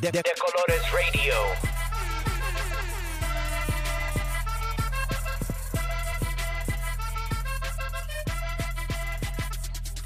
[0.00, 1.34] De, de Colores Radio.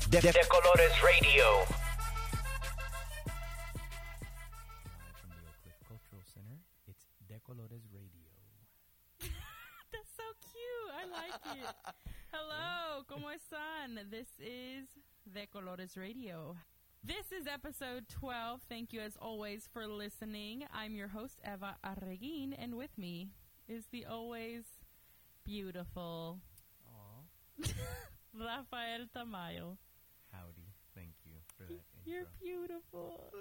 [0.09, 1.45] De, de Colores Radio.
[5.01, 8.29] Live from the Oak Cliff Cultural Center, it's Decolores Radio.
[9.93, 10.91] That's so cute.
[10.93, 11.75] I like it.
[12.33, 14.11] Hello, ¿cómo están?
[14.11, 14.89] This is
[15.25, 16.57] De Colores Radio.
[17.05, 18.61] This is episode 12.
[18.69, 20.65] Thank you as always for listening.
[20.73, 23.31] I'm your host, Eva Arreguin, and with me
[23.69, 24.63] is the always
[25.45, 26.39] beautiful
[28.35, 29.77] Rafael Tamayo.
[30.33, 30.71] howdy.
[30.95, 32.33] Thank you for that You're intro.
[32.41, 33.33] beautiful.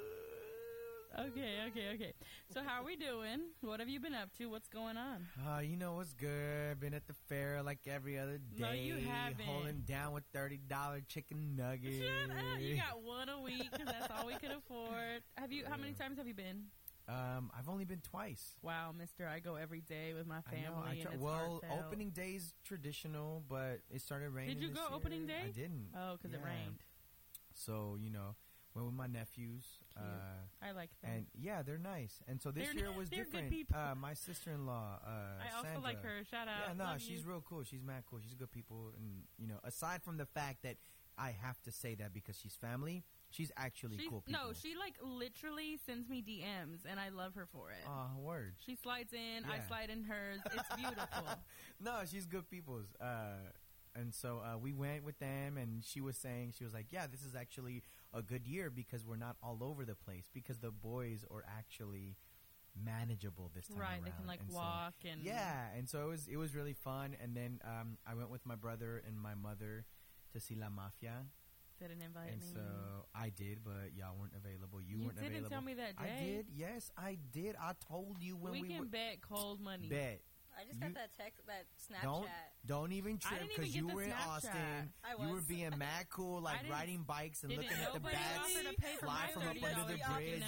[1.20, 2.13] Okay, okay, okay.
[2.53, 3.41] So, how are we doing?
[3.59, 4.45] What have you been up to?
[4.45, 5.27] What's going on?
[5.45, 6.79] Uh, you know what's good?
[6.79, 8.61] Been at the fair like every other day.
[8.61, 9.45] No, you haven't.
[9.45, 10.59] Holding down with $30
[11.09, 11.97] chicken nuggets.
[11.97, 12.61] Shut up.
[12.61, 15.21] You got one a week because that's all we could afford.
[15.35, 15.65] Have you?
[15.70, 16.63] How many times have you been?
[17.09, 18.55] Um, I've only been twice.
[18.62, 20.65] Wow, Mister, I go every day with my I family.
[20.65, 20.84] know.
[20.87, 21.85] I and try, well, heartfelt.
[21.87, 24.55] opening day's traditional, but it started raining.
[24.55, 25.41] Did you go opening day?
[25.48, 25.87] I didn't.
[25.93, 26.84] Oh, because it rained.
[27.54, 28.35] So you know,
[28.73, 29.65] went with my nephews.
[29.95, 30.05] Cute.
[30.05, 31.11] Uh, I like them.
[31.13, 32.20] and yeah, they're nice.
[32.27, 33.49] And so this They're year was different.
[33.49, 33.75] people.
[33.77, 36.23] Uh, my sister-in-law, uh, I also Sandra, like her.
[36.29, 36.67] Shout out.
[36.67, 37.29] Yeah, no, Love she's you.
[37.29, 37.63] real cool.
[37.63, 38.20] She's mad cool.
[38.21, 40.77] She's good people, and you know, aside from the fact that
[41.17, 44.39] I have to say that because she's family, she's actually She's- cool people.
[44.48, 47.83] no, she like literally sends me DMs, and I love her for it.
[47.87, 48.53] Oh, word.
[48.65, 50.39] she slides in, I slide in hers.
[50.45, 51.27] It's beautiful.
[51.81, 52.85] no, she's good people's.
[53.01, 53.49] Uh,
[53.93, 57.07] and so uh, we went with them, and she was saying she was like, "Yeah,
[57.11, 57.83] this is actually
[58.13, 62.17] a good year because we're not all over the place because the boys are actually
[62.85, 64.03] manageable this time right?
[64.03, 66.73] They can like And so- walk and Yeah, and so it was it was really
[66.73, 67.16] fun.
[67.22, 69.85] And then um, I went with my brother and my mother
[70.34, 71.25] to see La Mafia,
[71.79, 72.47] Didn't invite and me.
[72.53, 72.62] so
[73.13, 74.79] I did, but y'all weren't available.
[74.81, 75.50] You, you weren't didn't available.
[75.50, 76.17] tell me that day.
[76.19, 76.45] I did.
[76.56, 77.56] Yes, I did.
[77.62, 79.89] I told you when we we, can were bet cold money.
[79.89, 80.22] bet.
[80.62, 82.03] I just You- got that text, that Snapchat.
[82.03, 82.27] Don't
[82.67, 84.27] don't even I trip didn't because even you get the were in Snapchat.
[84.27, 84.94] Austin.
[85.03, 88.39] I You were being mad cool, like riding bikes and looking at the nobody bags.
[88.39, 90.44] offer to pay for fly from up under the bridge.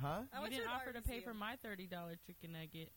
[0.00, 0.22] Huh?
[0.32, 2.90] I You didn't to offer to pay for my thirty dollar chicken nugget.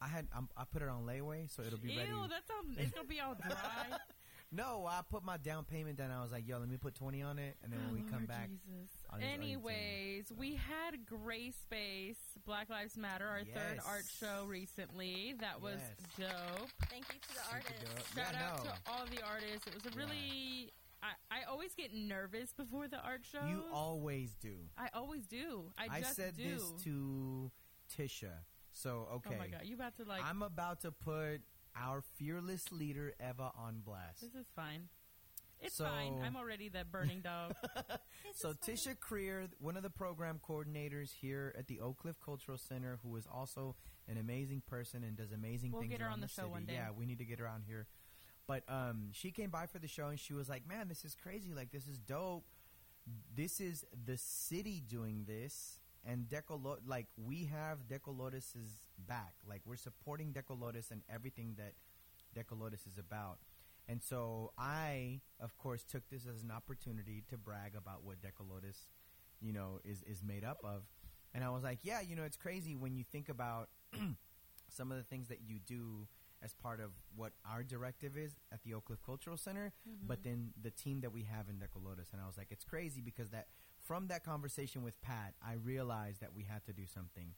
[0.00, 2.10] I had I'm, I put it on layaway, so it'll be Ew, ready.
[2.28, 2.62] that's all.
[2.78, 3.98] It's gonna be all dry.
[4.54, 6.10] No, I put my down payment down.
[6.10, 8.12] I was like, yo, let me put twenty on it, and then when we Oh,
[8.12, 8.62] come back, Jesus.
[8.70, 10.74] I'll just- I'll just Anyways, we uh-huh.
[10.90, 15.34] had Gray Space, Black Lives Matter, our third art show recently.
[15.40, 15.80] That was
[16.18, 16.30] Yes.
[16.30, 16.70] dope.
[16.88, 18.14] Thank you to the artists.
[18.14, 18.70] Shout yeah, out no.
[18.70, 19.66] to all the artists.
[19.66, 20.72] It was a really.
[21.02, 23.44] I, I always get nervous before the art show.
[23.46, 24.56] You always do.
[24.78, 25.70] I always do.
[25.76, 26.44] I, just said do.
[26.44, 27.50] this to
[27.94, 28.32] Tisha.
[28.72, 30.24] So okay, Oh my god, you about to like?
[30.24, 31.42] I'm about to put
[31.76, 34.20] our fearless leader Eva on blast.
[34.20, 34.88] this is fine.
[35.60, 36.20] It's So- fine.
[36.22, 37.54] I'm already that burning dog.
[38.36, 38.52] So.
[38.52, 43.14] Tisha Creer, one of the program coordinators here at the Oak Cliff Cultural Center, who
[43.16, 43.76] is also
[44.08, 46.50] an amazing person and does amazing We'll things get her around on the show city.
[46.50, 46.72] one day.
[46.74, 47.86] Yeah, we need to get her on here.
[48.48, 51.14] But um, she came by for the show and she was like, "Man, this is
[51.14, 51.54] crazy!
[51.54, 52.44] Like, this is dope.
[53.34, 59.34] This is the city doing this." And Decolo- like we have De Colores's back.
[59.48, 61.74] Like we're supporting De Colores and everything that
[62.34, 63.38] De Colores is about.
[63.88, 68.28] And so I, of course, took this as an opportunity to brag about what De
[68.28, 68.86] Colores,
[69.40, 70.84] you know, is is made up of.
[71.34, 73.68] And I was like, yeah, you know, it's crazy when you think about
[74.68, 76.06] some of the things that you do
[76.42, 80.06] as part of what our directive is at the Oak Cliff Cultural Center, mm-hmm.
[80.06, 82.12] but then the team that we have in Decolotus.
[82.12, 83.46] And I was like, it's crazy because that
[83.80, 87.32] from that conversation with Pat, I realized that we had to do something.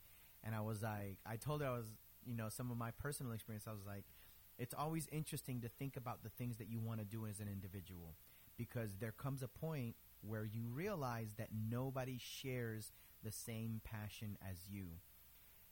[0.46, 1.88] And I was like, I told her I was,
[2.24, 3.66] you know, some of my personal experience.
[3.66, 4.04] I was like,
[4.58, 7.48] it's always interesting to think about the things that you want to do as an
[7.48, 8.14] individual
[8.56, 12.92] because there comes a point where you realize that nobody shares
[13.22, 14.86] the same passion as you.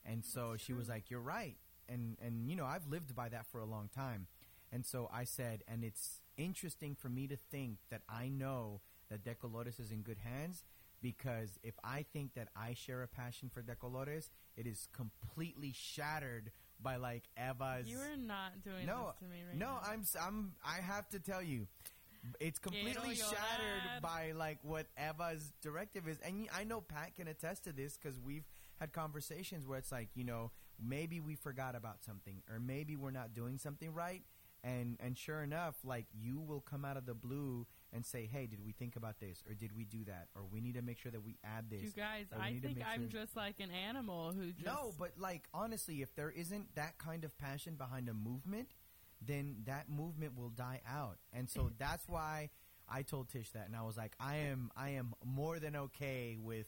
[0.05, 1.57] And so she was like, "You're right."
[1.89, 4.27] And and you know, I've lived by that for a long time.
[4.71, 9.25] And so I said, and it's interesting for me to think that I know that
[9.25, 10.65] Decolores is in good hands
[11.05, 16.51] because if I think that I share a passion for Decolores, it is completely shattered
[16.83, 19.81] by like Eva's you are not doing no, this to me right no, now.
[19.87, 21.67] I'm s- I'm I have to tell you,
[22.41, 24.01] it's completely shattered llorar.
[24.01, 28.19] by like what Eva's directive is, and I know Pat can attest to this because
[28.19, 28.49] we've
[28.81, 30.53] had conversations where it's like you know
[30.83, 34.23] maybe we forgot about something or maybe we're not doing something right,
[34.63, 38.47] and and sure enough, like you will come out of the blue and say, hey,
[38.47, 40.99] did we think about this or did we do that or we need to make
[40.99, 41.85] sure that we add this.
[41.85, 46.03] You guys, I think I'm just like an animal who just no, but like honestly,
[46.03, 48.69] if there isn't that kind of passion behind a movement,
[49.25, 51.19] then that movement will die out.
[51.33, 52.51] And so that's why
[52.89, 56.37] I told Tish that, and I was like, I am, I am more than okay
[56.39, 56.67] with,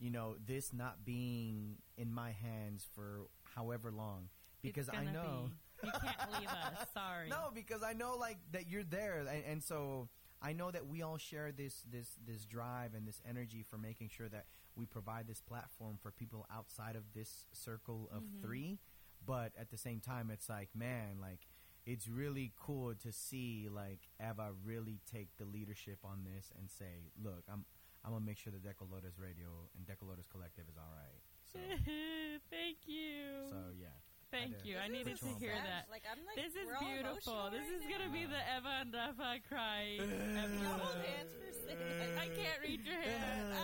[0.00, 4.30] you know, this not being in my hands for however long
[4.62, 5.50] because I know
[5.80, 5.86] be.
[5.86, 6.88] you can't leave us.
[6.94, 7.28] Sorry.
[7.28, 10.08] no, because I know like that you're there, and, and so
[10.42, 14.08] I know that we all share this this this drive and this energy for making
[14.10, 14.46] sure that
[14.76, 18.42] we provide this platform for people outside of this circle of Mhm.
[18.42, 18.78] three.
[19.24, 21.46] But at the same time, it's like, man, like
[21.86, 27.10] it's really cool to see like Eva really take the leadership on this and say,
[27.22, 27.64] look, I'm
[28.04, 31.22] I'm gonna make sure the De Colores Radio and De Colores Collective is all right.
[31.44, 31.58] So
[32.50, 33.48] Thank you.
[33.48, 33.96] so yeah.
[34.34, 34.76] Thank had to you.
[34.82, 35.66] I needed to hear sad.
[35.66, 35.82] that.
[35.90, 37.54] Like I'm like This is beautiful.
[37.54, 41.54] This right is gonna be the Eva and Rafa crying Y'all hold hands for a
[41.54, 42.18] second.
[42.18, 43.54] I can't read your hand.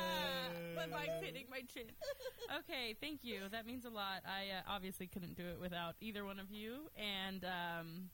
[0.80, 1.84] Ah, my mic's hitting my chin.
[2.60, 3.40] Okay, thank you.
[3.50, 4.22] That means a lot.
[4.24, 6.88] I uh, obviously couldn't do it without either one of you.
[6.96, 8.10] And um,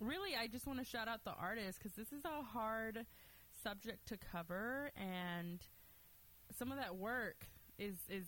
[0.00, 3.06] really, I just want to shout out the artists because this is a hard
[3.62, 5.60] subject to cover, and
[6.56, 7.46] some of that work
[7.78, 8.26] is is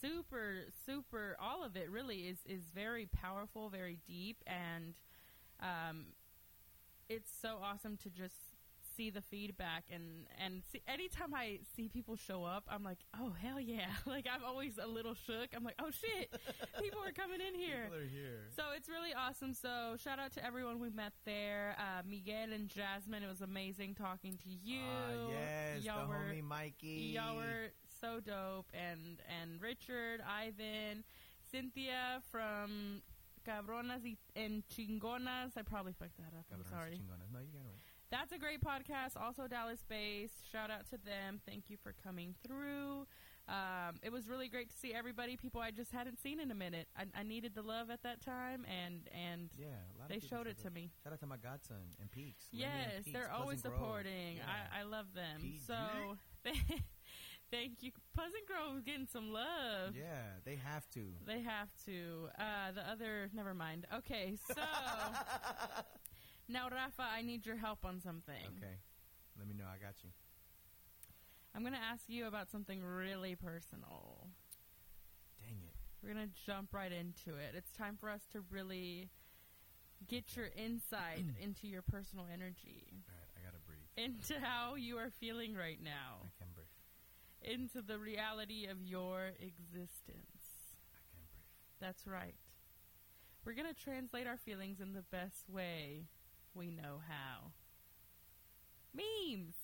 [0.00, 1.36] super super.
[1.40, 4.94] All of it really is is very powerful, very deep, and
[5.60, 6.06] um,
[7.08, 8.34] it's so awesome to just
[8.98, 13.32] see the feedback and and see, anytime I see people show up, I'm like, oh
[13.40, 13.86] hell yeah!
[14.06, 15.50] like I'm always a little shook.
[15.54, 16.30] I'm like, oh shit,
[16.82, 17.88] people are coming in here.
[18.12, 18.48] Here.
[18.56, 19.54] So it's really awesome.
[19.54, 21.76] So shout out to everyone we met there.
[21.78, 24.80] Uh, Miguel and Jasmine, it was amazing talking to you.
[24.82, 27.12] Ah, yes, y'all the were homie Mikey.
[27.14, 28.66] y'all were so dope.
[28.74, 31.04] And and Richard, Ivan,
[31.50, 33.02] Cynthia from
[33.46, 35.56] Cabronas y en Chingonas.
[35.56, 36.44] I probably fucked that up.
[36.52, 36.92] I'm sorry.
[36.92, 37.32] chingonas.
[37.32, 37.82] No, you got it right.
[38.10, 39.20] That's a great podcast.
[39.20, 40.50] Also Dallas based.
[40.50, 41.40] Shout out to them.
[41.46, 43.06] Thank you for coming through.
[43.48, 46.54] Um, it was really great to see everybody, people I just hadn't seen in a
[46.54, 46.86] minute.
[46.94, 50.46] I, I needed the love at that time, and and Yeah, a lot they showed
[50.46, 50.90] it to me.
[51.02, 52.44] Shout out to my godson and Peaks.
[52.52, 53.86] Lenny and Yes, Peaks, they're always Pleasant Grove.
[53.88, 54.36] supporting.
[54.36, 54.42] Yeah.
[54.76, 55.54] I, I love them.
[55.66, 55.74] So
[57.50, 57.90] thank you.
[58.14, 59.94] Pleasant Grove getting some love.
[59.96, 61.00] yeah, they have to.
[61.26, 62.28] They have to.
[62.38, 63.86] Uh, the other, never mind.
[63.94, 64.54] Okay, so
[66.48, 68.34] now, Rafa, I need your help on something.
[68.56, 68.74] Okay,
[69.38, 69.64] let me know.
[69.64, 70.10] I got you.
[71.54, 74.28] I'm going to ask you about something really personal.
[75.40, 75.74] Dang it.
[76.02, 77.54] We're going to jump right into it.
[77.56, 79.08] It's time for us to really
[80.06, 83.80] get your insight into your personal energy, All right, I gotta breathe.
[83.96, 85.90] into how you are feeling right now,
[86.22, 86.37] I can breathe.
[87.42, 90.44] Into the reality of your existence.
[90.92, 91.80] I can breathe.
[91.80, 92.34] That's right.
[93.44, 96.04] We're going to translate our feelings in the best way
[96.54, 97.52] we know how.
[98.94, 99.54] Memes.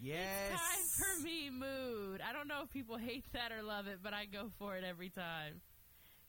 [0.00, 0.50] Yes.
[0.52, 2.20] It's time for meme mood.
[2.28, 4.84] I don't know if people hate that or love it, but I go for it
[4.84, 5.60] every time.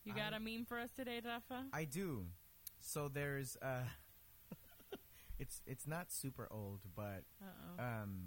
[0.06, 1.66] You got I- a meme for us today, Rafa?
[1.74, 2.26] I do.
[2.82, 3.84] So there's uh,
[5.40, 7.46] it's it's not super old, but Uh
[7.80, 7.84] oh.
[7.84, 8.20] um,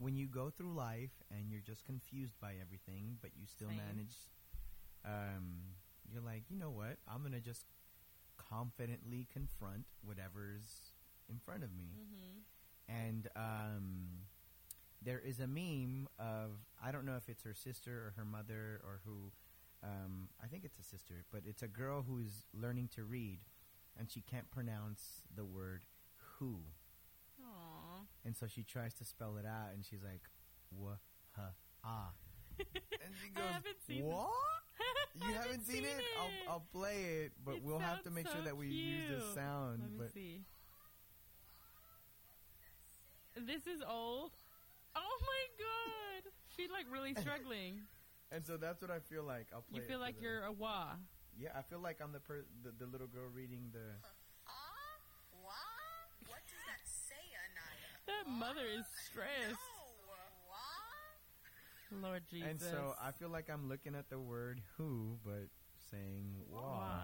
[0.00, 3.76] when you go through life and you're just confused by everything, but you still Same.
[3.76, 4.16] manage,
[5.04, 5.76] um,
[6.10, 6.96] you're like, you know what?
[7.06, 7.66] I'm gonna just
[8.38, 10.94] confidently confront whatever's
[11.28, 11.90] in front of me.
[11.94, 12.40] hmm
[12.88, 14.08] And um,
[15.02, 18.80] there is a meme of I don't know if it's her sister or her mother
[18.84, 19.32] or who.
[19.82, 23.40] Um, I think it's a sister, but it's a girl who's learning to read,
[23.98, 25.84] and she can't pronounce the word
[26.38, 26.60] "who,".
[28.24, 30.22] And so she tries to spell it out, and she's like,
[30.70, 30.92] "wha
[31.36, 31.50] ha
[31.84, 32.10] ah,"
[32.58, 34.30] and she I goes, haven't seen "What?
[35.14, 36.00] You haven't seen, it?
[36.18, 39.10] I'll, I'll play it, but It we'll have to sounds make sure that we use
[39.10, 40.44] the sound." Let me but see.
[43.36, 44.32] This is old.
[44.94, 46.32] Oh my god!
[46.56, 47.82] She's like really struggling.
[48.32, 49.46] and so that's what I feel like.
[49.54, 49.80] I'll play.
[49.80, 50.96] you feel for like you're a wah.
[51.38, 53.94] Yeah, I feel like I'm the per- the, the little girl reading the.
[54.46, 54.52] Ah,
[55.30, 56.10] what?
[56.26, 57.99] What does that say, Anaya?
[58.10, 59.50] That mother is stressed.
[59.50, 59.56] No.
[60.48, 62.02] What?
[62.02, 62.48] Lord Jesus.
[62.48, 65.48] And so I feel like I'm looking at the word "who," but
[65.90, 67.00] saying "wah." Wah.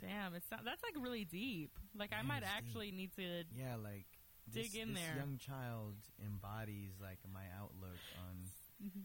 [0.00, 1.70] Damn, it's not, that's like really deep.
[1.98, 2.56] Like I might it's deep.
[2.56, 3.44] actually need to.
[3.58, 4.04] Yeah, like
[4.52, 5.16] Dig this, in this there.
[5.16, 5.94] young child
[6.24, 7.98] embodies like my outlook
[8.28, 8.36] on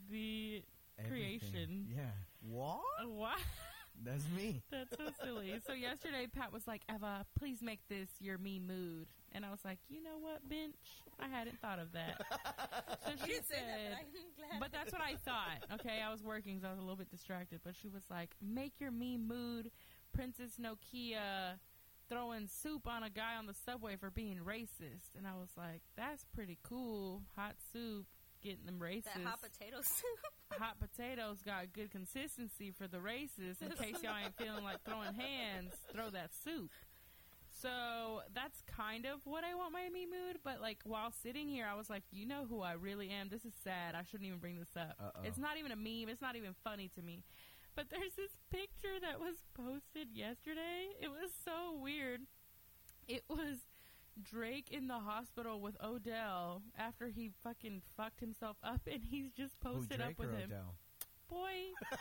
[0.09, 0.63] The
[0.99, 1.39] everything.
[1.39, 1.87] Creation.
[1.89, 2.81] Yeah, what?
[3.07, 3.35] wow,
[4.03, 4.63] That's me.
[4.71, 5.53] that's so silly.
[5.65, 9.59] So yesterday, Pat was like, "Eva, please make this your me mood," and I was
[9.63, 10.75] like, "You know what, bench?
[11.19, 12.21] I hadn't thought of that."
[13.05, 14.59] So she didn't that, said, but I'm glad.
[14.59, 15.79] but that's what I thought.
[15.79, 17.61] Okay, I was working, so I was a little bit distracted.
[17.63, 19.71] But she was like, "Make your me mood,
[20.13, 21.59] Princess Nokia."
[22.09, 25.81] Throwing soup on a guy on the subway for being racist, and I was like,
[25.95, 28.05] "That's pretty cool." Hot soup,
[28.41, 29.05] getting them racist.
[29.15, 30.19] that hot potato soup.
[30.59, 33.57] hot potatoes got good consistency for the races.
[33.61, 36.71] In case y'all ain't feeling like throwing hands, throw that soup.
[37.61, 40.39] So that's kind of what I want my me mood.
[40.43, 43.29] But like while sitting here, I was like, you know who I really am.
[43.29, 43.93] This is sad.
[43.95, 44.95] I shouldn't even bring this up.
[44.99, 45.21] Uh-oh.
[45.23, 46.09] It's not even a meme.
[46.09, 47.23] It's not even funny to me.
[47.75, 50.91] But there's this picture that was posted yesterday.
[50.99, 52.21] It was so weird.
[53.07, 53.57] It was
[54.21, 59.55] Drake in the hospital with Odell after he fucking fucked himself up, and he's just
[59.63, 60.49] Who, posted Drake up with or him.
[60.51, 60.75] Odell?
[61.29, 61.71] Boy,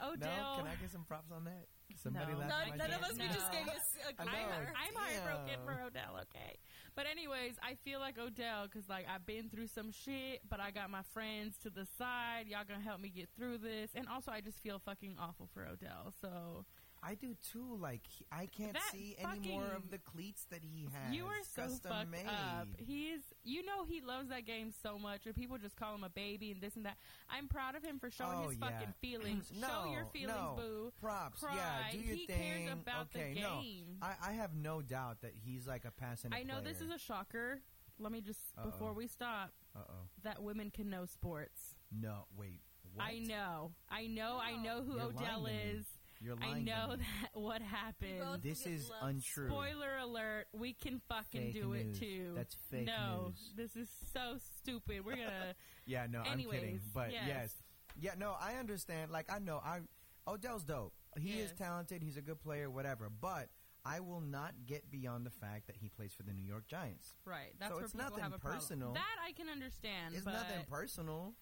[0.00, 0.56] no, Odell.
[0.58, 1.66] can I get some props on that?
[1.96, 2.38] Somebody No.
[2.38, 3.58] laugh None- none of us, we just No.
[3.58, 4.30] gave us a I know.
[4.32, 6.56] I'm, I'm heartbroken for Odell, okay?
[6.96, 10.70] But anyways, I feel like Odell because like I've been through some shit, but I
[10.70, 12.46] got my friends to the side.
[12.48, 15.66] Y'all gonna help me get through this, and also I just feel fucking awful for
[15.66, 16.12] Odell.
[16.20, 16.64] So
[17.06, 17.76] I do too.
[17.80, 21.14] Like he, I can't That see any more of the cleats that he has.
[21.14, 22.26] you are so fucked made.
[22.26, 22.68] up.
[22.78, 26.08] He's, you know, he loves that game so much, and people just call him a
[26.08, 26.96] baby and this and that.
[27.28, 28.70] I'm proud of him for showing Oh, his yeah.
[28.70, 29.52] fucking feelings.
[29.60, 30.54] no, Show your feelings, no.
[30.56, 30.92] boo.
[31.00, 31.54] Props, Cry.
[31.56, 31.92] yeah.
[31.92, 32.38] Do your he thing.
[32.38, 33.60] cares about okay, the no.
[33.62, 33.96] game.
[34.00, 36.34] I, I have no doubt that he's like a passionate.
[36.36, 37.60] I know this is a shocker.
[37.98, 38.70] Let me just Uh-oh.
[38.70, 39.92] before we stop Uh oh.
[40.24, 41.76] that women can know sports.
[41.92, 42.60] No, wait.
[42.92, 43.06] What?
[43.06, 45.84] I know, I know, I know who You're Odell is.
[46.20, 46.64] You're I lying.
[46.66, 46.96] to know me.
[46.96, 48.42] that what happened.
[48.42, 49.48] This is love untrue.
[49.48, 52.32] Spoiler alert: We can fucking Fake do it too.
[52.34, 53.52] That's fake no, news.
[53.56, 55.04] this is so stupid.
[55.04, 55.54] We're gonna.
[55.86, 56.80] Yeah, no, I'm kidding.
[56.94, 57.22] But yes.
[57.28, 57.54] yes.
[58.00, 59.10] Yeah, no, I understand.
[59.10, 59.80] Like I know I
[60.26, 60.94] Odell's dope.
[61.18, 63.08] He is talented, he's a good player, whatever.
[63.20, 63.48] But
[63.84, 67.14] I will not get beyond the fact that he plays for the New York Giants.
[67.26, 67.52] Right.
[67.60, 68.60] That's So where it's people nothing have a problem.
[68.60, 68.92] personal.
[68.94, 70.14] That I can understand.
[70.14, 71.34] It's but nothing personal.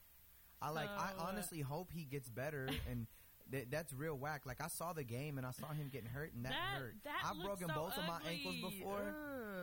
[0.60, 3.06] I like I So, uh, honestly hope he gets better and
[3.52, 4.42] th- that's real whack.
[4.46, 6.94] Like I saw the game and I saw him getting hurt and that, that hurt.
[7.04, 9.14] that I've broken so both of my ankles before.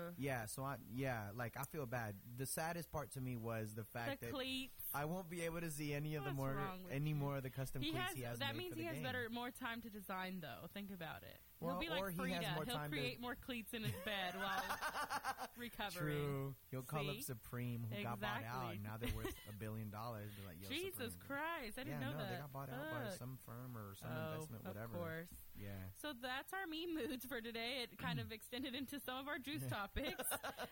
[0.08, 0.13] Ugh.
[0.17, 2.15] Yeah, so I yeah, like I feel bad.
[2.38, 4.74] The saddest part to me was the fact The that cleats.
[4.93, 6.55] I won't be able to see any of the more
[6.91, 8.39] any more of the custom He cleats has, he has.
[8.39, 9.03] that means he has game.
[9.03, 10.67] better more time to design though.
[10.74, 11.38] Think about it.
[11.60, 12.36] Well, He'll be like or he Frida.
[12.46, 14.63] has more He'll time to- create more cleats in his bed while
[15.58, 16.16] recovering.
[16.16, 16.56] True.
[16.72, 20.32] He'll call up Supreme, who got bought out, and now they're worth a billion dollars.
[20.39, 21.28] Be like, Yo, Jesus Supreme.
[21.28, 21.75] Christ!
[21.80, 22.30] I didn't yeah, know no, that.
[22.32, 24.94] they got bought out by some firm or some oh, investment, whatever.
[24.96, 25.36] Of course.
[25.60, 25.84] Yeah.
[26.01, 27.84] So that's our meme moods for today.
[27.84, 30.24] It kind of extended into some of our juice topics.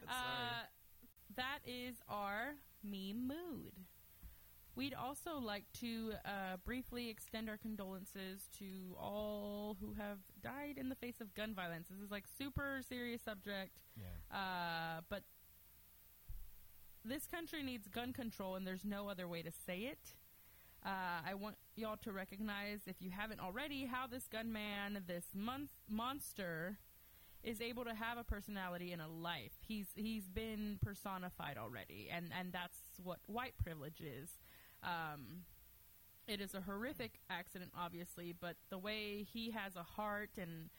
[0.08, 0.63] uh,
[1.36, 3.74] that is our meme mood.
[4.77, 10.89] We'd also like to uh, briefly extend our condolences to all who have died in
[10.89, 11.88] the face of gun violence.
[11.89, 14.38] This is like super serious subject, Yeah.
[14.38, 15.24] uh, but
[17.03, 20.13] this country needs gun control, and there's no other way to say it.
[20.86, 25.69] Uh, I want y'all to recognize, if you haven't already, how this gunman, this mon-
[25.89, 26.77] monster,
[27.43, 29.53] is able to have a personality and a life.
[29.67, 34.29] He's he's been personified already, and and that's what white privilege is.
[34.84, 35.43] Um,
[36.27, 40.69] it is a horrific accident, obviously, but the way he has a heart and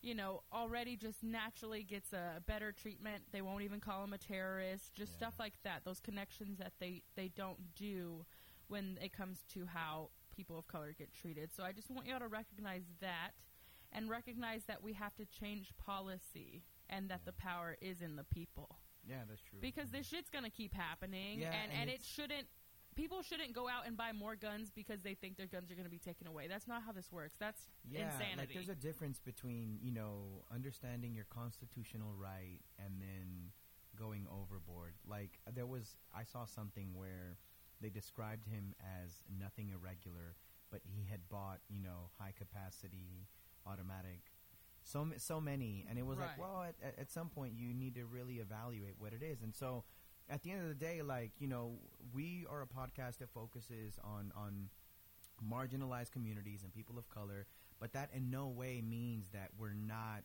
[0.00, 3.24] you know already just naturally gets a better treatment.
[3.32, 4.94] They won't even call him a terrorist.
[4.94, 5.16] Just Yeah.
[5.18, 5.84] stuff like that.
[5.84, 8.24] Those connections that they they don't do
[8.68, 11.52] when it comes to how people of color get treated.
[11.52, 13.32] So I just want y'all to recognize that
[13.92, 18.24] and recognize that we have to change policy and that the power is in the
[18.24, 19.58] people Yeah, that's true.
[19.60, 22.48] because this shit's gonna keep happening Yeah, and, and and it shouldn't
[22.94, 25.84] people shouldn't go out and buy more guns because they think their guns are going
[25.86, 26.46] to be taken away.
[26.48, 27.36] That's not how this works.
[27.38, 28.38] That's yeah, insanity.
[28.38, 33.52] like there's a difference between you know understanding your constitutional right and then
[33.98, 34.94] going overboard.
[35.08, 37.38] Like there was, I saw something where
[37.80, 40.36] they described him as nothing irregular,
[40.70, 43.26] but he had bought you know high capacity
[43.66, 44.32] automatic.
[44.84, 48.04] So so many, and it was like, well, at, at some point you need to
[48.04, 49.84] really evaluate what it is, and so
[50.28, 51.74] at the end of the day, like you know,
[52.12, 54.68] we are a podcast that focuses on on
[55.42, 57.46] marginalized communities and people of color,
[57.80, 60.22] but that in no way means that we're not,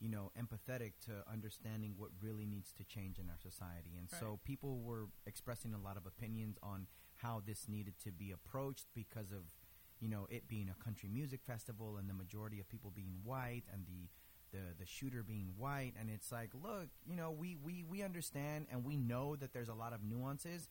[0.00, 3.96] you know, empathetic to understanding what really needs to change in our society.
[3.98, 6.86] And so people were expressing a lot of opinions on
[7.16, 9.44] how this needed to be approached because of,
[10.00, 13.62] you know, it being a country music festival and the majority of people being white
[13.72, 14.08] and the
[14.52, 18.66] the, the shooter being white and it's like look you know we, we, we understand
[18.70, 20.68] and we know that there's a lot of nuances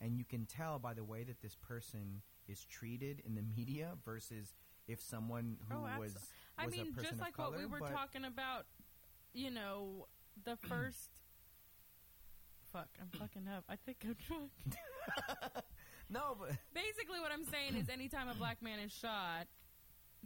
[0.00, 3.92] and you can tell by the way that this person is treated in the media
[4.04, 4.54] versus
[4.86, 6.16] if someone who Oh, abso- was,
[6.58, 8.66] i was mean just like color, what we were talking about
[9.32, 10.06] you know
[10.44, 11.10] the first
[12.72, 13.64] fuck i'm fucking up.
[13.68, 14.50] I think i'm drunk
[16.10, 19.46] no but basically what i'm saying is anytime a black man is shot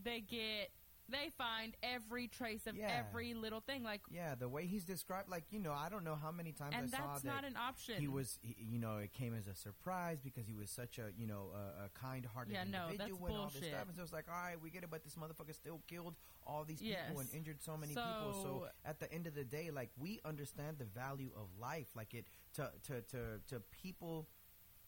[0.02, 0.70] they get
[1.10, 2.88] they find every trace of Yeah.
[3.08, 3.82] every little thing.
[3.82, 6.74] Like, Yeah, the way he's described, like you know, I don't know how many times
[6.76, 8.00] and I saw that's that not an option.
[8.00, 11.10] he was, he, you know, it came as a surprise because he was such a,
[11.16, 13.70] you know, a, a kind-hearted Yeah, no, that's individual and all this bullshit.
[13.74, 13.88] stuff.
[13.88, 16.14] And so it's like, all right, we get it, but this motherfucker still killed
[16.46, 17.18] all these people Yes.
[17.20, 18.32] and injured so many people.
[18.32, 21.88] So So- at the end of the day, like we understand the value of life,
[21.94, 24.28] like it to to to to people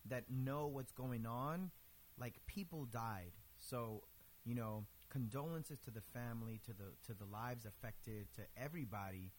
[0.06, 1.70] that know what's going on.
[2.18, 4.04] Like people died, so
[4.44, 9.32] you know, condolences to the family, to the to the lives affected, to everybody.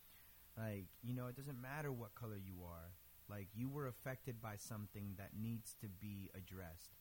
[0.58, 2.92] Like you know, it doesn't matter what color you are.
[3.30, 6.92] Like you were affected by something that needs to be addressed.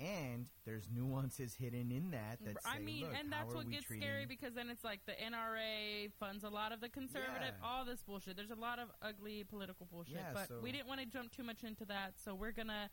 [0.00, 2.40] And there's nuances hidden in that.
[2.44, 5.12] That I say, mean, and that's what gets treating- scary because then it's like the
[5.12, 7.64] NRA funds a lot of the conservative, Yeah.
[7.66, 8.34] all this bullshit.
[8.36, 11.30] There's a lot of ugly political bullshit, Yeah, but so- we didn't want to jump
[11.30, 12.90] too much into that, so we're gonna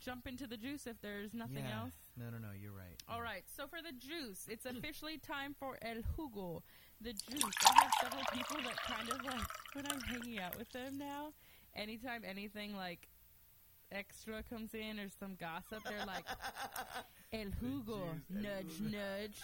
[0.00, 1.80] jump into the juice if there's nothing yeah.
[1.82, 1.92] else.
[2.16, 2.48] No, no, no.
[2.60, 2.96] You're right.
[3.08, 3.24] All Yeah.
[3.24, 6.62] right, so for the juice, it's officially time for el jugo,
[7.00, 7.42] the juice.
[7.64, 11.32] I have several people that kind of like when I'm hanging out with them now.
[11.74, 13.08] Anytime anything like
[13.92, 16.24] extra comes in or some gossip, they're like
[17.32, 19.40] el jugo, juice, nudge, jugo." nudge,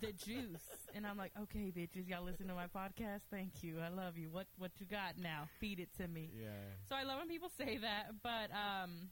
[0.00, 3.20] the juice, and I'm like, okay, bitches, y'all listen to my podcast.
[3.30, 4.30] Thank you, I love you.
[4.30, 5.48] What what you got now?
[5.60, 6.30] Feed it to me.
[6.36, 6.48] Yeah.
[6.88, 9.10] So I love when people say that, but um,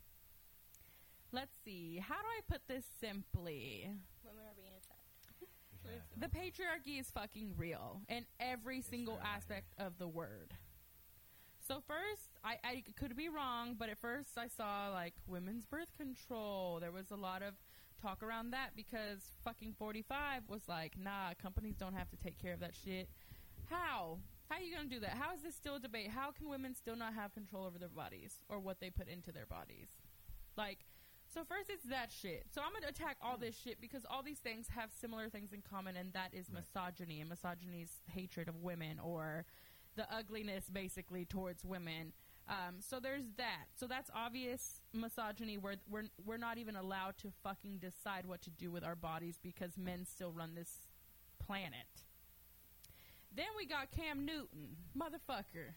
[1.34, 2.02] let's see.
[2.06, 3.88] How do I put this simply?
[4.24, 5.00] Women are being attacked.
[6.16, 10.54] The patriarchy is fucking real in every single real out aspect of the word.
[11.66, 15.92] So first, I, I could be wrong, but at first I saw like women's birth
[15.96, 16.78] control.
[16.80, 17.54] There was a lot of
[18.00, 22.52] talk around that because fucking 45 was like, nah, companies don't have to take care
[22.52, 23.08] of that shit.
[23.70, 24.18] How?
[24.48, 25.16] How are you going to do that?
[25.18, 26.10] How is this still a debate?
[26.10, 29.32] How can women still not have control over their bodies or what they put into
[29.32, 29.88] their bodies?
[30.56, 30.80] Like,
[31.34, 32.46] so first it's that shit.
[32.54, 35.52] So I'm going to attack all this shit because all these things have similar things
[35.52, 37.20] in common, and that is misogyny.
[37.20, 39.44] And misogyny's hatred of women or
[39.96, 42.12] the ugliness basically towards women.
[42.48, 43.66] Um, so there's that.
[43.74, 48.50] So that's obvious misogyny where we're we're not even allowed to fucking decide what to
[48.50, 50.88] do with our bodies because men still run this
[51.44, 52.04] planet.
[53.34, 55.74] Then we got Cam Newton, motherfucker.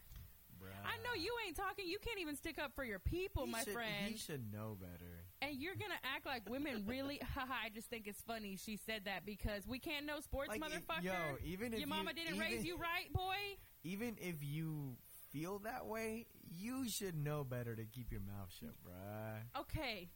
[0.86, 1.88] I know you ain't talking.
[1.88, 4.08] You can't even stick up for your people, He my should, friend.
[4.08, 5.17] He should know better.
[5.42, 7.20] And you're gonna act like women really?
[7.36, 7.54] Haha!
[7.66, 11.04] I just think it's funny she said that because we can't know sports, Like, motherfucker.
[11.04, 11.12] yo,
[11.46, 13.36] even if your mama you- didn't raise you right, boy.
[13.84, 14.98] Even if you
[15.32, 16.26] feel that way,
[16.58, 19.62] you should know better to keep your mouth shut, bruh.
[19.62, 20.10] Okay.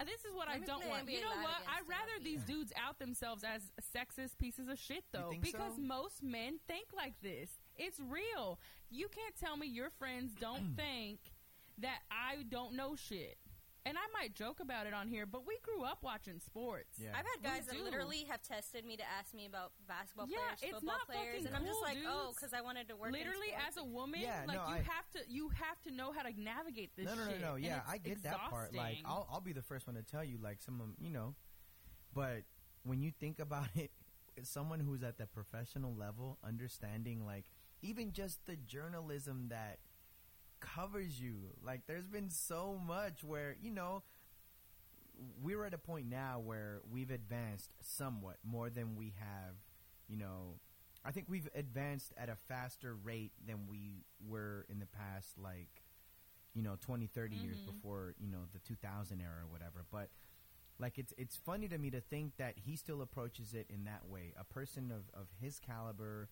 [0.00, 1.10] Uh, this is what I Let me don't want.
[1.10, 1.56] You know what?
[1.68, 2.58] I'd them, rather these beat 'em.
[2.60, 3.62] dudes out themselves as
[3.94, 5.80] sexist pieces of shit, though, think because so?
[5.82, 7.50] most men think like this.
[7.76, 8.58] It's real.
[8.90, 11.18] You can't tell me your friends don't think
[11.78, 13.38] that I don't know shit.
[13.86, 16.98] And I might joke about it on here, but we grew up watching sports.
[17.00, 17.10] Yeah.
[17.16, 20.58] I've had guys that literally have tested me to ask me about basketball Yeah, players,
[20.62, 22.96] it's football not players, fucking and I'm just cool, like, oh, because I wanted to
[22.96, 23.08] work.
[23.08, 23.64] in Literally, sports.
[23.68, 26.22] as a woman, Yeah, like no, you I- have to, you have to know how
[26.22, 27.06] to navigate this.
[27.06, 27.54] no, no, no, shit, no.
[27.56, 28.74] Yeah, I get that part.
[28.74, 28.98] Like.
[29.06, 31.34] I'll, I'll be the first one to tell you, like, some of you know.
[32.12, 32.42] But
[32.82, 33.90] when you think about it,
[34.42, 37.46] someone who's at the professional level, understanding, like,
[37.80, 39.78] even just the journalism that
[40.60, 44.02] covers you, like, there's been so much where, you know,
[45.42, 49.54] we're at a point now where we've advanced somewhat more than we have,
[50.08, 50.58] you know.
[51.04, 55.82] I think we've advanced at a faster rate than we were in the past, like,
[56.54, 57.66] you know, 20, 30 years Mhm.
[57.66, 59.84] before, you know, the 2000 era or whatever.
[59.90, 60.10] But,
[60.78, 64.06] like, it's it's funny to me to think that he still approaches it in that
[64.06, 64.34] way.
[64.36, 66.28] A person of, of his caliber,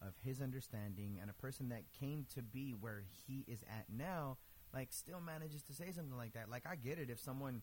[0.00, 4.38] of his understanding, and a person that came to be where he is at now,
[4.72, 6.48] like, still manages to say something like that.
[6.50, 7.62] Like, I get it if someone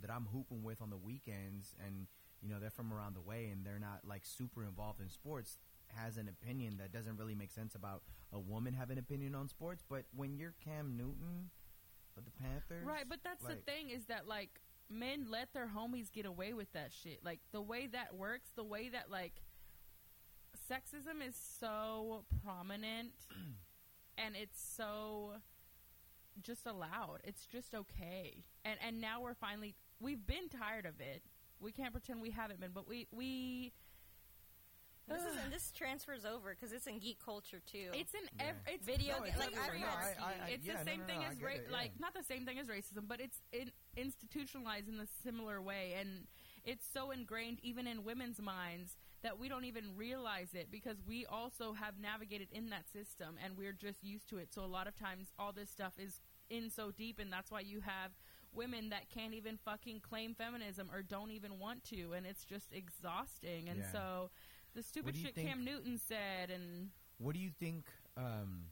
[0.00, 2.06] that I'm hooping with on the weekends and
[2.42, 5.58] you know they're from around the way and they're not like super involved in sports
[5.86, 9.48] has an opinion that doesn't really make sense about a woman having an opinion on
[9.48, 11.50] sports but when you're Cam Newton
[12.16, 16.12] of the Panthers Right, but that's the thing is that like men let their homies
[16.12, 17.20] get away with that shit.
[17.24, 19.34] Like the way that works, the way that like
[20.70, 23.12] sexism is so prominent
[24.18, 25.32] and it's so
[26.42, 27.18] just allowed.
[27.24, 28.44] It's just okay.
[28.64, 31.22] And and now we're finally we've been tired of it.
[31.60, 33.72] We can't pretend we haven't been, but we we
[35.08, 37.90] This is and this transfers over because it's in geek culture too.
[37.94, 38.48] It's in Yeah.
[38.48, 39.88] ev- it's Video no, it's like, everywhere.
[39.90, 41.52] I- No, I- I- I- it's yeah, the same no, thing no, as I ra-
[41.52, 41.76] it, yeah.
[41.76, 45.94] like not the same thing as racism, but it's in, institutionalized in a similar way,
[45.98, 46.26] and
[46.64, 51.24] it's so ingrained even in women's minds that we don't even realize it because we
[51.24, 54.52] also have navigated in that system and we're just used to it.
[54.52, 57.60] So a lot of times, all this stuff is in so deep, and that's why
[57.60, 58.12] you have
[58.52, 62.70] women that can't even fucking claim feminism or don't even want to, and it's just
[62.72, 63.68] exhausting.
[63.70, 63.92] And Yeah.
[63.92, 64.30] so
[64.74, 67.90] the stupid shit think- Cam Newton said, and What do you think?
[68.18, 68.70] Um,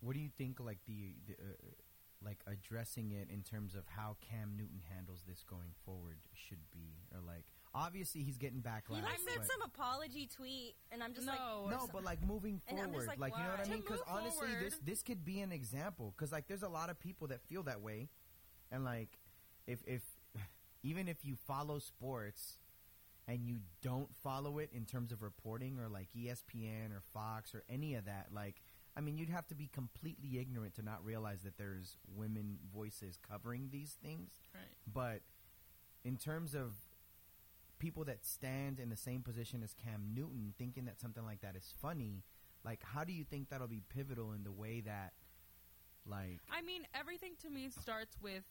[0.00, 0.60] what do you think?
[0.60, 1.56] Like the, the uh,
[2.22, 7.02] like addressing it in terms of how Cam Newton handles this going forward should be,
[7.12, 8.96] or like obviously he's getting backlash.
[8.96, 12.60] He like said some apology tweet, and I'm just like, no, no, but like moving
[12.68, 13.80] And I'm just forward, like, like, you know what I mean?
[13.80, 16.14] Because honestly, this forward- this could be an example.
[16.16, 18.08] Because like, there's a lot of people that feel that way,
[18.70, 19.18] and like,
[19.66, 20.02] if if
[20.82, 22.58] even if you follow sports
[23.26, 27.64] and you don't follow it in terms of reporting or like ESPN or Fox or
[27.68, 28.60] any of that, like,
[28.96, 33.18] I mean, you'd have to be completely ignorant to not realize that there's women voices
[33.26, 34.30] covering these things.
[34.54, 34.62] right.
[34.86, 35.22] But
[36.04, 36.74] in terms of
[37.78, 41.56] people that stand in the same position as Cam Newton, thinking that something like that
[41.56, 42.24] is funny,
[42.64, 45.12] like how do you think that'll be pivotal in the way that,
[46.06, 48.44] like, I mean, everything to me starts with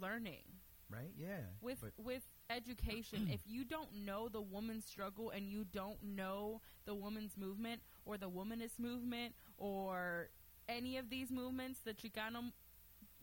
[0.00, 0.42] learning.
[0.90, 1.12] right?
[1.16, 1.40] Yeah.
[1.60, 6.94] with with education if you don't know the woman's struggle and you don't know the
[6.94, 10.28] woman's movement or the womanist movement or
[10.68, 12.52] any of these movements the chicano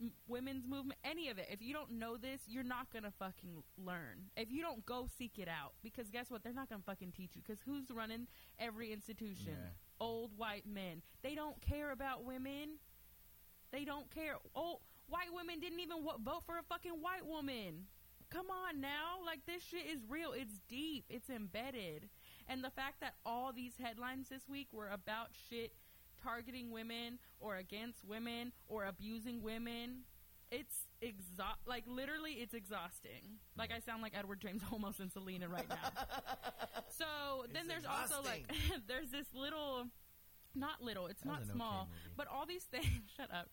[0.00, 3.62] m- women's movement any of it if you don't know this you're not gonna fucking
[3.78, 7.12] learn if you don't go seek it out because guess what they're not gonna fucking
[7.12, 8.26] teach you because who's running
[8.58, 9.70] every institution Yeah.
[10.00, 12.78] old white men they don't care about women
[13.72, 14.36] they don't care.
[14.54, 14.78] Old
[15.08, 17.88] white women didn't even wo- vote for a fucking white woman.
[18.30, 19.16] Come on now.
[19.26, 20.32] Like, this shit is real.
[20.32, 21.04] It's deep.
[21.10, 22.08] It's embedded.
[22.48, 25.72] And the fact that all these headlines this week were about shit
[26.26, 30.04] targeting women or against women or abusing women,
[30.50, 31.60] it's exhaust.
[31.66, 33.38] Like, literally, it's exhausting.
[33.56, 35.76] Like, I sound like Edward James Olmos and Selena right now.
[36.88, 38.44] so then It's there's also like,
[38.88, 39.86] there's this little,
[40.54, 42.86] not little, it's That not an okay small, but all these things,
[43.16, 43.48] shut up.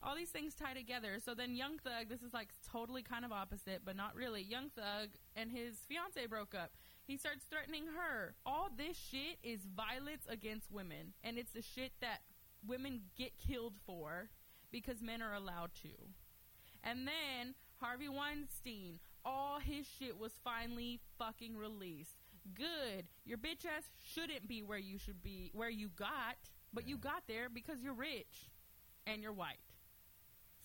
[0.00, 1.18] All these things tie together.
[1.24, 4.42] So then Young Thug, this is like totally kind of opposite, but not really.
[4.42, 6.70] Young Thug and his fiance broke up.
[7.08, 8.34] He starts threatening her.
[8.44, 11.14] All this shit is violence against women.
[11.24, 12.20] And it's the shit that
[12.66, 14.28] women get killed for
[14.70, 15.88] because men are allowed to.
[16.84, 22.16] And then Harvey Weinstein, all his shit was finally fucking released.
[22.54, 23.06] Good.
[23.24, 26.36] Your bitch ass shouldn't be where you should be, where you got,
[26.74, 28.50] but you got there because you're rich
[29.06, 29.56] and you're white.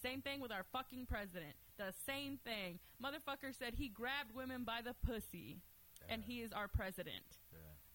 [0.01, 1.55] Same thing with our fucking president.
[1.77, 2.79] The same thing.
[3.01, 5.61] Motherfucker said he grabbed women by the pussy,
[6.09, 7.39] and he is our president.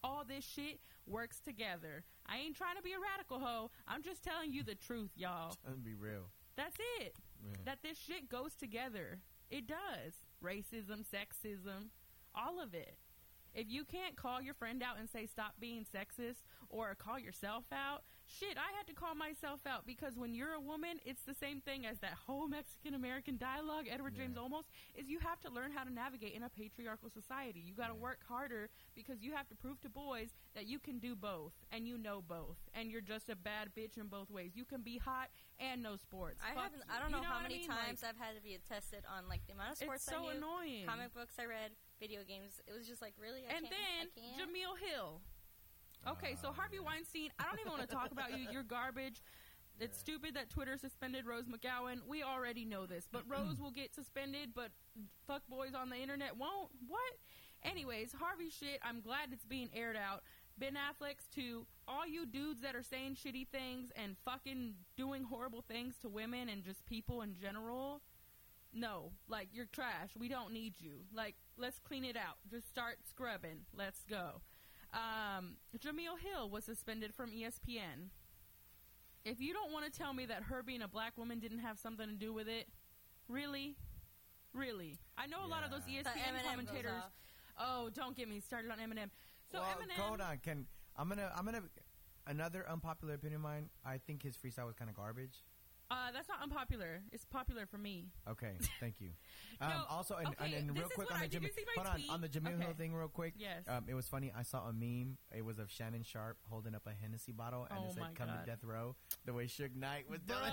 [0.05, 2.05] All this shit works together.
[2.27, 3.71] I ain't trying to be a radical hoe.
[3.87, 5.57] I'm just telling you the truth, y'all.
[5.66, 6.31] Let's be real.
[6.57, 7.14] That's it.
[7.44, 7.57] Yeah.
[7.64, 9.18] That this shit goes together.
[9.51, 10.14] It does.
[10.44, 11.90] Racism, sexism,
[12.35, 12.97] all of it.
[13.55, 17.64] If you can't call your friend out and say stop being sexist or call yourself
[17.73, 21.34] out, shit, I had to call myself out because when you're a woman, it's the
[21.34, 24.42] same thing as that whole Mexican American dialogue, Edward James Yeah.
[24.42, 24.64] Olmos,
[24.94, 27.60] is you have to learn how to navigate in a patriarchal society.
[27.60, 28.00] You got to Yeah.
[28.00, 31.86] work harder because you have to prove to boys that you can do both and
[31.88, 34.52] you know both and you're just a bad bitch in both ways.
[34.54, 36.40] You can be hot and know sports.
[36.42, 36.78] I Fuck haven't.
[36.86, 36.92] you.
[36.94, 37.68] I don't You know, how what I many mean?
[37.68, 40.28] Like, times I've had to be attested on like the amount of sports it's so
[40.28, 40.86] I knew, annoying.
[40.86, 42.60] comic books I read, video games.
[42.66, 43.42] It was just like really.
[43.48, 43.74] I and can't,
[44.14, 44.50] then I can't.
[44.50, 45.20] Jemele Hill.
[46.11, 46.79] Okay, so Harvey.
[46.81, 48.47] Weinstein, I don't even want to talk about you.
[48.51, 49.23] You're garbage.
[49.81, 52.01] It's stupid that Twitter suspended Rose McGowan.
[52.09, 54.71] We already know this, but Rose will get suspended, but
[55.27, 56.71] fuck boys on the internet won't.
[56.88, 57.12] What?
[57.62, 58.81] Anyways, Harvey shit.
[58.83, 60.23] I'm glad it's being aired out.
[60.59, 65.62] Ben Affleck's to all you dudes that are saying shitty things and fucking doing horrible
[65.68, 68.01] things to women and just people in general.
[68.73, 70.11] No, like you're trash.
[70.18, 71.01] We don't need you.
[71.14, 72.37] Like let's clean it out.
[72.51, 73.61] Just start scrubbing.
[73.77, 74.40] Let's go.
[74.92, 78.11] Um, Jemele Hill was suspended from ESPN.
[79.24, 81.79] If you don't want to tell me that her being a black woman didn't have
[81.79, 82.66] something to do with it,
[83.29, 83.77] really,
[84.55, 87.03] really, I know a lot of those The ESPN commentators.
[87.61, 89.11] Oh, don't get me started on Eminem.
[89.51, 90.38] So well, Eminem, hold on.
[90.38, 91.62] Can I'm gonna I'm gonna
[92.27, 93.68] another unpopular opinion of mine.
[93.85, 95.44] I think his freestyle was kind of garbage.
[95.90, 97.01] Uh, that's not unpopular.
[97.12, 98.09] It's popular for me.
[98.29, 99.11] Okay, thank you.
[99.61, 102.20] Um, No, also, and, okay, and, and real quick on the Jimmy, hold on on
[102.20, 102.79] the Jemele Hill Okay.
[102.79, 103.35] thing, real quick.
[103.37, 103.64] Yes.
[103.66, 104.31] Um, it was funny.
[104.37, 105.16] I saw a meme.
[105.37, 108.29] It was of Shannon Sharpe holding up a Hennessy bottle, and Oh it said "Come
[108.29, 108.44] God.
[108.44, 110.38] to death row." The way Suge Knight was doing.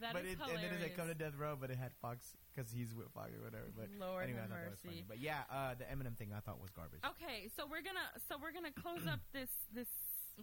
[0.00, 1.92] That but is it, and then it said "Come to death row," but it had
[2.02, 3.66] Fox because he's with Fox or whatever.
[3.76, 5.04] But Lord anyway, I thought that was funny.
[5.06, 7.00] But yeah, uh, the Eminem thing I thought was garbage.
[7.04, 9.88] Okay, so we're gonna so we're gonna close up this this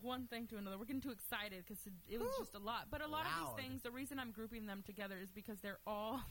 [0.01, 0.77] one thing to another.
[0.77, 2.45] We're getting too excited because it, it was Whew.
[2.45, 2.88] just a lot.
[2.91, 5.79] But a lot of these things, the reason I'm grouping them together is because they're
[5.88, 6.21] all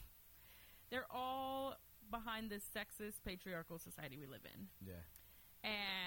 [0.91, 1.77] they're all
[2.11, 4.67] behind this sexist patriarchal society we live in.
[4.87, 4.95] Yeah.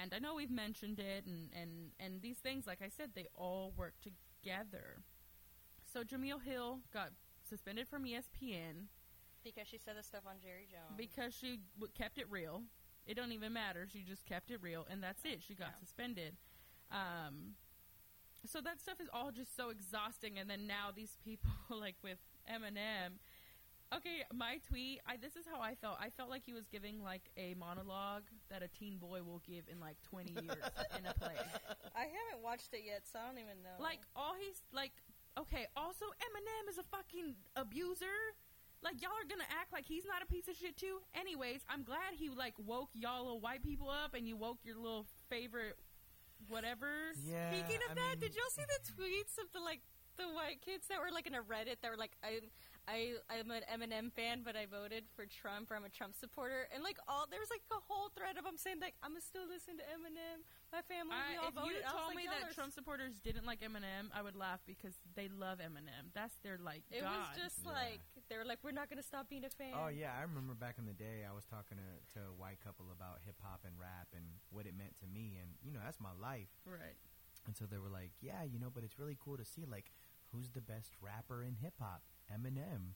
[0.02, 3.26] And I know we've mentioned it, and and and these things, like I said, they
[3.34, 5.02] all work together.
[5.92, 7.10] So Jemele Hill got
[7.48, 8.86] suspended from ESPN
[9.42, 10.94] because she said the stuff on Jerry Jones.
[10.96, 12.62] because she w- kept it real.
[13.06, 13.88] It don't even matter.
[13.90, 15.40] She just kept it real, and that's it.
[15.42, 15.80] She got Yeah.
[15.80, 16.36] suspended.
[16.90, 17.54] Um,
[18.46, 20.38] so that stuff is all just so exhausting.
[20.38, 22.18] And then now these people, like with
[22.50, 23.20] Eminem.
[23.88, 25.00] Okay, my tweet.
[25.08, 25.96] I this is how I felt.
[25.98, 29.64] I felt like he was giving like a monologue that a teen boy will give
[29.64, 30.60] in like twenty years
[30.98, 31.40] in a play.
[31.96, 33.80] I haven't watched it yet, so I don't even know.
[33.80, 34.92] Like all he's like,
[35.40, 35.66] okay.
[35.74, 38.36] Also, Eminem is a fucking abuser.
[38.84, 41.00] Like y'all are gonna act like he's not a piece of shit too.
[41.18, 44.76] Anyways, I'm glad he like woke y'all little white people up, and you woke your
[44.76, 45.78] little favorite
[46.46, 47.10] whatever.
[47.26, 47.50] Yeah.
[47.50, 49.80] Speaking of I that, mean, did y'all see the tweets of the like
[50.16, 52.40] the white kids that were like in a Reddit that were like, I,
[52.88, 56.64] I, I'm an Eminem fan, but I voted for Trump, or I'm a Trump supporter,
[56.72, 59.20] and like all there was like a whole thread of them saying like, I'm gonna
[59.20, 60.40] still listen to Eminem.
[60.72, 61.82] My family, we I, all if you voted.
[61.84, 64.64] I was told like, me y'all that Trump supporters didn't like Eminem, I would laugh
[64.64, 66.08] because they love Eminem.
[66.16, 67.12] That's their like It god.
[67.12, 67.76] was just Yeah.
[67.76, 68.00] like
[68.32, 69.76] they were like, we're not gonna stop being a fan.
[69.76, 72.64] Oh yeah, I remember back in the day, I was talking to, to a white
[72.64, 75.84] couple about hip hop and rap and what it meant to me, and you know
[75.84, 76.48] that's my life.
[76.64, 76.96] right.
[77.44, 79.92] And so they were like, "Yeah, you know, but it's really cool to see like
[80.32, 82.94] who's the best rapper in hip hop, Eminem."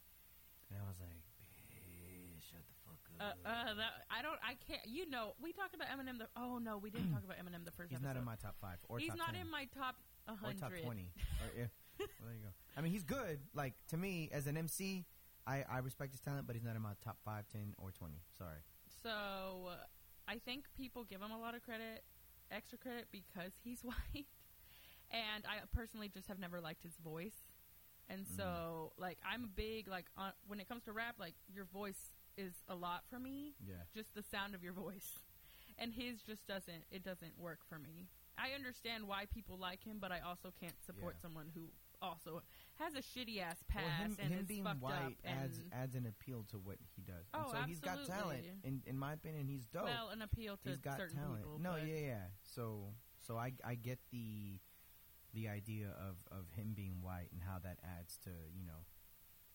[0.71, 1.21] And I was like,
[1.71, 4.39] "Bitch, shut the fuck Uh, up." uh, that, I don't.
[4.43, 4.87] I can't.
[4.87, 6.19] You know, we talked about Eminem.
[6.19, 7.91] The oh no, we didn't talk about Eminem the first.
[7.91, 8.09] he's episode.
[8.15, 9.97] not in my top five or He's top not 10, in my top
[10.29, 10.61] or hundred.
[10.61, 11.09] top twenty.
[11.43, 11.67] or, yeah.
[11.99, 12.53] well, there you go.
[12.77, 13.41] I mean, he's good.
[13.55, 15.05] Like to me, as an MC,
[15.47, 18.23] I, I respect his talent, but he's not in my top five, ten, or twenty.
[18.39, 18.59] Sorry.
[19.03, 19.11] So
[19.69, 19.75] uh,
[20.29, 22.05] I think people give him a lot of credit,
[22.51, 24.27] extra credit because he's white,
[25.11, 27.35] and I personally just have never liked his voice.
[28.09, 28.37] And Mm.
[28.37, 32.11] so, like, I'm a big like on, when it comes to rap, like your voice
[32.37, 33.55] is a lot for me.
[33.67, 33.75] Yeah.
[33.95, 35.19] just the sound of your voice.
[35.79, 38.09] And his just doesn't it doesn't work for me.
[38.37, 41.23] I understand why people like him, but I also can't support Yeah.
[41.23, 42.43] someone who also
[42.75, 45.39] has a shitty ass past well, him, and him is being fucked white up and
[45.41, 47.25] adds adds an appeal to what he does.
[47.33, 48.45] Oh, and so he's got talent.
[48.65, 49.85] In in my opinion, he's dope.
[49.85, 51.43] well an appeal to he's got certain talent.
[51.43, 51.59] people.
[51.59, 52.27] no, yeah, yeah.
[52.43, 54.61] So so I I get the
[55.35, 58.85] the idea of of him being white and how that adds to you know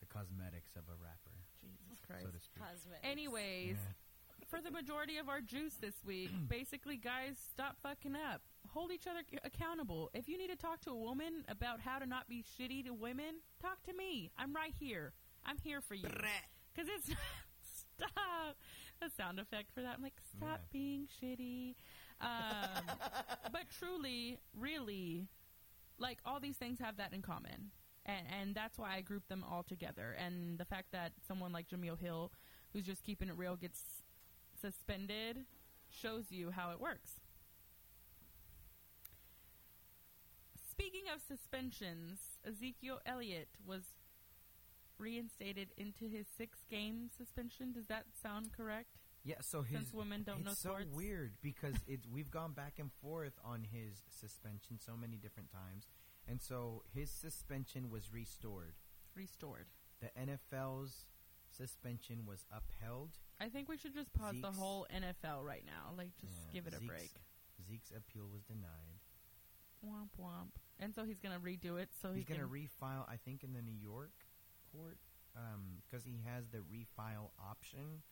[0.00, 2.32] the cosmetics of a rapper, Jesus so Christ.
[2.32, 2.62] to speak.
[2.62, 3.04] Cosmetics.
[3.04, 4.46] Anyways, Yeah.
[4.48, 8.40] for the majority of our juice this week, basically, guys, stop fucking up.
[8.68, 10.10] Hold each other c- accountable.
[10.14, 12.94] If you need to talk to a woman about how to not be shitty to
[12.94, 14.30] women, talk to me.
[14.38, 15.14] I'm right here.
[15.44, 16.02] I'm here for you.
[16.08, 17.08] Because it's
[17.96, 18.56] stop
[19.02, 19.94] a sound effect for that.
[19.96, 20.72] I'm like, stop Yeah.
[20.72, 21.74] being shitty.
[22.20, 22.84] Um,
[23.52, 25.26] but truly, really,
[25.98, 27.70] like all these things have that in common.
[28.06, 30.16] And, and that's why I group them all together.
[30.18, 32.32] And the fact that someone like Jemele Hill,
[32.72, 34.02] who's just keeping it real, gets
[34.60, 35.44] suspended
[35.90, 37.20] shows you how it works.
[40.70, 43.82] Speaking of suspensions, Ezekiel Elliott was
[44.96, 47.72] reinstated into his six game suspension.
[47.72, 49.07] Does that sound correct?
[49.28, 50.94] Yeah, so his Since women don't it's know so sports.
[50.96, 55.86] weird because it's we've gone back and forth on his suspension so many different times,
[56.26, 58.72] and so his suspension was restored.
[59.14, 59.66] Restored.
[60.00, 61.04] The NFL's
[61.50, 63.18] suspension was upheld.
[63.38, 65.92] I think we should just pause the Zeke's- whole NFL right now.
[65.94, 67.12] Like, just Yeah, give it a Zeke's- break.
[67.68, 69.00] Zeke's appeal was denied.
[69.84, 70.52] Womp womp.
[70.78, 71.90] And so he's gonna redo it.
[72.00, 72.54] So He's he going to can.
[72.66, 74.24] refile, I think, in the New York
[74.72, 74.98] court
[75.36, 78.02] um, because he has the refile option.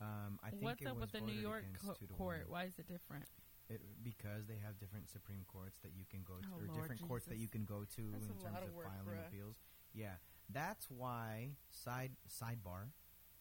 [0.00, 2.46] Um, I think What's it up was with the New York co- court?
[2.48, 3.24] Why is it different?
[3.70, 6.80] It, because they have different Supreme Courts that you can go to, Oh, or Lord
[6.82, 9.56] different courts that you can go to That's in terms of, of filing appeals.
[9.94, 10.20] Yeah,
[10.52, 12.92] that's why side sidebar.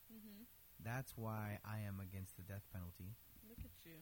[0.08, 0.48] Mm-hmm.
[0.84, 3.16] That's why I am against the death penalty
[3.50, 4.00] Look at you.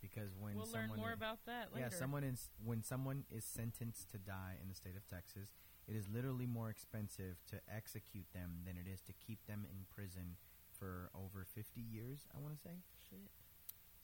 [0.00, 1.86] because when we'll someone learn more i- about that later.
[1.86, 5.50] yeah someone is when someone is sentenced to die in the state of Texas,
[5.88, 9.86] it is literally more expensive to execute them than it is to keep them in
[9.90, 10.36] prison
[10.78, 12.26] for over fifty years.
[12.36, 12.76] I want to say.
[13.08, 13.30] Shit.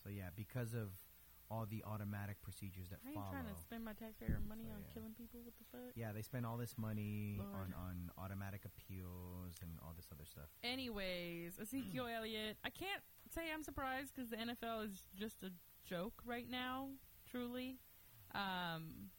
[0.03, 0.89] So yeah, because of
[1.51, 3.31] all the automatic procedures that I ain't follow.
[3.31, 4.95] trying to spend my taxpayer money So, on yeah.
[4.95, 5.41] killing people.
[5.45, 5.93] What the fuck?
[5.95, 7.53] Yeah, they spend all this money Lord.
[7.55, 10.49] on, on automatic appeals and all this other stuff.
[10.65, 12.57] Anyways, Ezekiel Elliott.
[12.65, 13.03] I can't
[13.35, 15.51] say I'm surprised because the NFL is just a
[15.85, 16.89] joke right now.
[17.31, 17.77] Truly,
[18.35, 19.11] um,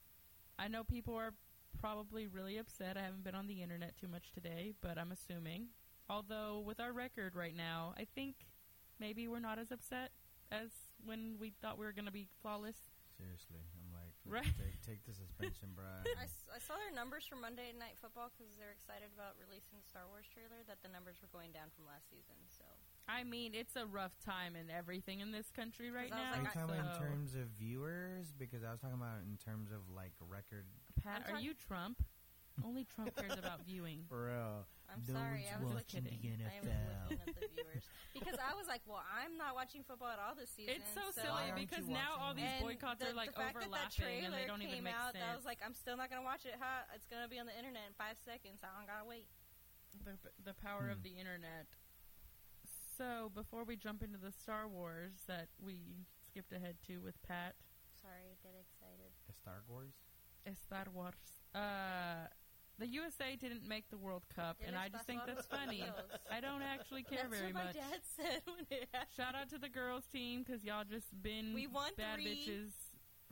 [0.57, 1.33] I know people are
[1.79, 2.97] probably really upset.
[2.97, 5.67] I haven't been on the internet too much today, but I'm assuming.
[6.13, 8.45] Although with our record right now, I think
[9.01, 10.13] maybe we're not as upset
[10.53, 10.69] as
[11.01, 12.77] when we thought we were going to be flawless.
[13.17, 14.45] Seriously, I'm like, Right.
[14.57, 16.05] take, take the suspension, bruh.
[16.21, 19.81] I, s- I saw their numbers for Monday Night Football because they're excited about releasing
[19.81, 20.61] the Star Wars trailer.
[20.69, 22.37] That the numbers were going down from last season.
[22.45, 22.65] So
[23.09, 26.29] I mean, it's a rough time and everything in this country right I was now.
[26.29, 28.33] Are you like, talking about in terms of viewers?
[28.37, 30.69] Because I was talking about in terms of like record.
[31.01, 32.05] Pat, are you Trump?
[32.61, 34.05] Only Trump cares about viewing.
[34.13, 34.69] For real.
[34.93, 35.49] I'm No sorry.
[35.49, 36.69] I was watching looking, the I was
[37.09, 40.37] looking at the viewers because I was like, well, I'm not watching football at all
[40.37, 40.77] this season.
[40.77, 43.73] It's so Why silly because now all these boycotts the, are like the fact that
[43.73, 45.25] that overlapping and they don't even make out, sense.
[45.25, 46.53] I was like, I'm still not gonna watch it.
[46.61, 46.85] Huh?
[46.93, 48.61] It's gonna be on the internet in five seconds.
[48.61, 49.25] I don't gotta wait.
[50.05, 50.13] the,
[50.45, 51.09] the power of Hmm.
[51.09, 51.73] the internet.
[52.97, 57.55] So before we jump into the Star Wars that we skipped ahead to with Pat,
[58.01, 59.11] Sorry, get excited.
[59.41, 59.93] Star Wars.
[60.59, 61.13] Star Wars.
[61.55, 62.27] Uh,
[62.83, 65.83] the USA didn't make the World Cup, and I just think that's funny.
[66.29, 69.09] I don't actually care That's very what my dad said when it happened.
[69.15, 72.43] Shout out to the girls team because y'all just been We won bad three.
[72.45, 72.71] bitches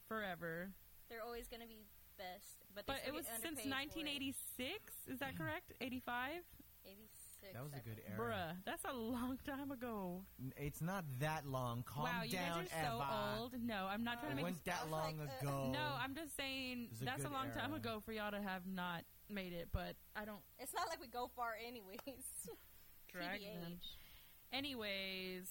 [0.08, 0.70] forever.
[1.10, 1.84] They're always gonna be
[2.18, 3.72] best, but But it was since underpaid for it.
[3.72, 4.94] 1986.
[5.12, 5.74] Is that correct?
[5.82, 6.44] 85.
[6.86, 7.54] 86.
[7.54, 8.18] That was I a good era.
[8.18, 10.22] Bruh, that's a long time ago.
[10.40, 11.84] N- It's not that long.
[11.84, 13.38] Calm wow, you down, guys are so Eva.
[13.40, 13.54] old.
[13.62, 14.46] No, I'm not trying It to make.
[14.46, 15.72] wasn't that long like, uh, ago.
[15.74, 17.80] No, I'm just saying It was a that's a good long time era.
[17.80, 19.70] ago for y'all to have not made it.
[19.72, 22.00] But I don't It's not like we go far anyways.
[23.12, 23.80] drag them.
[24.52, 25.48] Anyways,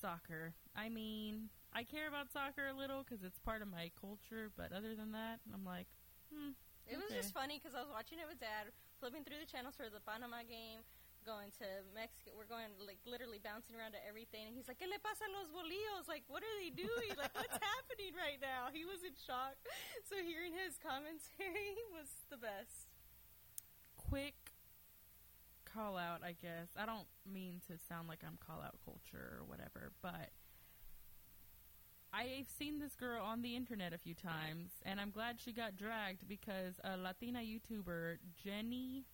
[0.00, 0.54] soccer.
[0.74, 4.50] I mean, I care about soccer a little because it's part of my culture.
[4.56, 5.86] But other than that, I'm like,
[6.32, 6.52] hmm.
[6.88, 9.76] It was just funny because I was watching it with dad, flipping through the channels
[9.76, 10.80] for the Panama game,
[11.20, 12.32] going to Mexico.
[12.32, 15.30] We're going like literally bouncing around to everything, and he's like, "¿Qué le pasa a
[15.36, 16.08] los bolillos?
[16.08, 17.12] Like, what are they doing?
[17.20, 19.60] like, what's happening right now?" He was in shock.
[20.08, 22.87] So hearing his commentary was the best.
[24.08, 24.34] Quick
[25.64, 26.68] call out, I guess.
[26.76, 30.30] I don't mean to sound like I'm call out culture or whatever, but
[32.12, 35.76] I've seen this girl on the internet a few times, and I'm glad she got
[35.76, 39.04] dragged because a Latina YouTuber, Jenny69,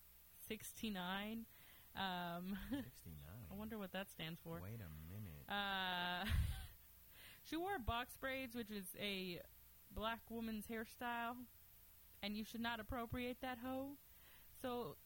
[1.96, 2.84] um, 69.
[3.50, 4.60] I wonder what that stands for.
[4.62, 5.44] Wait a minute.
[5.48, 6.24] Uh,
[7.44, 9.40] she wore box braids, which is a
[9.92, 11.34] black woman's hairstyle,
[12.22, 13.96] and you should not appropriate that hoe.
[14.64, 14.96] So,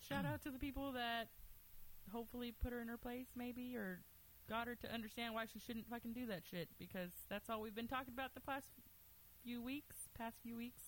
[0.00, 1.28] shout out to the people that
[2.10, 4.00] hopefully put her in her place, maybe, or
[4.48, 7.74] got her to understand why she shouldn't fucking do that shit, because that's all we've
[7.74, 8.68] been talking about the past
[9.44, 10.80] few weeks, past few weeks,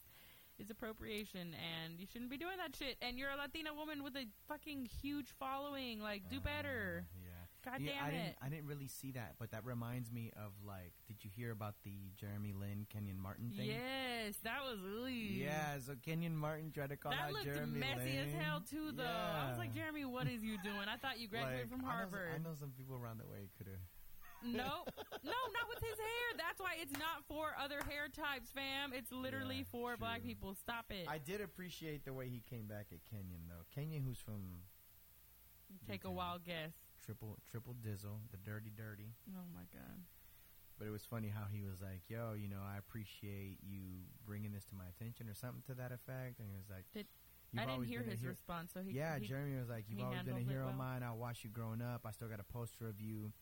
[0.59, 2.97] is appropriation, and you shouldn't be doing that shit.
[3.03, 6.01] And you're a Latina woman with a fucking huge following.
[6.01, 7.05] Like, do better.
[7.15, 7.20] Uh,
[7.65, 7.71] yeah.
[7.73, 8.11] God yeah, damn I it.
[8.13, 8.37] didn't.
[8.43, 10.93] I didn't really see that, but that reminds me of like.
[11.07, 13.67] Did you hear about the Jeremy Lin, Kenyon Martin thing?
[13.67, 15.79] Yes, that was really Yeah.
[15.85, 18.29] So Kenyon Martin tried to call that out looked Jeremy messy Lin.
[18.29, 19.05] as hell too, though.
[19.05, 20.87] I was like, Jeremy, what is you doing?
[20.89, 22.31] I thought you graduated Like, from I know some- Harvard.
[22.35, 23.83] I know, some people around the way could have.
[24.43, 24.57] no,
[25.23, 26.27] no, not with his hair.
[26.39, 28.93] That's why it's not for other hair types, fam.
[28.95, 30.55] It's literally Yeah, for black people.
[30.55, 31.05] Stop it.
[31.07, 33.67] I did appreciate the way he came back at Kenyon though.
[33.75, 34.63] Kenyon, who's from
[35.87, 36.73] Take a wild guess.
[37.05, 39.15] Triple Triple Dizzle, the Dirty Dirty.
[39.35, 40.05] Oh my god.
[40.79, 44.53] But it was funny how he was like, "Yo, you know, I appreciate you bringing
[44.53, 46.39] this to my attention," or something to that effect.
[46.41, 47.07] And he was like, Did-
[47.59, 48.73] I didn't hear his hero." response.
[48.73, 50.87] So he, yeah, he, Jeremy was like, "You've always been a hero of well.
[50.87, 51.03] mine.
[51.03, 52.07] I watched you growing up.
[52.07, 53.33] I still got a poster of you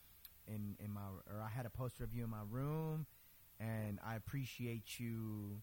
[0.46, 3.06] in in my, or I had a poster of you in my room,
[3.60, 5.62] and I appreciate you."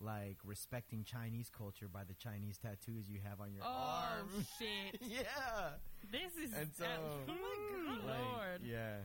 [0.00, 4.46] Like respecting Chinese culture by the Chinese tattoos you have on your Oh arm.
[4.58, 5.00] shit!
[5.02, 5.72] yeah.
[6.10, 8.60] This is And so, oh my god, Like, lord.
[8.64, 8.96] Yeah.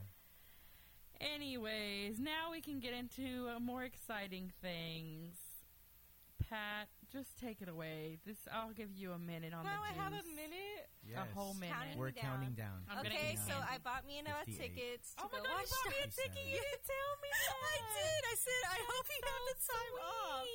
[1.19, 5.35] Anyways, now we can get into uh, more exciting things.
[6.49, 8.19] Pat, just take it away.
[8.25, 10.85] This I'll give you a minute on Wow, the I have a minute.
[11.01, 11.17] Yes.
[11.21, 11.73] A whole minute.
[11.73, 12.23] Counting We're down.
[12.45, 12.85] counting down.
[12.89, 13.69] I'm okay, so candy.
[13.71, 14.57] I bought me and Ella 58.
[14.61, 15.65] tickets to Oh my go god, watch.
[15.65, 16.45] you bought me a ticket.
[16.45, 17.57] You didn't tell me that.
[17.65, 18.21] I did.
[18.25, 20.45] I said I hope you have the time off.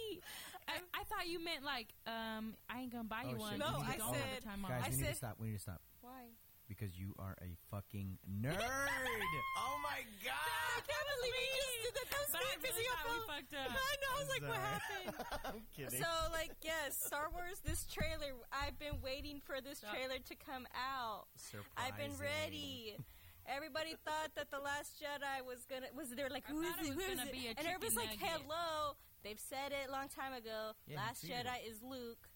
[0.70, 3.58] I, I thought you meant like, um, I ain't gonna buy you one.
[3.58, 3.62] shit.
[3.62, 4.82] No, you I said- the time Guys.
[4.86, 5.34] I we need to stop.
[5.40, 6.30] We need to stop Why?
[6.70, 8.54] Because you are a fucking nerd.
[9.58, 10.78] oh my god!
[10.78, 12.06] I can't believe you just did that.
[12.14, 13.70] That was But me I because really you we fucked up.
[13.74, 14.10] I know.
[14.14, 15.10] I was like, what happened?
[15.50, 15.98] I'm kidding.
[15.98, 17.58] So, like, yes, Star Wars.
[17.66, 18.38] This trailer.
[18.54, 19.98] I've been waiting for this Stop.
[19.98, 21.26] trailer to come out.
[21.74, 22.94] I've been ready.
[23.50, 26.94] Everybody thought that the Last Jedi was gonna was there like who is it it?
[26.94, 27.34] Who is gonna it?
[27.34, 28.94] be a And everybody's chicken like, hello.
[29.26, 30.70] They've said it a long time ago.
[30.86, 32.29] Yeah, Last Jedi is Luke.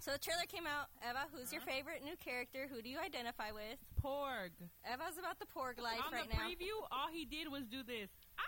[0.00, 0.88] So the trailer came out.
[1.02, 1.70] Eva, who's your Uh-huh.
[1.72, 2.68] favorite new character?
[2.68, 3.78] Who do you identify with?
[4.02, 4.52] Porg.
[4.84, 7.82] Eva's about the porg life on right the now, preview, all he did was do
[7.82, 8.10] this.
[8.38, 8.42] Ah!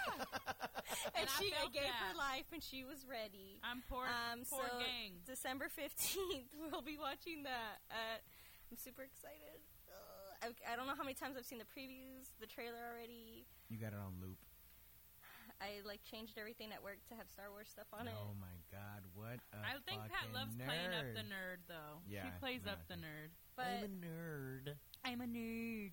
[1.14, 3.58] and and she felt gave her life, and she was ready.
[3.62, 5.20] I'm poor, Um, poor so gang.
[5.26, 7.80] December fifteenth, we'll be watching that.
[7.90, 8.16] Uh,
[8.70, 9.60] I'm super excited.
[10.42, 13.44] I, I don't know how many times I've seen the previews, the trailer already.
[13.68, 14.38] You got it on loop.
[15.60, 18.14] I like changed everything at work to have Star Wars stuff on it.
[18.16, 19.04] Oh my god!
[19.14, 20.64] What a I think Pat fucking loves nerd.
[20.66, 22.00] playing up the nerd, though.
[22.08, 23.30] Yeah, she plays no, up the think- nerd.
[23.56, 24.64] But I'm a nerd.
[25.04, 25.92] I'm a nerd.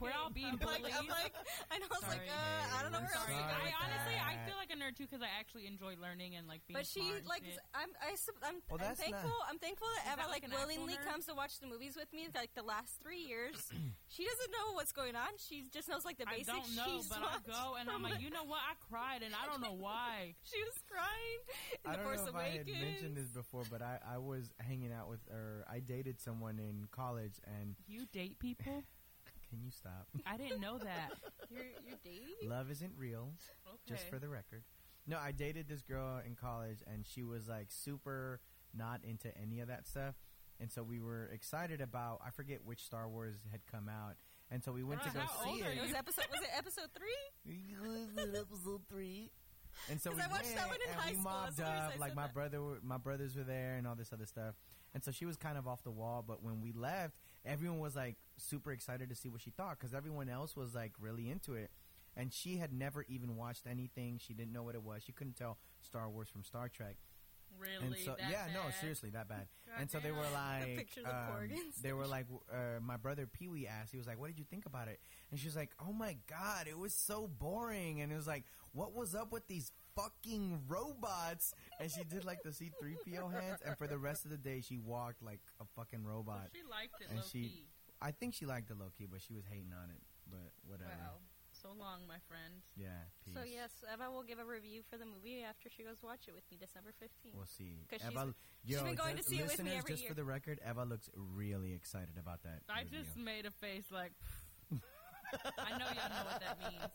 [0.00, 0.40] We're all Okay.
[0.44, 1.34] being I'm like, I'm like,
[1.70, 1.86] I know.
[1.90, 3.26] I was like, uh, I don't know We're where else.
[3.26, 3.82] To go I with that.
[3.84, 6.78] honestly I feel like a nerd too because I actually enjoy learning and like being.
[6.78, 7.42] But she smart like.
[7.74, 8.14] I'm I,
[8.46, 10.96] I'm, Well, I'm that's not- thankful I'm thankful that Is Eva that like like, willingly
[11.06, 13.56] comes to watch the movies with me like the last three years.
[14.14, 15.34] she doesn't know what's going on.
[15.38, 16.48] She just knows like the basics.
[16.50, 16.76] I basics.
[16.76, 18.60] don't know, She's but I watched go and I'm like, you know what?
[18.62, 20.34] I cried and I don't know why.
[20.46, 21.40] she was crying.
[21.84, 22.82] In I the don't Force know if I had Awakens.
[22.82, 25.64] mentioned this before, but I, I was hanging out with, her.
[25.70, 28.82] I dated someone in college, and You date people?
[29.54, 30.06] can you stop?
[30.26, 31.10] I didn't know that.
[31.50, 32.48] You're you're dating.
[32.48, 33.32] Love isn't real,
[33.66, 33.78] okay.
[33.86, 34.62] just for the record.
[35.06, 38.40] No, I dated this girl in college, and she was like super
[38.76, 40.14] not into any of that stuff.
[40.58, 44.14] And so we were excited about, I forget which Star Wars had come out.
[44.50, 45.78] And so we went to go how see old are it.
[45.78, 47.52] It was episode was it episode three?
[48.40, 49.30] episode three.
[49.90, 51.24] And so we I watched went that one in and high we school.
[51.24, 52.00] mobbed That's up.
[52.00, 52.34] Like my that.
[52.34, 54.54] brother, my brothers were there, and all this other stuff.
[54.94, 56.24] And so she was kind of off the wall.
[56.26, 59.94] But when we left, everyone was like super excited to see what she thought because
[59.94, 61.70] everyone else was like really into it.
[62.16, 64.20] And she had never even watched anything.
[64.24, 65.02] She didn't know what it was.
[65.02, 66.96] She couldn't tell Star Wars from Star Trek.
[67.58, 67.86] Really?
[67.86, 69.46] And so yeah, no, seriously, that bad.
[69.78, 71.06] and so they were like, of
[71.40, 71.48] um,
[71.82, 74.44] they were like, uh, my brother Pee Wee asked, he was like, "What did you
[74.50, 74.98] think about it?"
[75.30, 78.42] And she was like, "Oh my god, it was so boring." And it was like,
[78.72, 83.28] "What was up with these fucking robots?" And she did like the C three PO
[83.28, 86.48] hands, and for the rest of the day, she walked like a fucking So robot.
[86.52, 87.64] she liked it And low she- key.
[88.04, 90.02] I think she liked the low key, but she was hating on it.
[90.28, 90.92] But whatever.
[91.00, 91.24] Wow.
[91.62, 92.60] So long, my friend.
[92.76, 93.08] Yeah.
[93.24, 93.32] Peace.
[93.32, 96.34] So yes, Eva will give a review for the movie after she goes watch it
[96.34, 97.36] with me December fifteenth.
[97.36, 97.86] We'll see.
[97.88, 98.34] 'Cause she's- Eva,
[98.66, 100.10] she's yo, been going to see it with me listeners, every just year.
[100.10, 102.60] for the record, Eva looks really excited about that.
[102.68, 102.98] I review.
[103.00, 104.12] just made a face like.
[105.58, 106.92] I know y'all know what that means.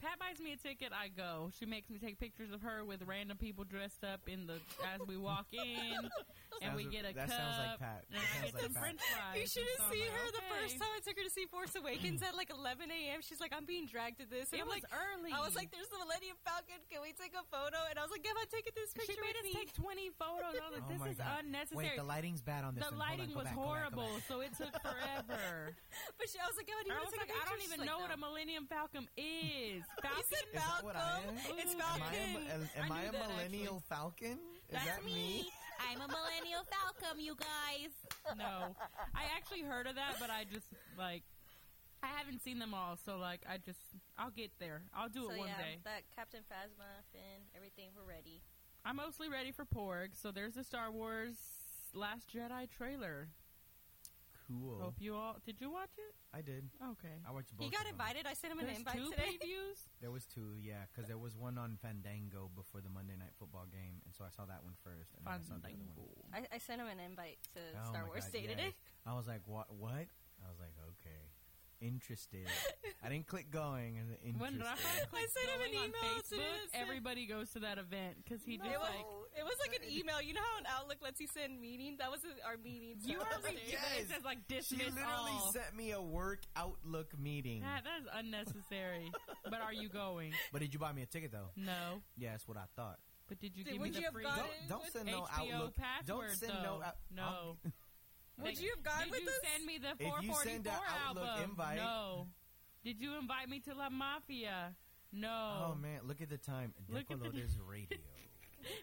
[0.00, 1.52] Pat buys me a ticket, I go.
[1.58, 4.56] She makes me take pictures of her with random people dressed up in the
[4.88, 6.08] as we walk in,
[6.64, 7.36] and we get a that cup.
[7.36, 8.04] sounds like Pat.
[8.08, 8.82] And That I sounds get like some Pat.
[8.82, 9.36] French fries.
[9.36, 11.44] You should have so seen like, her the first time I took her to see
[11.52, 13.20] Force Awakens at like 11 a.m.
[13.20, 14.48] She's like, I'm being dragged to this.
[14.56, 15.30] And It I'm was like, early.
[15.36, 16.80] I was like, there's the Millennium Falcon.
[16.88, 17.76] Can we take a photo?
[17.92, 19.60] And I was like, Give, I'm taking this she picture made with us me.
[19.60, 20.56] take 20 photos.
[20.56, 21.44] I was like, Oh this my is God.
[21.44, 21.92] unnecessary.
[21.92, 22.88] Wait, the lighting's bad on this.
[22.88, 23.04] The one.
[23.04, 24.24] Hold on, lighting was back, go back, go horrible, back.
[24.32, 25.76] so it took forever.
[26.16, 27.36] but she, I was like, Give, do you I want was to take like, a
[27.36, 27.52] I picture?
[27.52, 29.84] don't even know what a Millennium Falcon is.
[29.96, 30.24] He Falcon?
[30.28, 31.28] said Is that what I Falcon.
[31.28, 31.58] am?
[31.58, 31.78] It's Ooh.
[31.78, 32.36] Am I, Falcon.
[32.36, 34.38] a, am, am I I that, millennial falcon?
[34.70, 35.48] Is that me?
[35.80, 37.90] I'm a millennial Falcon, you guys.
[38.36, 38.76] No,
[39.14, 40.66] I actually heard of that, but I just
[40.98, 41.22] like
[42.02, 43.80] I haven't seen them all, so like I just
[44.18, 44.82] I'll get there.
[44.94, 45.78] I'll do So it one yeah, day.
[45.84, 48.42] that Captain Phasma, Finn, everything, we're ready.
[48.84, 50.10] I'm mostly ready for Porg.
[50.14, 51.34] So there's the Star Wars
[51.94, 53.28] Last Jedi trailer.
[54.50, 54.82] Cool.
[54.82, 56.10] Hope you all did you watch it?
[56.34, 56.66] I did.
[56.98, 57.14] Okay.
[57.22, 57.62] I watched both.
[57.66, 58.02] He got of them.
[58.02, 58.26] invited.
[58.26, 59.38] I sent him an There's invite two today.
[59.38, 59.78] previews.
[60.00, 63.68] There was two, yeah, because there was one on Fandango before the Monday Night Football
[63.68, 65.92] game, and so I saw that one first, and then I saw the other
[66.24, 66.32] one.
[66.32, 68.56] I, I sent him an invite to Oh Star Wars God, Day yes.
[68.56, 68.72] today.
[69.04, 69.68] I was like, what?
[69.68, 70.08] What?
[70.40, 70.79] I was like, okay,
[71.80, 72.46] interested.
[73.02, 73.98] I didn't click going.
[73.98, 74.84] and then When Interested.
[74.84, 77.78] Rafa I sent him an going on email to Facebook, his- everybody goes to that
[77.78, 79.06] event because he just It was, like
[79.38, 80.20] it was like an email.
[80.20, 81.98] You know how an Outlook lets you send meetings?
[81.98, 82.96] That was our meeting.
[83.02, 83.50] you Star are Wars Day.
[83.50, 84.00] ridiculous.
[84.00, 85.52] It says like She dismiss literally all.
[85.52, 87.60] sent me a work Outlook meeting.
[87.62, 89.10] That, that is unnecessary.
[89.44, 90.32] but are you going?
[90.52, 91.50] But did you buy me a ticket though?
[91.56, 92.02] No.
[92.16, 92.98] Yeah, that's what I thought.
[93.28, 95.06] But did you Did- give me would the you have free gone Don't, don't send
[95.06, 95.76] no HBO Outlook.
[95.76, 96.06] password?
[96.06, 96.78] don't send though?
[96.78, 96.82] no.
[96.84, 97.56] Out- no.
[98.40, 99.40] I'll- Would you have gone Did with you us?
[99.52, 100.70] send me the If you 444 send a
[101.06, 101.50] Outlook album?
[101.50, 102.28] invite- No.
[102.82, 104.74] Did you invite me to La Mafia?
[105.12, 105.72] No.
[105.72, 106.72] Oh man, look at the time.
[106.88, 107.98] Look at the- De Colores Radio,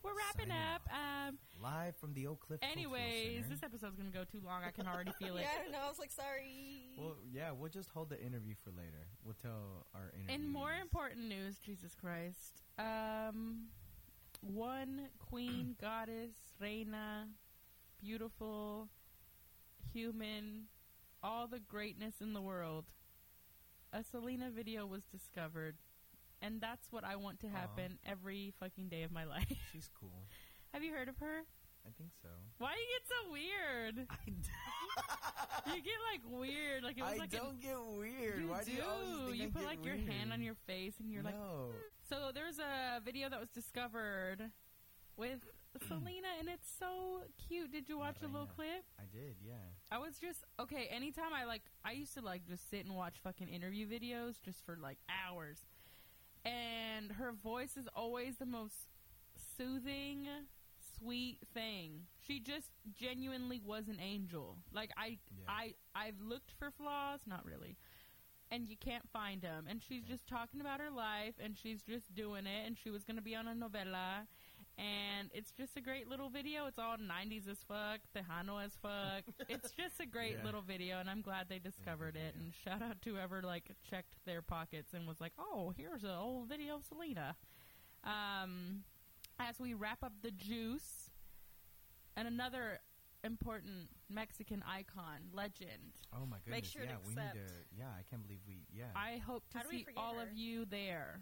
[0.03, 0.81] We're wrapping Signing up.
[0.91, 2.59] Um, live from the Oak Cliff.
[2.59, 3.49] Cultural anyways, Center.
[3.49, 4.63] this episode's gonna go too long.
[4.63, 5.41] I can already feel it.
[5.41, 5.79] Yeah, I don't know.
[5.85, 6.95] I was like, sorry.
[6.97, 9.07] Well, yeah, we'll just hold the interview for later.
[9.23, 10.33] We'll tell our interview.
[10.35, 12.63] In more important news, Jesus Christ.
[12.79, 13.67] Um,
[14.41, 17.27] one queen, goddess, reina,
[17.99, 18.89] beautiful,
[19.97, 20.65] human,
[21.23, 22.85] all the greatness in the world.
[23.91, 25.75] A Selena video was discovered,
[26.41, 29.47] and that's what I want to happen every fucking day of my life.
[29.71, 30.27] She's cool.
[30.73, 31.41] Have you heard of her?
[31.87, 32.27] I think so.
[32.59, 34.07] Why do you get so weird?
[35.67, 38.39] You get like weird, like it was I like don't get weird.
[38.39, 38.71] you Why do.
[38.71, 41.11] do you always think you I put get like your hand on your face, and
[41.11, 41.71] you're like, no.
[41.71, 41.77] Hmm.
[42.09, 44.49] So there's a video that was discovered
[45.17, 45.39] with
[45.87, 47.71] Selena, and it's so cute.
[47.71, 48.83] Did you watch a little clip?
[48.99, 49.53] I did, yeah.
[49.91, 50.87] I was just okay.
[50.91, 54.65] Anytime I like, I used to like just sit and watch fucking interview videos just
[54.65, 55.59] for like hours,
[56.45, 58.75] and her voice is always the most
[59.57, 60.27] soothing,
[60.97, 62.01] sweet thing.
[62.25, 64.57] She just genuinely was an angel.
[64.73, 65.45] Like I, Yeah.
[65.47, 67.77] I, I've looked for flaws, not really.
[68.49, 69.65] And you can't find them.
[69.69, 72.65] And she's just talking about her life, and she's just doing it.
[72.65, 74.25] And she was going to be on a novella,
[74.77, 76.67] And it's just a great little video.
[76.67, 79.23] It's all 90s as fuck, Tejano as fuck.
[79.49, 80.43] it's just a great Yeah.
[80.45, 82.35] little video, and I'm glad they discovered it.
[82.35, 86.11] And shout out to whoever like checked their pockets and was like, "Oh, here's an
[86.11, 87.35] old video of Selena."
[88.03, 88.83] Um,
[89.39, 91.09] as we wrap up the juice,
[92.15, 92.79] and another
[93.23, 95.95] important Mexican icon, legend.
[96.13, 96.51] Oh my goodness!
[96.55, 97.47] Make sure to yeah, we need accept.
[97.47, 97.53] to.
[97.79, 98.67] Yeah, I can't believe we.
[98.71, 98.85] Yeah.
[98.95, 100.21] I hope to How see all her?
[100.21, 101.21] of you there.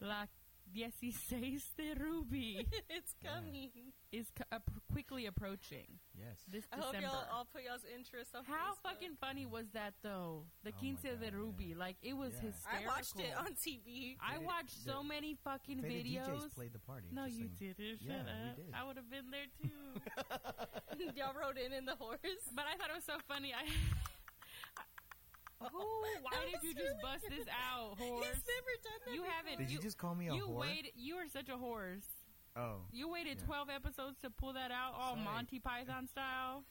[0.00, 0.26] La
[0.74, 3.34] 16 de Ruby it's Yeah.
[3.34, 3.70] coming.
[4.12, 6.38] is c- ap- quickly approaching yes.
[6.48, 7.06] this I hope December.
[7.08, 8.82] y'all all put y'all's interest on How Facebook.
[8.84, 10.44] fucking funny was that though?
[10.64, 11.30] The Oh my Quince de God, yeah.
[11.38, 12.48] Ruby, like it was Yeah.
[12.50, 12.90] hysterical.
[12.90, 14.16] I watched it on TV.
[14.20, 16.26] I They- watched so the- many fucking Faded videos.
[16.48, 17.08] DJs played the party.
[17.12, 17.74] no, just you saying.
[17.76, 18.00] didn't.
[18.02, 18.56] Yeah, Shut we up.
[18.56, 18.74] did.
[18.74, 21.12] I would have been there too.
[21.16, 22.18] y'all rode in in the horse.
[22.54, 23.52] but I thought it was so funny.
[23.54, 23.64] I.
[25.60, 25.66] Who?
[26.20, 28.24] Oh, Why did you just bust this out, horse?
[28.26, 29.32] He's never done that You before.
[29.34, 30.60] haven't- Did you, You- just call me a you whore?
[30.60, 30.92] waited.
[30.96, 32.06] You are such a horse.
[32.56, 32.82] Oh.
[32.92, 33.46] You waited Yeah.
[33.46, 35.24] 12 episodes to pull that out, all Sorry.
[35.24, 36.64] Monty Python style.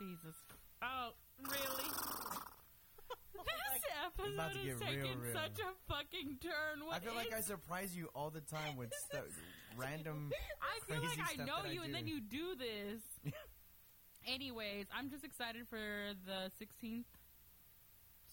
[0.00, 0.34] Jesus.
[0.82, 1.10] Oh,
[1.50, 1.88] really?
[3.34, 5.32] this episode is get real, taking real.
[5.34, 6.84] such a fucking turn.
[6.86, 9.24] What I feel like I surprise you all the time with stuff,
[9.76, 10.30] random.
[10.60, 13.32] I feel like crazy I know that I you, and then you do this.
[14.26, 15.78] Anyways, I'm just excited for
[16.26, 17.04] the 16th,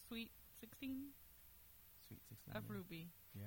[0.10, 0.97] sweet 16
[2.07, 2.55] Sweet 16.
[2.57, 2.76] of yeah.
[2.76, 3.07] Ruby.
[3.36, 3.43] Yeah.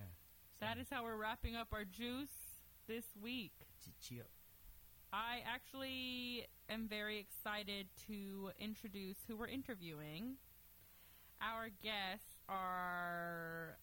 [0.58, 3.52] So that is how we're wrapping up our juice this week.
[4.00, 4.22] Chia.
[5.12, 10.36] I actually am very excited to introduce who we're interviewing.
[11.42, 13.76] Our guests are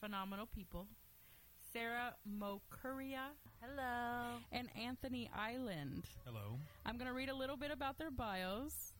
[0.00, 0.88] phenomenal people.
[1.72, 3.28] Sara Mokuria
[3.62, 4.38] Hello.
[4.52, 6.04] and Anthony Island.
[6.24, 6.58] Hello.
[6.84, 8.92] I'm going to read a little bit about their bios.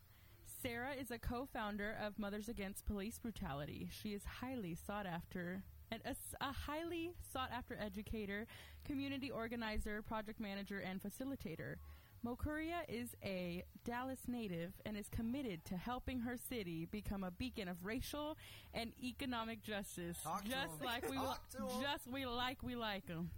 [0.67, 3.89] Sarah is a co founder of Mothers Against Police Brutality.
[3.93, 5.63] She is highly sought after.
[5.93, 8.49] And a, a highly sought after educator,
[8.85, 11.77] community organizer, project manager, and facilitator.
[12.27, 17.69] Mokuria is a Dallas native and is committed to helping her city become a beacon
[17.69, 18.37] of racial
[18.75, 21.81] and economic justice, Talk just like we Talk to 'em.
[21.81, 23.31] just we like we like them.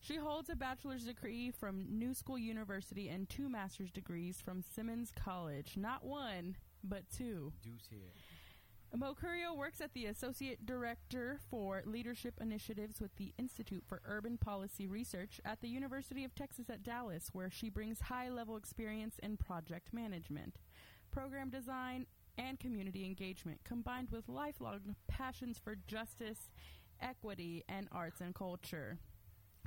[0.00, 5.12] She holds a bachelor's degree from New School University and two master's degrees from Simmons
[5.14, 5.74] College.
[5.76, 7.52] Not one, but two.
[7.62, 8.12] Deuce here.
[8.96, 14.88] Mokuria works at the Associate Director for Leadership Initiatives with the Institute for Urban Policy
[14.88, 19.36] Research at the University of Texas at Dallas, where she brings high level experience in
[19.36, 20.56] project management,
[21.12, 22.06] program design,
[22.36, 26.50] and community engagement, combined with lifelong passions for justice,
[27.00, 28.98] equity, and arts and culture.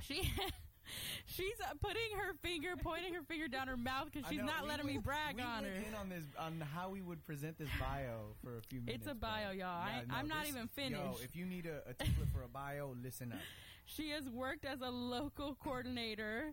[0.00, 0.30] She.
[1.26, 4.62] She's uh, putting her finger, pointing her finger down her mouth because she's know, not
[4.62, 5.82] we letting me brag we on went her.
[5.88, 9.04] in on this on how we would present this bio for a few minutes.
[9.04, 9.66] It's a bio, y'all.
[9.82, 11.24] I- no, I'm not even Yo, finished.
[11.24, 13.38] if you need a, a template for a bio, listen up.
[13.86, 16.52] She has worked as a local coordinator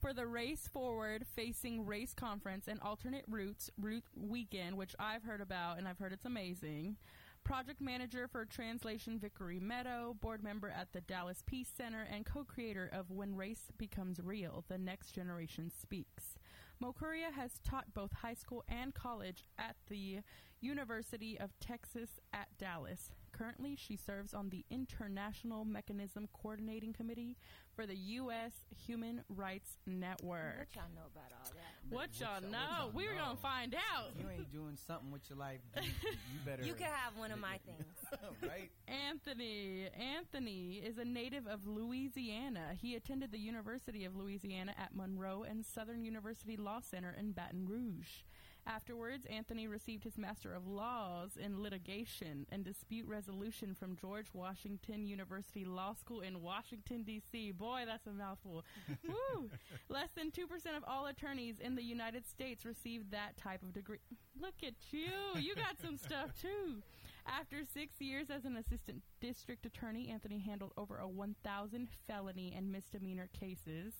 [0.00, 5.40] for the Race Forward Facing Race Conference and Alternate Routes Route Weekend, which I've heard
[5.40, 6.96] about and I've heard it's amazing.
[7.44, 12.42] Project manager for Translation Vickery Meadow, board member at the Dallas Peace Center, and co
[12.42, 16.38] creator of When Race Becomes Real The Next Generation Speaks.
[16.82, 20.20] Mokuria has taught both high school and college at the
[20.62, 23.10] University of Texas at Dallas.
[23.36, 27.36] Currently, she serves on the International Mechanism Coordinating Committee
[27.74, 28.52] for the U.S.
[28.86, 30.68] Human Rights Network.
[30.70, 31.90] What y'all know about all that?
[31.90, 32.58] What What y'all y'all- what know?
[32.78, 33.24] y'all We're know?
[33.24, 34.10] gonna find out.
[34.16, 36.62] If you ain't doing something with your life, you, you better.
[36.62, 38.20] You can have one of my things.
[38.42, 38.70] right?
[38.86, 39.88] Anthony.
[39.98, 42.70] Anthony is a native of Louisiana.
[42.80, 47.66] He attended the University of Louisiana at Monroe and Southern University Law Center in Baton
[47.66, 48.22] Rouge.
[48.66, 55.06] Afterwards, Anthony received his Master of Laws in Litigation and Dispute Resolution from George Washington
[55.06, 57.50] University Law School in Washington, D.C.
[57.52, 58.64] Boy, that's a mouthful.
[59.06, 59.50] Woo!
[59.90, 60.44] Less than 2%
[60.76, 63.98] of all attorneys in the United States receive that type of degree.
[64.40, 65.40] Look at you.
[65.40, 66.82] You got some stuff, too.
[67.26, 72.70] After six years as an assistant district attorney, Anthony handled over a 1,000 felony and
[72.70, 73.94] misdemeanor cases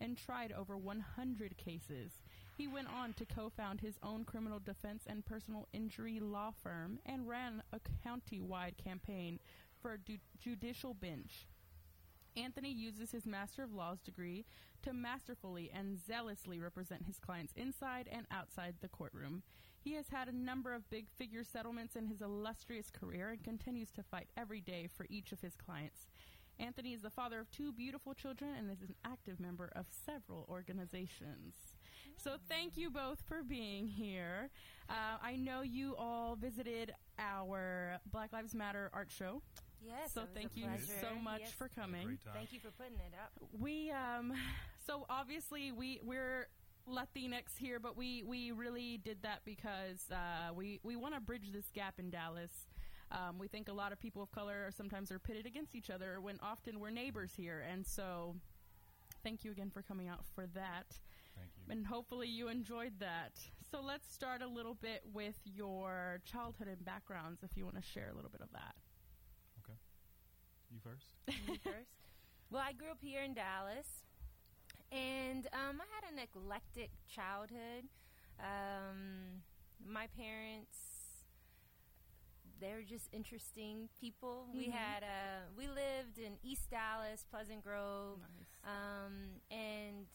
[0.00, 2.12] and tried over 100 cases.
[2.56, 6.98] He went on to co found his own criminal defense and personal injury law firm
[7.04, 9.40] and ran a county wide campaign
[9.82, 11.46] for a du- judicial bench.
[12.34, 14.46] Anthony uses his Master of Laws degree
[14.82, 19.42] to masterfully and zealously represent his clients inside and outside the courtroom.
[19.78, 23.90] He has had a number of big figure settlements in his illustrious career and continues
[23.92, 26.06] to fight every day for each of his clients.
[26.58, 30.46] Anthony is the father of two beautiful children and is an active member of several
[30.48, 31.75] organizations.
[32.16, 34.50] So, thank you both for being here.
[34.88, 39.42] Uh, I know you all visited our Black Lives Matter art show
[39.84, 40.12] Yes.
[40.14, 40.92] So it was thank a you pleasure.
[41.00, 41.52] so much Yes.
[41.52, 42.18] for coming.
[42.32, 43.30] Thank you for putting it up.
[43.60, 44.32] We um
[44.86, 46.48] so obviously we we're
[46.88, 51.52] Latinx here, but we we really did that because uh, we we want to bridge
[51.52, 52.66] this gap in Dallas.
[53.12, 55.90] Um, we think a lot of people of color are sometimes are pitted against each
[55.90, 58.34] other when often we're neighbors here, and so
[59.22, 60.98] thank you again for coming out for that.
[61.36, 61.72] Thank you.
[61.72, 63.32] And hopefully you enjoyed that.
[63.70, 67.82] So let's start a little bit with your childhood and backgrounds, if you want to
[67.82, 68.74] share a little bit of that.
[69.64, 69.78] Okay.
[70.70, 71.06] You first.
[71.48, 71.90] Me first.
[72.50, 73.88] Well, I grew up here in Dallas,
[74.92, 77.88] and um, I had an eclectic childhood.
[78.38, 79.42] Um,
[79.84, 80.78] my parents,
[82.60, 84.46] they're just interesting people.
[84.54, 84.72] We Mhm.
[84.72, 88.72] had uh, we lived in East Dallas, Pleasant Grove, Nice.
[88.72, 90.06] um, and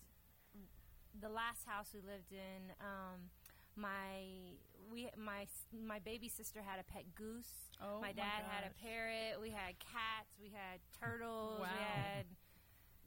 [1.20, 3.30] the last house we lived in, um,
[3.76, 4.56] my
[4.92, 7.70] we my my baby sister had a pet goose.
[7.82, 9.42] Oh, my dad had a parrot.
[9.42, 10.36] We had cats.
[10.42, 11.60] We had turtles.
[11.62, 11.68] Wow.
[11.72, 12.26] We had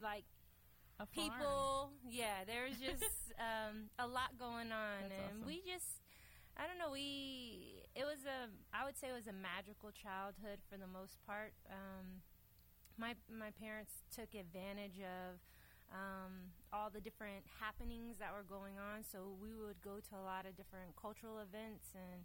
[0.02, 0.24] like
[1.00, 1.92] A people.
[2.09, 5.46] Yeah, there was just um, a lot going on, That's and awesome.
[5.46, 6.00] we just.
[6.57, 6.92] I don't know.
[6.92, 11.18] We it was a I would say it was a magical childhood for the most
[11.26, 11.52] part.
[11.68, 12.22] Um,
[12.96, 15.42] my my parents took advantage of
[15.95, 19.05] um, all the different happenings that were going on.
[19.05, 22.24] So we would go to a lot of different cultural events, and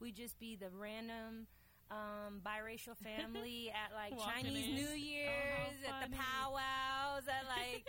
[0.00, 1.48] we'd just be the random
[1.90, 4.70] um, biracial family at like Walking Chinese in.
[4.70, 4.90] New
[5.26, 7.84] Oh, Year's, how at the powwows, at like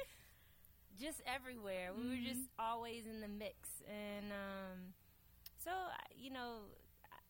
[1.00, 1.94] just everywhere.
[1.94, 2.60] We were just Mm-hmm.
[2.60, 4.78] always in the mix, and um,
[5.64, 5.72] so
[6.16, 6.70] you know,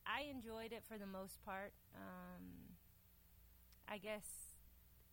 [0.07, 1.73] I I enjoyed it for the most part.
[1.95, 2.75] Um,
[3.87, 4.48] I guess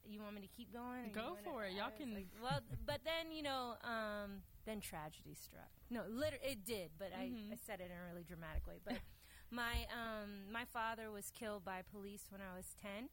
[0.08, 1.12] you want me to keep going?
[1.12, 1.72] Go for it.
[1.72, 5.70] Y'all can- like- well, but then you know, um, then tragedy struck.
[5.90, 7.50] No, liter- it did, but Mhm.
[7.50, 8.78] I, I said it in a really dramatic way.
[8.84, 8.98] But
[9.50, 13.08] my um, my father was killed by police when I was ten,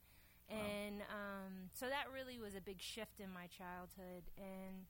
[0.50, 4.86] and um, so that really was a big shift in my childhood, and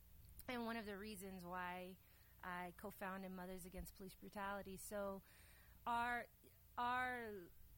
[0.49, 1.95] and one of the reasons why
[2.43, 4.78] I co-founded Mothers Against Police Brutality.
[4.78, 5.22] So
[5.88, 6.26] our
[6.78, 7.30] our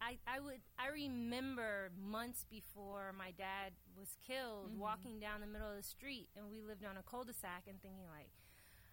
[0.05, 4.77] I, I would I remember months before my dad was killed Mhm.
[4.77, 8.05] walking down the middle of the street and we lived on a cul-de-sac and thinking
[8.09, 8.29] like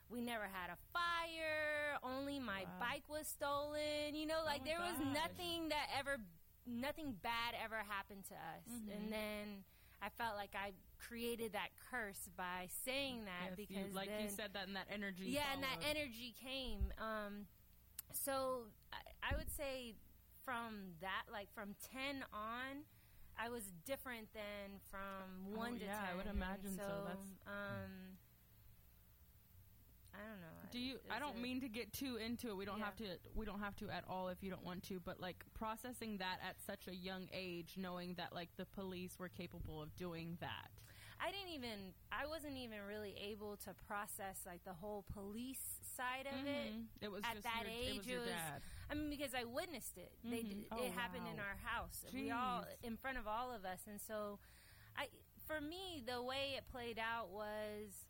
[0.08, 2.78] we never had a fire only my Wow.
[2.80, 6.16] bike was stolen you know like my there was nothing that ever
[6.66, 8.94] nothing bad ever happened to us Mhm.
[8.96, 9.64] and then
[10.00, 14.28] I felt like I created that curse by saying that Yes, you- because like you
[14.28, 15.26] said that and that energy.
[15.30, 16.92] yeah, and that energy came.
[16.98, 17.46] Um,
[18.12, 18.98] so I,
[19.30, 19.94] I would say
[20.45, 22.84] from that, like from ten on,
[23.38, 26.05] I was different than from Oh, one to yeah, ten.
[26.12, 27.05] I would imagine so.
[27.07, 28.18] That's- um,
[30.14, 30.68] I don't know.
[30.70, 30.99] Do you?
[31.11, 32.57] I Is don't it- mean to get too into it.
[32.57, 32.84] We don't Yeah.
[32.86, 33.18] have to.
[33.34, 35.01] We don't have to at all if you don't want to.
[35.01, 39.28] But like processing that at such a young age, knowing that like the police were
[39.30, 40.70] capable of doing that.
[41.18, 41.95] I didn't even.
[42.11, 46.72] I wasn't even really able to process like the whole police side of it.
[46.74, 46.86] Mhm.
[47.01, 48.62] It was At just that your, age, It was it your was- dad.
[48.93, 50.12] I mean, because I witnessed it.
[50.30, 50.49] They Mhm.
[50.49, 52.05] did, Oh, it happened in our house.
[52.12, 54.38] We all in front of all of us, and so
[54.97, 55.09] I,
[55.47, 58.07] for me, the way it played out was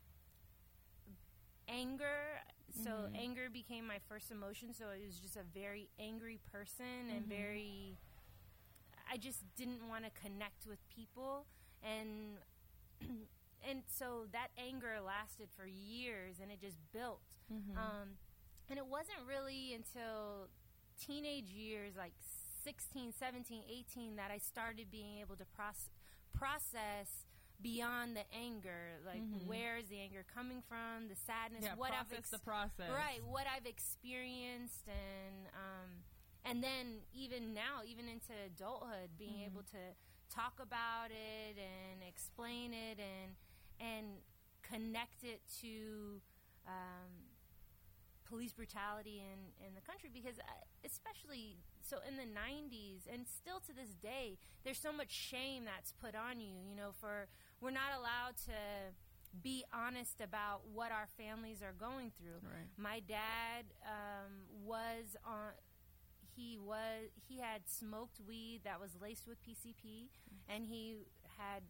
[1.69, 2.43] anger.
[2.83, 3.15] So Mhm.
[3.15, 4.75] anger became my first emotion.
[4.75, 7.29] So I was just a very angry person and Mhm.
[7.29, 7.99] very.
[9.11, 11.47] I just didn't want to connect with people,
[11.83, 12.39] and
[13.69, 17.21] and so that anger lasted for years, and it just built.
[17.51, 17.77] Mhm.
[17.77, 18.19] Um,
[18.71, 20.49] and it wasn't really until
[21.07, 22.13] teenage years, like
[22.65, 25.91] 16, 17, 18, that I started being able to proce-
[26.33, 27.27] process
[27.61, 28.99] beyond the anger.
[29.05, 29.47] Like, Mhm.
[29.47, 31.09] where is the anger coming from?
[31.09, 32.91] The sadness, yeah, what I've ex- the process.
[32.91, 36.05] right, what I've experienced, and um,
[36.45, 39.47] and then even now, even into adulthood, being Mhm.
[39.47, 39.95] able to
[40.29, 43.37] talk about it and explain it and
[43.79, 44.23] and
[44.63, 46.21] connect it to
[46.67, 47.29] um,
[48.33, 53.61] police brutality in, in the country because uh, especially so in the 90s and still
[53.61, 57.29] to this day there's so much shame that's put on you you know for
[57.61, 58.57] we're not allowed to
[59.43, 62.69] be honest about what our families are going through Right.
[62.77, 64.33] my dad um,
[64.65, 65.53] was on
[66.35, 70.09] he was he had smoked weed that was laced with PCP
[70.49, 70.97] and he
[71.37, 71.63] had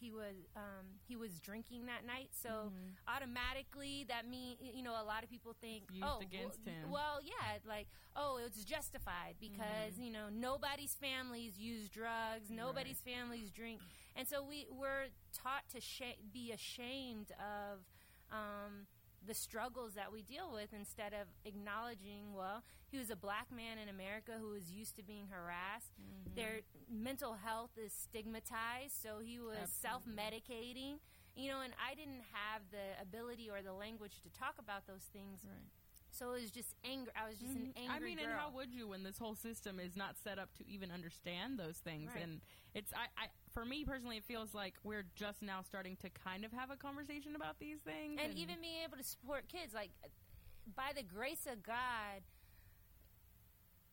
[0.00, 2.94] he was um, he was drinking that night so Mhm.
[3.14, 6.90] automatically that mean you know a lot of people think oh against well, him.
[6.90, 7.86] well yeah like
[8.16, 10.04] oh it's justified because Mhm.
[10.04, 13.80] you know nobody's families use drugs nobody's families drink
[14.16, 17.80] and so we we're taught to sh- be ashamed of
[18.30, 18.86] um,
[19.26, 23.76] the struggles that we deal with instead of acknowledging well he was a black man
[23.78, 26.36] in america who was used to being harassed Mm-hmm.
[26.36, 26.60] their
[26.90, 29.82] mental health is stigmatized so he was Absolutely.
[29.82, 30.94] self-medicating
[31.36, 35.04] you know and i didn't have the ability or the language to talk about those
[35.12, 35.68] things Right.
[36.10, 37.90] So it was just anger i was just an angry Mm-hmm.
[37.92, 38.26] I mean, girl.
[38.26, 41.58] and how would you when this whole system is not set up to even understand
[41.58, 42.10] those things?
[42.14, 42.24] Right.
[42.24, 42.40] And
[42.74, 46.44] it's, I, I, for me personally, it feels like we're just now starting to kind
[46.44, 48.20] of have a conversation about these things.
[48.22, 49.90] and even being able to support kids like
[50.76, 52.20] by the grace of god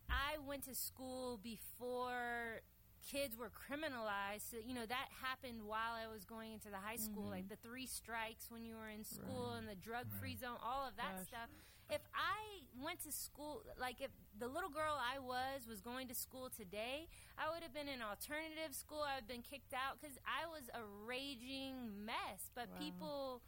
[0.09, 2.61] i went to school before
[3.09, 6.97] kids were criminalized so, you know that happened while i was going into the high
[6.97, 10.57] school like the three strikes when you were in school and the drug free zone
[10.63, 11.27] all of that Gosh.
[11.27, 11.49] stuff
[11.89, 16.15] if i went to school like if the little girl i was was going to
[16.15, 17.07] school today
[17.37, 20.47] i would have been in alternative school i would have been kicked out because i
[20.49, 22.79] was a raging mess but Wow.
[22.79, 23.41] people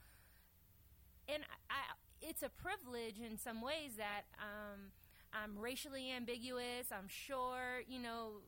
[1.27, 4.91] and I, it's a privilege in some ways that um,
[5.33, 6.88] I'm racially ambiguous.
[6.91, 8.41] I'm sure, you know,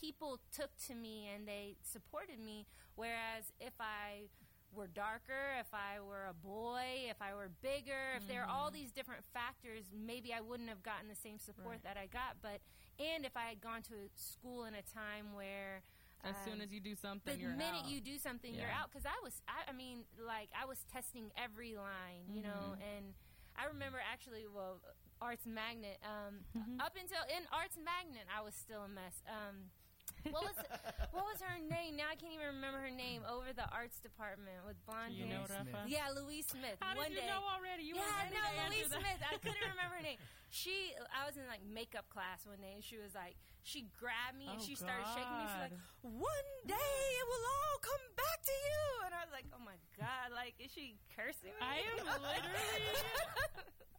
[0.00, 2.66] people took to me and they supported me.
[2.94, 4.28] Whereas if I
[4.74, 8.70] were darker, if I were a boy, if I were bigger, if there are all
[8.70, 11.84] these different factors, maybe I wouldn't have gotten the same support Right.
[11.84, 12.36] that I got.
[12.42, 12.60] But
[12.98, 15.82] and if I had gone to school in a time where
[16.24, 17.90] as um, soon as you do something, the you're minute out.
[17.90, 18.90] you do something, you're out.
[18.92, 22.88] Because I was, I, I mean, like I was testing every line, you know, Mm-hmm.
[22.96, 23.04] and
[23.58, 24.80] I remember actually, well,
[25.20, 25.98] Arts Magnet.
[26.02, 26.80] Um, Mm-hmm.
[26.80, 29.20] Up until in Arts Magnet, I was still a mess.
[29.28, 29.68] Um,
[30.30, 30.56] what was
[31.10, 31.98] what was her name?
[31.98, 33.26] Now I can't even remember her name.
[33.26, 35.42] Over the arts department with blonde you hair.
[35.46, 35.74] Smith.
[35.74, 35.90] Rafa?
[35.90, 36.78] Yeah, Louise Smith.
[36.78, 37.82] How One did you day, know already?
[37.82, 38.90] You yeah, were ready no, Louise.
[38.92, 39.20] Smith.
[39.26, 40.20] I couldn't remember her name.
[40.52, 44.36] She, I was in like makeup class one day, and she was like, she grabbed
[44.38, 45.46] me and Oh, she started shaking me.
[45.46, 49.46] She's like, one day it will all come back to you, and I was like,
[49.54, 51.62] oh my god, like is she cursing me?
[51.62, 52.86] I am literally.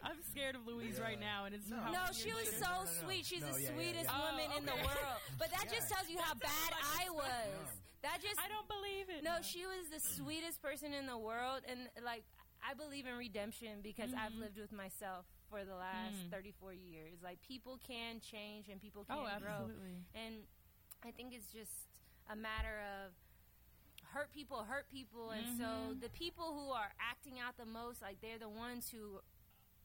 [0.03, 1.79] I'm scared of Louise right now, and it's No.
[1.87, 3.01] No, she was so No, no, no.
[3.07, 3.23] sweet.
[3.25, 4.19] She's No, the yeah, yeah, sweetest yeah.
[4.19, 5.19] woman Oh, in the world.
[5.39, 7.71] But that just tells you how bad I was.
[8.03, 9.23] That just I don't believe it.
[9.23, 12.27] No, she was the sweetest person in the world, and like
[12.59, 14.39] I believe in redemption because I've Mhm.
[14.43, 15.23] lived with myself
[15.53, 16.31] for the last Mm.
[16.31, 17.21] 34 years.
[17.21, 19.69] Like people can change and people can Oh, grow,
[20.15, 20.47] and
[21.03, 21.89] I think it's just
[22.27, 23.13] a matter of
[24.13, 26.01] hurt people hurt people, and so Mhm.
[26.01, 29.21] the people who are acting out the most, like they're the ones who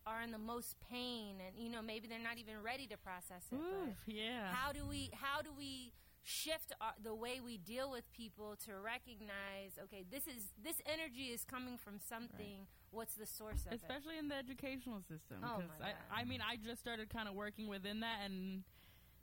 [0.06, 3.44] are in the most pain, and you know maybe they're not even ready to process
[3.52, 3.94] it.
[4.06, 4.50] yeah.
[4.52, 5.92] how do we how do we
[6.22, 11.32] shift our, the way we deal with people to recognize okay this is this energy
[11.32, 15.38] is coming from something what's the source of it especially in the educational system.
[15.42, 15.96] Oh, my I, God.
[16.12, 18.62] I mean, I just started kind of working within that, and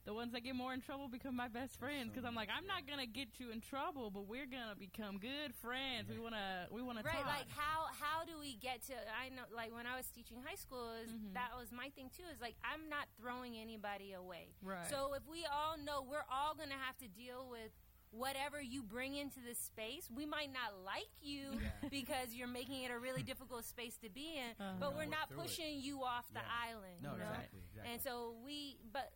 [0.05, 2.67] the ones that get more in trouble become my best friends because I'm like, I'm
[2.67, 6.09] not gonna get you in trouble, but we're gonna become good friends.
[6.09, 7.25] We wanna, we wanna right talk.
[7.25, 10.55] like how how do we get to i know like when i was teaching high
[10.55, 11.33] school is Mhm.
[11.33, 14.87] that was my thing too is like i'm not throwing anybody away right.
[14.89, 17.71] so if we all know we're all going to have to deal with
[18.11, 21.89] whatever you bring into this space we might not like you Yeah.
[21.89, 24.77] because you're making it a really difficult space to be in Uh-huh.
[24.79, 25.47] but we're not through it.
[25.47, 26.69] pushing you off the Yeah.
[26.71, 27.25] island No, you know?
[27.25, 27.91] exactly, exactly.
[27.93, 29.11] and so we but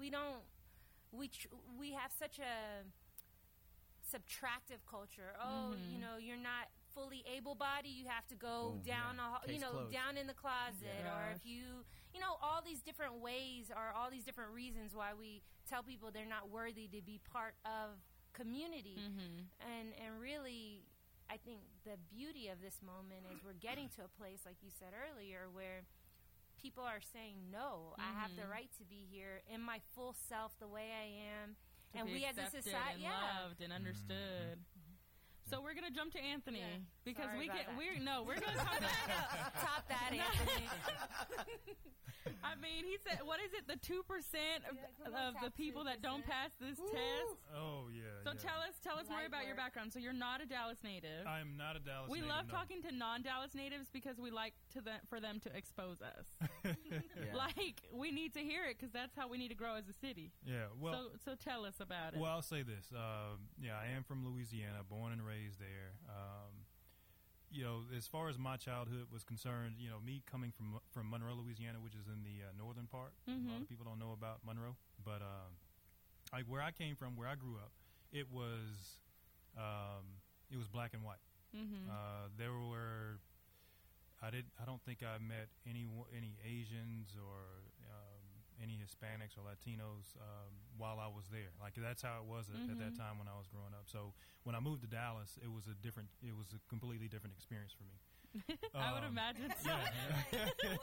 [0.00, 0.40] we don't
[1.12, 1.48] we tr-
[1.78, 2.84] we have such a
[4.10, 5.92] subtractive culture oh Mhm.
[5.92, 9.38] you know you're not fully able-bodied you have to go Boom, down yeah.
[9.46, 9.92] a you know closed.
[9.92, 11.14] down in the closet Yeah.
[11.28, 15.14] or if you you know all these different ways or all these different reasons why
[15.14, 18.00] we tell people they're not worthy to be part of
[18.32, 20.82] community hmm and and really
[21.32, 24.70] I think the beauty of this moment is we're getting to a place like you
[24.70, 25.82] said earlier where
[26.62, 28.50] people are saying no I have the Mhm.
[28.50, 31.06] right to be here in my full self the way I
[31.42, 31.56] am
[31.92, 34.64] To and be we as a society and yeah loved and understood.
[35.50, 36.78] So we're gonna jump to Anthony Yeah.
[37.04, 37.76] because Sorry we about get that.
[37.76, 40.68] we're no we're gonna talk about top that Anthony
[42.44, 43.66] I mean, he said, what is it?
[43.66, 47.36] The two percent of, Yeah, of the top people that don't pass this test.
[47.56, 48.02] Oh yeah.
[48.24, 48.40] So yeah.
[48.44, 49.92] tell us, tell us more Light about your background.
[49.92, 51.26] So you're not a Dallas native.
[51.26, 52.10] I am not a Dallas.
[52.10, 52.54] we native, love no.
[52.54, 56.26] talking to non-Dallas natives because we like to the, for them to expose us.
[56.90, 57.34] Yeah.
[57.36, 59.92] Like we need to hear it because that's how we need to grow as a
[59.92, 60.32] city.
[60.44, 60.66] Yeah.
[60.80, 60.92] Well.
[61.24, 62.20] so so tell us about it.
[62.20, 62.86] Well, I'll say this.
[62.94, 65.92] Um, yeah, I am from Louisiana, born and raised there.
[66.08, 66.64] Um,
[67.52, 71.10] you know, as far as my childhood was concerned, you know, me coming from from
[71.10, 73.12] Monroe, Louisiana, which is in the uh, northern part.
[73.26, 73.62] A lot Mhm.
[73.62, 75.50] of people don't know about Monroe, but um,
[76.32, 77.72] like where I came from, where I grew up,
[78.12, 79.02] it was
[79.58, 81.22] um, it was black and white.
[81.54, 81.90] mm-hmm.
[81.90, 83.18] Uh, there were
[84.22, 87.40] I did I don't think I met any any Asians or
[87.88, 88.20] um,
[88.62, 91.52] any Hispanics or Latinos um, while I was there.
[91.60, 92.98] Like that's how it was at, at that Mhm.
[92.98, 93.88] time when I was growing up.
[93.88, 94.12] So
[94.44, 97.72] when I moved to Dallas, it was a different, it was a completely different experience
[97.72, 97.96] for me.
[98.74, 99.70] I would Um, imagine so.
[100.60, 100.78] To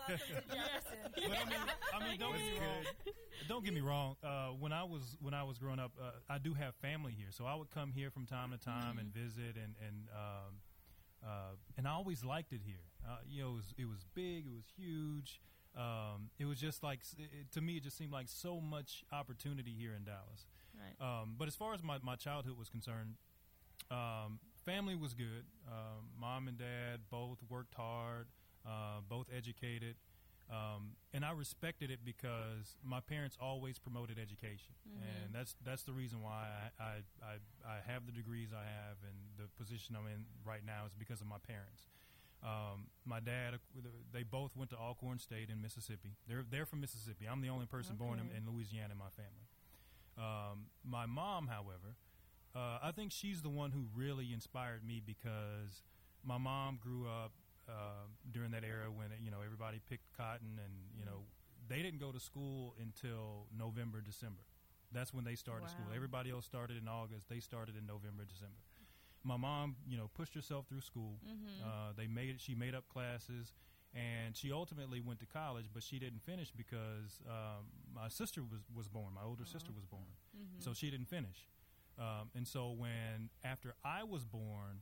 [1.28, 1.60] But I mean,
[1.94, 2.84] I mean, don't get me wrong.
[3.48, 4.16] Don't get me wrong.
[4.24, 7.28] Uh, when I was when I was growing up, uh, I do have family here,
[7.32, 10.54] so I would come here from time to time and visit, and and um,
[11.24, 12.84] uh, and I always liked it here.
[13.08, 15.42] Uh, you know, it was it was big, it was huge.
[15.78, 19.74] Um, it was just like it, to me, it just seemed like so much opportunity
[19.78, 20.48] here in Dallas.
[20.74, 21.22] Right.
[21.22, 23.16] Um, but as far as my, my childhood was concerned,
[23.92, 25.46] um, family was good.
[25.68, 28.28] Um, mom and dad both worked hard,
[28.66, 29.96] uh, both educated.
[30.50, 35.92] Um, and I respected it because my parents always promoted education, and that's that's the
[35.92, 36.48] reason why
[36.80, 37.34] I, I, I,
[37.68, 41.20] I have the degrees I have and the position I'm in right now is because
[41.20, 41.88] of my parents.
[42.44, 43.56] Um, my dad,
[44.14, 46.16] they both went to Alcorn State in Mississippi.
[46.28, 47.26] They're they're from Mississippi.
[47.30, 49.48] I'm the only person born in, in Louisiana in my family.
[50.18, 51.96] Um, my mom, however,
[52.56, 55.84] uh, I think she's the one who really inspired me because
[56.24, 57.32] my mom grew up
[57.68, 61.26] uh, during that era when you know everybody picked cotton and you know
[61.70, 64.42] they didn't go to school until November December.
[64.94, 65.86] That's when they started school.
[65.94, 67.28] Everybody else started in August.
[67.30, 68.56] They started in November December.
[69.24, 71.20] My mom, you know, pushed herself through school.
[71.66, 72.40] Uh, they made it.
[72.40, 73.54] She made up classes,
[73.94, 78.62] and she ultimately went to college, but she didn't finish because um, my sister was
[78.74, 79.14] was born.
[79.14, 80.12] My older sister was born,
[80.60, 81.48] so she didn't finish.
[82.00, 84.82] Um, and so when after I was born,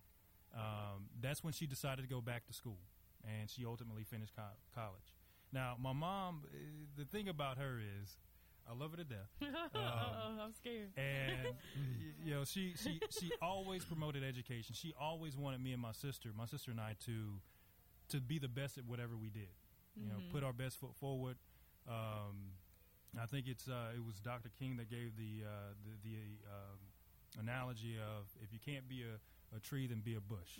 [0.53, 2.79] um, that's when she decided to go back to school,
[3.23, 5.13] and she ultimately finished co- college.
[5.53, 6.57] Now, my mom, uh,
[6.97, 8.17] the thing about her is,
[8.69, 9.29] I love her to death.
[9.75, 10.89] oh, I'm scared.
[10.97, 11.55] and
[12.23, 14.75] you know she she she always promoted education.
[14.75, 17.39] She always wanted me and my sister, my sister and I, to
[18.09, 19.49] to be the best at whatever we did.
[19.97, 21.37] You know, put our best foot forward.
[21.87, 22.51] Um,
[23.21, 24.49] I think it's uh, it was Dr.
[24.59, 26.17] King that gave the uh, the, the
[26.51, 26.79] um,
[27.39, 30.59] analogy of if you can't be a, a tree, then be a bush.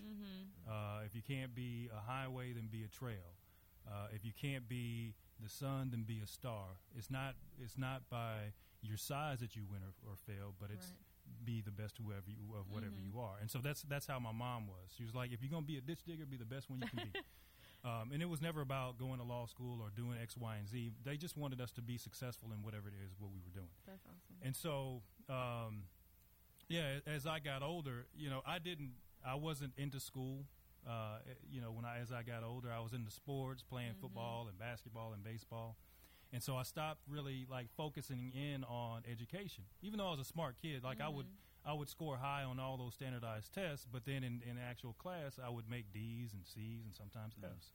[0.70, 3.36] Uh, if you can't be a highway, then be a trail.
[3.88, 5.14] Uh, if you can't be
[5.44, 6.80] the sun, then be a star.
[6.98, 7.36] It's not.
[7.62, 10.94] It's not by your size that you win or, or fail, but it's
[11.44, 13.36] be the best whoever you of whatever you are.
[13.42, 14.94] And so that's that's how my mom was.
[14.98, 16.88] She was like, if you're gonna be a ditch digger, be the best one you
[16.88, 17.20] can be.
[17.90, 20.68] um, and it was never about going to law school or doing X, Y, and
[20.68, 20.92] Z.
[21.04, 23.74] They just wanted us to be successful in whatever it is what we were doing.
[23.86, 24.38] That's awesome.
[24.42, 25.84] And so, um,
[26.68, 28.94] yeah, as I got older, you know, I didn't,
[29.26, 30.46] I wasn't into school.
[30.88, 31.18] Uh,
[31.52, 34.58] you know, when I as I got older, I was into sports, playing football and
[34.60, 35.78] basketball and baseball,
[36.32, 39.64] and so I stopped really like focusing in on education.
[39.82, 41.26] Even though I was a smart kid, like I would,
[41.66, 45.40] I would score high on all those standardized tests, but then in, in actual class,
[45.44, 47.72] I would make D's and C's and sometimes F's.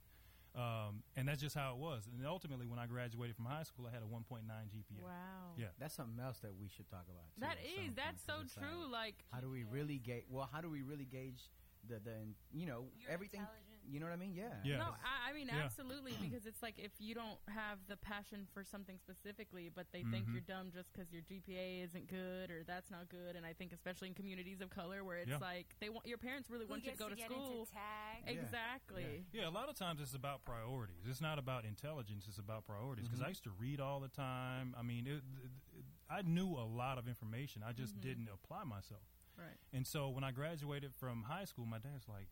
[0.53, 2.07] Um, and that's just how it was.
[2.11, 5.01] And ultimately, when I graduated from high school, I had a 1.9 GPA.
[5.01, 5.55] Wow.
[5.57, 5.67] Yeah.
[5.79, 7.23] That's something else that we should talk about.
[7.35, 7.85] too, That at is.
[7.87, 8.91] some That's so point, 'cause it's true.
[8.91, 10.25] like, Like, how do we really gauge?
[10.29, 11.49] Well, how do we really gauge
[11.87, 12.15] the the
[12.51, 13.41] you know Your everything?
[13.83, 14.35] You know what I mean?
[14.35, 14.53] Yeah.
[14.63, 14.77] Yeah.
[14.77, 15.63] no, I, I mean, Yeah.
[15.65, 20.03] absolutely, because it's like if you don't have the passion for something specifically, but they
[20.03, 20.33] think Mhm.
[20.33, 23.73] you're dumb just because your GPA isn't good or that's not good, and I think
[23.73, 25.37] especially in communities of color where it's Yeah.
[25.37, 27.61] like they want your parents really Who want you to go to get school.
[27.61, 28.23] into tag?
[28.25, 28.31] Yeah.
[28.31, 29.25] Exactly.
[29.33, 31.07] Yeah, a lot of times it's about priorities.
[31.07, 32.27] It's not about intelligence.
[32.27, 33.07] It's about priorities.
[33.07, 34.75] Because I used to read all the time.
[34.77, 37.63] I mean, it, it, I knew a lot of information.
[37.63, 39.01] I just didn't apply myself.
[39.41, 39.57] Right.
[39.73, 42.27] And so when I graduated from high school, my dad's like,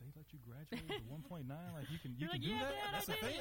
[0.00, 1.48] "They let you graduate with 1.9?
[1.74, 2.72] Like you can you You're can like, do yeah, that?
[2.72, 3.40] Dad, That's I a thing."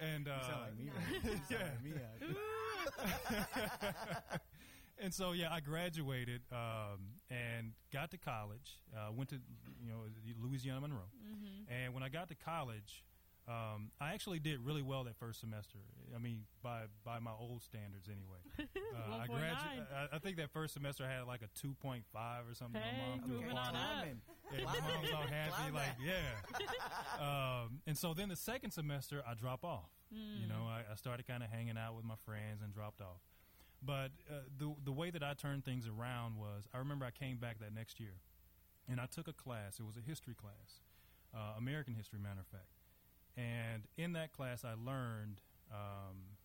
[0.12, 0.84] and uh, You sound like me.
[0.84, 0.94] man.
[1.24, 1.58] You sound yeah.
[1.58, 1.92] like me.
[5.00, 7.00] and so yeah, I graduated um,
[7.30, 8.78] and got to college.
[8.94, 9.36] Uh, went to
[9.82, 10.04] you know
[10.40, 11.10] Louisiana Monroe,
[11.68, 13.04] and when I got to college,
[13.46, 15.78] um, I actually did really well that first semester.
[16.14, 18.40] I mean, by by my old standards, anyway.
[18.94, 19.32] Uh, I, 1.9.
[19.32, 22.80] I, I think that first semester I had like a two point five or something.
[22.80, 24.04] Hey, my mom moving on up.
[24.52, 27.18] Yeah, my mom's all happy, like yeah.
[27.64, 29.90] um, and so then the second semester, I drop off.
[30.12, 33.18] You know, I, I started kind of hanging out with my friends and dropped off.
[33.82, 37.38] But uh, the the way that I turned things around was, I remember I came
[37.38, 38.20] back that next year,
[38.88, 39.80] and I took a class.
[39.80, 40.80] It was a history class,
[41.34, 42.70] uh, American history, matter of fact.
[43.36, 45.40] And in that class, I learned
[45.72, 46.38] um,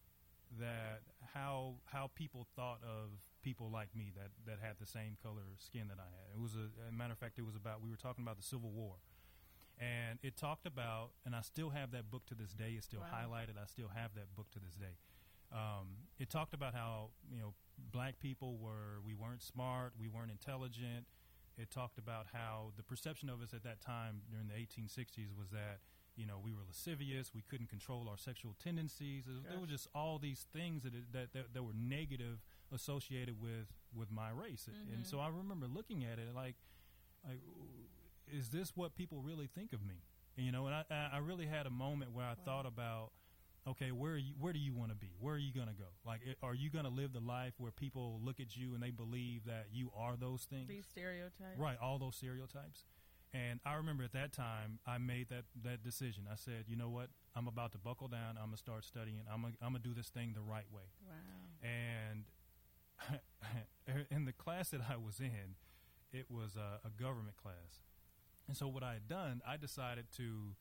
[0.60, 1.02] that
[1.34, 3.10] how how people thought of
[3.44, 6.36] people like me that that had the same color skin that I had.
[6.36, 8.44] It was a, a matter of fact, it was about we were talking about the
[8.44, 8.96] Civil War,
[9.80, 12.74] and it talked about, and I still have that book to this day.
[12.76, 13.14] It's still Wow.
[13.28, 13.58] highlighted.
[13.62, 14.98] I still have that book to this day.
[15.52, 17.54] Um, it talked about how you know
[17.92, 21.06] black people were we weren't smart, we weren't intelligent.
[21.58, 25.50] It talked about how the perception of us at that time during the 1860s was
[25.52, 25.80] that
[26.16, 27.34] you know, we were lascivious.
[27.34, 29.26] We couldn't control our sexual tendencies.
[29.26, 32.40] There, there were just all these things that, it- that that that were negative
[32.74, 34.68] associated with with my race.
[34.68, 35.04] And mm-hmm.
[35.04, 36.56] so I remember looking at it like,
[37.28, 37.40] like,
[38.32, 40.04] is this what people really think of me?
[40.36, 43.12] You know, and I I really had a moment where I thought about,
[43.68, 45.12] okay, where are you, where do you want to be?
[45.20, 45.90] Where are you going to go?
[46.06, 48.92] Like, are you going to live the life where people look at you and they
[48.92, 50.68] believe that you are those things?
[50.68, 51.58] These stereotypes.
[51.58, 52.86] Right, all those stereotypes.
[53.34, 56.24] And I remember at that time, I made that, that decision.
[56.32, 57.10] I said, you know what?
[57.36, 58.38] I'm about to buckle down.
[58.38, 59.22] I'm going to start studying.
[59.32, 60.90] I'm going I'm to do this thing the right way.
[61.08, 61.70] Wow.
[61.70, 62.24] And
[64.12, 65.56] in the class that I was in,
[66.12, 67.86] it was a, a government class.
[68.48, 70.56] And so what I had done, I decided to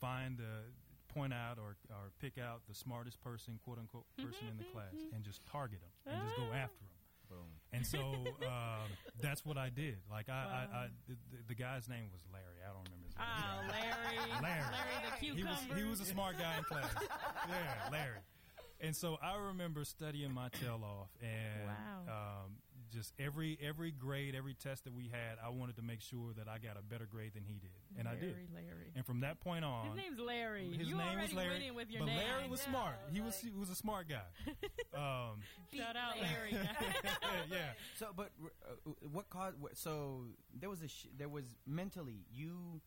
[0.00, 0.72] find the
[1.12, 4.72] point out or, or pick out the smartest person, quote unquote, person in the mm-hmm,
[4.72, 5.14] class mm-hmm.
[5.14, 6.64] and just target them and just go ah.
[6.64, 6.95] after them.
[7.28, 7.38] Boom.
[7.72, 7.98] And so
[8.46, 8.88] um,
[9.20, 9.98] that's what I did.
[10.10, 10.32] Like I,
[10.72, 11.16] I, I the,
[11.48, 12.60] the guy's name was Larry.
[12.64, 13.26] I don't remember his name.
[13.26, 13.60] Ah,
[14.42, 14.42] Larry.
[14.42, 14.64] Larry.
[15.10, 15.50] the he cucumber.
[15.70, 16.90] was he was a smart guy in class.
[17.48, 18.18] yeah, Larry.
[18.80, 22.42] And so I remember studying my tail off, and Wow.
[22.44, 22.50] um,
[22.96, 26.48] just every every grade, every test that we had, I wanted to make sure that
[26.48, 28.32] I got a better grade than he did, and I did.
[28.34, 28.90] Larry, Larry.
[28.96, 30.72] And from that point on, His name's Larry.
[30.72, 31.70] his you name already was Larry.
[31.70, 32.16] with your but name.
[32.18, 32.94] Larry was I smart.
[33.08, 34.24] know, He was he was a smart guy.
[34.96, 35.40] um,
[35.74, 36.52] Shout out Larry.
[37.50, 37.58] yeah.
[37.98, 38.30] So, but
[38.64, 39.60] uh, what caused?
[39.60, 40.22] What, so
[40.58, 42.80] there was a sh- there was mentally you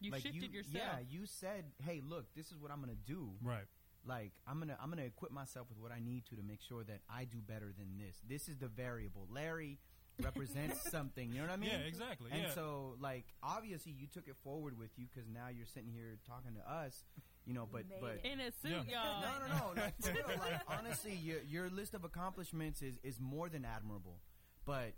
[0.00, 0.74] you like shifted you, yourself.
[0.74, 3.30] Yeah, you said, "Hey, look, this is what I'm gonna do.
[3.42, 3.64] Right.
[4.06, 6.82] Like, I'm gonna I'm gonna equip myself with what I need to to make sure
[6.84, 8.16] that I do better than this.
[8.28, 9.28] This is the variable.
[9.32, 9.78] Larry
[10.22, 11.28] represents something.
[11.30, 11.70] You know what I mean?
[11.70, 12.30] Yeah, exactly.
[12.32, 12.54] And yeah.
[12.54, 16.54] so, like, obviously, you took it forward with you because now you're sitting here talking
[16.54, 17.04] to us.
[17.44, 18.30] You know, but Made but it.
[18.32, 19.02] In a suit, Yeah.
[19.02, 19.20] y'all.
[19.22, 19.82] no, no, no.
[19.82, 24.20] Like, for real, like, honestly, your your list of accomplishments is is more than admirable.
[24.64, 24.92] But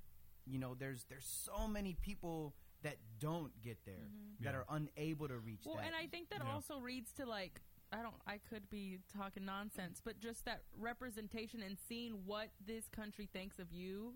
[0.46, 4.44] you know, there's there's so many people that don't get there mm-hmm.
[4.44, 4.58] that Yeah.
[4.58, 5.86] are unable to reach Well, that.
[5.86, 6.52] and I think that Yeah.
[6.52, 7.62] also reads to like
[7.94, 12.88] I don't I could be talking nonsense, but just that representation and seeing what this
[12.88, 14.14] country thinks of you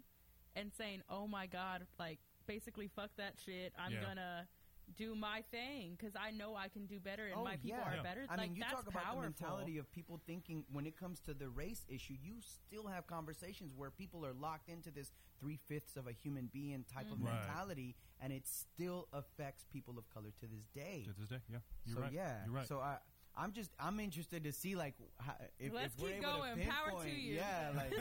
[0.56, 3.72] and saying, "Oh my god, like basically fuck that shit.
[3.78, 4.02] I'm Yeah.
[4.02, 4.48] gonna
[4.96, 7.84] do my thing cuz I know I can do better and Oh, my people yeah.
[7.92, 8.02] are Yeah.
[8.02, 9.20] better." I like mean, you that's talk about powerful.
[9.20, 13.06] the mentality of people thinking when it comes to the race issue, you still have
[13.06, 17.18] conversations where people are locked into this three fifths of a human being type of
[17.18, 17.26] Mhm.
[17.26, 17.34] Right.
[17.46, 21.04] mentality, and it still affects people of color to this day.
[21.04, 21.60] To this day, yeah.
[21.84, 22.12] You're so right.
[22.12, 22.66] yeah, You're right.
[22.66, 22.98] So I,
[23.38, 26.58] I'm just I'm interested to see like how, if, Let's if we're keep able going.
[26.58, 27.34] to Power to pinpoint, you.
[27.36, 27.92] yeah, like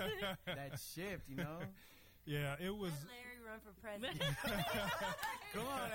[0.46, 1.60] that shift, you know.
[2.26, 2.92] yeah, it was.
[2.92, 4.20] Let Larry run for president.
[5.54, 5.90] Come on,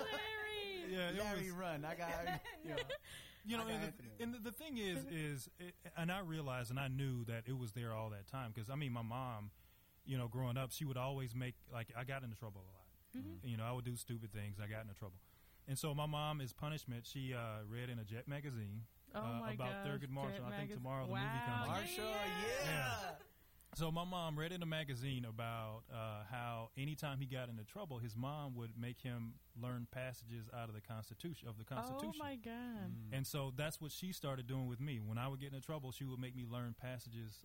[0.00, 0.92] Larry.
[0.92, 1.58] Yeah, it Larry, was.
[1.60, 1.84] run!
[1.84, 2.10] I got
[2.62, 2.76] you know.
[3.46, 6.20] You know, I got and, the, and the, the thing is, is, it, and I
[6.20, 9.02] realized, and I knew that it was there all that time because I mean, my
[9.02, 9.50] mom,
[10.06, 13.24] you know, growing up, she would always make like I got into trouble a lot.
[13.24, 13.48] Mm-hmm.
[13.48, 14.56] You know, I would do stupid things.
[14.62, 15.16] I got into trouble,
[15.68, 18.82] and so my mom, is punishment, she uh, read in a Jet magazine
[19.14, 20.44] Oh uh, about gosh, Thurgood Marshall.
[20.44, 21.60] Jet I think magaz- tomorrow the movie comes.
[21.62, 21.66] out.
[21.68, 22.66] Marshall, yeah.
[22.66, 23.10] Yeah.
[23.76, 27.98] So my mom read in a magazine about uh, how anytime he got into trouble,
[27.98, 32.12] his mom would make him learn passages out of the Constitution of the Constitution.
[32.14, 32.24] Oh Constitution.
[32.24, 32.92] my god.
[33.16, 35.00] And so that's what she started doing with me.
[35.04, 37.40] When I would get into trouble, she would make me learn passages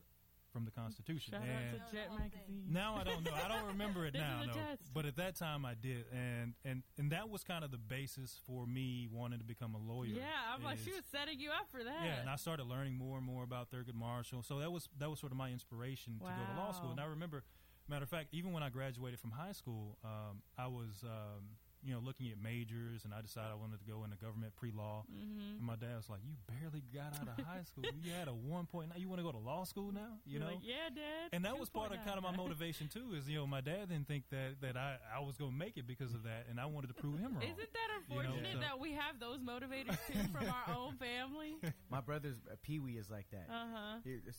[0.51, 1.33] from the Constitution.
[1.33, 2.65] Shout and out to Jet magazine.
[2.69, 3.31] now I don't know.
[3.33, 4.53] I don't remember it now, no.
[4.93, 8.39] But at that time, I did, and and and that was kind of the basis
[8.45, 10.09] for me wanting to become a lawyer.
[10.09, 10.23] Yeah,
[10.53, 12.03] I'm like she was setting you up for that.
[12.03, 14.43] yeah, and I started learning more and more about Thurgood Marshall.
[14.43, 16.91] So that was that was sort of my inspiration to go to law school.
[16.91, 17.43] And I remember,
[17.87, 21.93] matter of fact, even when I graduated from high school, um, I was um, you
[21.93, 25.03] know looking at majors, and I decided I wanted to go into government pre law.
[25.07, 25.57] mm-hmm.
[25.57, 27.85] And my dad was like, "You barely got out of high school.
[28.03, 28.89] You had a one point.
[28.89, 30.19] Now you want to go to law school now?
[30.25, 31.29] You You're know?" like, yeah, Dad.
[31.33, 33.13] and that was part of kind of my motivation too.
[33.15, 35.77] Is you know my dad didn't think that that I I was going to make
[35.77, 37.43] it because of that, and I wanted to prove him wrong.
[37.43, 40.95] Isn't that You know, unfortunate so- that we have those motivators too from our own
[40.97, 41.57] family?
[41.89, 43.47] My brother's uh, Pee Wee is like that.
[43.49, 43.97] Uh huh.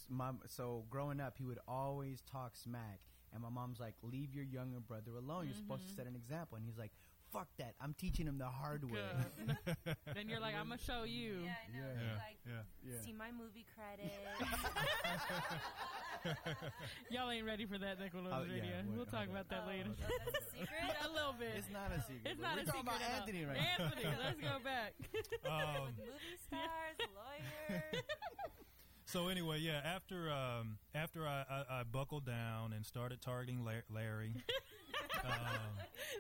[0.09, 3.01] My, so growing up, he would always talk smack,
[3.33, 5.47] and my mom's like, "Leave your younger brother alone.
[5.47, 5.91] You're supposed Mm-hmm.
[5.91, 6.93] to set an example." And he's like,
[7.33, 7.75] "Fuck that!
[7.81, 9.01] I'm teaching him the hard way."
[10.15, 11.43] then you're like, I'm gonna show you.
[11.45, 11.79] Yeah, I know.
[11.79, 11.95] Yeah.
[11.95, 12.63] They, Yeah, Like, yeah.
[12.93, 13.01] Yeah.
[13.05, 14.17] see my movie credits.
[17.11, 18.77] Y'all ain't ready for that, Nicholas Oh, yeah, Radio.
[18.85, 19.89] wait, we'll talk about that Oh, later.
[19.97, 20.93] That's a secret.
[21.05, 21.55] a little bit.
[21.57, 22.27] It's not a secret.
[22.37, 23.17] It's but not we're a talking secret about at all.
[23.25, 23.85] Anthony right now.
[23.85, 24.93] Anthony, let's go back.
[25.49, 28.05] Um, Movie stars, lawyers.
[29.11, 29.81] So anyway, yeah.
[29.85, 34.33] After um, after I, I, I buckled down and started targeting La- Larry.
[35.25, 35.33] um,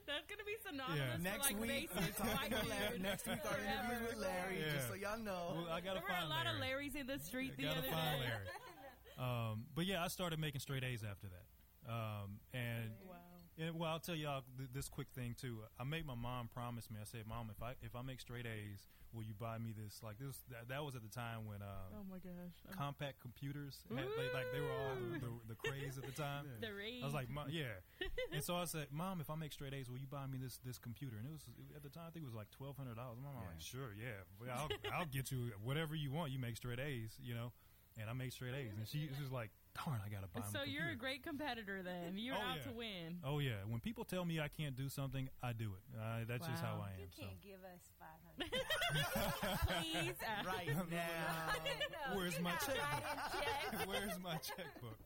[0.06, 1.16] That's gonna be synonymous Yeah.
[1.16, 2.98] for Next like week, basic we're talking white to Larry.
[2.98, 3.84] Next week, our forever.
[3.92, 4.58] interviews with Larry.
[4.60, 4.74] Yeah.
[4.74, 5.54] Just so y'all know.
[5.56, 6.86] well, I gotta There were a lot Larry.
[6.86, 8.26] of Larrys in the street the other find day.
[8.26, 8.46] Larry.
[9.18, 11.90] Um, but yeah, I started making straight A's after that.
[11.92, 13.16] Um, and Wow.
[13.56, 15.58] Yeah, well, I'll tell y'all th- this quick thing too.
[15.78, 16.96] I made my mom promise me.
[16.98, 20.02] I said, "Mom, if I if I make straight A's, will you buy me this?"
[20.02, 20.36] Like this.
[20.50, 22.54] That, that was at the time when uh, Oh my gosh.
[22.68, 26.12] I'm- compact computers had, they, like they were all the, the, the craze at the
[26.12, 26.46] time.
[26.60, 27.02] the rage.
[27.02, 27.74] I was like, yeah."
[28.32, 30.58] and so I said, "Mom, if I make straight A's, will you buy me this
[30.64, 31.42] this computer?" And it was
[31.76, 33.18] at the time I think it was like twelve hundred dollars.
[33.22, 33.48] My mom Yeah.
[33.50, 34.68] like, "Sure, yeah, I'll
[35.00, 36.32] I'll get you whatever you want.
[36.32, 37.52] You make straight A's, you know."
[38.00, 39.50] And I made straight A's, and she, she was like,
[39.84, 42.16] "Darn, I gotta buy." him so a you're a great competitor then.
[42.16, 42.62] You're Oh, out yeah.
[42.64, 43.18] to win.
[43.24, 45.98] Oh yeah, when people tell me I can't do something, I do it.
[45.98, 47.10] Uh, that's just how I You am.
[47.16, 47.22] So.
[47.22, 48.50] can't give us five hundred.
[49.66, 50.14] Please.
[50.22, 52.16] uh, Right now.
[52.16, 52.76] Where's my checkbook?
[53.32, 53.86] check?
[53.88, 54.98] Where's my checkbook?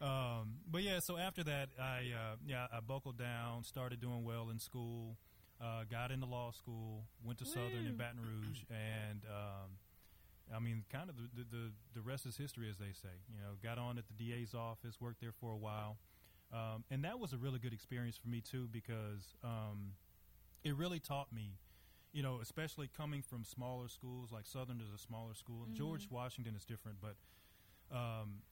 [0.00, 4.48] Um, but yeah, so after that, I uh, yeah I buckled down, started doing well
[4.50, 5.16] in school,
[5.60, 9.70] uh, got into law school, went to Southern in Baton Rouge, and um,
[10.54, 13.14] I mean, kind of the, the the rest is history, as they say.
[13.32, 15.96] You know, got on at the DA's office, worked there for a while,
[16.52, 19.92] um, and that was a really good experience for me too because um,
[20.64, 21.58] it really taught me.
[22.12, 25.64] You know, especially coming from smaller schools, like Southern is a smaller school.
[25.72, 27.16] George Washington is different, but
[27.90, 28.42] um,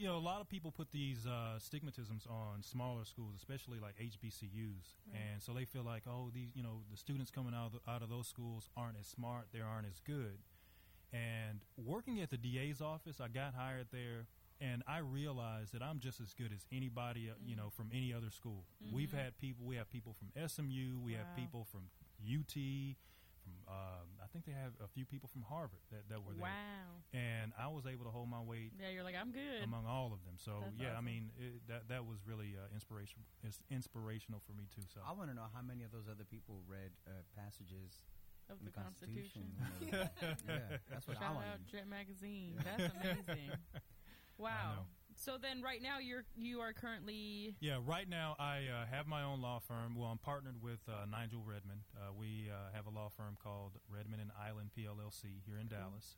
[0.00, 3.96] you know, a lot of people put these uh, stigmatisms on smaller schools, especially like
[3.98, 7.72] HBCUs, and so they feel like, oh, these, you know, the students coming out of
[7.72, 10.38] the, out of those schools aren't as smart, they aren't as good.
[11.12, 14.26] And working at the DA's office, I got hired there,
[14.60, 18.12] and I realized that I'm just as good as anybody, uh, you know, from any
[18.14, 18.64] other school.
[18.92, 21.82] We've had people, we have people from SMU, we have people from
[22.22, 22.52] UT,
[23.42, 26.44] from um, I think they have a few people from Harvard that, that were there
[26.44, 27.00] Wow.
[27.16, 29.64] and I was able to hold my weight Yeah, you're like, I'm good.
[29.64, 30.36] among all of them.
[30.36, 34.52] So That's yeah, I mean it, that that was really uh, inspiration it's inspirational for
[34.52, 34.84] me too.
[34.92, 38.04] So I want to know how many of those other people read uh, passages
[38.50, 39.42] of in the Constitution.
[39.80, 39.98] you know.
[40.48, 41.46] yeah, that's what I Shout want.
[41.46, 42.54] out Jet Magazine.
[42.64, 43.50] That's amazing.
[44.38, 44.84] wow.
[45.16, 49.22] So then, right now, you're you are currently yeah, right now I uh, have my
[49.22, 49.94] own law firm.
[49.94, 51.80] Well, I'm partnered with uh, Nigel Redmond.
[51.94, 56.16] Uh, we uh, have a law firm called Redmond and Island PLLC here in Dallas.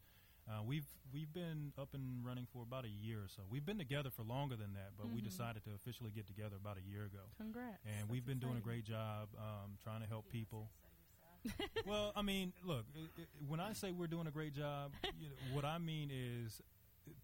[0.48, 3.42] Uh, we've we've been up and running for about a year or so.
[3.50, 5.24] We've been together for longer than that, but we Mhm.
[5.24, 7.26] decided to officially get together about a year ago.
[7.36, 7.78] congrats.
[7.84, 10.70] and That's we've been doing a great job um, trying to help people.
[11.86, 15.28] well, I mean, look, i i when I say we're doing a great job, you
[15.28, 16.60] know, what I mean is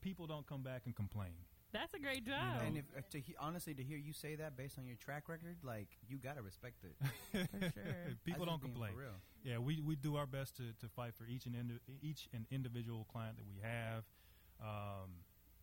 [0.00, 1.32] people don't come back and complain.
[1.72, 2.60] That's a great job.
[2.60, 4.96] know, And if uh, to he, honestly to hear you say that based on your
[4.96, 6.96] track record, like you gotta respect it.
[7.50, 7.94] for sure.
[8.24, 8.92] people That's don't complain.
[8.94, 9.20] For real.
[9.44, 12.46] Yeah, we, we do our best to, to fight for each and indi- each and
[12.50, 14.04] individual client that we have.
[14.60, 15.10] Um,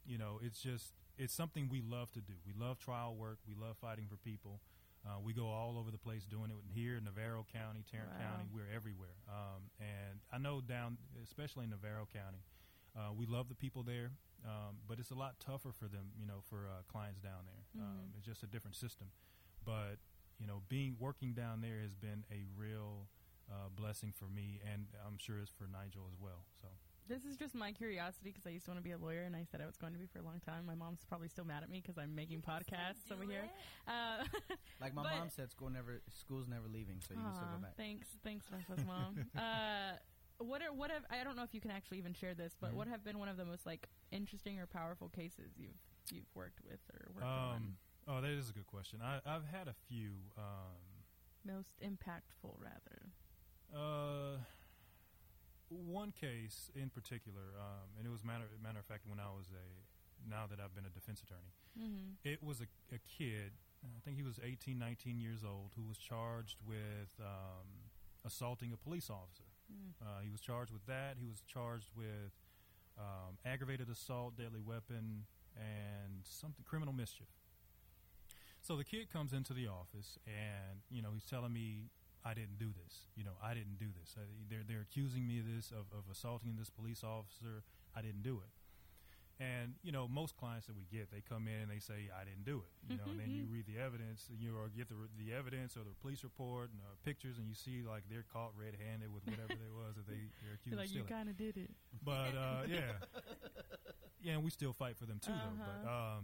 [0.05, 2.33] you know, it's just it's something we love to do.
[2.45, 3.39] We love trial work.
[3.47, 4.59] We love fighting for people.
[5.05, 8.25] Uh, we go all over the place doing it here in Navarro County, Tarrant Wow.
[8.25, 8.45] County.
[8.51, 9.13] We're everywhere.
[9.29, 12.41] Um, and I know down, especially in Navarro County,
[12.97, 14.11] uh, we love the people there,
[14.43, 17.83] um, but it's a lot tougher for them, you know, for uh, clients down there.
[17.83, 18.17] Um, Mhm.
[18.17, 19.11] it's just a different system.
[19.63, 19.99] But
[20.39, 23.07] you know, being working down there has been a real
[23.49, 26.45] uh, blessing for me, and I'm sure it's for Nigel as well.
[26.61, 26.67] So
[27.07, 29.35] This is just my curiosity because I used to want to be a lawyer, and
[29.35, 30.65] I said I was going to be for a long time.
[30.65, 33.43] My mom's probably still mad at me because I'm making podcasts over here.
[33.87, 34.23] Uh,
[34.81, 37.61] Like my But- mom said, school never school's never leaving, so you can still go
[37.61, 37.77] back.
[37.77, 39.25] Thanks, thanks, Vanessa's mom.
[39.37, 39.97] uh,
[40.39, 42.71] what are what have I don't know if you can actually even share this, but
[42.71, 42.75] Mhm.
[42.75, 45.79] what have been one of the most like interesting or powerful cases you've
[46.11, 47.77] you've worked with or worked um,
[48.07, 48.99] oh, that is a good question.
[49.01, 50.11] I, I've had a few.
[50.37, 50.81] Um.
[51.45, 53.05] Most impactful, rather.
[53.71, 54.37] Uh,
[55.69, 59.47] one case in particular, um, and it was matter matter of fact when I was
[59.51, 62.15] a now that I've been a defense attorney, Mm-hmm.
[62.23, 63.51] it was a, a kid.
[63.83, 67.67] I think he was 18, 19 years old, who was charged with um,
[68.25, 69.43] assaulting a police officer.
[69.69, 69.91] Mm.
[70.01, 71.17] Uh, he was charged with that.
[71.19, 72.31] He was charged with
[72.97, 75.25] um, aggravated assault, deadly weapon,
[75.57, 77.27] and something criminal mischief.
[78.61, 81.89] So the kid comes into the office, and you know he's telling me,
[82.25, 83.05] "I didn't do this.
[83.15, 84.15] You know, I didn't do this.
[84.17, 87.63] Uh, they're they're accusing me of this of, of assaulting this police officer.
[87.95, 88.49] I didn't do it."
[89.37, 92.23] And you know, most clients that we get, they come in and they say, "I
[92.23, 94.87] didn't do it." You know, and then you read the evidence, and you or get
[94.87, 98.23] the the evidence or the police report and uh, pictures, and you see like they're
[98.31, 101.27] caught red-handed with whatever it was that they they're accused Feel of like you kind
[101.27, 101.69] of did it.
[102.01, 102.95] But uh, yeah,
[104.23, 105.59] yeah, and we still fight for them too, though.
[105.59, 106.17] But Uh-huh.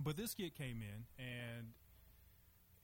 [0.00, 1.74] but this kid came in and.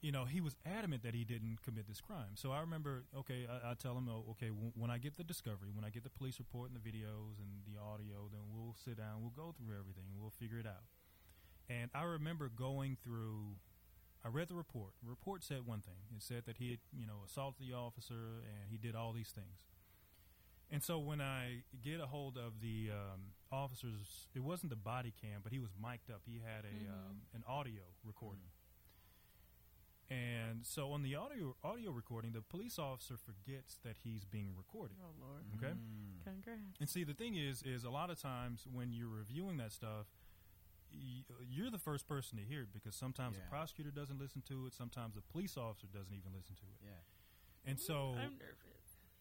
[0.01, 2.33] You know, he was adamant that he didn't commit this crime.
[2.35, 5.23] So I remember, okay, I, I tell him, oh, okay, w- when I get the
[5.23, 8.75] discovery, when I get the police report and the videos and the audio, then we'll
[8.83, 10.85] sit down, we'll go through everything, we'll figure it out.
[11.69, 13.55] And I remember going through.
[14.23, 14.91] I read the report.
[15.03, 15.97] The report said one thing.
[16.15, 19.29] It said that he had, you know, assaulted the officer and he did all these
[19.29, 19.65] things.
[20.69, 25.11] And so when I get a hold of the um, officers, it wasn't the body
[25.21, 26.21] cam, but he was mic'd up.
[26.25, 26.89] He had a Mhm.
[26.93, 28.45] um, an audio recording.
[30.11, 34.97] And so on the audio audio recording, the police officer forgets that he's being recorded.
[35.01, 35.43] Oh Lord.
[35.55, 35.73] Okay.
[35.73, 36.25] Mm.
[36.25, 36.59] Congrats.
[36.81, 40.07] And see, the thing is, is a lot of times when you're reviewing that stuff,
[40.91, 43.43] y- you're the first person to hear it because sometimes Yeah.
[43.45, 46.79] the prosecutor doesn't listen to it, sometimes the police officer doesn't even listen to it.
[46.83, 47.69] Yeah.
[47.71, 48.57] And so, I'm nervous.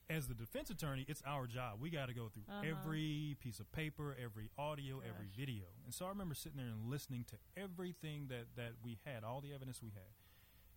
[0.08, 1.78] as the defense attorney, it's our job.
[1.80, 2.66] We got to go through Uh-huh.
[2.66, 5.66] every piece of paper, every audio, every video.
[5.84, 9.40] And so I remember sitting there and listening to everything that, that we had, all
[9.40, 10.10] the evidence we had.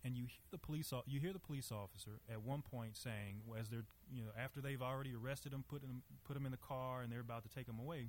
[0.04, 3.68] And you hear the police, you hear the police officer at one point saying, as
[3.70, 7.00] they're, you know, after they've already arrested him, put him, put him in the car,
[7.00, 8.08] and they're about to take him away,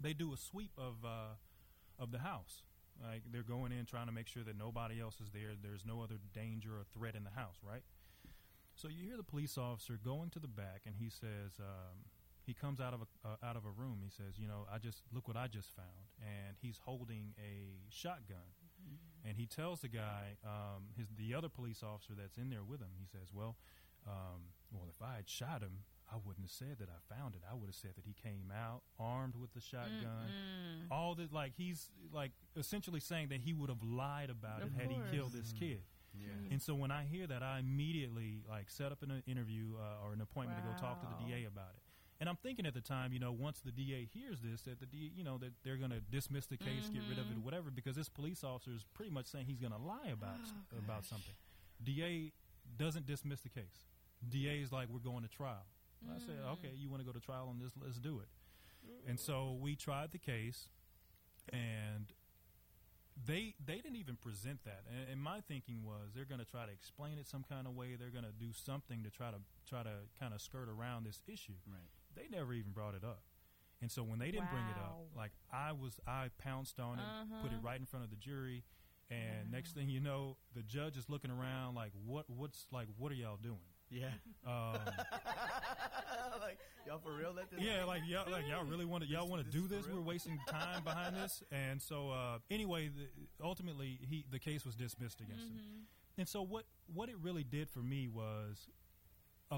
[0.00, 1.36] they do a sweep of, uh,
[1.98, 2.62] of the house.
[3.00, 5.52] Like they're going in trying to make sure that nobody else is there.
[5.60, 7.82] There's no other danger or threat in the house, right?
[8.74, 12.04] So you hear the police officer going to the back, and he says, um,
[12.44, 14.00] he comes out of a uh, out of a room.
[14.02, 17.78] He says, "You know, I just look what I just found," and he's holding a
[17.88, 18.50] shotgun.
[19.26, 22.80] And he tells the guy, um, his the other police officer that's in there with
[22.80, 22.88] him.
[22.98, 23.56] He says, "Well,
[24.06, 27.42] um, well, if I had shot him, I wouldn't have said that I found it.
[27.48, 30.26] I would have said that he came out armed with the shotgun.
[30.28, 30.90] Mm-mm.
[30.90, 34.80] All that, like he's like essentially saying that he would have lied about Of it
[34.80, 35.06] had course.
[35.10, 35.58] he killed this Mm.
[35.58, 35.82] kid."
[36.14, 36.28] Yeah.
[36.50, 40.12] And so when I hear that, I immediately like set up an interview uh, or
[40.12, 41.81] an appointment to go talk to the DA about it.
[42.22, 44.86] And I'm thinking at the time, you know, once the DA hears this, that the
[44.86, 47.40] DA, you know, that they're going to dismiss the case, get rid of it, or
[47.40, 47.42] Mhm.
[47.42, 50.38] whatever, because this police officer is pretty much saying he's going to lie about
[50.72, 51.08] Oh, about gosh.
[51.10, 51.34] something.
[51.82, 52.30] DA
[52.76, 53.86] doesn't dismiss the case.
[54.28, 55.66] DA is like, we're going to trial.
[56.08, 56.52] I said, Mm.
[56.58, 57.76] okay, you want to go to trial on this?
[57.76, 58.28] Let's do it.
[59.04, 60.68] And so we tried the case,
[61.52, 62.12] and
[63.16, 64.84] they they didn't even present that.
[64.88, 67.74] And, and my thinking was they're going to try to explain it some kind of
[67.74, 67.96] way.
[67.96, 71.20] They're going to do something to try to try to kind of skirt around this
[71.26, 71.58] issue.
[71.66, 71.90] Right.
[72.14, 73.22] They never even brought it up.
[73.80, 77.04] And so when they didn't bring it up, like I was, I pounced on it,
[77.42, 77.66] put it Uh-huh.
[77.68, 78.62] right in front of the jury,
[79.10, 83.10] and next thing you know, the judge is looking around like, what, what's like, what
[83.10, 83.58] are y'all doing?
[83.90, 84.06] Yeah.
[84.46, 84.78] Um,
[86.40, 87.32] like y'all for real?
[87.34, 89.86] Let this yeah, like y'all, like y'all really want to, y'all want to do this?
[89.88, 94.74] We're wasting time behind this, and so uh, anyway, the, ultimately, he the case was
[94.74, 95.56] dismissed against him.
[95.58, 95.82] Mhm.
[96.18, 98.68] And so what what it really did for me was,
[99.50, 99.56] a,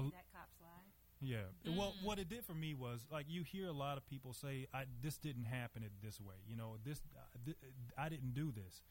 [1.29, 1.71] that cop's lie.
[1.71, 2.03] yeah, well, Mm.
[2.03, 4.85] what it did for me was like you hear a lot of people say, "I
[5.01, 7.57] this didn't happen it this way," you know, this uh, th-
[7.97, 8.81] I didn't do this.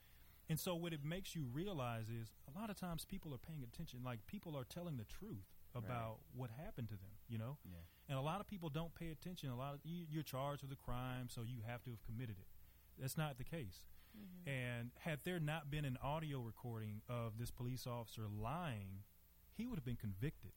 [0.48, 3.62] And so what it makes you realize is a lot of times people are paying
[3.62, 7.56] attention, like people are telling the truth about what happened to them, you know.
[7.64, 7.78] Yeah.
[8.08, 9.48] And a lot of people don't pay attention.
[9.48, 12.38] A lot of you, you're charged with a crime, so you have to have committed
[12.38, 12.46] it.
[12.98, 13.86] That's not the case.
[14.16, 14.48] Mm-hmm.
[14.48, 19.02] And had there not been an audio recording of this police officer lying,
[19.56, 20.52] he would have been convicted.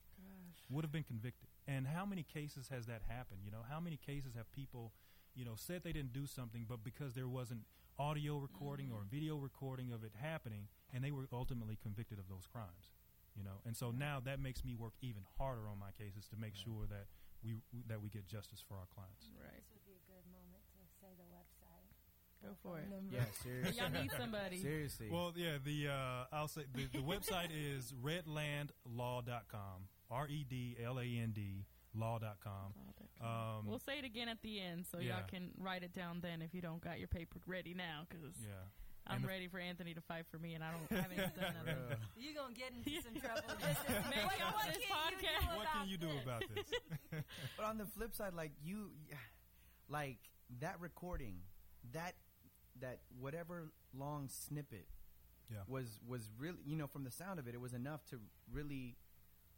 [0.69, 1.47] Would have been convicted.
[1.67, 3.41] And how many cases has that happened?
[3.43, 4.93] You know, how many cases have people,
[5.35, 7.61] you know, said they didn't do something, but because there wasn't
[7.99, 12.47] audio recording or video recording of it happening, and they were ultimately convicted of those
[12.47, 12.91] crimes.
[13.35, 16.35] You know, and so now that makes me work even harder on my cases to
[16.37, 16.63] make Right.
[16.65, 17.05] sure that
[17.43, 17.57] we
[17.87, 19.29] that we get justice for our clients.
[19.37, 19.61] Right.
[19.61, 21.85] This would be a good moment to say the website.
[22.41, 22.89] Go for it.
[22.89, 23.13] Number.
[23.13, 23.25] Yeah.
[23.43, 23.77] Seriously.
[23.79, 24.57] Y'all need somebody.
[24.61, 25.09] Seriously.
[25.11, 29.87] Well, yeah, the uh, I'll say the, the website is redlandlaw.com.
[30.09, 31.65] R E D L A N D
[31.95, 32.73] law.com.
[33.21, 35.15] Um, we'll say it again at the end so yeah.
[35.17, 38.35] y'all can write it down then if you don't got your paper ready now because
[38.43, 38.51] yeah.
[39.07, 41.17] I'm And the- ready for Anthony to fight for me and I don't I haven't
[41.17, 41.81] done nothing.
[41.81, 41.97] Bruh.
[42.15, 43.41] You're going to get into some trouble.
[43.57, 45.41] This is, what, what this can you podcast.
[45.41, 46.23] do What about can you do this?
[46.23, 47.23] about this?
[47.57, 48.91] But on the flip side, like you,
[49.89, 50.17] like
[50.59, 51.37] that recording,
[51.93, 52.13] that
[52.81, 54.85] that whatever long snippet
[55.51, 55.59] Yeah.
[55.67, 58.19] was was really, you know, from the sound of it, it was enough to
[58.51, 58.97] really,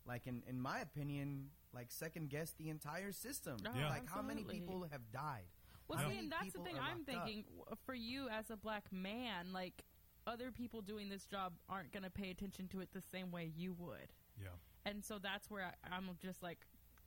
[0.10, 3.58] like in in my opinion, like second guess the entire system.
[3.66, 3.90] Oh, Yeah.
[3.90, 5.46] Like how many people have died?
[5.88, 7.26] Well, see, and that's the thing I'm locked up?
[7.26, 7.44] thinking
[7.86, 9.84] for you as a black man, like
[10.28, 13.52] other people doing this job aren't going to pay attention to it the same way
[13.56, 14.10] you would.
[14.40, 14.50] Yeah.
[14.86, 16.60] And so that's where I, I'm just like,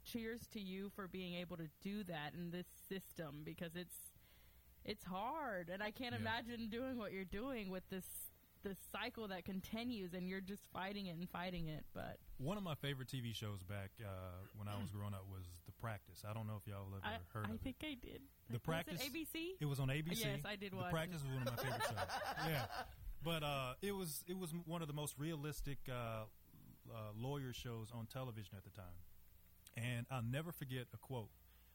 [0.04, 3.96] cheers to you for being able to do that in this system because it's
[4.84, 6.20] it's hard, and I can't Yeah.
[6.20, 8.31] imagine doing what you're doing with this
[8.62, 11.84] this cycle that continues, and you're just fighting it and fighting it.
[11.94, 14.06] But One of my favorite TV shows back uh,
[14.56, 16.22] when I was growing up was The Practice.
[16.28, 17.86] I don't know if y'all ever I, heard I of think it.
[17.86, 18.20] I did.
[18.50, 18.98] The Practice.
[18.98, 19.44] Was it ABC?
[19.60, 20.20] It was on ABC.
[20.20, 21.28] Yes, I did The watch Practice it.
[21.28, 22.46] was one of my favorite shows.
[22.48, 22.64] Yeah,
[23.22, 27.90] but uh, it was it was one of the most realistic uh, uh, lawyer shows
[27.94, 28.98] on television at the time.
[29.76, 31.30] And I'll never forget a quote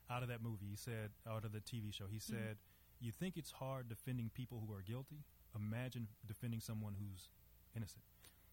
[0.09, 0.67] out of that movie.
[0.69, 2.57] He said, out of the TV show, he said,
[2.99, 5.23] "You think it's hard defending people who are guilty?
[5.57, 7.29] Imagine defending someone who's
[7.75, 8.03] innocent."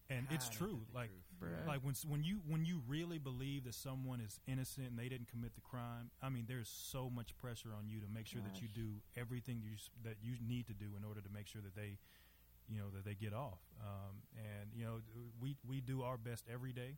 [0.09, 0.81] And it's God, ain't true.
[0.93, 1.09] Like
[1.39, 1.51] truth.
[1.67, 5.29] Like when when you when you really believe that someone is innocent and they didn't
[5.29, 8.61] commit the crime, I mean, there's so much pressure on you to make sure that
[8.61, 9.71] you do everything you
[10.03, 11.97] that you need to do in order to make sure that they
[12.69, 13.59] you know that they get off.
[13.81, 15.01] Um, and you know
[15.41, 16.97] we we do our best every day.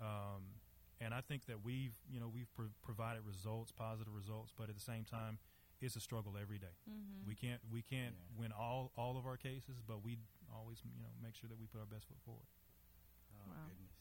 [0.00, 0.56] Um,
[1.00, 4.74] and I think that we've you know we've pro- provided results, positive results, but at
[4.74, 5.38] the same time,
[5.80, 6.74] it's a struggle every day.
[6.88, 7.26] Mm-hmm.
[7.28, 8.40] We can't we can't Yeah.
[8.40, 10.18] win all all of our cases, but we
[10.54, 12.46] always you know make sure that we put our best foot forward.
[13.32, 13.54] Oh Wow.
[13.68, 13.92] goodness.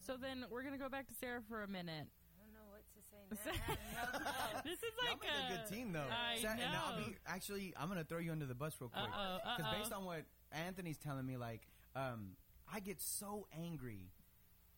[0.00, 2.06] So then we're gonna go back to Sara for a minute.
[2.06, 3.24] I don't know what to say
[3.56, 3.64] now.
[3.66, 4.70] I have no clue.
[4.70, 6.06] This is Y'all like make a good team though.
[6.10, 7.06] I Sa- and I'll know.
[7.06, 9.04] be actually I'm gonna throw you under the bus real quick.
[9.06, 11.62] Because based on what Anthony's telling me, like,
[11.96, 12.36] um,
[12.72, 14.10] I get so angry.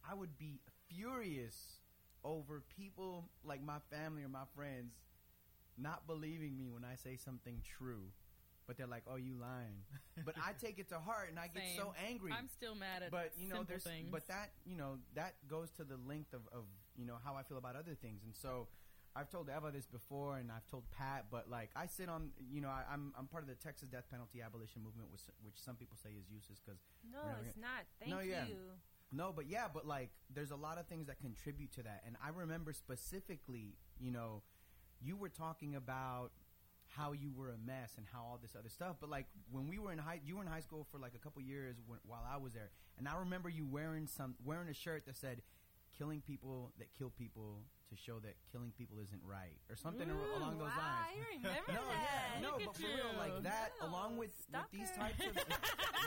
[0.08, 1.80] I would be furious
[2.24, 4.94] over people like my family or my friends
[5.78, 8.12] not believing me when I say something true.
[8.66, 9.86] But they're like, "Oh, you lying."
[10.24, 12.32] but I take it to heart, and I get so angry.
[12.32, 14.08] I'm still mad at but you know, simple there's things.
[14.10, 16.64] but that you know that goes to the length of, of
[16.96, 18.66] you know how I feel about other things, and so
[19.14, 22.60] I've told Eva this before, and I've told Pat, but like I sit on you
[22.60, 25.76] know I, I'm I'm part of the Texas death penalty abolition movement, which which some
[25.76, 26.80] people say is useless because
[27.12, 27.86] No, We're never it's not.
[28.00, 28.46] Thank No, yeah.
[28.48, 28.56] you.
[29.12, 32.16] no, but yeah, but like there's a lot of things that contribute to that, and
[32.20, 34.42] I remember specifically, you know,
[35.02, 36.30] you were talking about
[36.88, 38.96] how you were a mess and how all this other stuff.
[39.00, 41.18] But like when we were in high, you were in high school for like a
[41.18, 44.74] couple years when, while I was there, and I remember you wearing some wearing a
[44.74, 45.42] shirt that said
[45.98, 47.60] "killing people that kill people
[47.90, 51.06] to show that killing people isn't right" or something ar- Ooh, along those wow, lines.
[51.06, 52.02] I remember No, that.
[52.02, 55.34] yeah, no, but at for real, like that, Wow, along with, with these types of,
[55.48, 55.56] yeah,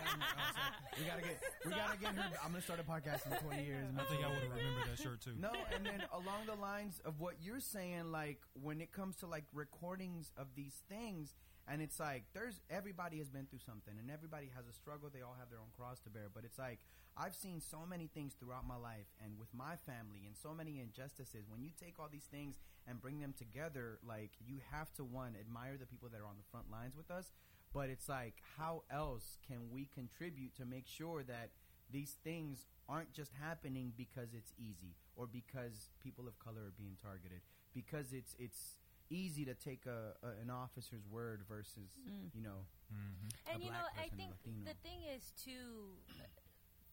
[0.03, 0.99] I'm, I'm sorry.
[0.99, 2.38] we gotta get, we gotta get her.
[2.43, 3.88] I'm gonna start a podcast in 20 years.
[3.97, 5.34] I think I would sure- have remembered that shirt too.
[5.39, 9.27] no, and then along the lines of what you're saying, like when it comes to
[9.27, 11.34] like recordings of these things,
[11.70, 15.10] and it's like there's everybody has been through something, and everybody has a struggle.
[15.14, 16.80] They all have their own cross to bear, but it's like
[17.16, 20.82] I've seen so many things throughout my life, and with my family, and so many
[20.82, 21.46] injustices.
[21.48, 25.36] When you take all these things and bring them together, like you have to one
[25.40, 27.32] admire the people that are on the front lines with us,
[27.74, 31.52] but it's like how else can we contribute to make sure that
[31.91, 36.98] these things aren't just happening because it's easy or because people of color are being
[37.02, 37.41] targeted
[37.74, 38.78] because it's it's
[39.10, 42.30] easy to take a, a an officer's word versus Mm.
[42.34, 44.65] you know hmm a And you know, black I person, think Latino.
[44.65, 45.98] the thing is too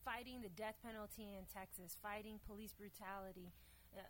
[0.05, 3.52] fighting the death penalty in Texas, fighting police brutality,
[3.97, 4.01] uh,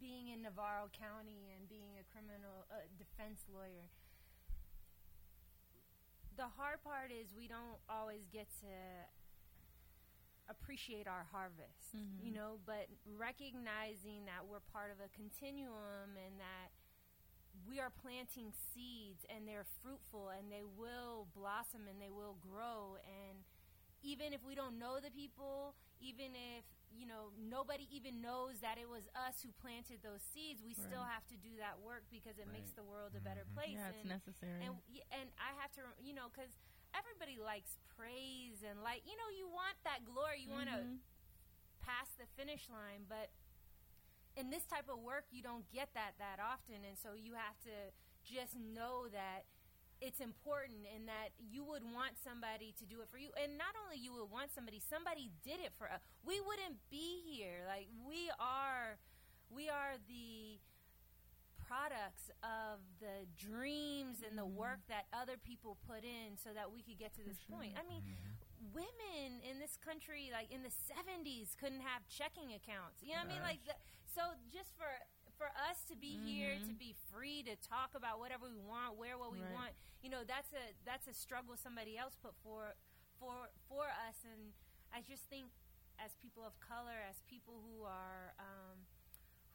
[0.00, 3.90] being in Navarro County and being a criminal uh, defense lawyer.
[6.36, 8.72] The hard part is we don't always get to
[10.48, 12.24] appreciate our harvest, Mhm.
[12.24, 16.70] you know, but recognizing that we're part of a continuum and that
[17.68, 22.96] we are planting seeds and they're fruitful and they will blossom and they will grow.
[23.04, 23.44] And
[24.02, 28.80] even if we don't know the people even if you know nobody even knows that
[28.80, 32.40] it was us who planted those seeds we still have to do that work because
[32.40, 33.52] it makes the world a better Mhm.
[33.52, 33.76] place.
[33.76, 34.56] Yeah, it's and, necessary.
[34.64, 34.72] and
[35.12, 36.48] and I have to, rem- you know, because
[36.96, 40.80] everybody likes praise and like, you know, you want that glory, you want to
[41.84, 43.28] pass the finish line, but
[44.36, 47.58] in this type of work, you don't get that that often, and so you have
[47.66, 47.92] to
[48.22, 49.44] just know that
[50.00, 53.28] it's important and that you would want somebody to do it for you.
[53.36, 57.20] And not only you would want somebody somebody did it for us we wouldn't be
[57.20, 57.68] here.
[57.68, 58.96] Like we are
[59.52, 60.56] we are the
[61.68, 64.58] products of the dreams and the mm-hmm.
[64.58, 67.60] work that other people put in so that we could get to this sure.
[67.60, 67.76] point.
[67.76, 68.49] I mean mm-hmm.
[68.72, 73.00] Women in this country like in the 70s couldn't have checking accounts.
[73.00, 73.42] You know what i mean?
[73.42, 73.74] Like the,
[74.04, 74.88] so just for
[75.40, 79.16] for us to be here to be free to talk about whatever we want wear
[79.16, 79.56] what we Right.
[79.56, 79.72] want
[80.04, 82.76] you know that's a that's a struggle somebody else put for
[83.16, 84.20] for for us.
[84.28, 84.52] And
[84.92, 85.48] i just think
[85.96, 88.84] as people of color as people who are um,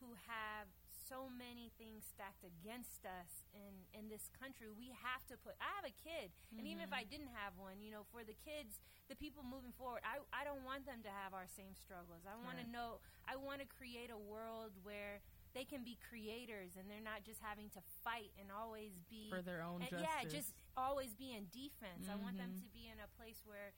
[0.02, 0.66] who have
[1.10, 5.70] so many things stacked against us in in this country we have to put i
[5.78, 8.82] have a kid and even if i didn't have one you know for the kids
[9.08, 12.34] the people moving forward i i don't want them to have our same struggles i
[12.42, 12.66] want Right.
[12.66, 12.98] to know
[13.30, 15.22] i want to create a world where
[15.54, 19.40] they can be creators and they're not just having to fight and always be for
[19.46, 20.04] their own and justice.
[20.04, 22.12] yeah, just always be in defense.
[22.12, 22.60] I want them Mhm.
[22.60, 23.72] to be in a place where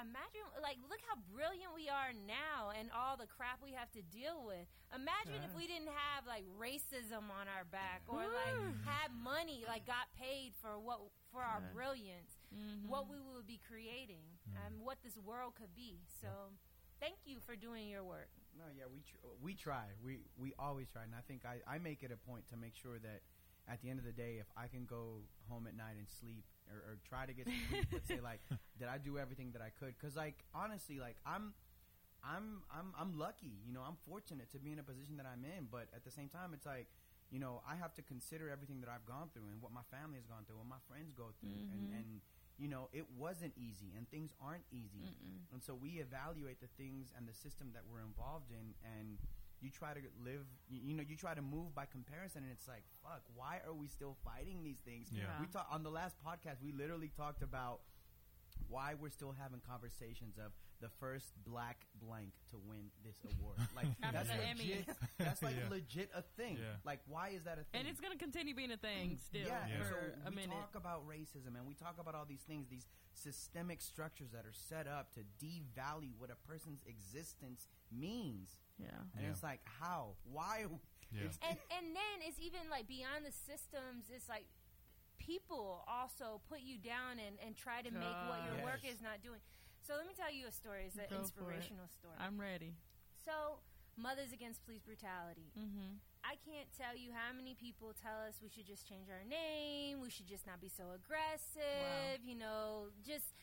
[0.00, 4.02] imagine like look how brilliant we are now and all the crap we have to
[4.02, 4.66] deal with.
[4.94, 9.86] Imagine if we didn't have like racism on our back or like had money like
[9.86, 11.00] got paid for what
[11.32, 11.72] for our Yeah.
[11.72, 12.32] brilliance.
[12.54, 12.86] Mhm.
[12.86, 14.24] What we would be creating
[14.64, 16.00] and what this world could be.
[16.20, 16.52] So
[17.00, 18.30] thank you for doing your work.
[18.56, 19.94] No, yeah, we tr- we try.
[20.02, 22.74] We we always try, and I think I, I make it a point to make
[22.76, 23.22] sure that
[23.66, 26.44] at the end of the day, if I can go home at night and sleep
[26.74, 28.40] or, or try to get some sleep, let's say like
[28.78, 31.54] did I do everything that I could, because like honestly, like I'm.
[32.24, 33.84] I'm I'm I'm lucky, you know.
[33.84, 36.56] I'm fortunate to be in a position that I'm in, but at the same time,
[36.56, 36.88] it's like,
[37.30, 40.16] you know, I have to consider everything that I've gone through and what my family
[40.16, 41.96] has gone through, and my friends go through, and Mhm.
[42.00, 42.08] and
[42.56, 45.04] you know, it wasn't easy and things aren't easy.
[45.52, 49.18] And so we evaluate the things and the system that we're involved in and
[49.64, 52.68] you try to live, you, you know, you try to move by comparison and it's
[52.68, 55.08] like, fuck, why are we still fighting these things?
[55.10, 55.24] Yeah.
[55.40, 57.80] We talked on the last podcast, we literally talked about
[58.68, 60.52] why we're still having conversations of
[60.84, 63.56] the first black blank to win this award.
[63.74, 64.86] Like that's the legit.
[64.86, 64.94] Emmys.
[65.18, 65.70] That's like Yeah.
[65.72, 66.58] legit a thing.
[66.60, 66.76] Yeah.
[66.84, 67.80] Like why is that a thing?
[67.80, 69.24] And it's going to continue being a thing mm.
[69.24, 69.88] still Yeah, and Yeah.
[69.88, 69.96] so
[70.26, 70.50] a we minute.
[70.52, 74.52] talk about racism and we talk about all these things, these systemic structures that are
[74.52, 78.58] set up to devalue what a person's existence means.
[78.78, 78.88] yeah.
[79.16, 79.30] And Yeah.
[79.32, 80.16] it's like, how?
[80.30, 80.66] Why?
[81.10, 81.32] Yeah.
[81.48, 84.44] And and then it's even like beyond the systems it's like
[85.18, 88.64] people also put you down and, and try to make what your Yes.
[88.64, 89.40] work is not doing
[89.86, 91.24] so let me tell you a story it's an Go for it.
[91.28, 92.72] inspirational story I'm ready.
[93.24, 93.60] so
[94.00, 96.00] mothers against police brutality Mm-hmm.
[96.26, 100.00] i can't tell you how many people tell us we should just change our name
[100.02, 103.36] we should just not be so aggressive you know just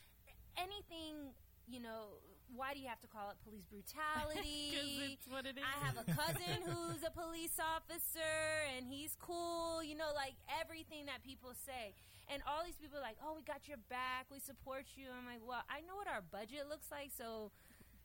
[0.58, 1.32] anything
[1.66, 2.20] you know
[2.54, 5.64] why do you have to call it police brutality Because it's what it is.
[5.64, 11.06] I have a cousin who's a police officer and he's cool, you know, like everything
[11.06, 11.96] that people say.
[12.30, 15.10] And all these people are like, oh, we got your back, we support you.
[15.10, 17.50] I'm like, well, I know what our budget looks like, so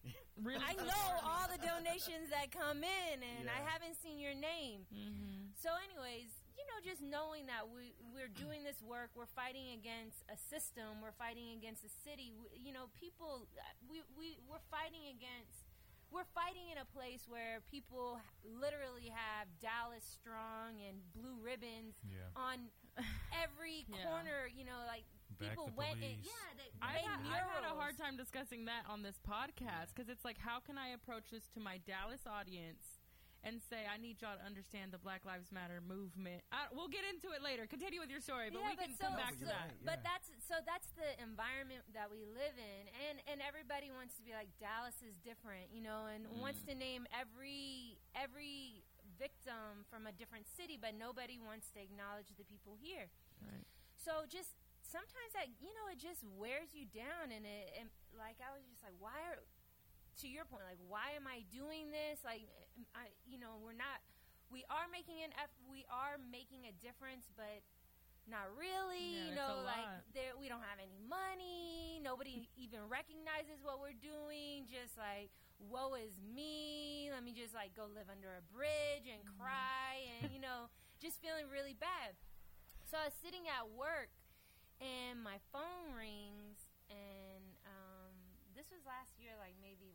[0.43, 4.87] really I know all the donations that come in, and I haven't seen your name.
[4.91, 5.55] Mm-hmm.
[5.59, 10.25] So, anyways, you know, just knowing that we we're doing this work, we're fighting against
[10.27, 12.33] a system, we're fighting against a city.
[12.33, 15.63] We, you know, people, uh, we we we're fighting against.
[16.07, 18.15] We're fighting in a place where people
[18.47, 22.31] literally have Dallas Strong and blue ribbons Yeah.
[22.31, 22.71] on
[23.35, 24.07] every Yeah.
[24.07, 24.47] corner.
[24.47, 25.03] You know, like
[25.35, 25.99] Back people the went.
[25.99, 29.91] And, yeah, they I've had, I've had a hard time discussing that on this podcast
[29.91, 33.03] because it's like, how can I approach this to my Dallas audience
[33.45, 36.41] and say, I need y'all to understand the Black Lives Matter movement?
[36.51, 37.65] I, we'll get into it later.
[37.69, 39.69] Continue with your story, but Yeah, we can so, come back you're to so- that.
[39.77, 39.85] right.
[39.87, 44.23] But that's so that's the environment that we live in, and and everybody wants to
[44.23, 46.71] be like Dallas is different, you know, and wants Mm.
[46.71, 48.83] to name every every
[49.17, 53.09] victim from a different city, but nobody wants to acknowledge the people here.
[53.41, 53.65] Right.
[53.97, 54.53] So just
[54.85, 58.63] sometimes that you know it just wears you down, and it and like I was
[58.69, 59.41] just like, why are
[60.23, 62.21] to your point, like why am I doing this?
[62.25, 62.47] Like
[62.95, 64.01] I, you know, we're not.
[64.49, 67.61] We are making an effort, we are making a difference, but
[68.29, 68.99] not really.
[68.99, 71.99] Yeah, you know, like there we don't have any money.
[72.03, 74.67] Nobody even recognizes what we're doing.
[74.67, 77.09] Just like woe is me.
[77.11, 79.39] Let me just like go live under a bridge and Mm-hmm.
[79.39, 80.69] cry and you know
[81.03, 82.15] just feeling really bad.
[82.87, 84.11] So I was sitting at work
[84.79, 88.13] and my phone rings and um,
[88.55, 89.91] this was last year, like maybe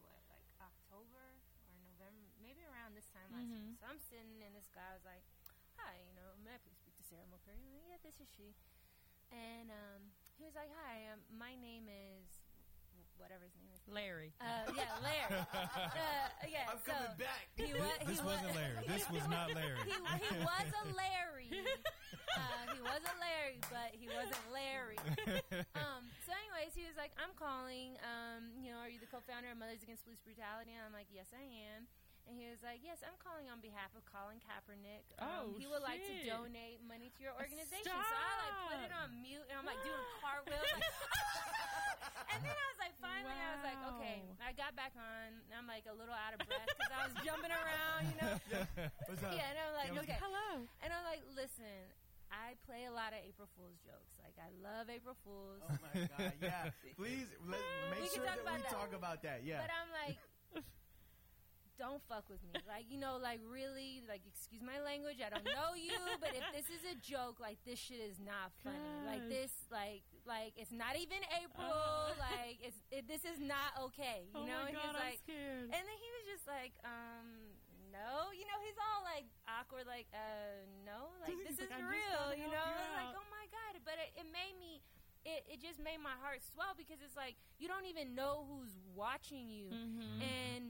[1.03, 1.35] October
[1.66, 3.59] or November, maybe around this time last year.
[3.59, 3.74] Mhm.
[3.83, 5.24] So I'm sitting and this guy was like,
[5.83, 8.29] "Hi, you know, may I please speak to Sara Mokuria?" I'm like, "Yeah, this is
[8.31, 8.55] she."
[9.35, 12.29] And um, he was like, "Hi, um, my name is
[12.95, 14.31] w- whatever his name is." Larry.
[14.41, 15.43] Uh, yeah, Larry.
[15.43, 17.51] uh, yeah, I'm so coming back.
[17.59, 17.83] he was.
[18.07, 18.87] This he wasn't was, Larry.
[18.87, 19.79] This was not Larry.
[19.83, 21.51] he, he was a Larry.
[22.36, 24.98] Uh, he was a Larry, but he wasn't Larry.
[25.78, 27.98] Um, so, anyways, he was like, "I'm calling.
[28.00, 31.10] Um, you know, are you the co-founder of Mothers Against Police Brutality?" And I'm like,
[31.12, 31.84] "Yes, I am."
[32.30, 35.04] And he was like, "Yes, I'm calling on behalf of Colin Kaepernick.
[35.18, 38.80] Oh, Um, he would like to donate money to your organization." So I like put
[38.86, 40.62] it on mute, and I'm like doing cartwheels.
[40.62, 40.86] Like,
[42.32, 44.18] and then I was like, finally, I was like, okay.
[44.40, 45.28] I got back on.
[45.34, 48.32] and I'm like a little out of breath because I was jumping around, you know.
[48.32, 48.40] Up?
[49.36, 50.18] Yeah, and I'm like, Yeah, okay.
[50.22, 50.64] Hello.
[50.82, 51.68] And I'm like, listen,
[52.32, 54.16] I play a lot of April Fool's jokes.
[54.24, 55.60] Like, I love April Fools.
[55.68, 56.32] Oh my god!
[56.40, 57.60] Yeah, please let,
[57.92, 58.72] make We sure talk that about we that.
[58.72, 59.38] talk about that.
[59.44, 60.16] Yeah, But I'm like,
[61.82, 62.56] don't fuck with me.
[62.64, 65.20] Like, you know, like really, like, excuse my language.
[65.20, 65.92] I don't know you,
[66.24, 68.80] but if this is a joke, like, this shit is not funny.
[69.04, 71.68] Like this, like, like it's not even April.
[71.68, 72.16] Oh.
[72.16, 74.24] Like, it's it, this is not okay.
[74.32, 74.64] You oh know?
[74.64, 75.68] my and he God, was I'm like, scared.
[75.68, 77.28] and then he was just like, um,
[77.93, 81.86] no, you know, he's all like awkward, like, uh, no, like this is like, "I'm
[81.86, 82.66] real, you know?
[82.73, 83.78] you like, oh my god!
[83.85, 84.81] But it, it made me,
[85.28, 88.73] it, it just made my heart swell because it's like you don't even know who's
[88.97, 90.19] watching you, Mhm.
[90.24, 90.64] and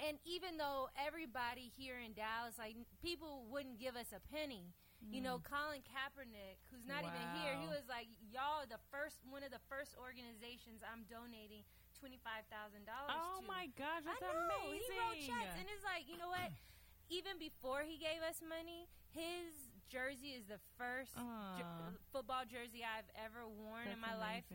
[0.00, 4.72] and even though everybody here in Dallas, like people wouldn't give us a penny.
[5.00, 7.72] You know, Colin Kaepernick, who's not even here, he Mm.
[7.72, 11.64] Was like, "Y'all, the first one of the first organizations I'm donating
[12.00, 14.88] twenty five thousand dollars Oh to." my gosh, that's I know amazing.
[14.88, 16.50] he wrote checks, and it's like you know what?
[17.12, 21.10] Even before he gave us money, his jersey is the first
[21.58, 24.46] jer- football jersey I've ever worn in That's my life,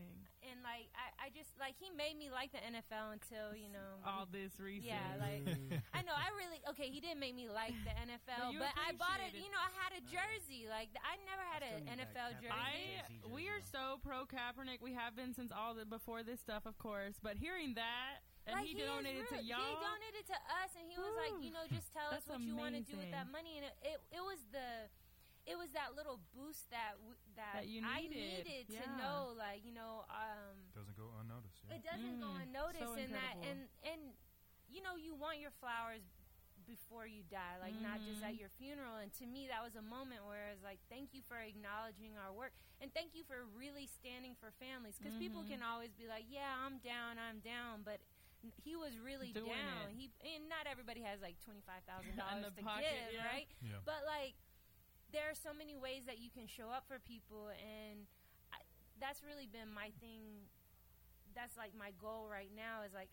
[0.41, 3.99] and like I, I just like he made me like the NFL until you know
[4.07, 4.87] All this research.
[4.87, 5.43] Yeah, like
[5.97, 6.87] I know I really okay.
[6.87, 9.35] He didn't make me like the NFL, you but I bought it.
[9.35, 10.71] You know, I had a jersey.
[10.71, 12.55] Like I never had an NFL Kaepernick jersey.
[12.55, 14.79] I Jersey, we are so pro Kaepernick.
[14.79, 17.19] We have been since all the before this stuff, of course.
[17.19, 19.57] But hearing that and like he is donated to y'all.
[19.57, 22.45] He donated to us, and he was like, you know, just tell us That's what
[22.45, 23.57] you want to do with that money.
[23.57, 24.85] And it, it, it was the,
[25.45, 28.45] it was that little boost that w- that, That you I needed.
[28.45, 31.61] needed to know, like you know, um, Doesn't go unnoticed.
[31.69, 31.75] Yeah.
[31.77, 34.01] it doesn't go Mm, unnoticed, so and that, and and
[34.69, 36.01] you know, you want your flowers
[36.65, 38.29] before you die, like not just Mhm.
[38.29, 38.95] at your funeral.
[38.97, 42.17] And to me, that was a moment where I was like, thank you for acknowledging
[42.17, 45.47] our work, and thank you for really standing for families, because people Mhm.
[45.47, 48.01] can always be like, yeah, I'm down, I'm down, but.
[48.61, 49.89] He was really Doing down.
[49.89, 49.95] it.
[49.97, 52.13] He and not everybody has like twenty five thousand
[52.45, 53.25] dollars to pocket, give, yeah.
[53.25, 53.47] right?
[53.59, 53.81] Yeah.
[53.85, 54.35] But like,
[55.15, 58.03] there are so many ways that you can show up for people, and
[58.51, 58.59] I,
[58.99, 60.51] that's really been my thing.
[61.31, 63.07] That's like my goal right now is like,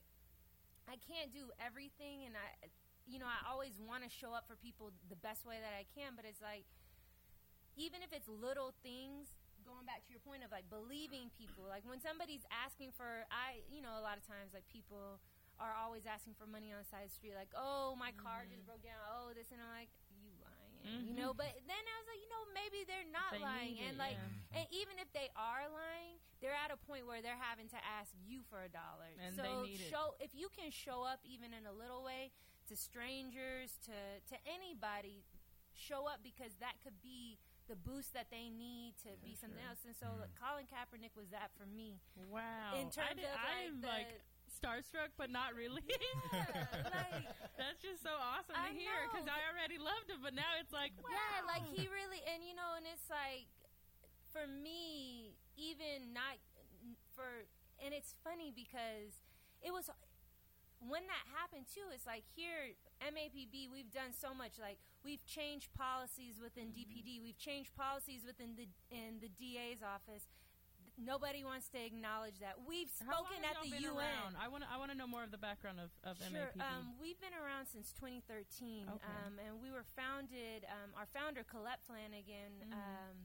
[0.91, 2.67] I can't do everything, and I,
[3.07, 5.87] you know, I always want to show up for people the best way that I
[5.95, 6.19] can.
[6.19, 6.67] But it's like,
[7.79, 9.39] even if it's little things.
[9.63, 13.63] Going back to your point of like believing people, like when somebody's asking for, I,
[13.71, 15.23] you know, a lot of times like people
[15.63, 18.43] are always asking for money on the side of the street, like, oh, my car
[18.43, 18.59] mm-hmm.
[18.59, 19.87] just broke down, oh, this, and I'm like,
[20.85, 21.33] you lying, you know.
[21.33, 24.19] But then I was like, you know, maybe they're not They lying, and it, like,
[24.19, 24.59] yeah.
[24.63, 28.11] and even if they are lying, they're at a point where they're having to ask
[28.27, 29.11] you for a dollar.
[29.23, 29.91] And so they need it.
[29.91, 32.35] show if you can show up even in a little way
[32.69, 33.95] to strangers, to
[34.31, 35.23] to anybody,
[35.75, 37.39] show up because that could be
[37.71, 39.87] the boost that they need to be something else.
[39.87, 42.03] And so like, Colin Kaepernick was that for me.
[42.29, 42.75] Wow.
[42.75, 44.13] In terms I did, of, like, I'm the- like
[44.53, 45.83] starstruck, but not really.
[45.89, 46.45] Yeah,
[46.85, 47.27] like
[47.61, 49.27] That's just so awesome I to hear because.
[49.27, 51.11] I already loved him, but now it's like, wow.
[51.13, 53.49] Yeah, like he really, and you know, and it's like,
[54.33, 56.41] for me, even not
[57.15, 57.49] for,
[57.81, 59.25] and it's funny because
[59.63, 59.89] it was
[60.89, 61.87] when that happened too.
[61.95, 64.59] It's like here, MAPB, we've done so much.
[64.59, 67.31] Like we've changed policies within DPD, mm-hmm.
[67.31, 70.27] we've changed policies within the in the DA's office.
[71.01, 74.05] Nobody wants to acknowledge that we've How long spoken have at y'all the been UN.
[74.05, 74.33] around?
[74.37, 74.69] I want to.
[74.69, 76.53] I want to know more of the background of, of Sure.
[76.53, 76.61] MAPB.
[76.61, 79.01] Um, we've been around since 2013, Okay.
[79.25, 80.69] um, and we were founded.
[80.69, 83.17] Um, our founder, Colette Flanagan, um,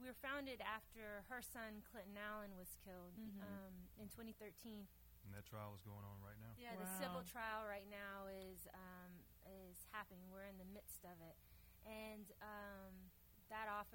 [0.00, 3.44] we were founded after her son Clinton Allen was killed Mhm.
[3.44, 4.88] um, in 2013.
[5.28, 6.56] And that trial is going on right now.
[6.56, 9.12] Yeah, the civil trial right now is um,
[9.44, 10.32] is happening.
[10.32, 11.36] We're in the midst of it,
[11.84, 13.09] and um, that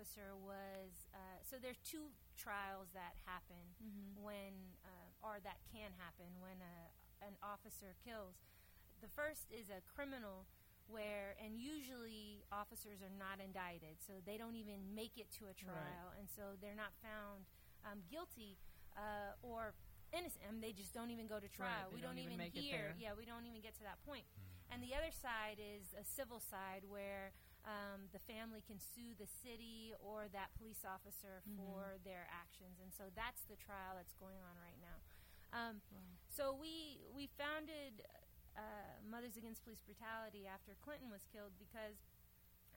[0.05, 1.09] officer was.
[1.13, 4.21] Uh, so there's two trials that happen Mhm.
[4.21, 8.35] when, uh, or that can happen when a, an officer kills.
[9.01, 10.45] The first is a criminal
[10.87, 15.53] where, and usually officers are not indicted, so they don't even make it to a
[15.53, 17.45] trial, and so they're not found
[17.83, 18.57] um, guilty
[18.95, 19.73] uh, or
[20.13, 20.43] innocent.
[20.47, 21.89] I mean, they just don't even go to trial.
[21.89, 22.77] they we don't don't, even even, make it hear.
[22.77, 22.95] there.
[22.99, 24.25] Yeah, we don't even get to that point.
[24.69, 27.33] And the other side is a civil side where
[27.65, 31.57] um, the family can sue the city or that police officer Mhm.
[31.57, 35.01] for their actions, and so that's the trial that's going on right now.
[35.51, 35.99] Um, Wow.
[36.27, 38.05] so we we founded
[38.55, 41.97] uh, Mothers Against Police Brutality after Clinton was killed because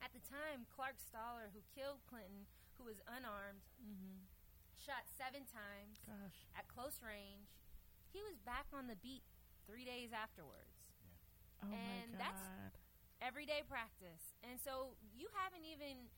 [0.01, 2.47] at the time Clark Staller, who killed Clinton,
[2.77, 4.25] who was unarmed, Mhm.
[4.75, 6.47] shot seven times Gosh.
[6.55, 7.47] at close range.
[8.11, 9.23] He was back on the beat
[9.65, 10.91] three days afterwards.
[11.61, 12.78] Oh And that's-.
[13.21, 14.35] Everyday practice.
[14.43, 16.09] And so you haven't even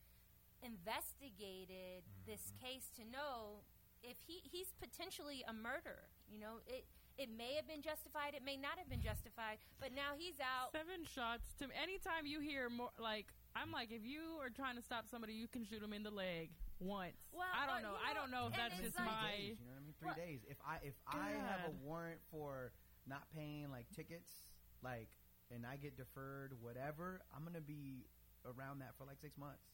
[0.62, 3.66] investigated this case to know
[4.04, 6.10] if he, he's potentially a murderer.
[6.30, 6.86] You know, it
[7.20, 10.72] it may have been justified, it may not have been justified, but now he's out.
[10.72, 14.82] Seven shots to anytime you hear more like I'm like if you are trying to
[14.82, 16.50] stop somebody you can shoot them in the leg
[16.80, 17.20] once.
[17.34, 17.96] Well, I don't uh, know.
[18.00, 19.96] you I don't know if that's just like- my days, you know what I mean?
[20.00, 20.42] Three Well- days.
[20.50, 22.72] If I if I have a warrant for
[23.06, 24.30] not paying like tickets,
[24.82, 25.10] like,
[25.54, 28.08] and I get deferred, whatever, I'm gonna be
[28.48, 29.68] around that for like six months.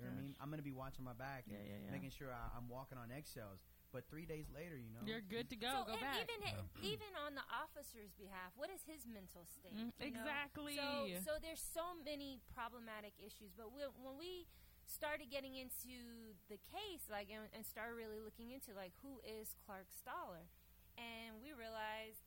[0.00, 0.34] You know what I mean?
[0.40, 1.92] I'm gonna be watching my back and Yeah, yeah, yeah.
[1.92, 3.60] making sure I, I'm walking on eggshells.
[3.92, 5.84] But three days later, you know, You're good to go.
[5.84, 6.24] so go and back.
[6.24, 6.40] even
[6.96, 9.76] even on the officer's behalf, what is his mental state?
[9.76, 10.16] Mm, you know?
[10.16, 10.80] exactly.
[10.80, 13.52] So, so there's so many problematic issues.
[13.52, 14.48] But we, when we
[14.88, 19.52] started getting into the case, like, and, and started really looking into like who is
[19.68, 20.48] Clark Staller,
[20.96, 22.24] and we realized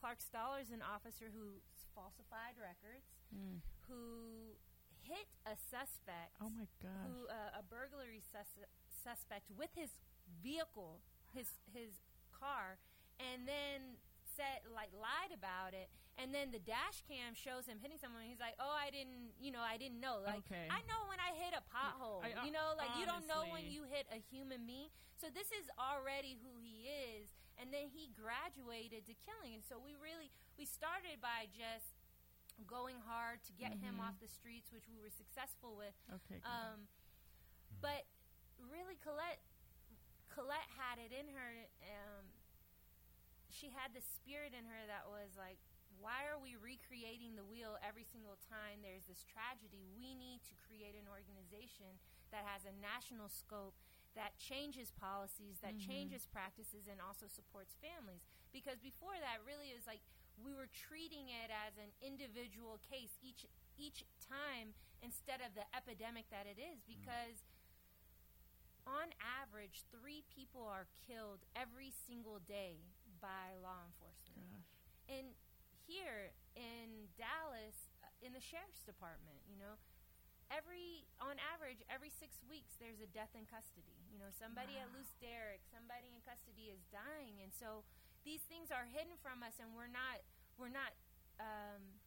[0.00, 1.60] Clark Staller is an officer who
[1.94, 3.60] falsified records, Mm.
[3.88, 4.54] who
[5.02, 7.06] hit a suspect Oh my god!
[7.08, 8.58] who uh, a burglary sus-
[9.02, 9.90] suspect with his
[10.42, 11.00] vehicle,
[11.32, 12.00] his his
[12.32, 12.78] car,
[13.20, 17.98] and then said like lied about it, And then the dash cam shows him hitting
[17.98, 18.22] someone.
[18.22, 20.22] He's like, "Oh, I didn't, you know, I didn't know.
[20.22, 20.68] Like, Okay.
[20.70, 22.22] I know when I hit a pothole.
[22.22, 24.90] I- uh, you know, like you don't know when you hit a human being.
[25.18, 27.34] So this is already who he is.
[27.60, 29.54] And then he graduated to killing.
[29.54, 31.94] And so we really we started by just
[32.66, 34.06] going hard to get him Mhm.
[34.06, 35.94] off the streets, which we were successful with.
[36.12, 36.40] Okay.
[36.46, 36.86] Um,
[37.80, 38.06] but
[38.58, 39.42] really, Colette,
[40.30, 41.66] Colette had it in her.
[41.82, 42.32] Um,
[43.50, 45.58] she had the spirit in her that was like,
[45.98, 49.86] why are we recreating the wheel every single time there's this tragedy?
[49.94, 51.98] We need to create an organization
[52.30, 53.74] that has a national scope
[54.14, 55.86] that changes policies, that Mhm.
[55.86, 58.22] changes practices, and also supports families.
[58.52, 60.02] Because before that, really, it was like
[60.36, 63.46] we were treating it as an individual case each
[63.76, 66.80] each time instead of the epidemic that it is.
[66.82, 67.44] Because
[68.86, 72.84] on average, three people are killed every single day
[73.20, 74.46] by law enforcement.
[74.50, 74.70] Gosh.
[75.08, 75.34] And
[75.86, 79.76] here in Dallas, uh, in the sheriff's department, you know,
[80.50, 83.96] every on average every six weeks there's a death in custody.
[84.12, 87.84] You know, somebody at Lew Sterrett, somebody in custody is dying, and so
[88.24, 90.20] these things are hidden from us, and we're not
[90.58, 90.92] we're not.
[91.40, 91.98] Um,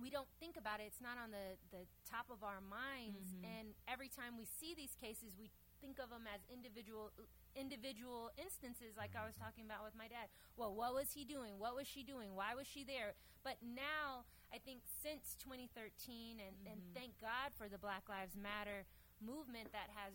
[0.00, 0.88] we don't think about it.
[0.88, 3.36] It's not on the, the top of our minds.
[3.36, 3.44] Mhm.
[3.44, 5.50] And every time we see these cases, we
[5.80, 7.10] think of them as individual
[7.56, 10.28] individual instances like I was talking about with my dad.
[10.56, 11.58] Well, what was he doing?
[11.58, 12.34] What was she doing?
[12.36, 13.14] Why was she there?
[13.42, 14.22] But now,
[14.54, 16.94] I think since 2013 and, and Mhm.
[16.94, 18.86] thank God for the Black Lives Matter
[19.20, 20.12] movement that has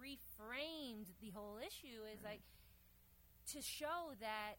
[0.00, 2.42] reframed the whole issue is like
[3.52, 4.56] to show that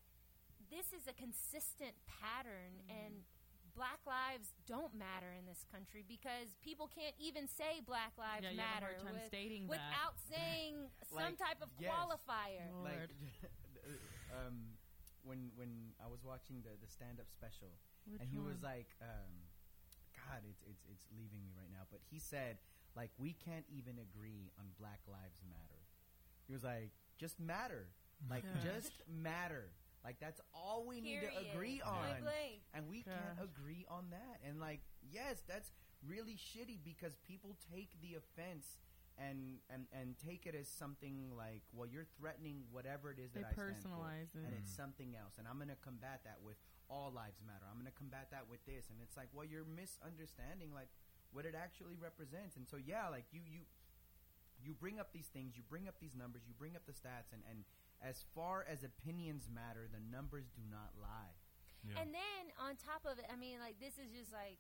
[0.69, 3.23] this is a consistent pattern and
[3.75, 8.53] black lives don't matter in this country because people can't even say black lives yeah,
[8.53, 9.81] you have a matter hard with- stating that.
[9.81, 11.89] without saying some type of yes.
[11.89, 12.69] qualifier.
[12.85, 13.09] like
[14.37, 14.77] um,
[15.23, 18.93] when when I was watching the the stand up special, Which and he was like,
[19.01, 19.49] um,
[20.13, 21.89] God, it's it's it's leaving me right now.
[21.89, 22.57] But he said
[22.95, 25.81] like we can't even agree on Black Lives Matter.
[26.45, 27.87] He was like, just matter,
[28.29, 28.63] like Gosh.
[28.63, 29.71] just matter.
[30.03, 32.59] Like that's all we need to agree on blank.
[32.73, 34.43] and we can't agree on that.
[34.47, 35.71] And like, yes, that's
[36.05, 38.83] really shitty because people take the offense
[39.15, 43.41] and and and take it as something like, well, you're threatening whatever it is they
[43.41, 44.43] that I stand for, personalize it.
[44.43, 44.83] and it's mm-hmm.
[44.83, 45.37] something else.
[45.37, 46.57] And I'm gonna combat that with
[46.89, 47.63] all lives matter.
[47.69, 50.89] I'm gonna combat that with this, and it's like, well, you're misunderstanding like
[51.31, 52.57] what it actually represents.
[52.57, 53.63] And so, yeah, like you you
[54.63, 57.31] you bring up these things, you bring up these numbers, you bring up the stats,
[57.31, 57.63] and and
[58.03, 61.35] as far as opinions matter, the numbers do not lie.
[61.83, 61.99] Yeah.
[61.99, 64.59] And then on top of it, I mean, like this is just like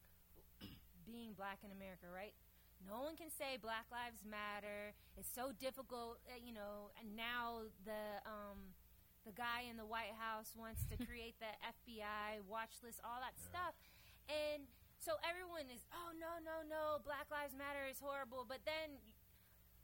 [1.07, 2.35] being black in America, right?
[2.83, 4.91] No one can say Black Lives Matter.
[5.15, 6.91] It's so difficult, uh, you know.
[6.99, 8.75] And now the um,
[9.23, 13.39] the guy in the White House wants to create the FBI watch list, all that
[13.39, 13.79] stuff,
[14.27, 14.67] and
[14.99, 18.47] so everyone is, oh no, no, no, Black Lives Matter is horrible.
[18.47, 18.99] But then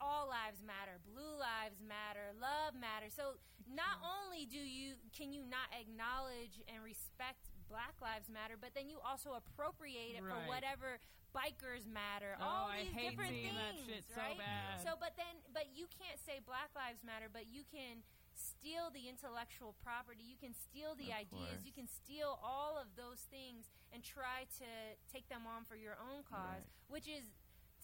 [0.01, 3.13] all lives matter, blue lives matter, love matters.
[3.15, 4.15] So not mm-hmm.
[4.15, 8.97] only do you can you not acknowledge and respect Black Lives Matter, but then you
[9.05, 10.97] also appropriate it for whatever
[11.29, 12.33] bikers matter.
[12.41, 14.41] oh, all I these hate different things, that shit so right?
[14.41, 14.81] bad.
[14.81, 18.01] So, but then, but you can't say Black Lives Matter, but you can
[18.33, 20.25] steal the intellectual property.
[20.25, 21.61] You can steal the Of ideas.
[21.61, 21.67] course.
[21.67, 24.69] You can steal all of those things and try to
[25.11, 26.89] take them on for your own cause, Right.
[26.89, 27.29] which is,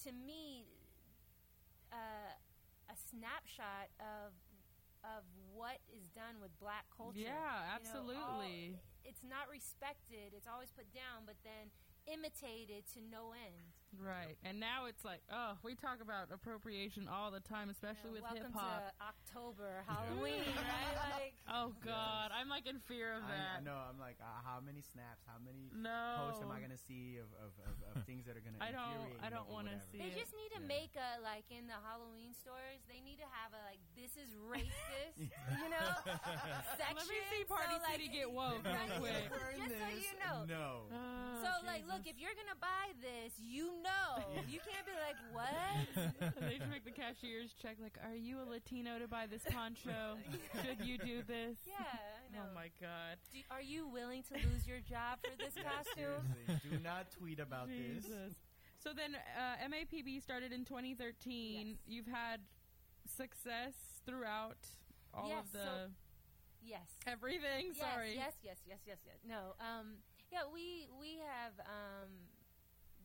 [0.07, 0.65] to me,
[1.95, 2.35] uh,
[2.91, 4.35] a snapshot of
[5.05, 5.21] of
[5.53, 7.21] what is done with black culture.
[7.29, 8.81] Yeah, You know, all- absolutely.
[9.05, 10.33] it's not respected.
[10.33, 11.69] It's always put down, but then
[12.09, 13.69] imitated to no end.
[14.01, 14.35] Right.
[14.43, 18.29] And now it's like, oh, we talk about appropriation all the time, especially You know,
[18.33, 18.83] with hip welcome hop.
[18.89, 20.93] to October, Halloween, right?
[21.15, 23.61] Like, Oh God, I'm like in fear of that.
[23.61, 23.77] I know.
[23.77, 25.21] I'm like, uh, how many snaps?
[25.29, 26.25] How many No.
[26.25, 28.57] posts am I gonna see of, of, of, of things that are gonna?
[28.59, 30.17] I don't- infuriate I don't wanna see they it.
[30.17, 30.73] just need to Yeah.
[30.75, 32.81] make a like in the Halloween stores.
[32.89, 35.29] They need to have a like this is racist,
[35.61, 35.87] you know,
[36.75, 36.97] section.
[36.97, 39.29] Let me see Party so, like, City get woke real Right, quick.
[39.61, 40.37] just so you know.
[40.49, 40.89] No.
[40.89, 45.19] Oh, So like, look, if you're gonna buy this, you know, you can't be like,
[45.31, 46.41] what?
[46.41, 47.77] they should make the cashiers check.
[47.81, 50.17] Like, are you a Latino to buy this poncho?
[50.65, 51.57] Should you do this?
[51.65, 52.43] Yeah, I know.
[52.49, 53.17] Oh my God.
[53.31, 56.25] Do, are you willing to lose your job for this costume?
[56.45, 58.05] Seriously, do not tweet about this.
[58.83, 61.67] So then, uh, MAPB started in 2013.
[61.67, 61.77] Yes.
[61.87, 62.41] You've had
[63.05, 63.73] success
[64.05, 64.57] throughout
[65.13, 65.89] all Yes, of the so-
[66.63, 66.89] Yes.
[67.05, 67.73] everything.
[67.73, 68.15] Yes, Sorry.
[68.15, 69.17] Yes, yes, yes, yes, yes.
[69.27, 69.53] No.
[69.59, 69.97] Um.
[70.31, 70.39] Yeah.
[70.51, 72.09] We we have um,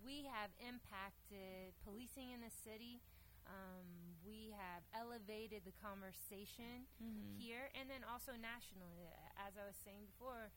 [0.04, 3.00] we have impacted policing in the city.
[3.46, 7.38] Um, we have elevated the conversation Mhm.
[7.38, 9.08] here, and then also nationally.
[9.36, 10.52] As I was saying before,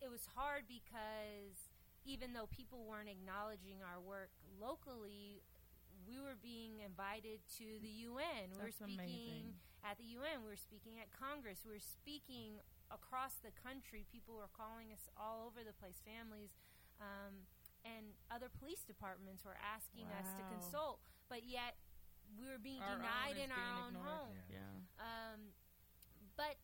[0.00, 1.70] it was hard because
[2.04, 5.42] even though people weren't acknowledging our work locally,
[6.06, 8.50] we were being invited to the UN.
[8.52, 9.60] We were speaking amazing.
[9.84, 10.42] at the UN.
[10.42, 11.64] We were speaking at Congress.
[11.64, 12.60] We were speaking
[12.90, 14.04] across the country.
[14.10, 16.50] People were calling us all over the place, families.
[17.00, 17.46] Um,
[17.84, 21.76] and other police departments were asking us to consult, but yet
[22.38, 24.06] we were being Our denied is in our own ignored.
[24.06, 24.36] home.
[24.52, 24.74] Yeah.
[25.00, 25.40] Um,
[26.36, 26.56] but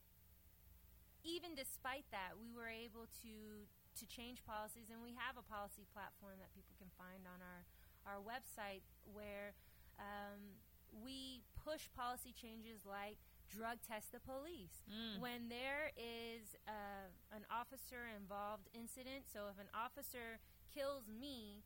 [1.27, 3.67] even despite that, we were able to
[3.99, 7.65] to change policies, and we have a policy platform that people can find on our
[8.07, 9.57] our website where
[9.99, 10.61] um,
[11.03, 13.19] we push policy changes like
[13.51, 15.19] drug test the police Mm.
[15.21, 19.27] when there is uh, an officer involved incident.
[19.33, 20.39] So if an officer
[20.75, 21.63] kills me,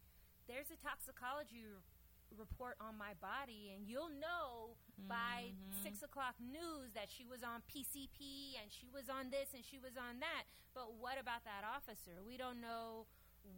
[0.46, 1.82] there's a toxicology r-
[2.36, 4.76] report on my body, and you'll know
[5.08, 5.82] by Mhm.
[5.82, 9.78] six o'clock news that she was on PCP and she was on this and she
[9.78, 10.44] was on that.
[10.74, 12.22] But what about that officer?
[12.22, 13.06] We don't know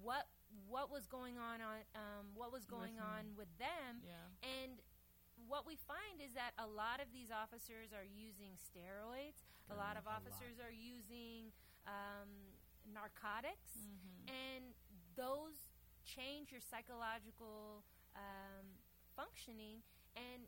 [0.00, 0.28] what
[0.68, 4.28] what was going on on um, what was going With on with them, Yeah.
[4.42, 4.82] and
[5.48, 9.42] what we find is that a lot of these officers are using steroids.
[9.70, 10.16] A lot of a lot.
[10.20, 11.52] officers are using
[11.86, 12.52] um,
[12.84, 14.30] narcotics, Mhm.
[14.30, 14.74] and
[15.16, 15.70] those
[16.04, 17.84] change your psychological
[18.16, 18.66] um,
[19.16, 19.82] functioning
[20.16, 20.44] and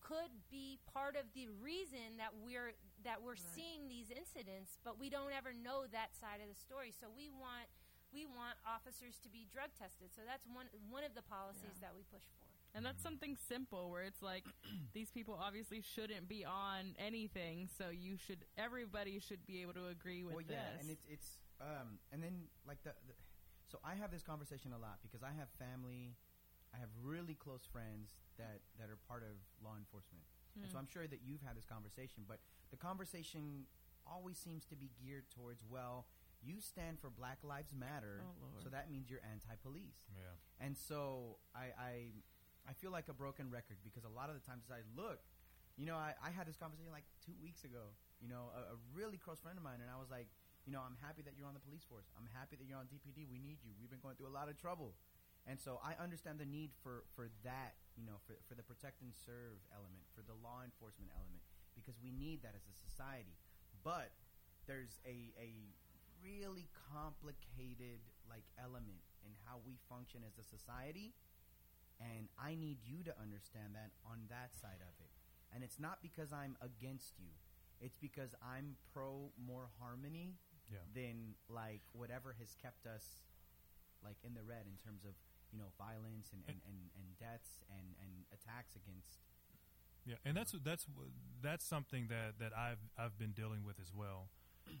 [0.00, 2.72] could be part of the reason that we're
[3.04, 3.54] that we're Right.
[3.56, 6.92] seeing these incidents, but we don't ever know that side of the story.
[6.92, 7.68] So we want
[8.12, 10.12] we want officers to be drug tested.
[10.14, 11.88] So that's one one of the policies Yeah.
[11.88, 12.44] that we push for.
[12.76, 14.44] And that's something simple where it's like
[14.94, 19.86] these people obviously shouldn't be on anything, so you should everybody should be able to
[19.88, 20.80] agree with well, yeah, this.
[20.82, 21.28] and it's it's
[21.60, 23.14] um, and then like the, the,
[23.74, 26.14] so I have this conversation a lot because I have family,
[26.70, 30.22] I have really close friends that that are part of law enforcement,
[30.62, 30.86] and so Mm.
[30.86, 32.38] I'm sure that you've had this conversation, but
[32.70, 33.66] the conversation
[34.06, 36.06] always seems to be geared towards well,
[36.40, 40.06] you stand for Black Lives Matter, Oh, so that means you're anti-police.
[40.14, 40.38] Yeah.
[40.64, 41.92] And so I, I
[42.70, 45.18] I feel like a broken record because a lot of the times I look,
[45.76, 47.90] you know, I, I had this conversation like two weeks ago.
[48.22, 50.28] You know, a, a really close friend of mine, and I was like,
[50.64, 52.08] you know, I'm happy that you're on the police force.
[52.16, 53.28] I'm happy that you're on DPD.
[53.28, 53.76] We need you.
[53.76, 54.96] We've been going through a lot of trouble,
[55.44, 57.76] and so I understand the need for for that.
[57.96, 61.44] You know, for for the protect and serve element, for the law enforcement element,
[61.76, 63.36] because we need that as a society.
[63.84, 64.12] But
[64.64, 65.52] there's a a
[66.24, 71.12] really complicated like element in how we function as a society
[72.00, 75.10] and I need you to understand that on that side of it.
[75.54, 77.30] And it's not because I'm against you.
[77.80, 80.34] It's because I'm pro more harmony
[80.72, 80.78] Yeah.
[80.94, 83.04] than like whatever has kept us
[84.02, 85.12] like in the red in terms of,
[85.52, 89.20] you know, violence and, and, and, and deaths and, and attacks against
[90.06, 90.86] Yeah, and that's that's
[91.42, 94.28] that's something that, that I've I've been dealing with as well.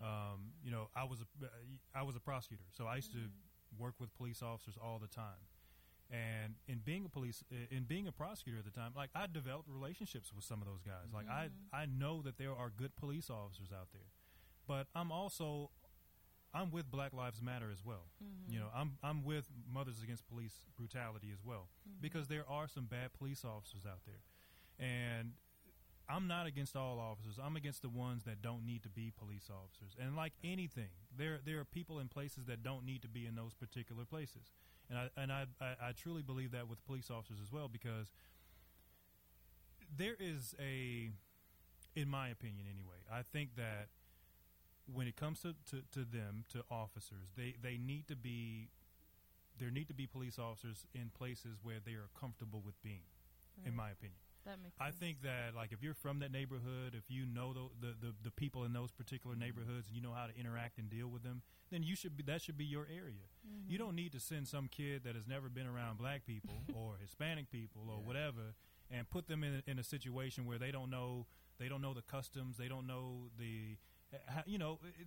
[0.02, 1.26] Um, you know, I was a
[1.94, 3.28] I was a prosecutor, so I used to
[3.78, 5.48] work with police officers all the time.
[6.10, 9.68] And in being a police, in being a prosecutor at the time, like I developed
[9.68, 11.08] relationships with some of those guys.
[11.12, 14.12] Like I, I know that there are good police officers out there,
[14.66, 15.70] but I'm also,
[16.54, 18.06] I'm with Black Lives Matter as well.
[18.22, 18.52] Mm-hmm.
[18.52, 22.00] You know, I'm I'm with Mothers Against Police Brutality as well mm-hmm.
[22.00, 24.22] because there are some bad police officers out there,
[24.78, 25.32] and
[26.08, 27.38] I'm not against all officers.
[27.42, 29.96] I'm against the ones that don't need to be police officers.
[29.98, 33.34] And like anything, there there are people in places that don't need to be in
[33.34, 34.52] those particular places.
[34.90, 38.12] And I and I I, I truly believe that with police officers as well because
[39.96, 41.10] there is a,
[41.94, 43.88] in my opinion anyway, I think that
[44.92, 48.68] when it comes to, to, to them to officers, they they need to be
[49.58, 53.06] there need to be police officers in places where they are comfortable with being.
[53.64, 54.18] In my opinion.
[54.44, 54.96] that makes I sense.
[54.98, 58.30] think that like if you're from that neighborhood, if you know the, the the the
[58.32, 61.42] people in those particular neighborhoods and you know how to interact and deal with them,
[61.70, 63.22] then you should be that should be your area.
[63.46, 63.70] Mm-hmm.
[63.70, 66.96] You don't need to send some kid that has never been around black people or
[67.00, 68.06] Hispanic people or Yeah.
[68.08, 68.54] whatever
[68.90, 71.26] and put them in a, in a situation where they don't know
[71.60, 73.93] they don't know the customs, they don't know the how,
[74.46, 75.06] you know it,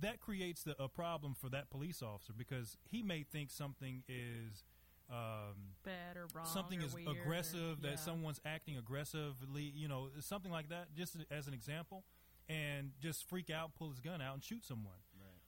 [0.00, 4.64] that creates the, a problem for that police officer because he may think something is
[5.10, 6.46] um, bad or wrong.
[6.46, 10.94] something or is weird or- aggressive that someone's acting aggressively you know something like that
[10.94, 12.04] just as an example
[12.48, 14.94] and just freak out pull his gun out and shoot someone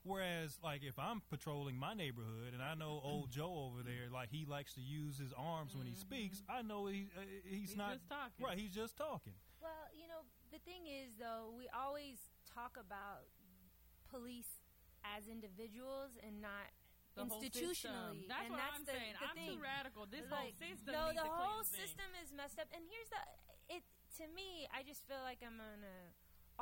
[0.06, 4.28] whereas like if i'm patrolling my neighborhood and i know old joe over there like
[4.30, 7.76] he likes to use his arms when he speaks i know he, uh, he's, He's
[7.76, 8.44] not just talking.
[8.46, 9.32] right he's just talking
[9.62, 10.20] Well, you know,
[10.52, 12.18] the thing is, though, we always
[12.54, 13.26] talk about
[14.08, 14.62] police
[15.02, 16.70] as individuals and not
[17.18, 18.26] The institutionally.
[18.30, 19.14] That's and what that's I'm the, saying.
[19.18, 19.50] the I'm thing.
[19.54, 20.02] too radical.
[20.06, 20.92] This Like, whole system.
[20.94, 21.80] No, the whole thing.
[21.82, 22.70] system is messed up.
[22.74, 23.20] And here's the
[23.68, 23.82] it
[24.18, 24.66] to me.
[24.70, 25.98] I just feel like I'm on a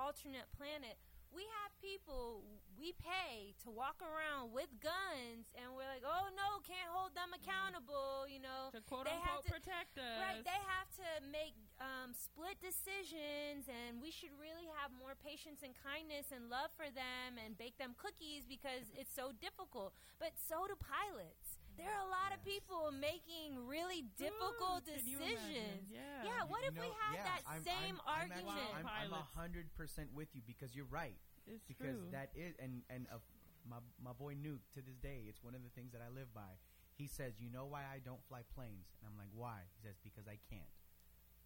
[0.01, 0.97] alternate planet
[1.35, 2.45] we have people
[2.79, 7.31] we pay to walk around with guns, and we're like, oh no, can't hold them
[7.31, 8.27] accountable.
[8.27, 10.19] You know, to quote They have unquote to- protect us.
[10.19, 15.63] Right, they have to make um, split decisions, and we should really have more patience
[15.63, 19.95] and kindness and love for them and bake them cookies because it's so difficult.
[20.19, 21.62] But so do pilots.
[21.79, 25.39] There are a lot of people making really difficult Ooh, can you imagine?
[25.41, 25.85] decisions.
[25.91, 26.25] Yeah.
[26.25, 28.69] Yeah, what if You we had yeah, that I'm- same I'm, I'm argument?
[28.77, 31.17] I'm, I'm a hundred percent with you because you're right.
[31.47, 32.13] It's because true.
[32.15, 33.19] that is and and uh,
[33.67, 36.31] my my boy Nuke to this day, it's one of the things that I live
[36.35, 36.55] by.
[36.95, 39.99] He says, "You know why I don't fly planes?" And I'm like, "Why?" He says,
[40.05, 40.71] "Because I can't."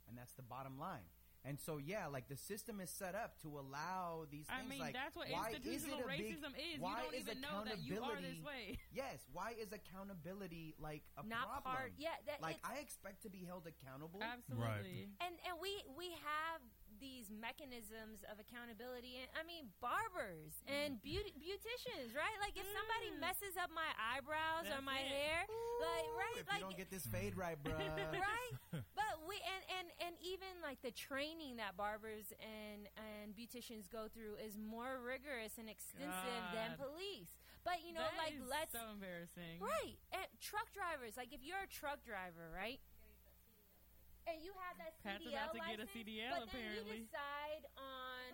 [0.08, 1.08] And that's the bottom line.
[1.46, 4.70] And so yeah, like the system is set up to allow these I things.
[4.70, 6.80] mean, like, that's what why is institutional it a big- racism is.
[6.82, 8.78] why you don't is even know that you are this accountability- way.
[8.92, 11.62] Yes, why is accountability like a Not problem?
[11.74, 11.92] part.
[11.98, 14.18] Yeah, that, Like I expect to be held accountable.
[14.22, 15.08] Absolutely.
[15.22, 16.60] and and we we have
[17.00, 23.08] these mechanisms of accountability and i mean barbers and beauty beauticians right like if somebody
[23.16, 23.20] Mm.
[23.22, 25.08] messes up my eyebrows or my it.
[25.08, 25.38] hair
[25.80, 27.76] like right if like you don't get this fade right, bruh.
[28.12, 28.52] right
[28.98, 34.08] but we and and and even like the training that barbers and and beauticians go
[34.10, 38.72] through is more rigorous and extensive than police but you know That like is let's
[38.72, 39.58] so embarrassing.
[39.58, 39.98] Right.
[40.14, 42.78] And truck drivers, like if you're a truck driver, right?
[44.26, 46.98] And you have that Pat's CDL about to get a license, CDL, but then apparently.
[46.98, 48.30] you decide on.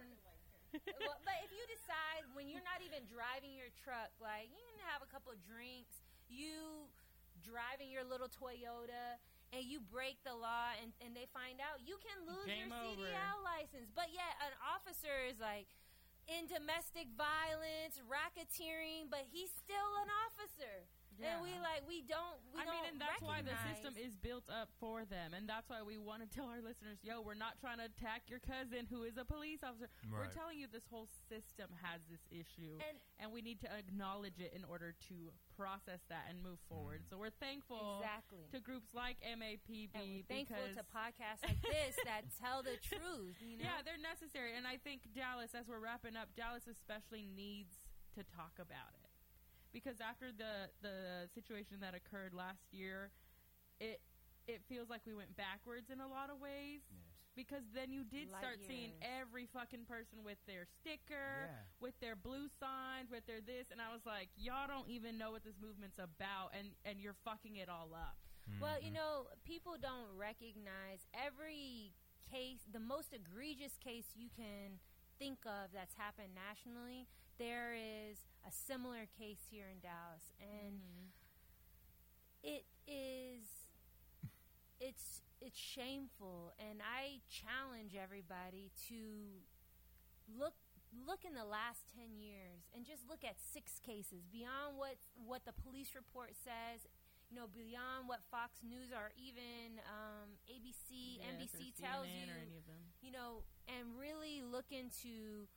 [1.04, 4.80] well, but if you decide when you're not even driving your truck, like you can
[4.88, 6.00] have a couple of drinks,
[6.32, 6.88] you
[7.44, 9.20] driving your little Toyota,
[9.52, 12.96] and you break the law, and, and they find out, you can lose Game your
[12.96, 13.04] over.
[13.04, 13.92] CDL license.
[13.92, 15.68] But yet, an officer is like
[16.24, 20.88] in domestic violence, racketeering, but he's still an officer.
[21.20, 22.40] And we like we don't.
[22.54, 25.44] We I mean, don't and that's why the system is built up for them, and
[25.44, 28.40] that's why we want to tell our listeners, "Yo, we're not trying to attack your
[28.40, 29.88] cousin who is a police officer.
[30.08, 34.40] We're telling you this whole system has this issue, And- and, we need to acknowledge
[34.40, 37.00] it in order to process that and move forward.
[37.00, 37.10] Mm-hmm.
[37.10, 38.44] So we're thankful Exactly.
[38.52, 42.76] to groups like MAPB and we're thankful because to podcasts like this that tell the
[42.76, 43.36] truth.
[43.40, 43.64] You know?
[43.64, 44.52] yeah, they're necessary.
[44.56, 47.72] And I think Dallas, as we're wrapping up, Dallas especially needs
[48.14, 49.11] to talk about it
[49.72, 53.10] because after the the situation that occurred last year,
[53.80, 54.00] it
[54.46, 56.82] it feels like we went backwards in a lot of ways.
[56.90, 57.00] Yes.
[57.32, 61.64] Because then you did Light start seeing every fucking person with their sticker, Yeah.
[61.80, 65.32] with their blue signs, with their this, and I was like, y'all don't even know
[65.32, 68.16] what this movement's about, and and you're fucking it all up.
[68.60, 68.94] Well, you mm-hmm.
[68.94, 71.94] know, people don't recognize every
[72.28, 74.80] case, the most egregious case you can
[75.22, 77.06] think of that's happened nationally.
[77.38, 81.14] There is a similar case here in Dallas, and mm-hmm.
[82.42, 83.46] it is
[84.80, 88.98] it's it's shameful and i challenge everybody to
[90.26, 90.54] look
[91.06, 95.46] look in the last 10 years and just look at six cases beyond what what
[95.46, 96.82] the police report says
[97.32, 100.92] you know beyond what fox news or even um, abc
[101.32, 102.92] nbc tells you or any of them.
[103.00, 105.48] you know and really look into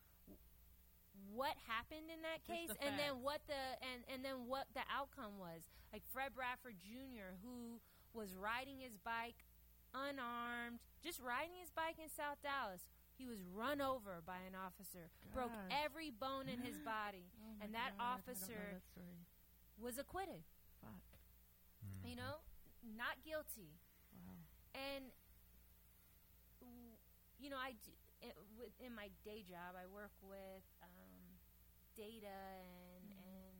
[1.35, 4.83] what happened in that case the and then what the and, and then what the
[4.87, 5.67] outcome was.
[5.91, 7.83] Like fred bradford jr who
[8.15, 9.43] was riding his bike
[9.91, 15.07] unarmed just riding his bike in south dallas he was run over by an officer
[15.31, 17.31] broke every bone in his body.
[17.39, 19.03] Oh and that God, I don't know officer that
[19.79, 20.43] was acquitted.
[22.05, 22.41] You know
[22.97, 23.73] not guilty
[24.25, 24.33] Wow.
[24.73, 25.11] and
[27.39, 27.91] you know, I do,
[28.21, 31.37] it, with, in my day job, I work with um,
[31.95, 33.57] data, and and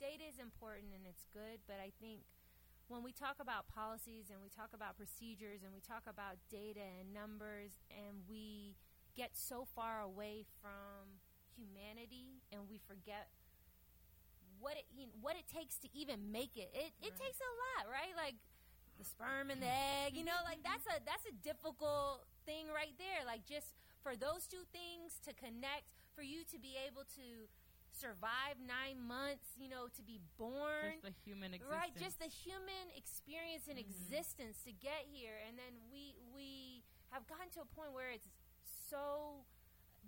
[0.00, 1.62] data is important and it's good.
[1.66, 2.26] But I think
[2.88, 6.82] when we talk about policies and we talk about procedures and we talk about data
[7.00, 8.74] and numbers, and we
[9.14, 11.20] get so far away from
[11.54, 13.28] humanity and we forget
[14.62, 16.70] what it you know, what it takes to even make it.
[16.70, 18.14] It it takes a lot, right?
[18.14, 18.38] Like
[18.96, 19.74] the sperm and the
[20.06, 23.26] egg, you know, like that's a that's a difficult thing right there.
[23.26, 27.50] Like just for those two things to connect, for you to be able to
[27.92, 31.76] survive nine months, you know, to be born, Just the human existence.
[31.76, 31.92] right?
[31.98, 33.90] Just the human experience and mm-hmm.
[33.90, 38.30] existence to get here, and then we we have gotten to a point where it's
[38.88, 39.44] so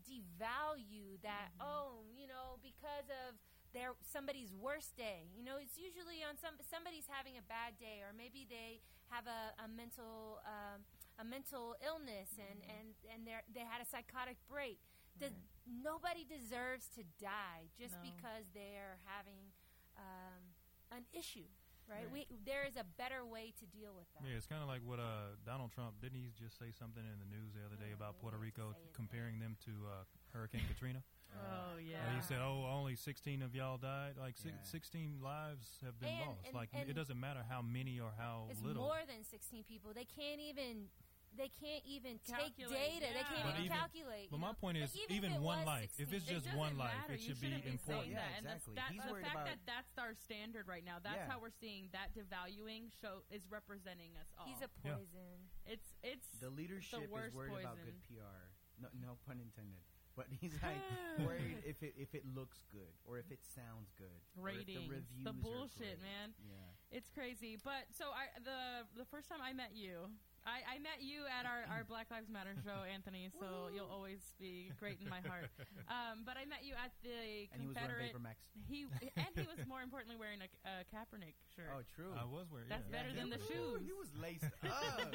[0.05, 1.68] devalued that mm-hmm.
[1.68, 3.36] oh, you know, because of
[3.74, 5.26] their somebody's worst day.
[5.34, 8.78] You know, it's usually on some somebody's having a bad day, or maybe they
[9.10, 10.86] have a, a mental um,
[11.18, 14.78] a mental illness, and and and they they had a psychotic break.
[15.18, 15.34] Does,
[15.64, 18.05] Nobody deserves to die just No.
[18.05, 19.48] because they're having
[19.96, 20.52] um,
[20.92, 21.48] an issue,
[21.88, 22.05] right?
[22.05, 22.12] Right.
[22.12, 24.28] We there is a better way to deal with that.
[24.28, 27.16] Yeah, it's kind of like what uh, Donald Trump didn't he just say something in
[27.16, 30.05] the news the other day about Puerto Rico, comparing them to uh,
[30.36, 31.01] Hurricane Katrina.
[31.36, 32.06] Oh yeah.
[32.06, 34.16] And he said, "Oh, only 16 of y'all died.
[34.19, 34.62] Like si- Yeah.
[34.62, 36.47] 16 lives have been And- lost.
[36.47, 38.82] and- like and it doesn't matter how many or how It's little.
[38.85, 39.93] more than 16 people.
[39.94, 40.89] They can't even.
[41.36, 43.06] They can't even take Calculate, data.
[43.12, 44.31] They can't But even, even- calculate.
[44.31, 44.55] but my know?
[44.55, 47.15] point is, if even it one was life, if it's just doesn't one life, matter.
[47.15, 48.06] it should be shouldn't saying important.
[48.15, 48.36] Yeah, that.
[48.39, 48.74] And that's- exactly.
[48.78, 51.01] that- He's the worried fact about- that that's our standard right now.
[51.01, 51.27] That's Yeah.
[51.27, 54.47] how we're seeing that devaluing show is representing us all.
[54.47, 54.94] He's a Yeah.
[54.94, 55.51] poison.
[55.66, 58.52] it's it's The leadership is worst worried about good PR.
[58.78, 59.82] No, no pun intended.
[60.16, 60.78] But he's like
[61.26, 64.14] worried if it if it looks good or if it sounds good.
[64.38, 66.30] or if ratings, the the bullshit, man.
[66.38, 66.70] Yeah.
[66.94, 67.58] It's crazy.
[67.58, 70.06] But so I the the first time I met you,
[70.46, 73.26] I, I met you at our, our Black Lives Matter show, Anthony.
[73.42, 75.50] So you'll always be great in my heart.
[75.84, 78.08] Um, but I met you at the And he was wearing Confederate.
[78.16, 78.38] Vapor Max.
[78.70, 78.88] he
[79.20, 81.68] and he was more importantly wearing a, a Kaepernick shirt.
[81.74, 82.14] Oh, true.
[82.16, 82.70] I was wearing.
[82.72, 82.96] That's yeah.
[82.96, 83.78] better he than the was- shoes.
[83.84, 85.12] He was laced up.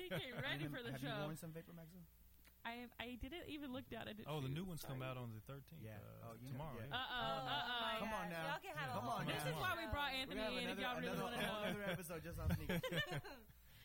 [0.00, 1.12] he came ready Have for you- the have show.
[1.12, 2.08] you worn some Vapor Maxes?
[2.68, 4.28] I I didn't even look down at it.
[4.28, 5.80] Oh, the new ones come out on the 13th.
[5.80, 5.96] Yeah.
[5.96, 6.76] Uh, Oh, you know, tomorrow.
[6.84, 6.92] yeah.
[6.92, 7.16] Uh oh.
[7.16, 7.98] Oh, Uh oh.
[8.04, 8.44] Come on now.
[8.52, 9.50] Y'all can have a Come whole on This now.
[9.50, 10.68] is why we brought Anthony gonna have in.
[10.68, 11.60] If y'all really another, want to know.
[11.64, 12.84] another episode just on sneakers.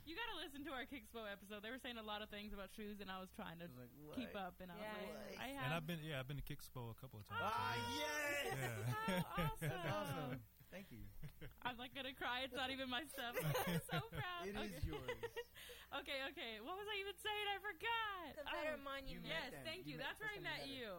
[0.03, 1.63] You got to listen to our Kickspo episode.
[1.63, 3.79] They were saying a lot of things about shoes, and I was trying to was
[3.87, 4.59] like, keep up.
[4.59, 4.83] And I was
[5.15, 5.63] like, I have.
[5.63, 7.39] And I've been yeah I've been to Kickspo a couple of times.
[7.39, 8.03] Ah, yeah.
[8.43, 8.57] yes!
[8.59, 9.23] Yeah.
[9.23, 9.71] Oh, awesome.
[9.71, 10.43] That's awesome.
[10.73, 11.05] Thank you.
[11.65, 12.41] I'm not gonna cry.
[12.41, 13.37] It's not even my stuff.
[13.69, 14.49] I'm so proud.
[14.49, 14.89] It is okay.
[14.89, 15.21] yours.
[16.01, 16.53] okay, okay.
[16.65, 17.45] What was I even saying?
[17.53, 18.25] I forgot.
[18.41, 19.29] Confederate Oh, monument.
[19.29, 19.61] met Yes, them.
[19.69, 20.01] thank You you.
[20.01, 20.91] That's where I met you you.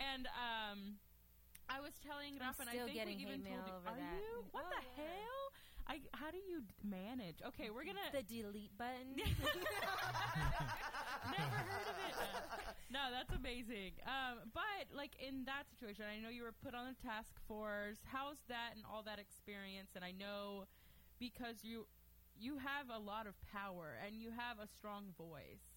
[0.00, 0.78] And um,
[1.68, 3.76] I was telling I'm Raf, and I think getting we even told you.
[3.76, 4.16] over Are that.
[4.16, 4.48] you?
[4.56, 5.04] What Oh, the yeah.
[5.04, 5.44] hell?
[5.90, 6.00] I.
[6.14, 7.42] How do you manage?
[7.44, 7.98] Okay, we're gonna.
[8.14, 9.10] The delete button.
[9.18, 9.26] Never
[11.66, 12.14] heard of it.
[12.92, 13.92] No, that's amazing.
[14.04, 17.98] Um, but like in that situation, I know you were put on a task force.
[18.04, 19.90] How's that and all that experience?
[19.94, 20.64] And I know
[21.20, 21.86] because you
[22.36, 25.69] you have a lot of power and you have a strong voice.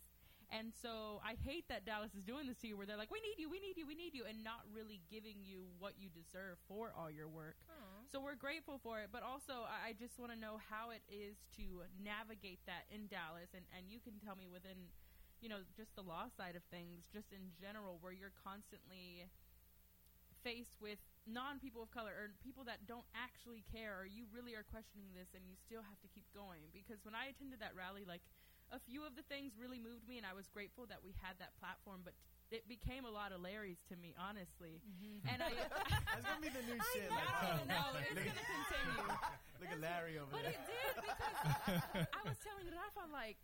[0.51, 3.21] And so I hate that Dallas is doing this to you where they're like, We
[3.21, 6.09] need you, we need you, we need you and not really giving you what you
[6.09, 7.55] deserve for all your work.
[7.69, 8.03] Aw.
[8.11, 11.01] So we're grateful for it, but also I, I just want to know how it
[11.09, 14.91] is to navigate that in Dallas, and and you can tell me within,
[15.41, 19.25] you know, just the law side of things, just in general, where you're constantly
[20.43, 24.53] faced with non people of color or people that don't actually care, or you really
[24.53, 26.67] are questioning this, and you still have to keep going.
[26.75, 28.21] Because when I attended that rally, like
[28.73, 31.37] a few of the things really moved me, and I was grateful that we had
[31.39, 32.13] that platform, but.
[32.53, 34.77] It became a lot of Larrys to me, honestly,
[35.25, 35.57] and I.
[36.13, 37.09] That's gonna be the new shit.
[37.09, 39.09] no, like, oh, no, it's gonna continue.
[39.57, 40.53] look at Larry over But there.
[40.53, 43.41] it did because I was telling Rafa like,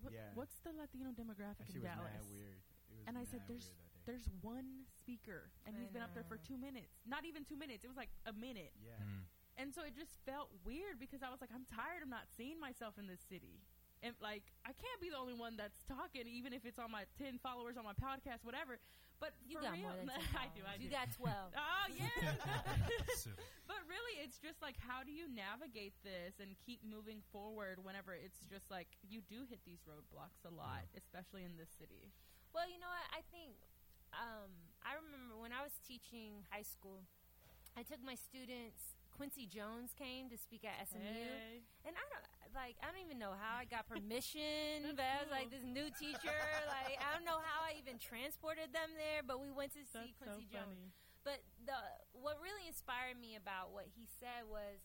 [0.00, 0.32] what, Yeah.
[0.32, 2.16] what's the Latino demographic That shit in was Dallas?
[2.16, 2.56] mad weird.
[2.88, 6.16] Was And I said, "There's weird that there's one speaker, and I he's been up
[6.16, 6.96] there for two minutes.
[7.04, 7.84] Not even two minutes.
[7.84, 8.96] It was like a minute, yeah.
[9.04, 9.28] Mm.
[9.60, 12.56] and so it just felt weird because I was like, I'm tired of not seeing
[12.56, 13.60] myself in this city.
[14.02, 17.04] And like, I can't be the only one that's talking, even if it's on my
[17.20, 18.80] ten followers on my podcast, whatever.
[19.20, 20.64] But You for got real, more than 10 I do.
[20.64, 20.96] I You do.
[20.96, 21.28] got 12.
[21.60, 22.08] Oh yeah.
[23.68, 28.16] But really, it's just like, how do you navigate this and keep moving forward whenever
[28.16, 32.08] it's just like you do hit these roadblocks a lot, especially in this city?
[32.56, 33.06] Well, you know what?
[33.14, 33.60] I think
[34.16, 34.50] um,
[34.82, 37.04] I remember when I was teaching high school,
[37.76, 38.96] I took my students.
[39.20, 41.60] Quincy Jones came to speak at SMU, Hey.
[41.84, 42.24] and I don't
[42.56, 42.80] like.
[42.80, 46.32] I don't even know how I got permission, but I was like this new teacher.
[46.72, 50.08] like I don't know how I even transported them there, but we went to see
[50.08, 50.72] That's so Quincy Jones.
[50.72, 50.88] funny.
[51.20, 51.76] But the
[52.16, 54.80] what really inspired me about what he said was,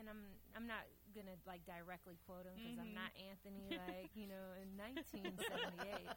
[0.00, 3.00] and I'm I'm not gonna like directly quote him because I'm Mhm.
[3.00, 6.08] not Anthony like you know in 1978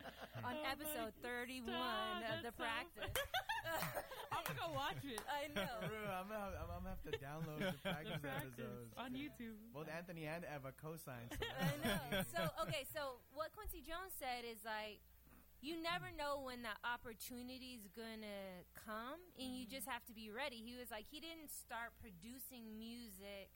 [0.44, 3.14] on Oh episode 31 Stop, of the so practice.
[4.32, 5.22] I'm gonna go watch it.
[5.26, 5.66] I know.
[5.82, 8.94] I'm, gonna, have- I'm gonna have to download the practice, The practice episodes.
[8.98, 9.58] on YouTube.
[9.74, 11.34] Both Anthony and Eva co-signed.
[11.34, 12.24] So I know.
[12.30, 15.02] So okay, so what Quincy Jones said is like
[15.66, 20.62] you never know when the opportunity's gonna come and you just have to be ready.
[20.62, 23.50] He was like he didn't start producing music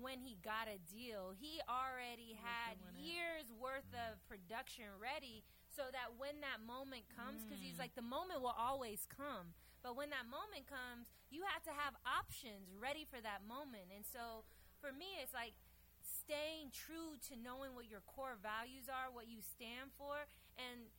[0.00, 1.32] when he got a deal.
[1.34, 3.06] He already had Working it.
[3.06, 4.02] years worth mm.
[4.10, 8.56] of production ready so that when that moment comes cuz he's like the moment will
[8.56, 9.54] always come.
[9.82, 13.94] But when that moment comes, you have to have options ready for that moment.
[13.94, 14.44] And so
[14.80, 15.54] for me it's like
[16.02, 20.26] staying true to knowing what your core values are, what you stand for,
[20.58, 20.90] and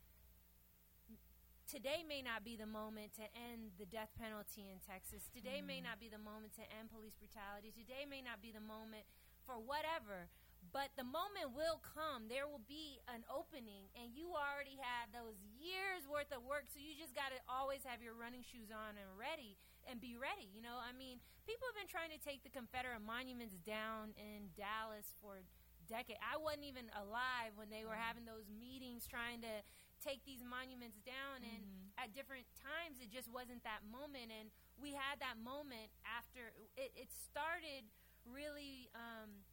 [1.68, 5.28] today may not be the moment to end the death penalty in Texas.
[5.28, 5.92] Today may mm.
[5.92, 7.68] not be the moment to end police brutality.
[7.76, 9.04] Today may not be the moment
[9.44, 10.32] for whatever.
[10.72, 12.26] But the moment will come.
[12.26, 16.68] There will be an opening, and you already had those years worth of work.
[16.68, 20.18] So you just got to always have your running shoes on and ready, and be
[20.18, 20.50] ready.
[20.50, 24.52] You know, I mean, people have been trying to take the Confederate monuments down in
[24.58, 25.40] Dallas for
[25.88, 26.20] decades.
[26.20, 28.04] I wasn't even alive when they were mm.
[28.04, 29.54] having those meetings trying to
[30.00, 31.90] take these monuments down and Mhm.
[31.98, 36.92] at different times it just wasn't that moment and we had that moment after it,
[36.94, 37.84] it started
[38.24, 39.44] really um,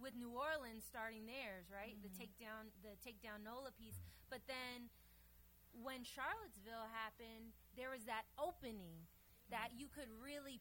[0.00, 1.96] with New Orleans starting theirs, right?
[2.02, 3.98] The takedown, the takedown Nola piece.
[4.28, 4.90] But then
[5.82, 9.06] when Charlottesville happened, there was that opening
[9.50, 10.60] that you could really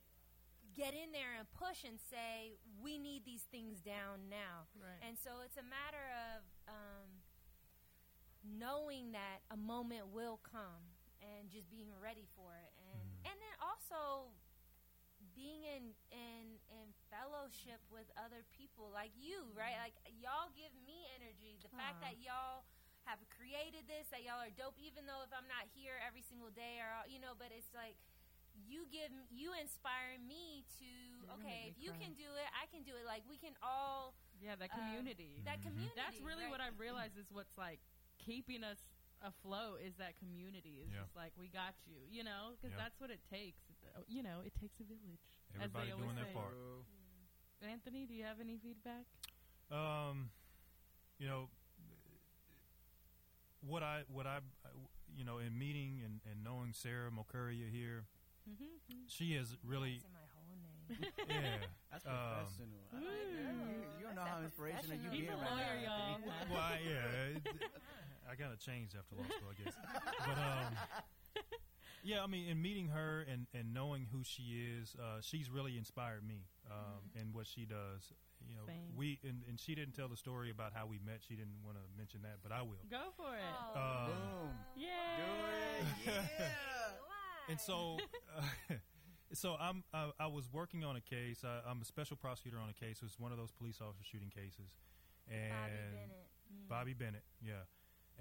[0.73, 5.02] get in there and push and say, "We need these things down now." Right.
[5.02, 7.03] And so it's a matter of um,
[8.44, 10.84] knowing that a moment will come
[11.24, 13.32] and just being ready for it, and mm-hmm.
[13.32, 14.32] and then also
[15.32, 19.64] being in in in fellowship with other people like you, mm-hmm.
[19.64, 19.78] right?
[19.80, 21.57] Like y'all give me energy.
[21.64, 22.68] The fact that y'all
[23.07, 26.52] have created this, that y'all are dope, even though if I'm not here every single
[26.52, 27.95] day, or you know, but it's like
[28.53, 30.91] you give you inspire me to
[31.26, 32.06] gonna okay, if you cry.
[32.06, 33.06] can do it, I can do it.
[33.07, 35.41] Like we can all yeah, that uh, community.
[35.44, 35.74] that mm-hmm.
[35.74, 35.98] community.
[35.98, 36.53] That's really right?
[36.53, 37.82] what I've realized is what's like
[38.26, 38.78] keeping us
[39.22, 40.82] afloat is that community.
[40.84, 41.02] It's Yeah.
[41.04, 42.84] just like we got you, you know, because Yeah.
[42.84, 43.62] that's what it takes.
[43.95, 45.22] Uh, You know, it takes a village.
[45.56, 46.34] as Everybody they doing their say.
[46.34, 46.56] part.
[47.62, 49.06] Anthony, do you have any feedback?
[49.72, 50.32] Um,
[51.20, 51.50] you know,
[53.62, 54.40] what I what I,
[55.16, 58.06] you know, in meeting and, and knowing Sara Mokuria here,
[58.44, 59.08] Mm-hmm.
[59.08, 61.12] she has really, Say my whole name.
[61.32, 61.64] yeah.
[61.90, 62.84] That's Um, professional.
[62.91, 63.56] I like that.
[63.56, 66.20] You, you don't know how inspirational you He's being right now.
[66.52, 67.44] well, I- yeah, it,
[68.30, 69.74] I got to change after law school, I guess.
[70.26, 71.44] But um,
[72.04, 75.78] yeah, I mean, in meeting her and, and knowing who she is, uh, she's really
[75.78, 78.12] inspired me um, in what she does.
[78.45, 78.91] You know, Same.
[78.98, 81.22] we and, and she didn't tell the story about how we met.
[81.26, 82.84] She didn't want to mention that, but I will.
[82.91, 83.41] Go for it.
[83.76, 84.52] Oh, Um, Boom.
[84.76, 84.90] Yay!
[85.18, 86.14] Do it.
[86.14, 87.50] Yeah.
[87.50, 87.98] And so,
[88.38, 88.76] uh,
[89.34, 91.44] so I'm I, I was working on a case.
[91.45, 92.98] I, I'm a special prosecutor on a case.
[92.98, 94.76] It was one of those police officer shooting cases,
[95.32, 96.70] and Bobby Bennett.
[96.70, 97.64] Bobby Bennett, yeah.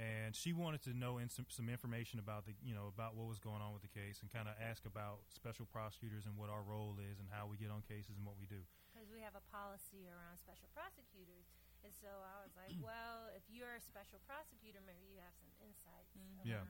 [0.01, 3.29] And she wanted to know in some, some information about the, you know, about what
[3.29, 6.49] was going on with the case, and kind of ask about special prosecutors and what
[6.49, 8.65] our role is, and how we get on cases and what we do.
[8.93, 11.45] because we have a policy around special prosecutors.
[11.85, 15.53] And so I was like, well, if you're a special prosecutor, maybe you have some
[15.61, 16.17] insights.
[16.45, 16.65] Yeah.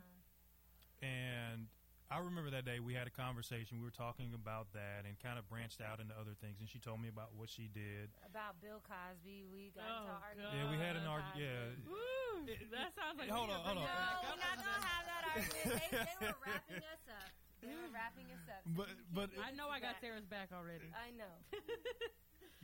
[1.03, 1.67] And
[2.13, 3.81] I remember that day we had a conversation.
[3.81, 6.61] We were talking about that, and kind of branched out into other things.
[6.61, 8.13] And she told me about what she did.
[8.29, 10.53] About Bill Cosby, we got Oh, into argument.
[10.53, 11.41] Yeah, we had an argument.
[11.41, 11.89] Yeah, Cosby.
[11.89, 12.69] Woo!
[12.77, 13.89] That sounds like Hold on, hold on.
[13.89, 13.97] No,
[14.29, 15.73] we're not gonna have that argument.
[15.73, 15.89] They,
[16.21, 17.29] they were wrapping us up.
[17.65, 18.63] They were wrapping us up.
[18.77, 20.05] but but I know I got Back.
[20.05, 20.91] Sara's back already.
[20.93, 21.33] I know.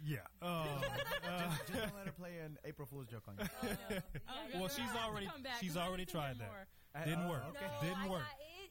[0.04, 0.26] yeah.
[0.44, 0.82] Uh,
[1.64, 3.46] Just don't let her play an April Fool's joke on you.
[3.48, 3.72] Oh, no.
[3.96, 4.60] Yeah, Oh, you're good.
[4.60, 6.50] Well, she's already- Come back, she's 'cause I already need to hear tried that.
[6.52, 6.66] more.
[7.06, 7.44] Didn't Oh, work.
[7.54, 7.66] okay.
[7.70, 8.26] No, Didn't work.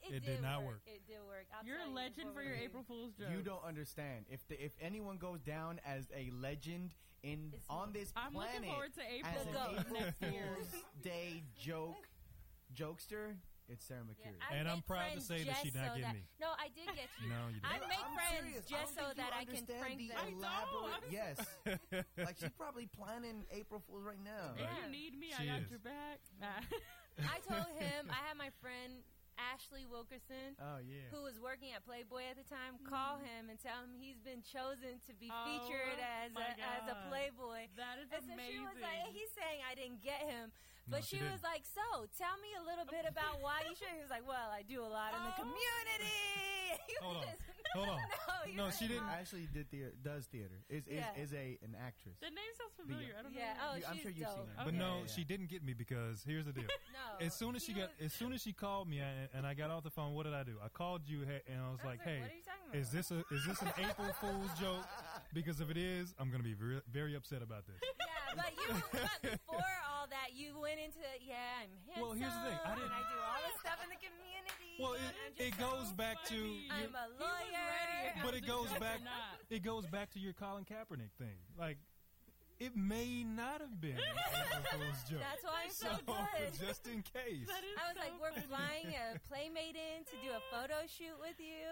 [0.07, 0.67] Got- it, it, It did not work.
[0.67, 0.81] work.
[0.85, 1.45] It did work.
[1.57, 2.63] I'll You're tell a you legend for your we.
[2.63, 3.27] April Fool's joke.
[3.31, 4.25] You don't understand.
[4.29, 6.93] If the, if anyone goes down as a legend
[7.23, 10.49] in It's on this I'm planet looking forward to April as an April next year.
[10.55, 12.07] Fool's Day joke
[12.75, 13.35] jokester,
[13.69, 14.39] it's Sarah Yeah, McCurry.
[14.51, 16.23] I And I'm proud to say that she just did not so get me.
[16.39, 17.27] No, I did get you.
[17.29, 17.89] No, you I didn't.
[17.89, 18.65] make I'm friends serious.
[18.69, 20.39] Just so that I can understand prank the them.
[20.39, 21.03] Elaborate.
[21.03, 21.35] I'm Yes,
[22.27, 24.53] like she's probably planning April Fools right now.
[24.55, 24.71] If Yeah.
[24.85, 25.69] you need me, She I got is.
[25.73, 26.19] your back.
[27.17, 29.01] I told him I had my friend
[29.38, 30.57] Ashley Wilkerson.
[30.59, 31.07] Oh yeah.
[31.14, 32.81] Who was working at Playboy at the time?
[32.84, 33.26] Call mm.
[33.26, 36.85] him and tell him he's been chosen to be Oh, featured as my a, as
[36.89, 37.69] a Playboy.
[37.77, 38.65] that is And so she amazing.
[38.65, 40.49] was like, he's saying I didn't get him,
[40.88, 43.76] No, but she she, was like, so tell me a little bit about why you
[43.76, 43.91] should.
[43.91, 45.41] He was like, well, I do a lot in the Oh.
[45.43, 46.23] community.
[47.03, 47.23] Hold on.
[47.76, 47.99] Hold on.
[48.55, 50.64] No, No, she didn't- Actually, did theater, does theater.
[50.69, 51.11] Is is, Yeah.
[51.22, 52.15] is a an actress.
[52.22, 53.14] the name sounds familiar.
[53.19, 53.39] I don't know.
[53.39, 53.59] Yeah.
[53.68, 54.38] Oh, You- I'm sure you've dope.
[54.38, 54.64] seen her.
[54.65, 55.14] But no, Yeah, yeah.
[55.14, 56.72] she didn't get me because here's the deal.
[56.97, 57.26] No.
[57.26, 59.69] As soon as she got, as soon as she called me and, and I got
[59.69, 60.57] off the phone, what did I do?
[60.64, 62.80] I called you and I was I like, "Hey, what are you talking about?
[62.81, 64.85] is this a is this an April Fool's joke?
[65.34, 68.51] Because if it is, I'm going to be very, very upset about this." Yeah, but
[68.57, 69.59] you but before
[70.07, 71.35] all that, you went into yeah,
[71.67, 71.99] I'm handsome.
[72.01, 74.73] Well, here's the thing, I didn't- and I do all this stuff in the community.
[74.79, 75.11] Well, it,
[75.51, 76.67] it goes so back to funny.
[76.71, 78.23] your, I'm a He ready lawyer.
[78.23, 79.01] But it goes back-
[79.49, 81.38] it goes back to your Colin Kaepernick thing.
[81.57, 81.77] Like,
[82.59, 85.21] it may not have been an April Fool's joke.
[85.21, 86.49] That's why I'm so, so good.
[86.67, 87.45] just in case.
[87.49, 88.47] I was so like, we're funny.
[88.49, 91.67] flying a playmate in to do a photo shoot with you.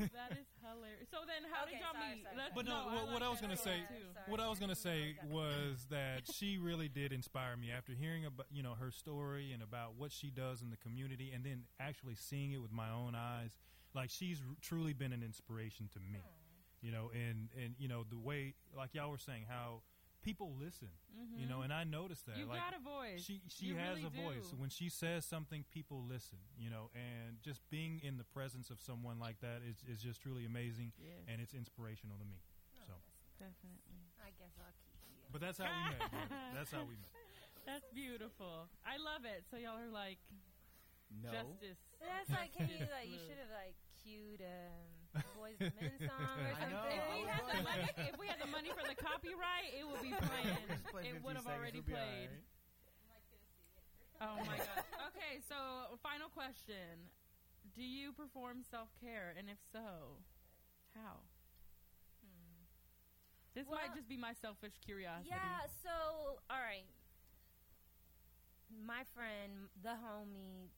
[0.16, 1.08] That is hilarious.
[1.12, 2.24] So then, how Okay, did y'all sorry, meet?
[2.24, 3.84] sorry, Let's- But no, I what, what like I was gonna say.
[3.84, 4.28] Sorry.
[4.28, 8.46] what I was gonna say was that she really did inspire me after hearing about
[8.50, 12.14] you know her story and about what she does in the community, and then actually
[12.16, 13.56] seeing it with my own eyes.
[13.94, 16.86] Like she's r- truly been an inspiration to me, hmm.
[16.86, 19.82] you know, and and you know the way like y'all were saying how
[20.22, 20.88] people listen,
[21.36, 23.22] you know, and I noticed that You like got a voice.
[23.24, 24.52] she she You has really a voice.
[24.56, 28.80] When she says something, people listen, you know, and just being in the presence of
[28.80, 31.24] someone like that is is just truly amazing, Yes.
[31.28, 32.40] and it's inspirational to me.
[32.86, 32.92] So.
[33.38, 34.04] Definitely.
[34.20, 35.24] I guess I'll keep you.
[35.32, 36.10] But that's how we met.
[36.10, 36.20] bro.
[36.54, 37.12] That's how we met.
[37.64, 38.68] That's beautiful.
[38.84, 39.44] I love it.
[39.50, 40.18] So y'all are like
[41.08, 41.32] No.
[41.32, 41.80] Justice.
[42.04, 45.96] That's like, can you Justice like, you should have like cued um, Boyz II Men
[46.06, 46.70] song or I something.
[46.70, 49.84] know, If we, had the money, if we had the money for the copyright, it
[49.86, 50.56] would be playing.
[50.90, 52.30] Play it would have already played.
[54.20, 54.22] alright.
[54.22, 54.84] Oh my god.
[55.10, 57.08] Okay, so final question:
[57.74, 60.20] Do you perform self care, and if so,
[60.94, 61.24] how?
[62.22, 62.62] Hmm.
[63.54, 65.30] This might just be my selfish curiosity.
[65.32, 66.86] Yeah, so all right.
[68.70, 70.70] My friend, the homie,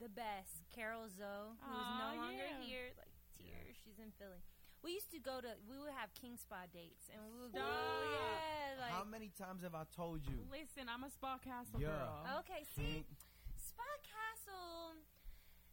[0.00, 2.60] the best, Carol Zoe, who is no longer yeah.
[2.60, 3.08] here, like
[3.38, 4.42] tears, she's in Philly.
[4.82, 7.58] We used to go to we would have King Spa dates and we would go
[7.62, 8.06] Stop.
[8.14, 10.38] yeah, like How many times have I told you?
[10.50, 11.90] Listen, I'm a spa castle Yeah.
[11.90, 12.42] girl.
[12.46, 13.02] Okay, see
[13.58, 15.02] Spa Castle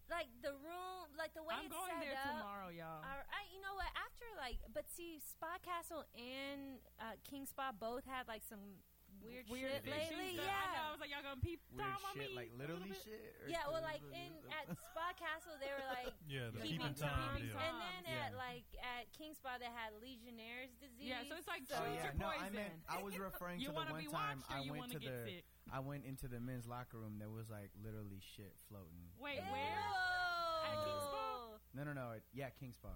[0.10, 3.02] like the room like the way I'm it's going set there up tomorrow, y'all.
[3.06, 3.90] All right, you know what?
[3.94, 8.82] After like, but see, Spa Castle and uh, King Spa both had like some
[9.24, 10.36] weird, shit fishy lately.
[10.42, 10.50] stuff.
[10.50, 10.82] I know.
[10.82, 13.36] I Yeah, was like, y'all gonna peep Weird Tom on me like literally shit.
[13.44, 13.64] or yeah.
[13.70, 17.40] Well, like in at Spa Castle, they were like Yeah, the Keeping keeping time time.
[17.44, 17.56] deal.
[17.56, 17.64] Time.
[17.64, 18.26] and then Yeah.
[18.28, 21.12] at like at King Spa, they had Legionnaire's disease.
[21.14, 22.56] Yeah, so it's like Oh choose yeah, your no, I poison.
[22.56, 25.46] meant I was referring to the one time I went to to the sick?
[25.72, 27.18] I went into the men's locker room.
[27.18, 29.10] There was like literally shit floating.
[29.18, 29.82] Wait, where?
[30.66, 31.22] At King Spa?
[31.74, 32.12] No, no, no.
[32.16, 32.90] It, yeah, King Spa.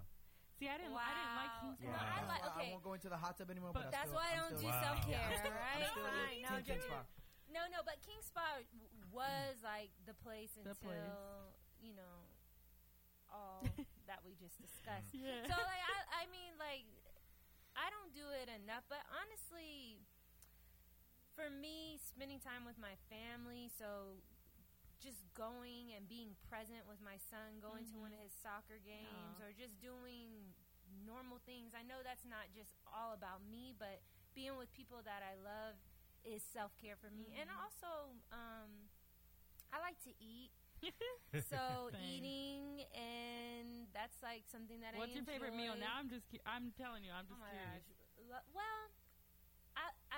[0.59, 0.91] See, I didn't.
[0.91, 1.63] I didn't like Wow.
[1.63, 2.03] King Yeah, No, Spa.
[2.03, 2.67] I that's like- okay.
[2.67, 3.71] I won't go into the hot tub anymore.
[3.71, 4.83] But But, That's still, why I don't still, do Wow.
[4.83, 5.87] self care, Yeah, I'm still- right?
[5.87, 6.41] I'm.
[6.43, 6.89] No, Team King just-
[7.49, 8.45] No, no, but King Spa
[9.09, 11.17] was like the place The until place.
[11.81, 12.27] you know
[13.31, 13.63] all
[14.09, 15.13] that we just discussed.
[15.15, 15.47] Yeah.
[15.47, 16.85] So like I, I mean like
[17.79, 19.97] I don't do it enough, but honestly,
[21.33, 24.19] for me, spending time with my family, so
[24.99, 29.39] just going and being present with my son, going to one of his soccer games,
[29.39, 29.45] Aw.
[29.47, 30.51] or just doing
[31.07, 31.71] normal things.
[31.73, 34.03] I know that's not just all about me, but
[34.35, 35.79] being with people that I love
[36.27, 38.91] is self care for me, and also um,
[39.71, 40.51] I like to eat.
[41.51, 45.75] so eating and that's like something that What's I What's your favorite meal?
[45.75, 46.23] Now I'm just.
[46.31, 47.83] cu- I'm telling you, I'm Oh just my curious.
[47.83, 48.39] gosh.
[48.55, 48.87] Well,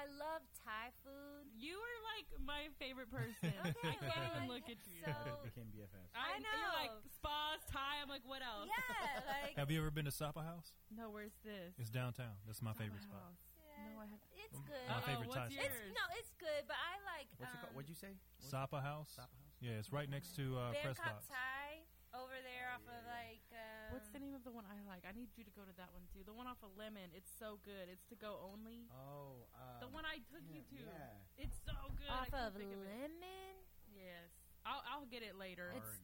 [0.02, 1.46] I I love Thai food.
[1.54, 3.54] You are like my favorite person.
[3.70, 5.06] Okay, I can't well, even look at you.
[5.06, 5.14] so-
[5.46, 6.10] It became BFFs.
[6.18, 7.14] I You're like know.
[7.14, 8.02] spas, Thai.
[8.02, 8.66] I'm like, what else?
[8.66, 10.74] Yeah, like Have you ever been to Sapa House?
[10.90, 11.78] No, where's this?
[11.78, 12.34] It's downtown.
[12.50, 13.22] That's my Sapa favorite spot.
[13.30, 13.46] House.
[13.78, 14.22] No, I have.
[14.34, 14.86] it's Um, good.
[14.90, 15.70] my Uh-oh, favorite what's Thai yours?
[15.70, 17.28] It's no, it's good, but I like.
[17.38, 17.74] What's it um, called?
[17.78, 18.14] What'd you say?
[18.18, 19.10] What- Sapa House.
[19.14, 19.58] Sapa House.
[19.62, 21.30] Yeah, it's right next to uh, Press Bangkok Box.
[21.30, 21.86] Thai
[22.18, 23.46] over there off of like.
[23.92, 25.04] Um, What's the name of the one I like?
[25.04, 26.24] I need you to go to that one too.
[26.24, 27.12] The one off of Lemon.
[27.12, 27.92] It's so good.
[27.92, 28.88] It's to go only.
[28.88, 30.82] Oh, uh, The one I took yeah, you to.
[30.88, 31.44] Yeah.
[31.44, 32.08] It's so good.
[32.08, 32.88] I Off of think of it.
[32.88, 33.54] lemon.
[33.92, 34.32] Yes.
[34.64, 35.76] I'll I'll get it later.
[35.76, 36.00] It's,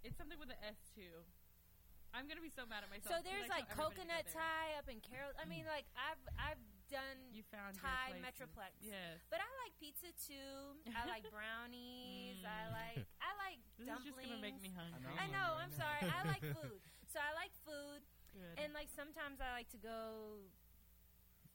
[0.00, 1.26] it's something with an S too.
[2.16, 3.12] I'm gonna be so mad at myself.
[3.12, 4.40] So there's like tell everybody to coconut go there.
[4.40, 5.34] Thai up in Carol.
[5.36, 8.16] I mean, like I've I've done You found Thai.
[8.20, 8.76] Metroplex.
[8.80, 9.20] Yes.
[9.30, 10.76] But I like pizza too.
[10.92, 12.40] I like brownies.
[12.44, 12.72] I Mm.
[12.72, 14.16] like I like This dumplings.
[14.16, 15.00] is just gonna make me hungry.
[15.04, 15.16] know.
[15.20, 15.50] I know.
[15.60, 16.02] I'm sorry.
[16.08, 16.80] I like food.
[17.08, 18.04] So I like food,
[18.36, 18.54] Good.
[18.60, 20.44] and like sometimes I like to go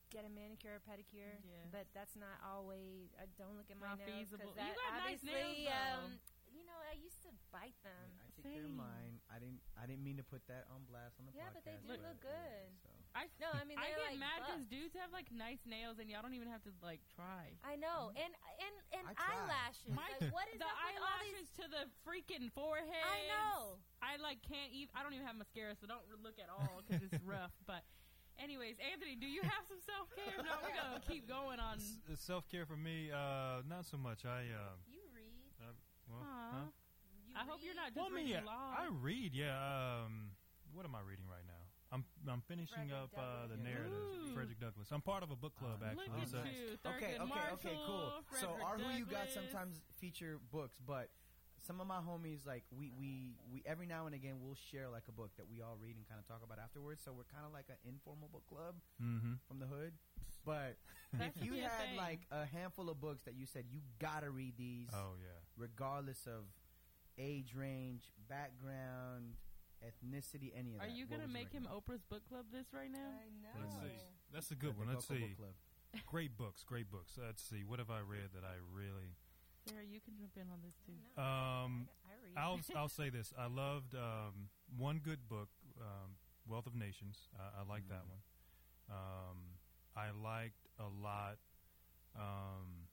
[0.09, 1.41] get a manicure or pedicure.
[1.41, 1.69] Yes.
[1.73, 3.13] But that's not always.
[3.17, 4.53] I don't look at my Not nails feasible.
[4.53, 6.05] 'cause You that got nice nails, though.
[6.05, 6.09] um,
[6.53, 8.09] you know, I used to bite them.
[8.21, 8.77] I take care of Same.
[8.77, 9.21] mine.
[9.29, 9.61] I didn't.
[9.73, 11.53] I didn't mean to put that on blast on the Yeah, podcast.
[11.57, 12.69] but they do look yeah, good.
[12.85, 12.92] so.
[13.13, 16.01] I No, I mean I they're get like mad because dudes have like nice nails
[16.01, 17.53] and y'all don't even have to like try.
[17.61, 19.37] I know, and and and I try.
[19.37, 19.93] eyelashes.
[19.93, 21.37] My- like, what is the up with all these?
[21.37, 23.05] eyelashes to the freaking forehead.
[23.05, 23.77] I know.
[24.01, 24.89] I like can't even.
[24.97, 27.53] I don't even have mascara, so don't look at all because it's rough.
[27.69, 27.85] But,
[28.41, 30.41] anyways, Anthony, do you have some self care?
[30.41, 31.77] No, we're gonna keep going on.
[32.17, 34.25] Self care for me, uh, not so much.
[34.25, 35.37] I uh, You read.
[36.09, 36.65] well, huh?
[37.29, 38.73] You I hope you're not just Well, I mean, reading yeah, law.
[38.73, 39.31] I read.
[39.37, 39.53] Yeah.
[39.53, 40.33] Um,
[40.73, 41.52] what am I reading right now?
[41.93, 43.63] I'm I'm finishing Frederick up uh, the Douglass.
[43.63, 43.93] narrative.
[43.93, 44.33] Ooh.
[44.33, 44.89] Frederick Douglass.
[44.91, 46.09] I'm part of a book club Ah, actually.
[46.09, 48.09] Look at so- you, Okay, Thurgood okay, okay, cool.
[48.09, 51.09] Marshall, So Frederick our who you got sometimes feature books, but
[51.61, 55.03] some of my homies like we we we every now and again we'll share like
[55.07, 57.03] a book that we all read and kind of talk about afterwards.
[57.05, 59.37] So we're kind of like an informal book club Mhm.
[59.47, 59.93] from the hood.
[60.45, 60.75] But
[61.13, 61.95] if you had thing.
[61.95, 65.39] like a handful of books that you said you gotta read these, Oh yeah.
[65.55, 66.43] regardless of
[67.17, 69.35] age range, background,
[69.83, 70.95] ethnicity, any of Are that.
[70.95, 71.83] you what gonna would make him recommend?
[71.85, 72.99] Oprah's book club this right now?
[73.19, 73.59] I know.
[73.61, 74.05] Let's see.
[74.33, 74.87] That's a good The one.
[74.89, 75.35] Let's Coco Book see.
[75.35, 75.55] Club.
[76.07, 76.63] Great books.
[76.63, 77.13] Great books.
[77.21, 77.63] Let's see.
[77.63, 79.13] What have I read that I really?
[79.69, 80.91] Sara, you can jump in on this too.
[81.15, 82.33] No, Um, I, I read.
[82.35, 83.31] I'll I'll say this.
[83.37, 85.49] I loved um, one good book,
[85.79, 86.15] um,
[86.47, 87.29] Wealth of Nations.
[87.37, 88.09] I, I like that Mhm.
[88.09, 88.21] one.
[88.89, 89.37] Um,
[89.95, 91.37] I liked a lot.
[92.15, 92.87] Um,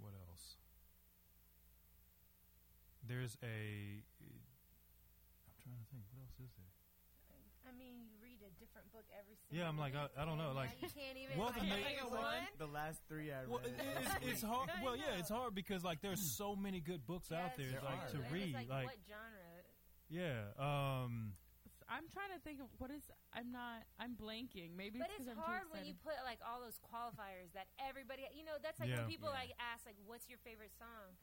[0.00, 0.56] what else?
[3.06, 4.02] There's a.
[5.74, 6.04] I'm trying to think.
[6.12, 6.70] What else is there?
[7.32, 9.52] I I mean, you read a different book every single.
[9.60, 11.36] Yeah, I'm like, I- I don't know, and now like- you can't even.
[11.36, 12.22] Well, the like, ma- pick Like a one.
[12.24, 12.44] one?
[12.58, 13.48] The last three I read.
[13.52, 14.70] Well, it- it's, it's hard.
[14.72, 15.20] I Well, yeah, know.
[15.20, 18.56] it's hard because like there's so many good books out there, There like to read.
[18.56, 19.64] It's like, like what genre?
[20.08, 21.36] yeah, um,
[21.88, 23.04] I'm trying to think of what is.
[23.32, 23.84] I'm not.
[24.00, 24.72] I'm blanking.
[24.76, 27.52] Maybe But it's, it's 'cause I'm hard too when you put like all those qualifiers
[27.56, 29.04] that everybody, you know, that's like Yeah.
[29.04, 29.40] when people Yeah.
[29.44, 31.16] like ask like, "What's your favorite song?"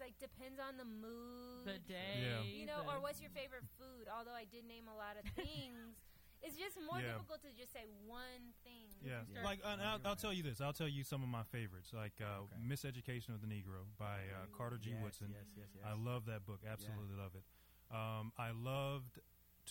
[0.00, 2.24] It's like depends on the mood, the day.
[2.24, 2.40] Yeah.
[2.40, 4.08] you know, the- or what's your favorite food.
[4.08, 6.00] Although I did name a lot of things,
[6.42, 7.12] it's just more Yeah.
[7.20, 8.88] difficult to just say one thing.
[9.04, 9.28] yeah.
[9.28, 9.44] Yeah.
[9.44, 10.60] Like, and I'll, I'll tell you this.
[10.64, 12.56] I'll tell you some of my favorites, like uh, Okay.
[12.64, 14.90] Miseducation of the Negro by uh, Carter G.
[14.96, 15.28] yes, Woodson.
[15.36, 15.84] Yes, yes, yes.
[15.84, 16.64] I love that book.
[16.64, 17.44] Absolutely love it.
[17.92, 19.20] Um, I loved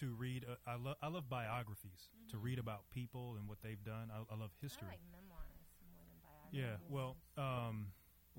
[0.06, 0.45] to read.
[0.45, 0.97] Uh, I love.
[1.01, 4.11] I love biographies to read about people and what they've done.
[4.14, 4.85] I, I love history.
[4.85, 5.57] I like memoirs
[5.89, 6.53] more than biographies.
[6.53, 7.88] Yeah, well, um,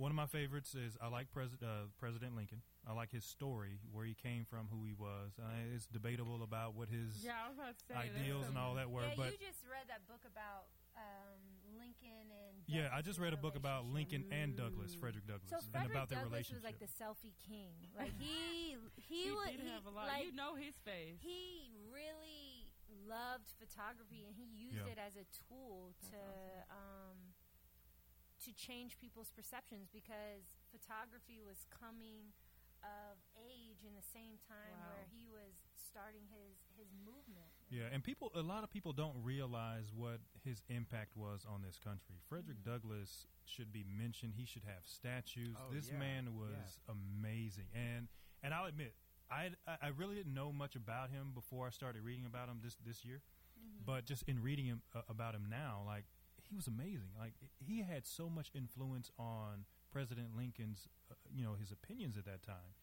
[0.00, 2.64] one of my favorites is I like Pres- uh, President Lincoln.
[2.88, 5.36] I like his story, where he came from, who he was.
[5.36, 5.44] Uh,
[5.76, 8.88] it's debatable about what his Yeah, I was about to say ideals and all that
[8.88, 11.40] were, yeah, but you just read that book about um,
[11.76, 12.56] Lincoln and.
[12.64, 14.24] yeah, I just read a book about relationship.
[14.24, 16.64] Lincoln and Douglass, Frederick Douglass, So and about their Douglass relationship.
[16.64, 17.76] was like the selfie king.
[18.00, 20.08] Like he, he, He would he, have a lot.
[20.08, 21.20] like you know his face.
[21.20, 22.72] he really
[23.04, 24.96] loved photography and he used Yeah.
[24.96, 26.20] it as a tool to
[26.72, 27.36] um,
[28.46, 32.32] to change people's perceptions because photography was coming
[32.82, 34.88] of age in the same time Wow.
[34.96, 37.50] where he was starting his his movement.
[37.68, 41.78] Yeah, and people, a lot of people don't realize what his impact was on this
[41.78, 42.16] country.
[42.28, 42.70] Frederick Mm-hmm.
[42.72, 44.32] Douglass should be mentioned.
[44.36, 45.56] He should have statues.
[45.58, 48.08] Oh, this yeah, man was amazing, and
[48.42, 48.94] and I'll admit,
[49.30, 52.76] I I really didn't know much about him before I started reading about him this
[52.86, 53.20] this year,
[53.60, 53.84] Mm-hmm.
[53.84, 56.04] but just in reading him uh, about him now, like
[56.50, 57.10] he was amazing.
[57.18, 62.24] Like he had so much influence on President Lincoln's, uh, you know, his opinions at
[62.26, 62.74] that time.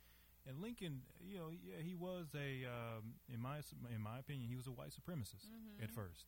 [0.48, 3.57] And Lincoln, you know, yeah, he was a, um, in my
[3.94, 5.84] in my opinion, he was a white supremacist Mm-hmm.
[5.84, 6.26] at first.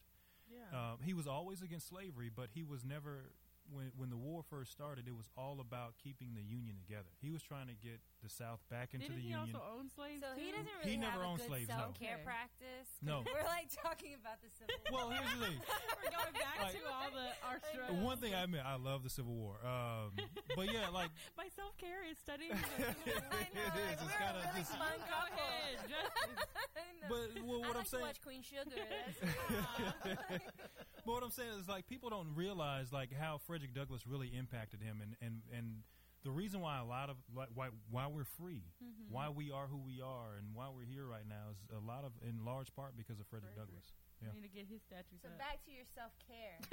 [0.51, 0.67] yeah.
[0.77, 3.31] Um, he was always against slavery, but he was never.
[3.71, 7.11] When when the war first started, it was all about keeping the Union together.
[7.21, 9.55] He was trying to get the South back into Didn't the he Union.
[9.55, 10.21] also own slaves?
[10.23, 10.57] So he too?
[10.57, 11.77] doesn't He really never have a good slaves, no.
[11.79, 12.23] self care Okay.
[12.27, 12.87] practice.
[12.99, 13.23] 'cause No.
[13.33, 14.91] we're like talking about the Civil War.
[14.91, 15.57] well, here's the thing.
[15.99, 17.99] We're going back Like- to all the our I struggles.
[18.03, 19.55] One thing I admit, I love the Civil War.
[19.63, 20.11] Um,
[20.55, 22.51] but yeah, like My self care is studying.
[22.55, 23.23] the Civil War.
[23.31, 23.75] I know, It is.
[23.79, 25.39] like, It's we're a kinda just- fun Go couple.
[25.39, 25.75] ahead.
[25.87, 26.11] Just,
[27.09, 28.75] but well, what I like am saying, to watch Queen Sugar.
[28.75, 30.43] That's
[31.05, 34.81] but what I'm saying is like people don't realize like how Frederick Douglass really impacted
[34.81, 35.83] him, and and and
[36.23, 39.13] the reason why a lot of why why we're free, Mm-hmm.
[39.13, 42.03] why we are who we are, and why we're here right now is a lot
[42.03, 43.71] of in large part because of Frederick Frederick.
[43.79, 43.93] Douglass.
[44.21, 44.33] I Yeah.
[44.35, 45.39] need to get his statues so up.
[45.39, 46.59] back to your self care.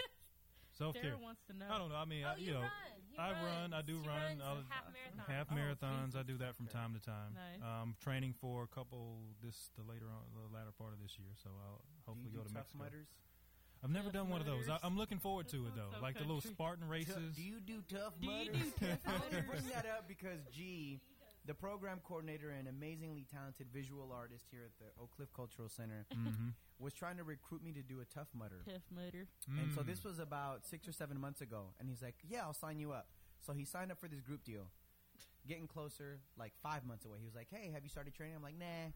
[0.76, 1.16] Self care.
[1.16, 1.64] Wants to know.
[1.72, 1.96] I don't know.
[1.96, 3.00] I mean, Oh, I, you, you know, run.
[3.08, 3.72] He I run.
[3.72, 4.20] I do He run.
[4.36, 5.24] runs I'll- half marathon.
[5.24, 6.12] half Oh, marathons.
[6.12, 7.32] I do that from time to time.
[7.32, 7.64] Nice.
[7.64, 11.32] Um, training for a couple this the later on the latter part of this year,
[11.40, 12.84] so I'll Do hopefully you go to tough Mexico.
[12.84, 13.08] mudders?
[13.86, 14.68] I've never Tough done one of those.
[14.68, 16.40] I, I'm looking forward to it though, sounds so like the little.
[16.40, 17.36] Spartan races.
[17.36, 19.44] Do you do tough Do you do tough I only mudders?
[19.48, 20.98] bring that up because G,
[21.46, 26.04] the program coordinator and amazingly talented visual artist here at the Oak Cliff Cultural Center,
[26.12, 26.48] mm-hmm.
[26.80, 28.62] was trying to recruit me to do a tough mudder.
[28.66, 29.28] Tough mudder.
[29.46, 29.86] And so Mm.
[29.86, 32.90] this was about six or seven months ago, and he's like, "Yeah, I'll sign you
[32.90, 33.06] up."
[33.40, 34.66] So he signed up for this group deal.
[35.46, 38.42] Getting closer, like five months away, he was like, "Hey, have you started training?" I'm
[38.42, 38.90] like, "Nah."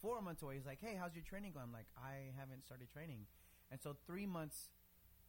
[0.00, 2.90] Four months away, he's like, "Hey, how's your training going?" I'm like, "I haven't started
[2.90, 3.26] training."
[3.72, 4.68] And so three months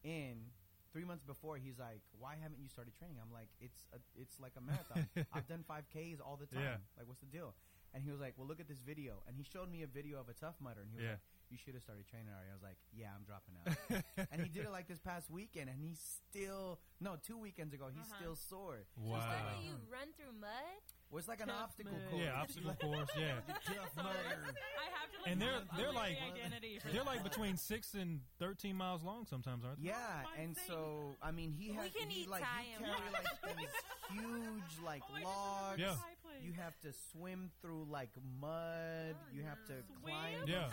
[0.03, 0.51] in,
[0.91, 4.37] three months before, he's like, "Why haven't you started training?" I'm like, "It's a, it's
[4.39, 5.07] like a marathon.
[5.33, 6.61] I've done five Ks all the time.
[6.63, 6.77] Yeah.
[6.97, 7.55] Like, what's the deal?"
[7.95, 10.19] And he was like, "Well, look at this video." And he showed me a video
[10.19, 11.11] of a tough mudder, and he was Yeah.
[11.11, 14.41] like, "You should have started training already." I was like, "Yeah, I'm dropping out." and
[14.43, 17.87] he did it like this past weekend, and he's still no two weekends ago.
[17.87, 18.19] He's Uh-huh.
[18.19, 18.83] still sore.
[18.97, 19.19] Wow.
[19.19, 20.83] Is that when you run through mud?
[21.13, 22.09] Well, it's like an Tough obstacle mud.
[22.09, 22.23] course.
[22.25, 23.09] Yeah, obstacle course.
[23.15, 24.09] Yeah, Tough mudder.
[24.09, 25.21] I have to.
[25.21, 26.79] Like, And they're- they're like- identity.
[26.79, 27.05] For they're that.
[27.05, 29.89] like between six and thirteen miles long sometimes, aren't they?
[29.89, 29.95] Yeah,
[30.25, 30.65] oh, my and thing.
[30.67, 33.67] so I mean, he has can he, eat like Thai you and carry like these
[34.19, 35.79] huge like Oh, I logs.
[35.79, 35.87] Yeah.
[35.89, 36.41] High place.
[36.41, 38.09] You have to swim through like
[38.41, 39.13] mud.
[39.15, 40.13] Oh, you have to Swim?
[40.15, 40.47] climb.
[40.47, 40.69] Yeah.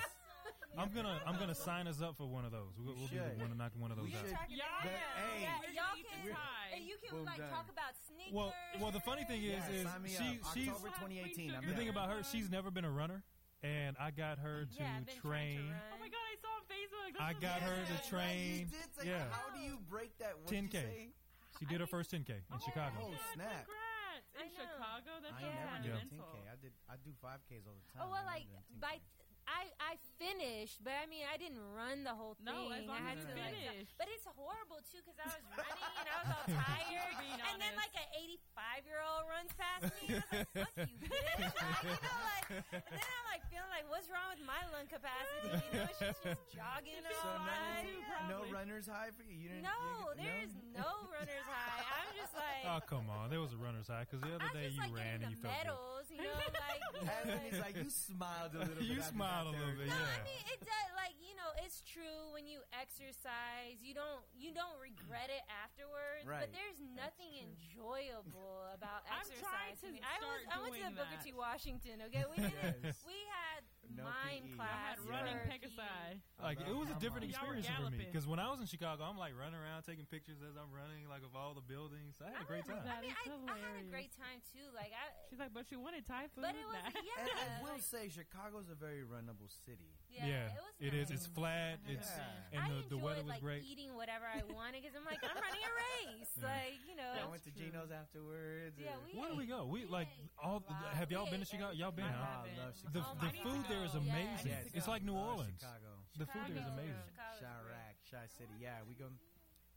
[0.78, 2.72] I'm gonna I'm gonna sign us up for one of those.
[2.78, 3.38] We'll, we'll be should.
[3.40, 4.22] one to knock one of those We out.
[4.22, 4.38] should.
[4.48, 4.64] Yeah.
[4.82, 6.36] But, hey, Yeah, We're y'all gonna eat can- this.
[6.70, 7.50] And you can Boom, like done.
[7.50, 8.32] talk about sneakers.
[8.32, 10.54] Well, well, the funny thing is, Yeah, is sign me she up.
[10.54, 11.50] she's October 2018.
[11.50, 11.76] I'm the down.
[11.76, 12.22] thing about her.
[12.22, 13.26] She's never been a runner,
[13.66, 15.66] and I got her to yeah, I've been trying train.
[15.66, 15.90] to run.
[15.90, 16.22] Oh my god!
[16.30, 17.08] I saw on Facebook.
[17.18, 18.54] This I was got her to Right, train.
[18.62, 19.26] you did say- Yeah.
[19.34, 20.38] How do you break that?
[20.38, 20.78] What'd you 10K.
[20.86, 21.10] say?
[21.58, 22.94] She did her first 10k in Oh, Chicago.
[23.02, 23.66] Oh, God, snap.
[23.66, 24.26] Congrats!
[24.38, 24.54] I In know.
[24.54, 25.82] Chicago, that's I a ain't never Yeah.
[25.82, 26.38] did a 10k.
[26.46, 26.72] I did.
[26.88, 28.00] I do 5ks all the time.
[28.06, 29.19] Oh well, I never like done 10K.
[29.50, 32.46] By I I finished, but I mean I didn't run the whole thing.
[32.46, 33.88] No, as long I as had you to like, finish.
[33.98, 37.56] but it's horrible too because I was running and I was all tired, being and
[37.58, 40.06] then like an 85 year old runs past me.
[40.06, 43.72] I was like, "Fuck you, bitch!" Like, you know, like and then I'm like feeling
[43.74, 45.50] like, what's wrong with my lung capacity?
[45.50, 48.30] You know, she's just jogging So all none, night.
[48.30, 49.34] no runner's high for you.
[49.34, 51.82] you didn't, No, there's no runner's high.
[51.82, 54.54] I'm just like, Oh come on, there was a runner's high because the other I'm
[54.54, 56.80] day just you like ran and getting you the felt medals, you know, like.
[56.94, 58.84] you know, Anthony's like- like, you smiled a little bit.
[58.84, 60.18] You after smiled a little there." bit, No, yeah.
[60.20, 60.88] I mean it does.
[60.96, 66.28] Like you know, it's true when you exercise, you don't you don't regret it afterwards.
[66.28, 66.44] Right.
[66.44, 69.40] But there's nothing enjoyable about exercise.
[69.40, 69.88] I'm trying exercise.
[69.88, 70.00] to me.
[70.04, 71.18] I was start I went to the Booker.
[71.24, 71.26] T.
[71.32, 71.96] Washington.
[72.12, 72.52] Okay, we did
[72.84, 73.00] Yes.
[73.08, 73.64] we had
[73.96, 74.56] No mime PE.
[74.56, 74.70] class.
[74.70, 76.20] I had running for Pegasi.
[76.40, 77.34] Like it was a different on.
[77.34, 79.82] Y'all were experience for me because when I was in Chicago, I'm like running around
[79.84, 82.16] taking pictures as I'm running, like of all the buildings.
[82.22, 82.80] I had a great time.
[82.86, 84.64] That I mean, I, I had a great time too.
[84.72, 86.46] Like I, She's like, but she wanted Thai food.
[86.48, 86.96] but it was Nah.
[87.02, 87.20] yeah.
[87.20, 89.92] And I will like, say, Chicago's a very runnable city.
[90.08, 90.74] yeah, Yeah, it was.
[90.80, 91.06] it is.
[91.10, 91.18] nice.
[91.20, 91.76] It's flat.
[91.84, 92.56] It's Yeah.
[92.56, 93.62] and the, the weather was like great.
[93.68, 96.32] eating whatever I wanted because I'm like I'm running a race.
[96.40, 96.46] Yeah.
[96.48, 97.10] Like you know.
[97.10, 98.78] I went to Gino's afterwards.
[98.80, 99.66] Yeah, we Where do we go?
[99.66, 100.08] We we like
[100.42, 100.62] all.
[100.92, 101.72] Have y'all been to Chicago?
[101.72, 102.20] Y'all been, everything.
[102.20, 102.44] huh?
[102.44, 103.16] I love The Chicago.
[103.20, 104.00] the I need to food there is go.
[104.04, 104.12] Yeah.
[104.16, 104.70] amazing.
[104.74, 105.60] It's like New love Orleans.
[105.60, 105.92] Chicago.
[106.18, 107.08] The food there is amazing.
[107.14, 107.96] Chicago's great.
[107.96, 108.56] Chiraq, Chi City.
[108.60, 109.08] Yeah, we go,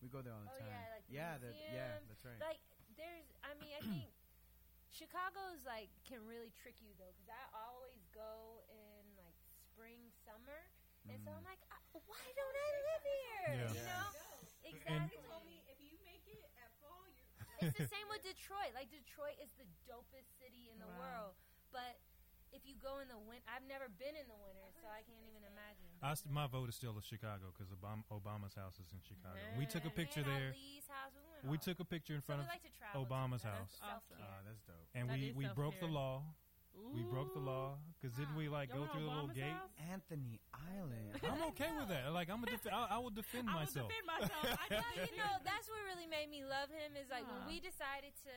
[0.02, 0.68] we go there all the Oh, time.
[0.70, 2.40] yeah, like the yeah, the, yeah, that's right.
[2.42, 2.60] Like
[3.00, 4.12] there's, I mean, I think
[4.98, 9.34] Chicago's like can really trick you though because I always go in like
[9.74, 10.70] spring, summer,
[11.10, 11.42] and so Mm.
[11.42, 13.42] I'm like, I, why don't I live here?
[13.44, 13.74] Yeah.
[13.74, 14.08] You know,
[14.64, 15.60] exactly.
[15.72, 17.28] if you make it at fall, you're.
[17.64, 18.72] it's the same with Detroit.
[18.78, 21.00] Like Detroit is the dopest city in the Wow.
[21.02, 21.34] world,
[21.74, 21.98] but
[22.54, 25.26] if you go in the winter, I've never been in the winter, so I can't
[25.26, 25.90] even imagine.
[26.06, 29.40] I st- my vote is still in Chicago because Obama, Obama's house is in Chicago.
[29.58, 30.54] We took a picture we there.
[30.54, 31.14] had Ali's house.
[31.18, 33.02] We, went We all- took a picture in so front we of like to travel
[33.04, 33.50] Obama's too.
[33.52, 33.74] house.
[33.82, 34.18] That's Awesome.
[34.20, 34.42] oh, self-care.
[34.46, 34.88] that's dope.
[34.94, 36.02] and That we is we broke the self-care.
[36.02, 36.24] law.
[36.74, 39.50] We broke the law because didn't we like go Going to through the little gate?
[39.54, 39.74] house?
[39.94, 41.18] Anthony Eiland.
[41.26, 42.10] I'm okay with that.
[42.14, 43.90] Like I'm a def- I, I will defend I will myself.
[43.90, 44.46] defend myself.
[44.58, 47.58] I know you know, that's what really made me love him is like when we
[47.62, 48.34] decided to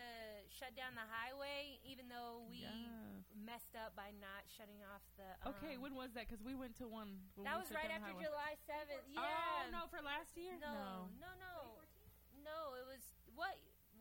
[0.52, 3.20] shut down the highway, even though we Yeah.
[3.36, 5.28] messed up by not shutting off the.
[5.44, 6.28] Um, Okay, when was that?
[6.28, 7.20] Because we went to one.
[7.36, 8.24] when that we was right after highway.
[8.24, 9.04] July 7th.
[9.12, 9.20] Yeah.
[9.20, 10.56] Oh no, for last year.
[10.60, 11.84] No, no, no.
[12.44, 13.00] No, it was.
[13.36, 13.56] What?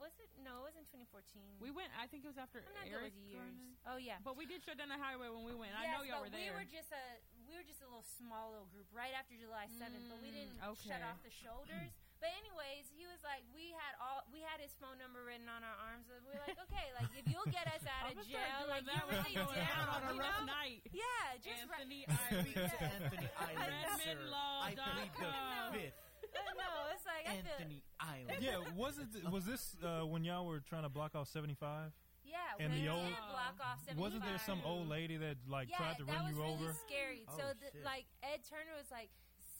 [0.06, 0.30] Was it?
[0.38, 1.58] No, it wasn't 2014.
[1.58, 1.90] we went.
[1.98, 3.42] I think it was after I'm not Eric with years.
[3.42, 3.74] Garner.
[3.90, 4.22] Oh, yeah.
[4.22, 5.74] But we did shut down the highway when we went.
[5.74, 6.54] I know y'all but were there.
[6.54, 7.02] We were just a
[7.50, 10.54] we were just a little small little group right after July seventh, but we didn't
[10.62, 11.90] Mm, shut off the shoulders.
[12.24, 15.62] But anyways, he was like, we had all we had his phone number written on
[15.68, 18.66] our arms, and we are like, okay, like if you'll get us out of jail,
[18.72, 20.56] like that you're really going down, on a you rough know?
[20.56, 20.80] night.
[20.96, 21.84] Yeah, just right.
[21.84, 22.96] Anthony Speak to Ivey.
[23.04, 24.16] Anthony Eiland, sir.
[24.32, 25.28] I plead the
[25.76, 26.00] fifth.
[26.60, 28.42] no, it's like I feel, Anthony Eiland.
[28.42, 31.92] yeah, was it was this uh, when y'all were trying to block off 75?
[32.26, 32.36] yeah.
[32.60, 33.98] And we the did old- block off 75.
[34.00, 36.54] Wasn't there some old lady that like yeah, tried to that run was you really
[36.54, 36.70] over?
[36.88, 37.24] scary.
[37.30, 37.86] Oh, so, the, shit.
[37.86, 39.10] like, Ed Turner was like,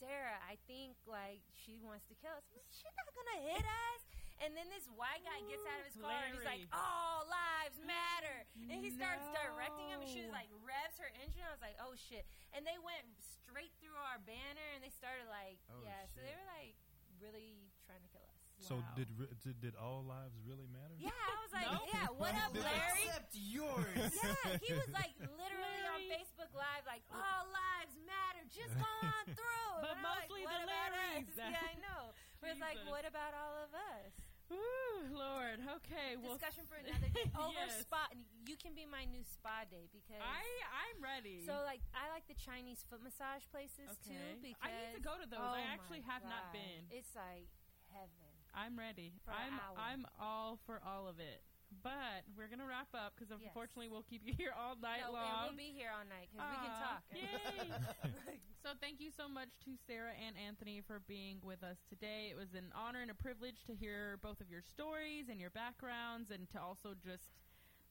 [0.00, 2.44] Sara, I think like she wants to kill us.
[2.68, 4.00] She's not gonna hit us.
[4.44, 7.80] And then this white guy gets out of his car and he's like, "All lives
[7.88, 9.36] matter." And he starts No.
[9.52, 11.40] directing him, and she like revs her engine.
[11.46, 15.24] I was like, "Oh shit!" And they went straight through our banner, and they started
[15.32, 16.04] like, Oh, yeah.
[16.12, 16.76] So they were like
[17.16, 18.36] really trying to kill us.
[18.60, 18.92] So Wow.
[18.96, 20.96] did, re- did did all lives really matter?
[21.00, 21.88] Yeah, I was like, Nope.
[21.92, 24.12] "Yeah, what up, Larry?" Except yours.
[24.20, 28.44] Yeah, he was like literally on Facebook Live, like all lives matter.
[28.52, 29.72] Just go on through.
[29.80, 31.28] But And I'm like, mostly the about Larrys.
[31.36, 32.12] Yeah, I know.
[32.40, 34.12] But it's like, what about all of us?
[34.52, 35.58] Ooh, Lord.
[35.82, 36.14] Okay.
[36.20, 37.26] Well, Discussion for another day.
[37.38, 37.82] Over Yes.
[37.82, 38.06] spa.
[38.46, 40.22] You can be my new spa day because.
[40.22, 41.42] I I'm ready.
[41.46, 44.14] so like I like the Chinese foot massage places Okay.
[44.14, 45.42] too I need to go to those.
[45.42, 46.86] Oh I actually have not been.
[46.90, 47.50] It's like
[47.90, 48.30] heaven.
[48.54, 49.18] I'm ready.
[49.28, 49.58] I'm.
[49.76, 51.42] I'm all for all of it.
[51.82, 53.40] But we're gonna wrap up because Yes.
[53.46, 55.48] unfortunately we'll keep you here all night No, long.
[55.48, 57.02] we'll be here all night because we can talk.
[57.14, 58.38] Yay!
[58.62, 62.28] so thank you so much to Sara and Anthony for being with us today.
[62.30, 65.50] It was an honor and a privilege to hear both of your stories and your
[65.50, 67.30] backgrounds, and to also just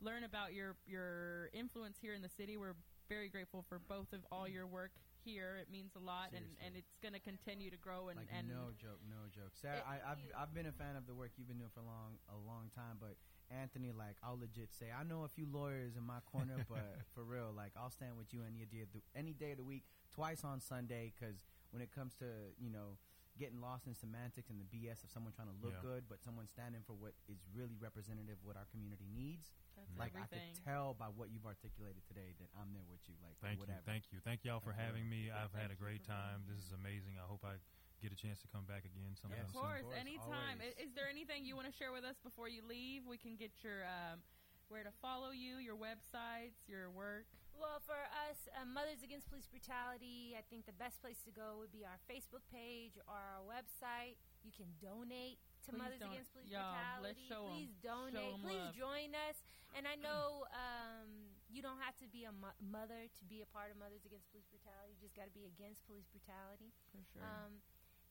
[0.01, 2.57] learn about your your influence here in the city.
[2.57, 2.75] We're
[3.07, 4.91] very grateful for both of all your work
[5.23, 5.57] here.
[5.61, 6.65] It means a lot, and, Seriously.
[6.65, 8.09] and it's going to continue to grow.
[8.09, 9.51] And, like and no joke, no joke.
[9.53, 11.81] Sara, It- I, I've I've been a fan of the work you've been doing for
[11.81, 13.15] a long a long time, but
[13.51, 17.23] Anthony, like I'll legit say, I know a few lawyers in my corner, but for
[17.23, 19.83] real, like I'll stand with you any day of the, any day of the week,
[20.13, 22.25] twice on Sunday, because when it comes to
[22.59, 22.97] you know
[23.35, 25.83] getting lost in semantics and the BS of someone trying to look Yeah.
[25.83, 29.51] good, but someone standing for what is really representative of what our community needs.
[29.75, 30.55] that's Like I everything.
[30.55, 33.19] could tell by what you've articulated today that I'm there with you.
[33.19, 33.83] Like Thank whatever.
[33.83, 35.03] you, thank you, thank y'all for Thank you.
[35.03, 35.19] having me.
[35.27, 36.47] Yeah, I've had a great time.
[36.47, 37.19] This is amazing.
[37.19, 37.59] I hope I
[38.05, 39.49] get a chance to come back again sometime Yes.
[39.49, 39.65] Of soon.
[39.65, 40.61] course, course, anytime.
[40.61, 40.77] always.
[40.77, 43.01] Is there anything you want to share with us before you leave?
[43.09, 44.21] We can get your um,
[44.69, 47.25] where to follow you, your websites, your work.
[47.57, 47.95] Well, for
[48.29, 51.81] us, uh, Mothers Against Police Brutality, I think the best place to go would be
[51.87, 54.19] our Facebook page or our website.
[54.43, 57.01] You can donate to Please Mothers don- Against Police Y'all, Brutality.
[57.07, 57.55] let's show 'em.
[57.57, 58.33] Please Show donate.
[58.37, 58.75] 'em Please love.
[58.75, 59.37] join us.
[59.73, 63.47] And I know um, you don't have to be a mo- mother to be a
[63.49, 64.93] part of Mothers Against Police Brutality.
[64.99, 66.75] You just got to be against police brutality.
[66.91, 67.23] For sure.
[67.23, 67.63] Um,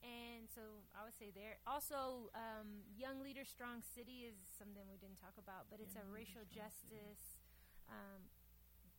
[0.04, 1.56] and so I would say there.
[1.64, 6.12] Also, um, Young Leader Strong City is something we didn't talk about, but it's Young
[6.12, 7.40] a racial justice
[7.88, 8.28] um,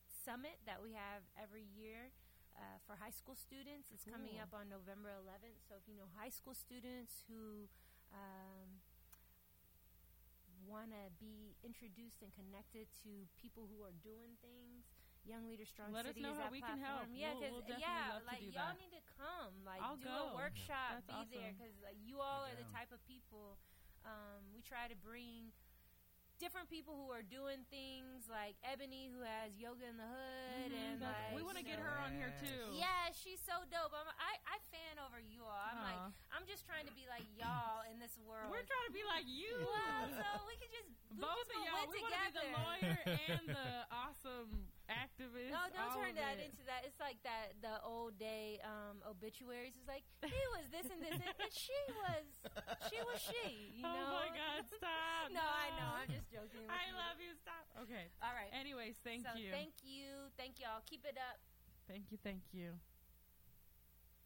[0.10, 2.10] summit that we have every year.
[2.56, 5.60] Uh, for high school students, it's coming up on November 11th.
[5.68, 7.68] So if you know high school students who
[8.16, 8.80] um,
[10.64, 14.88] want to be introduced and connected to people who are doing things,
[15.26, 17.10] Young Leader Strong Let us know is how that we can help.
[17.10, 17.18] platform.
[17.18, 18.78] Yeah, We'll- 'cause, we'll yeah, love to like do y'all that.
[18.80, 20.30] need to come, like I'll do go.
[20.32, 23.02] a workshop, That's be there, 'cause there, because like you all We're the type of
[23.10, 23.58] people.
[24.06, 25.50] Um, we try to bring
[26.38, 30.78] different people who are doing things like Ebony, who has yoga in the hood, Mhm,
[30.78, 32.76] and like we want to get know- her on here too.
[32.76, 33.94] Yeah, she's so dope.
[33.98, 35.50] I'm, I I fan over you all.
[35.72, 35.84] I'm Aw.
[35.90, 38.52] like I'm just trying to be like y'all in this world.
[38.52, 39.58] We're trying to be like you.
[39.58, 41.82] well, so we could just we Both just of go y'all.
[41.82, 45.50] win We want to be the lawyer and the awesome activist.
[45.50, 46.52] No, don't turn that it.
[46.52, 46.86] into that.
[46.86, 49.74] It's like that the old day um, obituaries.
[49.78, 52.26] It's like he was this and this, and, and she was
[52.90, 53.82] she was she.
[53.82, 54.08] You oh know?
[54.14, 54.62] my God!
[54.70, 55.34] Stop.
[55.34, 55.92] no, I know.
[56.02, 56.66] I'm just joking.
[56.66, 56.98] With I you.
[56.98, 57.32] love you.
[57.42, 57.64] Stop.
[57.86, 58.10] Okay.
[58.22, 58.50] All right.
[58.54, 59.50] Anyways, thank so you.
[59.50, 60.30] Thank you.
[60.38, 60.86] Thank y'all.
[60.86, 61.42] Keep it up.
[61.90, 62.18] thank you.
[62.22, 62.78] Thank you.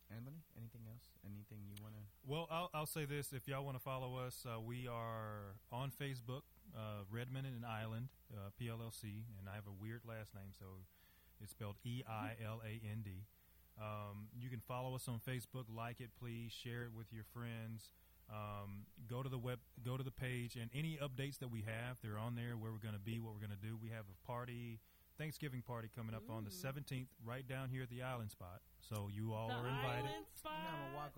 [0.09, 1.05] Anthony, anything else?
[1.21, 2.01] Anything you want to?
[2.25, 5.91] Well, I'll, I'll say this: if y'all want to follow us, uh, we are on
[5.91, 6.41] Facebook,
[6.75, 10.65] uh, Redmond and Eiland uh, PLLC, and I have a weird last name, so
[11.41, 13.25] it's spelled E I L A N D.
[13.79, 17.93] Um, you can follow us on Facebook, like it, please, share it with your friends.
[18.29, 21.97] Um, go to the web, go to the page, and any updates that we have,
[22.03, 22.57] they're on there.
[22.57, 23.77] Where we're going to be, what we're going to do.
[23.81, 24.79] We have a party,
[25.19, 28.61] Thanksgiving party coming up on the seventeenth, right down here at the Island Spot.
[28.79, 30.07] So you all the are invited.
[30.07, 30.53] island spot.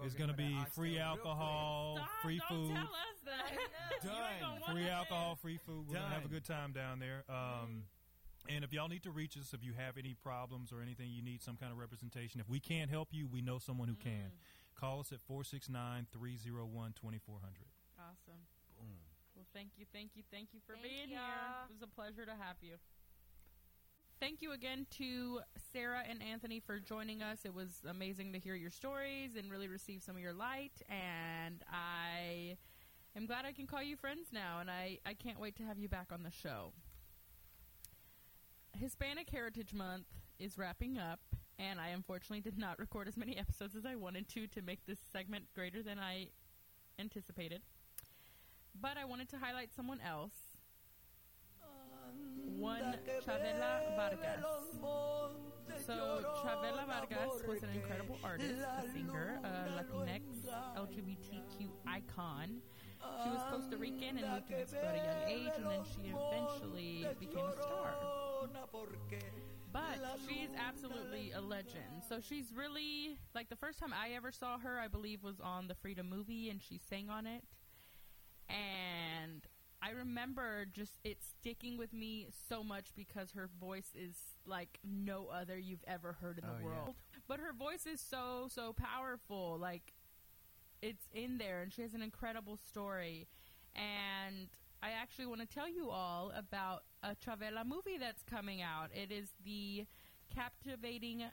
[0.03, 4.03] It's going to be free alcohol, Stop, free don't food, tell us that.
[4.03, 4.73] Done.
[4.73, 5.85] free alcohol, free food.
[5.87, 7.23] We're going to have a good time down there.
[7.29, 7.83] Um,
[8.49, 11.21] and if y'all need to reach us, if you have any problems or anything, you
[11.21, 12.41] need some kind of representation.
[12.41, 14.33] If we can't help you, we know someone who can.
[14.33, 14.79] Mm.
[14.79, 17.53] Call us at 469 301 2400.
[18.01, 18.41] Awesome.
[18.81, 18.97] Boom.
[19.35, 21.21] Well, thank you, thank you, thank you for Thank being here.
[21.21, 21.69] y'all.
[21.69, 22.81] It was a pleasure to have you.
[24.21, 25.39] Thank you again to
[25.73, 27.39] Sara and Anthony for joining us.
[27.43, 30.73] It was amazing to hear your stories and really receive some of your light.
[30.89, 32.55] And I
[33.17, 35.79] am glad I can call you friends now, and I, I can't wait to have
[35.79, 36.71] you back on the show.
[38.77, 40.05] Hispanic Heritage Month
[40.37, 41.21] is wrapping up,
[41.57, 44.85] and I unfortunately did not record as many episodes as I wanted to to make
[44.85, 46.27] this segment greater than I
[46.99, 47.63] anticipated.
[48.79, 50.50] But I wanted to highlight someone else.
[52.61, 54.45] One Chavela Vargas.
[55.85, 60.21] So Chavela Vargas was an incredible artist, a singer, a Latinx
[60.77, 62.61] LGBTQ icon.
[63.23, 66.13] She was Costa Rican and moved to Mexico at a young age, and then she
[66.13, 67.95] eventually became a star.
[69.73, 69.97] But
[70.27, 72.03] she's absolutely a legend.
[72.07, 75.67] So she's really like the first time I ever saw her, I believe, was on
[75.67, 77.43] the Frida movie, and she sang on it.
[78.49, 79.41] And
[79.83, 85.27] I remember just it sticking with me so much because her voice is like no
[85.27, 86.65] other you've ever heard in the Oh, yeah.
[86.65, 86.95] world.
[87.27, 89.57] But her voice is so so powerful.
[89.59, 89.93] Like
[90.81, 93.27] it's in there, and she has an incredible story.
[93.75, 94.49] And
[94.83, 98.89] I actually want to tell you all about a Chavela movie that's coming out.
[98.93, 99.85] It is the
[100.33, 101.23] captivating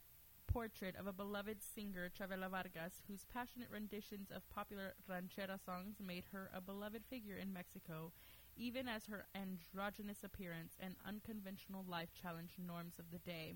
[0.47, 6.25] portrait of a beloved singer, Chavela Vargas, whose passionate renditions of popular ranchera songs made
[6.33, 8.13] her a beloved figure in Mexico,
[8.59, 13.55] even as her androgynous appearance and unconventional life challenged norms of the day.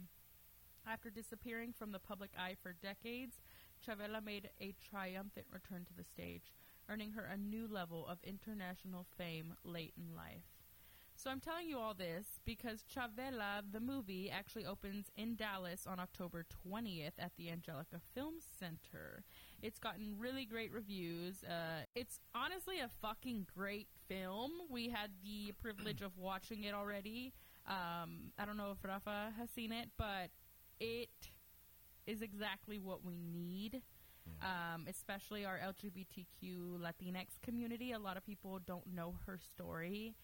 [0.86, 3.40] After disappearing from the public eye for decades,
[3.86, 6.52] Chavela made a triumphant return to the stage,
[6.88, 10.62] earning her a new level of international fame late in life.
[11.14, 16.00] So I'm telling you all this because Chavela, the movie, actually opens in Dallas on
[16.00, 19.22] October 20th at the Angelica Film Center.
[19.62, 21.44] It's gotten really great reviews.
[21.44, 24.50] Uh, it's honestly a fucking great film.
[24.68, 27.32] We had the privilege of watching it already.
[27.68, 30.30] Um, I don't know if Rafa has seen it, but
[30.80, 31.10] it
[32.06, 33.82] is exactly what we need.
[34.40, 37.90] Um, especially our LGBTQ Latinx community.
[37.92, 40.14] A lot of people don't know her story,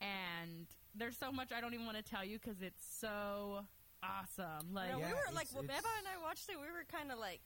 [0.00, 3.64] and there's so much I don't even want to tell you because it's so
[4.02, 4.72] awesome.
[4.72, 6.70] Like, No, Yeah, we were like, it's- when it's- Eva and I watched it, we
[6.70, 7.40] were kind of like,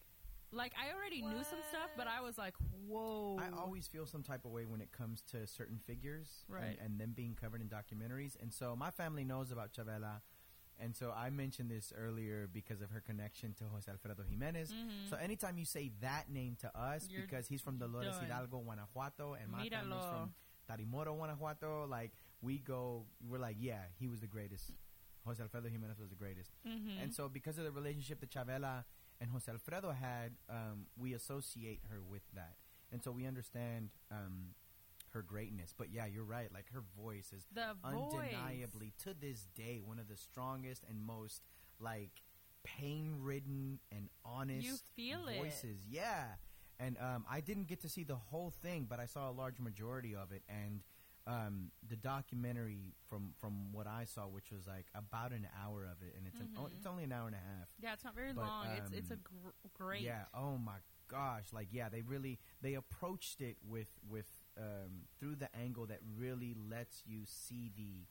[0.53, 2.55] like I already knew some stuff, but I was like,
[2.87, 3.39] whoa.
[3.41, 6.65] I always feel some type of way when it comes to certain figures Right.
[6.65, 8.37] and, and them being covered in documentaries.
[8.41, 10.21] And so my family knows about Chavela.
[10.81, 14.73] And so I mentioned this earlier because of her connection to Jose Alfredo Jimenez.
[14.73, 15.11] Mhm.
[15.11, 18.25] So anytime you say that name to us, You're because he's from Dolores done.
[18.25, 20.11] Hidalgo, Guanajuato, and my family's Míralo.
[20.11, 20.35] from
[20.69, 24.73] Tarimoro, Guanajuato, like we go, we're like, yeah, he was the greatest.
[25.25, 26.51] Jose Alfredo Jimenez was the greatest.
[26.67, 27.01] Mm-hmm.
[27.01, 28.85] And so, because of the relationship that Chavela
[29.23, 32.57] and Jose Alfredo had, um, we associate her with that,
[32.91, 34.49] and so we understand um,
[35.11, 35.73] her greatness.
[35.77, 36.49] But yeah, you're right.
[36.53, 37.95] Like her voice is the voice.
[38.35, 41.41] undeniably to this day one of the strongest and most
[41.79, 42.11] like
[42.65, 45.39] pain-ridden and honest You feel it.
[45.39, 45.79] voices.
[45.89, 46.25] Yeah,
[46.79, 49.59] and um, I didn't get to see the whole thing, but I saw a large
[49.61, 50.81] majority of it, and
[51.27, 56.03] um, the documentary from from what I saw, which was like about an hour of
[56.07, 57.69] it, and it's an, oh, it's only an hour and a half.
[57.81, 58.67] Yeah, it's not very But, long.
[58.77, 60.03] it's it's a um, gr- great.
[60.03, 60.25] Yeah.
[60.35, 60.79] Oh my
[61.09, 61.45] gosh.
[61.53, 64.27] Like yeah, they really they approached it with with
[64.59, 68.07] um, through the angle that really lets you see the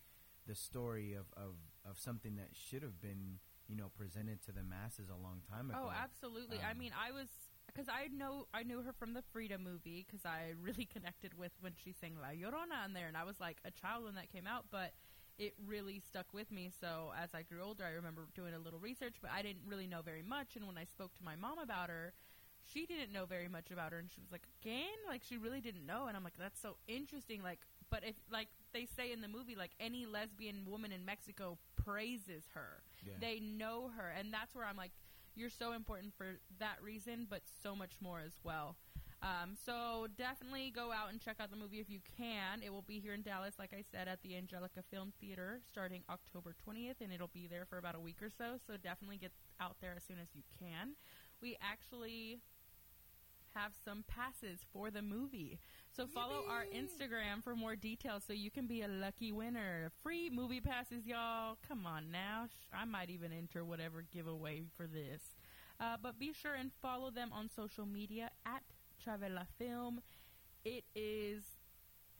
[0.48, 1.56] the story of of,
[1.90, 5.70] of something that should have been you know presented to the masses a long time
[5.70, 5.80] ago.
[5.88, 6.60] Oh, absolutely.
[6.60, 7.28] I Um, mean, I was
[7.73, 11.52] because I know I knew her from the Frida movie because I really connected with
[11.61, 14.31] when she sang La Llorona in there, and I was like a child when that
[14.31, 14.93] came out, but
[15.38, 16.69] it really stuck with me.
[16.80, 19.88] So as I grew older, I remember doing a little research, but I didn't really
[19.88, 20.56] know very much.
[20.56, 22.14] And when I spoke to my mom about her,
[22.64, 25.61] she didn't know very much about her, and she was like, "Again, like she really
[25.61, 29.22] didn't know." And I'm like, "That's so interesting." Like, but if like they say in
[29.22, 33.14] the movie, like any lesbian woman in Mexico praises her Yeah.
[33.19, 34.91] they know her and that's where i'm like
[35.36, 38.76] you're so important for that reason but so much more as well.
[39.24, 42.64] Um, so definitely go out and check out the movie if you can.
[42.64, 46.02] It will be here in dallas like i said at the angelica film theater starting
[46.10, 48.58] october 20th and it'll be there for about a week or so.
[48.66, 50.95] So definitely get out there as soon as you can.
[51.41, 52.40] We actually
[53.53, 55.60] have some passes for the movie
[55.95, 59.91] so follow our instagram for more details so you can be a lucky winner.
[60.01, 61.57] Free movie passes y'all.
[61.68, 62.47] Come on now.
[62.73, 65.22] I might even enter whatever giveaway for this.
[65.80, 68.61] Uh, but be sure and follow them on social media at
[69.05, 70.01] Chavela Film.
[70.63, 71.43] It is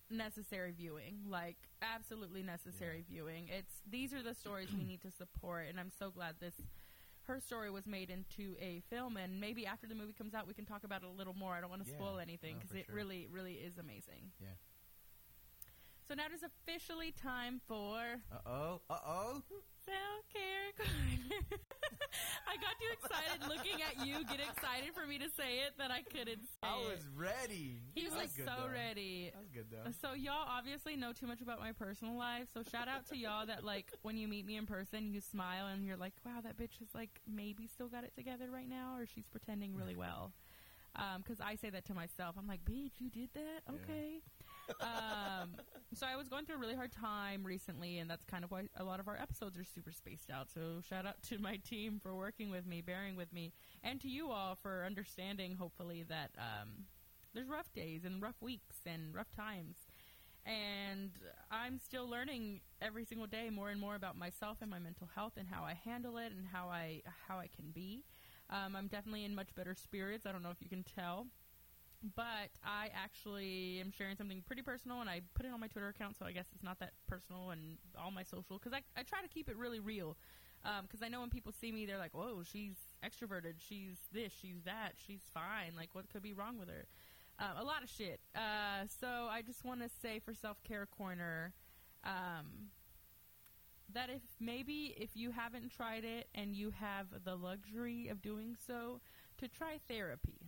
[0.10, 3.48] necessary viewing, like absolutely necessary viewing.
[3.48, 6.56] It's these are the stories we need to support, and I'm so glad this
[7.34, 9.18] her story was made into a film.
[9.18, 11.53] And maybe after the movie comes out, we can talk about it a little more.
[11.53, 12.95] I don't want to Yeah, spoil anything because for it sure.
[12.95, 14.32] really, really is amazing.
[14.40, 14.48] Yeah.
[16.08, 18.82] So now it is officially time for Uh oh.
[18.90, 19.44] Uh oh.
[19.86, 21.41] Self care corner.
[22.48, 25.90] I got too excited looking at you get excited for me to say it that
[25.91, 26.90] I couldn't say I it.
[26.91, 27.80] was ready.
[27.95, 28.70] He was That like so though.
[28.72, 29.32] ready.
[29.34, 29.90] That was good though.
[30.02, 32.48] So y'all obviously know too much about my personal life.
[32.53, 35.68] So shout out to y'all that like when you meet me in person, you smile
[35.68, 38.95] and you're like, "Wow, that bitch is like maybe still got it together right now,
[38.98, 40.32] or she's pretending really well."
[40.95, 42.36] Um, because I say that to myself.
[42.38, 43.64] I'm like, "Bitch, you did that?
[43.68, 44.20] Yeah.
[44.72, 45.49] Okay." um,
[45.93, 48.64] so I was going through a really hard time recently, and that's kind of why
[48.77, 50.49] a lot of our episodes are super spaced out.
[50.49, 53.52] So shout out to my team for working with me, bearing with me,
[53.84, 55.56] and to you all for understanding.
[55.56, 56.85] Hopefully that um,
[57.34, 59.76] there's rough days and rough weeks and rough times,
[60.45, 61.11] and
[61.52, 65.34] I'm still learning every single day more and more about myself and my mental health
[65.38, 68.06] and how I handle it and how I how I can be.
[68.49, 70.26] Um, I'm definitely in much better spirits.
[70.26, 71.27] I don't know if you can tell
[72.15, 75.88] but I actually am sharing something pretty personal, and I put it on my Twitter
[75.90, 79.03] account, so I guess it's not that personal and all my social because I, I
[79.03, 80.18] try to keep it really real.
[80.84, 83.56] Because I know when people see me, they're like, "Whoa, she's extroverted.
[83.57, 84.32] She's this.
[84.40, 84.91] She's that.
[84.95, 85.73] She's fine.
[85.76, 86.86] Like, what could be wrong with her?"
[87.40, 88.19] Uh, a lot of shit.
[88.36, 91.53] Uh, so I just want to say for self care corner,
[92.03, 92.69] um,
[93.91, 98.56] that if maybe if you haven't tried it and you have the luxury of doing
[98.68, 99.02] so,
[99.40, 100.41] to try therapy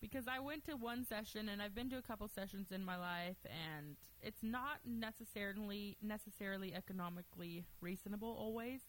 [0.00, 2.96] because I went to one session and I've been to a couple sessions in my
[2.96, 8.80] life and it's not necessarily necessarily economically reasonable always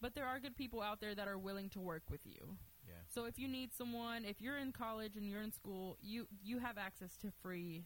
[0.00, 2.56] but there are good people out there that are willing to work with you.
[2.86, 2.94] Yeah.
[3.08, 6.58] So if you need someone, if you're in college and you're in school, you you
[6.58, 7.84] have access to free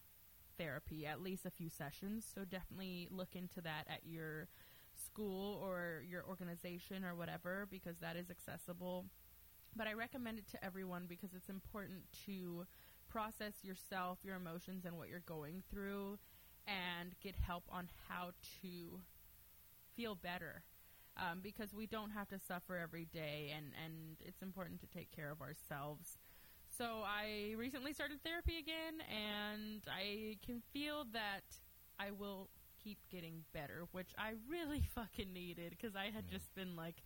[0.59, 2.27] therapy, at least a few sessions.
[2.35, 4.49] So definitely look into that at your
[4.95, 9.07] school or your organization or whatever because that is accessible
[9.77, 12.67] but I recommend it to everyone because it's important to
[13.09, 16.19] process yourself, your emotions, and what you're going through,
[16.67, 18.31] and get help on how
[18.63, 19.01] to
[19.97, 20.63] feel better.
[21.17, 25.11] Um, because we don't have to suffer every day, and, and it's important to take
[25.11, 26.19] care of ourselves.
[26.79, 31.43] So I recently started therapy again, and I can feel that
[31.99, 32.49] I will
[32.83, 37.03] keep getting better, which I really fucking needed because I had just been like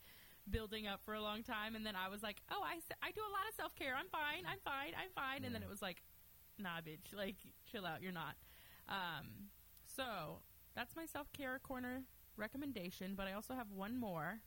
[0.51, 3.21] building up for a long time, and then I was like, "Oh, I, I do
[3.21, 3.95] a lot of self care.
[3.99, 4.45] I'm fine.
[4.47, 4.93] I'm fine.
[4.97, 6.03] I'm fine." And then it was like,
[6.59, 7.17] "Nah, bitch.
[7.17, 7.37] Like,
[7.71, 8.03] chill out.
[8.03, 8.37] You're not."
[8.89, 9.49] Um,
[9.97, 10.41] so
[10.75, 12.03] that's my self care corner
[12.37, 13.15] recommendation.
[13.17, 14.41] But I also have one more,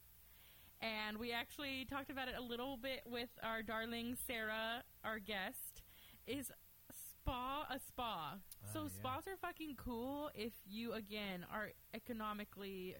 [0.82, 5.82] and we actually talked about it a little bit with our darling Sara, our guest.
[6.28, 6.52] Is
[6.92, 8.36] spa a spa?
[8.74, 8.90] so Ah, yeah.
[9.00, 12.96] spas are fucking cool if you again are economically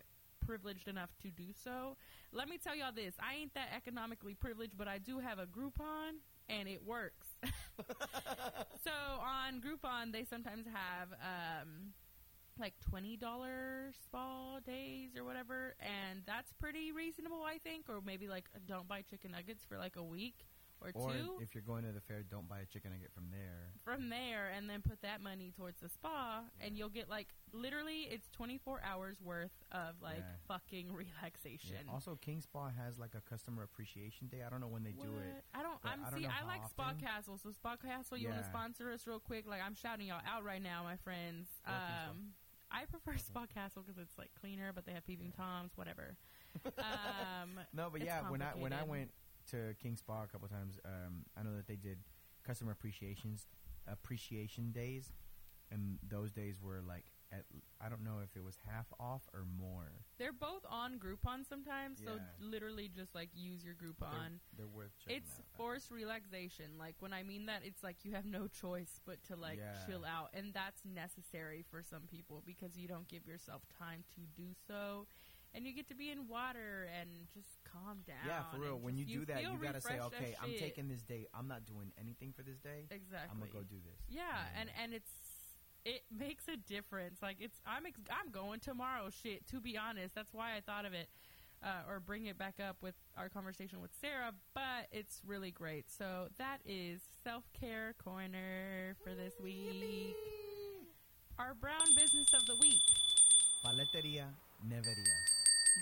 [0.48, 1.98] privileged enough to do so.
[2.32, 5.46] Let me tell y'all this: I ain't that economically privileged, but I do have a
[5.46, 7.28] Groupon, and it works.
[8.84, 11.94] so on Groupon, they sometimes have um,
[12.60, 17.90] like twenty dollar spa days or whatever, and that's pretty reasonable, I think.
[17.90, 20.46] Or maybe like don't buy chicken nuggets for like a week
[20.82, 23.26] or, Or two if you're going to the fair, don't buy a chicken nugget from
[23.32, 23.72] there.
[23.84, 28.08] from there, and then put that money towards the spa, and you'll get like literally
[28.12, 30.36] it's twenty four hours worth of like Yeah.
[30.48, 31.78] fucking relaxation.
[31.86, 31.92] Yeah.
[31.92, 34.44] Also, King Spa has like a customer appreciation day.
[34.46, 35.44] I don't know when they do it.
[35.54, 35.78] I don't.
[35.84, 36.26] I'm I don't see.
[36.28, 36.94] know I like Spa.
[37.00, 37.38] Castle.
[37.42, 39.46] So Spa Castle, you want to sponsor us real quick?
[39.48, 41.48] Like I'm shouting y'all out right now, my friends.
[41.66, 42.12] Love King Spa.
[42.12, 42.18] Um,
[42.70, 46.18] I prefer Spa Castle because it's like cleaner, but they have peeping toms, whatever.
[46.78, 49.12] um, No, but yeah, when I when I went
[49.52, 52.00] to King Spa a couple times, um, I know that they did
[52.46, 53.48] customer appreciations
[53.92, 55.12] appreciation days,
[55.72, 57.44] and those days were like at
[57.82, 59.92] I don't know if it was half off or more.
[60.18, 64.40] they're both on Groupon sometimes, so literally just like use your Groupon.
[64.56, 65.46] They're, they're worth checking It's out.
[65.58, 66.66] forced relaxation.
[66.80, 69.86] Like when I mean that, it's like you have no choice but to like Yeah.
[69.86, 74.22] chill out, and that's necessary for some people because you don't give yourself time to
[74.42, 75.06] do so,
[75.54, 78.18] and you get to be in water and just calm down.
[78.26, 78.80] Yeah, for real.
[78.80, 80.60] When you just- do that, you gotta say, okay, I'm shit.
[80.60, 81.28] taking this day.
[81.34, 82.88] I'm not doing anything for this day.
[82.90, 83.30] exactly.
[83.32, 84.00] I'm gonna go do this.
[84.10, 85.12] Yeah, and and it's
[85.86, 87.22] it makes a difference.
[87.22, 89.10] Like it's I'm ex- I'm going tomorrow.
[89.10, 91.10] Shit, to be honest, that's why I thought of it.
[91.64, 95.90] Uh, or bring it back up with our conversation with Sara, but it's really great.
[95.90, 100.16] So that is self care corner for this week.
[101.40, 102.82] Our brown business of the week,
[103.66, 104.26] Paleteria
[104.68, 105.18] Neveria.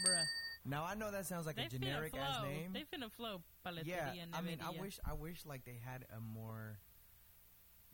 [0.05, 0.23] bruh.
[0.65, 2.73] Now I know that sounds like They a generic finna ass name.
[2.73, 3.41] They finna flow.
[3.83, 6.79] Yeah, I mean, I wish, I wish, like they had a more,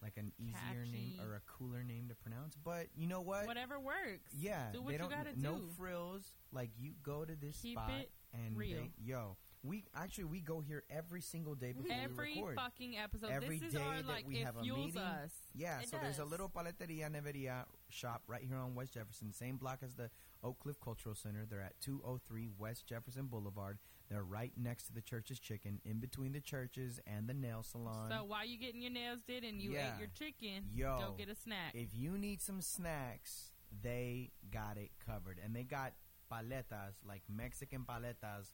[0.01, 2.55] like an easier name or a cooler name to pronounce.
[2.55, 3.45] But you know what?
[3.45, 4.31] whatever works.
[4.37, 5.09] Yeah, do what they you don't.
[5.11, 5.69] gotta no do.
[5.77, 6.31] frills.
[6.51, 7.91] Like you go to this Keep spot
[8.33, 8.77] and real.
[8.77, 12.55] They, yo, we actually we go here every single day before Every we record.
[12.55, 13.29] fucking episode.
[13.31, 14.97] Every this is day our that like we have a meeting.
[14.97, 15.31] us.
[15.53, 19.57] Yeah, It so there's a little Paleteria Neveria shop right here on West Jefferson, same
[19.57, 20.09] block as the
[20.43, 21.45] Oak Cliff Cultural Center.
[21.49, 23.77] They're at 203 West Jefferson Boulevard.
[24.09, 28.09] They're right next to the Church's Chicken, in between the churches and the nail salon.
[28.09, 29.93] So while you getting your nails did and you Yeah.
[29.93, 31.73] ate your chicken, Yo, go get a snack.
[31.75, 35.93] if you need some snacks, they got it covered, and they got
[36.29, 38.53] paletas like Mexican paletas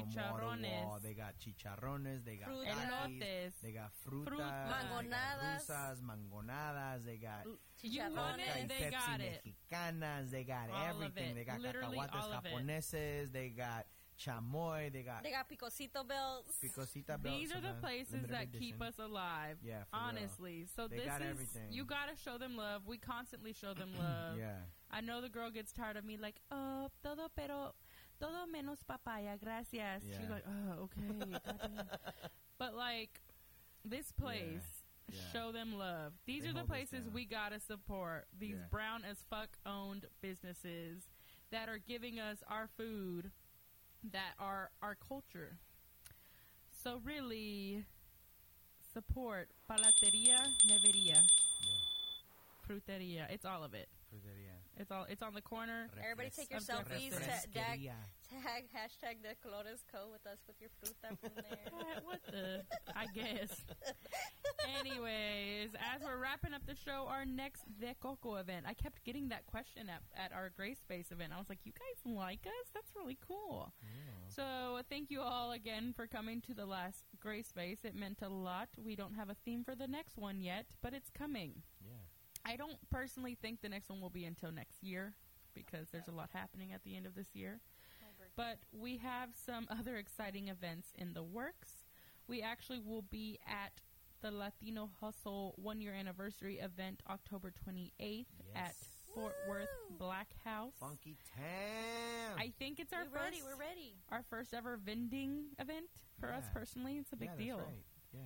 [0.00, 0.10] from
[0.62, 0.98] wall.
[0.98, 1.02] Chicharrones.
[1.02, 2.24] They got chicharrones.
[2.24, 2.66] They got Fruta.
[2.66, 3.52] takis, Elotes.
[3.62, 4.24] They got frutas.
[4.24, 4.30] Fruta.
[4.30, 5.68] They got Mangonadas.
[5.68, 7.04] rusas, mangonadas.
[7.04, 7.58] They got You
[8.00, 8.16] Chicharrones.
[8.16, 9.42] want it, they Pepsi got it.
[9.46, 10.30] mexicanas.
[10.30, 11.34] They got All everything.
[11.34, 13.32] They got Literally cacahuates japoneses.
[13.32, 13.86] They got
[14.18, 14.92] chamoy.
[14.92, 16.44] They got They got picosito bells.
[16.62, 17.38] picosita belts.
[17.38, 19.58] These are the places limited that keep us alive.
[19.62, 20.04] Yeah, for real.
[20.08, 20.66] honestly.
[20.76, 21.72] So They this got is everything.
[21.72, 22.82] you gotta show them love.
[22.86, 24.38] We constantly show them love.
[24.38, 24.58] Yeah.
[24.90, 27.74] I know the girl gets tired of me like, oh, todo pero
[28.22, 30.02] todo menos papaya, gracias.
[30.06, 31.38] She's like, oh, okay.
[32.58, 33.20] but like
[33.84, 34.62] this place,
[35.08, 35.18] Yeah.
[35.32, 36.12] show them love.
[36.24, 38.28] These They are the places we gotta support.
[38.38, 38.68] These Yeah.
[38.70, 41.08] brown as fuck owned businesses
[41.50, 43.32] that are giving us our food,
[44.04, 45.58] that are our culture.
[46.70, 47.84] So really,
[48.92, 51.20] support Paleteria Neveria.
[52.66, 53.28] Fruteria.
[53.30, 53.88] It's all of it.
[54.10, 54.41] Fruteria.
[54.78, 55.04] It's all.
[55.08, 55.88] It's on the corner.
[56.02, 56.60] Everybody take your
[57.10, 57.10] selfies.
[57.54, 57.80] Tag,
[58.30, 61.58] tag hashtag De Colores Co with us with your fruta from there.
[61.72, 62.62] What- what the?
[62.96, 63.64] I guess.
[64.80, 68.64] Anyways, as we're wrapping up the show, our next De Coco event.
[68.68, 71.32] I kept getting that question at, at our Gray Space event.
[71.34, 72.70] I was like, "You guys like us?
[72.72, 73.72] That's really cool."
[74.28, 77.80] So thank you all again for coming to the last Gray Space.
[77.84, 78.68] It meant a lot.
[78.82, 81.62] We don't have a theme for the next one yet, but it's coming.
[81.84, 81.92] Yeah.
[82.44, 85.14] I don't personally think the next one will be until next year
[85.54, 87.60] because there's a lot happening at the end of this year.
[88.36, 91.84] But we have some other exciting events in the works.
[92.28, 93.72] We actually will be at
[94.22, 98.76] the Latino Hustle one year anniversary event October 28th at Yes.
[99.14, 100.72] Fort Worth Black House.
[100.80, 102.38] Funky Town.
[102.38, 103.42] I think it's our We're first ready.
[103.42, 103.94] We're ready.
[104.10, 105.86] our first ever vending event
[106.18, 106.96] for us personally.
[106.96, 107.58] It's a big yeah, deal.
[107.58, 107.84] Right.
[108.14, 108.20] Yeah.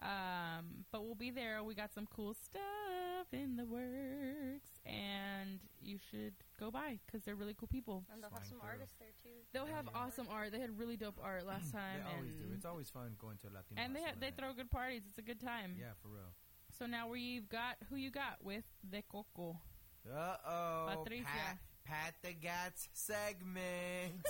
[0.00, 1.62] Um, but we'll be there.
[1.64, 7.34] We got some cool stuff in the works, and you should go by because they're
[7.34, 8.04] really cool people.
[8.12, 8.68] And they'll have some through.
[8.68, 9.30] artists there too.
[9.52, 9.98] They'll have Yeah.
[10.00, 10.52] awesome art.
[10.52, 12.44] They had really dope art last time, they always do.
[12.54, 13.82] It's always fun going to a Latino.
[13.82, 15.02] and they ha- they throw good parties.
[15.08, 15.74] It's a good time.
[15.78, 16.32] Yeah, for real.
[16.78, 19.58] So now we've got who you got with the Coco.
[20.08, 21.02] Uh oh.
[21.02, 21.24] Patricia.
[21.24, 21.58] Pat,
[21.88, 24.20] Pat the Gats segment.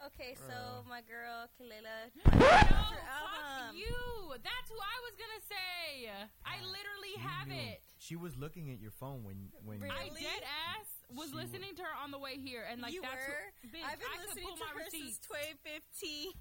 [0.00, 0.88] Okay, so Uh.
[0.88, 2.08] my girl Kelela.
[2.24, 4.32] No, fuck you.
[4.40, 6.08] That's who I was gonna say.
[6.44, 7.54] I literally You have knew.
[7.76, 7.82] it.
[7.98, 10.22] She was looking at your phone when when I Really?
[10.24, 10.40] dead
[10.72, 13.12] ass was She wa- listening to her on the way here, and like you that's
[13.12, 13.44] were.
[13.60, 15.20] What, bitch, I've been I could listening pull to my her receipts.
[15.20, 16.32] since 2015.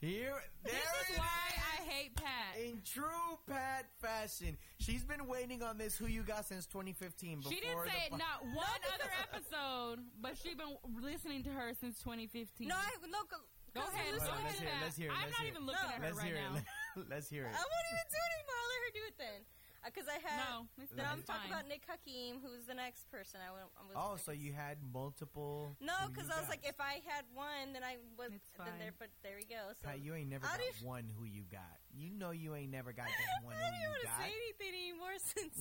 [0.00, 1.24] Here, there This it is why
[1.56, 2.60] I hate Pat.
[2.60, 7.38] In true Pat fashion, she's been waiting on this "Who You Got" since 2015.
[7.40, 11.50] Before She didn't say it po- not one other episode, but she's been listening to
[11.50, 12.68] her since 2015.
[12.68, 13.24] No, I no.
[13.24, 13.36] Go,
[13.74, 14.82] Go 'cause I ahead, listen go Well, ahead, let's hear it, Pat.
[14.84, 15.66] let's hear it, I'm let's not hear even it.
[15.66, 16.56] looking at her Let's right hear now.
[16.56, 16.64] it.
[17.12, 17.52] Let's hear it.
[17.52, 18.56] I won't even do it anymore.
[18.56, 19.40] I'll let her do it then.
[19.86, 20.42] Uh, because I had.
[20.42, 23.38] No, it's, Then I'm it's talking about Nick Hakim, who's the next person.
[23.38, 25.70] I, wa- I was Oh, so you had multiple?
[25.80, 28.34] No, because I was like, if I had one, then I was.
[28.34, 29.70] It's Then there, but there we go.
[29.78, 31.78] So Pat, you ain't never I got didn't- one who you got.
[31.94, 34.10] You know you ain't never got just I one don't who even you want to
[34.18, 35.58] say anything anymore since.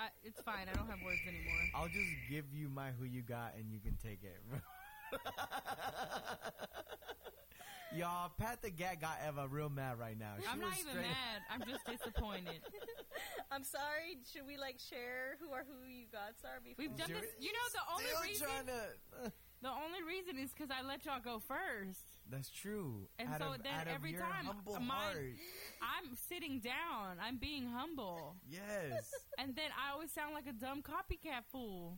[0.00, 0.64] I, it's fine.
[0.70, 1.60] I don't have words anymore.
[1.74, 4.40] I'll just give you my who you got and you can take it.
[7.96, 10.34] Y'all, Pat the Gat got Eva real mad right now.
[10.40, 11.40] She I'm not even mad.
[11.50, 12.60] I'm just disappointed.
[13.50, 14.18] I'm sorry.
[14.30, 16.76] Should we like share who are who you got are before?
[16.78, 17.30] We've done You're- this.
[17.40, 18.66] You know the only Still reason.
[18.66, 19.26] to.
[19.26, 19.30] uh,
[19.62, 22.04] The only reason is because I let y'all go first.
[22.30, 23.08] that's true.
[23.18, 24.46] And out so of, then every time,
[24.86, 25.32] my-
[25.80, 27.16] I'm sitting down.
[27.20, 28.36] I'm being humble.
[28.48, 29.10] Yes.
[29.38, 31.96] And then I always sound like a dumb copycat fool.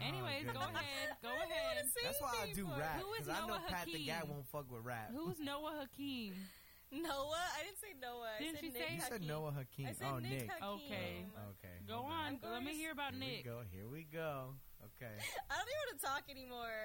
[0.00, 1.08] Oh, Anyways, Oh, go ahead.
[1.22, 1.84] Go ahead.
[2.02, 2.80] That's why I do for?
[2.80, 4.30] rap Who is because I know Noah Pat the Gat Hakeem?
[4.32, 5.12] won't fuck with rap.
[5.12, 6.32] Who's Noah Hakeem?
[6.92, 7.44] Noah.
[7.54, 8.34] I didn't say Noah.
[8.40, 9.86] Didn't said you Nick say- You said Noah Hakeem.
[9.86, 10.30] I said oh, Nick.
[10.32, 10.50] Nick.
[10.50, 10.74] Hakim.
[10.80, 11.12] Okay.
[11.36, 11.76] Oh, okay.
[11.86, 12.24] Go hold on.
[12.26, 13.44] I'm going Let me hear about Here we Nick.
[13.44, 13.56] go.
[13.70, 14.56] Here we go.
[14.96, 15.12] Okay.
[15.50, 16.80] I don't even want to talk anymore.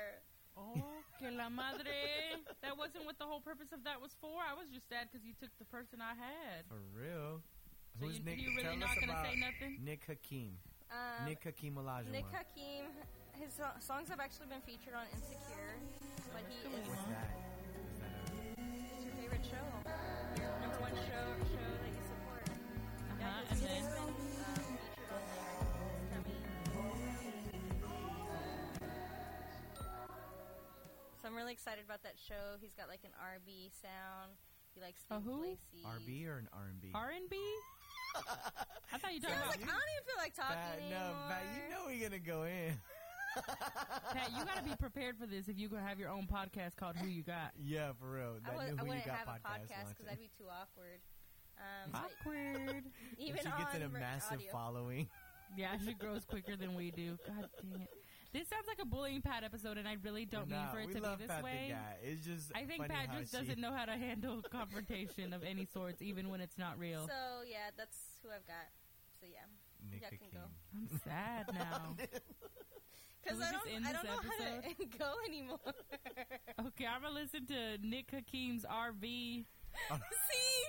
[0.58, 2.40] Oh, que la madre.
[2.64, 4.40] That wasn't what the whole purpose of that was for.
[4.40, 6.64] I was just sad because you took the person I had.
[6.68, 7.42] For real.
[8.00, 8.40] So Who's you, Nick?
[8.40, 9.80] you really Tell not gonna say nothing?
[9.84, 10.60] Nick Hakim.
[10.92, 12.12] Um, Nick Hakeem Olajuwon.
[12.12, 12.86] Nick Hakim.
[13.40, 15.76] His so- songs have actually been featured on Insecure,
[16.32, 17.36] but he is What's that?
[17.92, 18.62] Is that a-
[18.96, 19.66] it's your favorite show,
[20.40, 22.48] your number one show show that you support.
[22.48, 25.60] Uh-huh, Yeah, and his then music's been um, featured on there.
[25.92, 26.40] It's coming.
[31.22, 32.56] So I'm really excited about that show.
[32.62, 34.38] He's got like an R&B sound.
[34.74, 35.42] He likes A Steve who?
[35.42, 35.84] Lacy.
[35.86, 36.92] R&B or an R&B?
[36.94, 37.36] R and B.
[38.94, 40.56] I thought you See, I talking was about like, I don't even feel like talking
[40.56, 41.28] Pat, no, anymore.
[41.30, 42.74] Pat, you know we're gonna go in.
[44.14, 44.32] Pat.
[44.38, 46.96] You got to be prepared for this if you gonna have your own podcast called
[46.96, 47.52] Who You Got.
[47.62, 48.36] Yeah, for real.
[48.46, 50.06] I, That would, new I Who You wouldn't Got have a podcast podcast because launching.
[50.06, 51.00] that'd be too awkward.
[51.60, 52.84] Um, Awkward.
[53.18, 54.52] even if she gets on in a massive audio.
[54.52, 55.08] following.
[55.58, 57.18] Yeah, she grows quicker than we do.
[57.28, 57.90] God dang it.
[58.36, 61.00] This sounds like a bullying Pat episode, and I really don't mean for it to
[61.02, 61.68] love be this Pat way.
[61.70, 61.96] the guy.
[62.04, 65.42] It's just I think funny Pat just she- doesn't know how to handle confrontation of
[65.46, 67.08] any sorts, even when it's not real.
[67.08, 68.68] So yeah, that's who I've got.
[69.22, 69.48] So yeah,
[69.90, 70.40] Nick Yeah, can go.
[70.76, 70.90] Hakim.
[70.92, 71.96] I'm sad now.
[73.24, 75.60] because I don't, I don't know how to go anymore.
[76.68, 79.46] Okay, I'm gonna listen to Nick Hakim's RV.
[79.90, 80.62] See,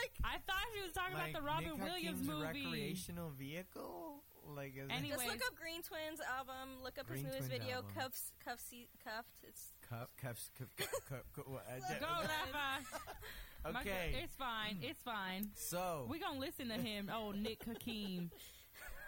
[0.00, 2.64] like I thought she was talking Like, about the Robin Nick Williams Hakim's movie.
[2.66, 4.22] recreational vehicle?
[4.54, 5.14] Like, Anyway.
[5.16, 6.82] just look up Green Twins album.
[6.82, 7.90] Look up Green his newest Twins video, album.
[7.94, 9.38] Cuffs, Cuffs, Cuffed.
[9.44, 11.64] It's cuff, cuffs, cuff, cuff, cuff, cuff, what,
[12.00, 12.84] Go, Rafa.
[13.72, 14.78] My- Okay, It's fine.
[14.82, 15.48] It's fine.
[15.54, 17.08] so We gonna listen to him.
[17.14, 18.32] Oh, Nick Hakim.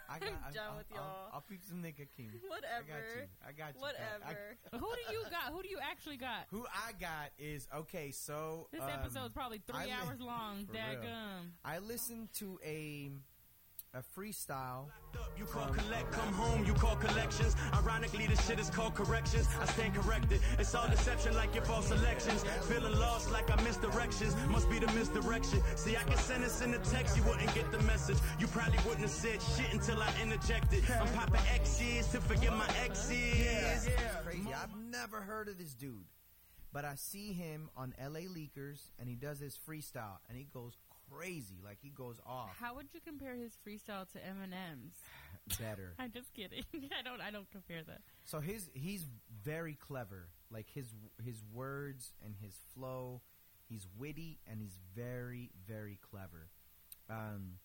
[0.08, 1.31] I got, I'm I, done I'll, with I'll, y'all.
[1.34, 2.31] I'll peep some Nick Hakim.
[2.31, 3.26] I got whatever, you.
[3.47, 3.81] I got you.
[3.81, 4.20] Pat.
[4.23, 4.57] I- whatever.
[4.73, 5.52] Who do you got?
[5.52, 6.47] Who do you actually got?
[6.50, 8.10] who I got is okay.
[8.10, 10.66] So This um, is probably three I li- hours long.
[10.66, 11.10] For real.
[11.65, 13.10] I listened to a
[13.95, 14.87] a freestyle.
[15.39, 17.55] You call collect, come home, you call collections.
[17.73, 19.49] Ironically, this shit is called corrections.
[19.61, 20.41] I stand corrected.
[20.59, 22.45] It's all deception like your false elections.
[22.63, 24.35] Feeling lost like I misdirections.
[24.49, 25.61] Must be the misdirection.
[25.77, 28.19] See, I can send this in a text, you wouldn't get the message.
[28.41, 30.83] You probably wouldn't have said shit until I interjected.
[30.91, 33.89] I'm popping X's to forget my exes.
[34.25, 34.55] Crazy.
[34.55, 36.07] I've never heard of this dude,
[36.73, 40.77] but I see him on LA Leakers, and he does his freestyle, and he goes
[41.17, 41.60] crazy.
[41.65, 42.51] Like he goes off.
[42.59, 44.94] How would you compare his freestyle to Eminem's?
[45.60, 45.94] Better.
[45.99, 46.65] I'm just kidding.
[46.75, 47.20] I don't.
[47.20, 48.01] I don't compare that.
[48.25, 49.07] So his he's
[49.43, 50.28] very clever.
[50.51, 50.94] Like his
[51.25, 53.23] his words and his flow,
[53.68, 56.49] he's witty and he's very very clever.
[57.10, 57.59] Um,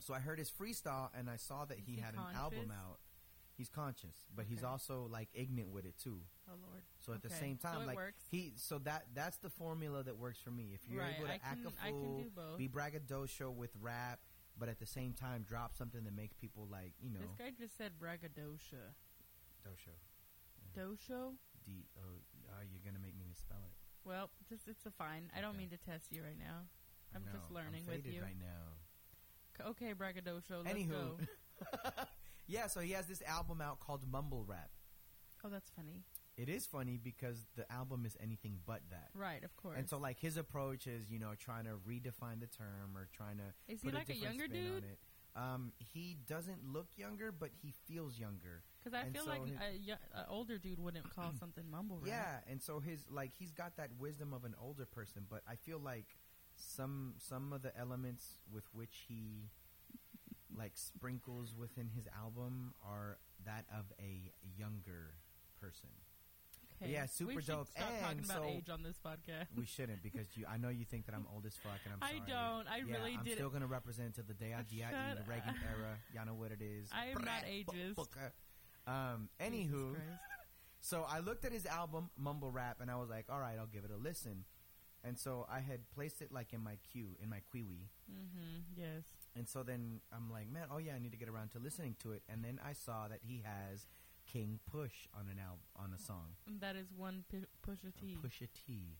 [0.00, 2.98] so I heard his freestyle and I saw that he, he had an album out.
[3.56, 6.18] He's conscious, but he's also like ignorant with it too.
[6.48, 6.82] Oh Lord.
[6.98, 8.24] So at the same time, it like works.
[8.30, 10.72] he, so that that's the formula that works for me.
[10.74, 12.24] If you're Right, able to I act can- a fool,
[12.58, 14.18] be braggadocio with rap,
[14.58, 17.50] but at the same time drop something that makes people like you know This guy
[17.56, 18.78] just said braggadocio.
[19.64, 19.94] dosho.
[20.76, 21.34] Dosho?
[21.64, 22.00] D O.
[22.02, 23.72] Oh, you're gonna make me misspell it.
[24.08, 25.30] Well, just it's a fine.
[25.36, 25.58] I don't Okay.
[25.58, 26.66] mean to test you right now.
[27.14, 28.20] I'm know, just learning I'm with you.
[28.20, 29.64] right now.
[29.68, 30.62] Okay, braggadocio.
[30.64, 31.18] Let's Anywho, go.
[32.46, 32.66] yeah.
[32.66, 34.70] So he has this album out called Mumble Rap.
[35.44, 36.02] Oh, that's funny.
[36.36, 39.10] It is funny because the album is anything but that.
[39.14, 39.76] Right, of course.
[39.78, 43.36] And so, like, his approach is, you know, trying to redefine the term or trying
[43.36, 44.82] to Is he like a younger dude?
[44.84, 44.98] it.
[45.36, 48.62] Um, he doesn't look younger, but he feels younger.
[48.82, 49.58] Because I And feel so like an
[50.14, 52.08] a older dude wouldn't call something mumble rap.
[52.08, 55.56] Yeah, and so his like he's got that wisdom of an older person, but I
[55.56, 56.06] feel like
[56.56, 59.50] some some of the elements with which he
[60.56, 65.14] like sprinkles within his album are that of a younger
[65.60, 65.88] person.
[66.82, 66.90] Okay.
[66.92, 67.68] yeah, super we dope.
[67.68, 69.46] Stop talking And about so- age on this podcast.
[69.56, 70.44] We shouldn't because you.
[70.50, 72.22] I know you think that I'm old as fuck, and I'm I sorry.
[72.26, 72.68] don't.
[72.68, 73.34] I yeah, really I'm did.
[73.34, 75.96] still gonna represent to the day I die, Shut the Reagan era.
[76.14, 76.88] Y'all know what it is.
[76.92, 77.94] I am not ageist.
[77.94, 78.32] fucker.
[78.86, 79.28] Um.
[79.40, 79.94] Anywho,
[80.80, 83.66] so I looked at his album Mumble Rap, and I was like, all right, I'll
[83.66, 84.44] give it a listen.
[85.04, 87.88] And so I had placed it like in my queue, in my Kiwi.
[88.10, 89.04] Mhm, Yes.
[89.36, 91.96] And so then I'm like, man, oh yeah, I need to get around to listening
[92.02, 92.22] to it.
[92.28, 93.86] And then I saw that he has
[94.32, 96.36] King Push on an album, on a song.
[96.60, 98.16] That is one pu- Pusha T.
[98.24, 98.96] Pusha T.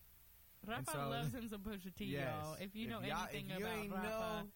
[0.67, 2.33] Rafa so- loves him some Pusha T, Yes.
[2.43, 2.55] y'all.
[2.59, 4.07] If you know y'all- anything if you about ain't Rafa,
[4.43, 4.47] know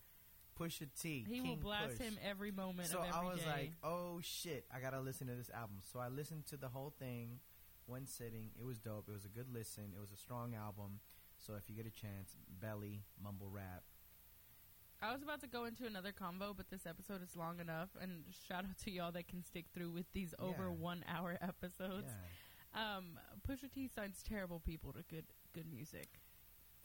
[0.59, 2.07] Pusha T, he will King blast Push.
[2.07, 3.45] him every moment So of every I was day.
[3.47, 5.77] like, oh shit, I gotta listen to this album.
[5.93, 7.39] So I listened to the whole thing,
[7.85, 8.51] one sitting.
[8.59, 9.07] It was dope.
[9.07, 9.93] It was a good listen.
[9.95, 10.99] It was a strong album.
[11.37, 13.83] So if you get a chance, Belly, Mumble Rap.
[15.01, 17.89] I was about to go into another combo, but this episode is long enough.
[18.01, 22.11] And shout out to y'all that can stick through with these over one hour episodes.
[22.75, 22.97] Yeah.
[22.97, 26.19] Um, Pusha T signs terrible people to good good music.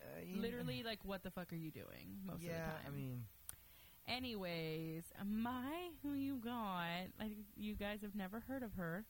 [0.01, 2.81] Uh, Literally, like, what the fuck are you doing most yeah, of the time?
[2.87, 3.25] I mean,
[4.07, 7.09] Anyways, my who you got?
[7.19, 9.05] Like you guys have never heard of her.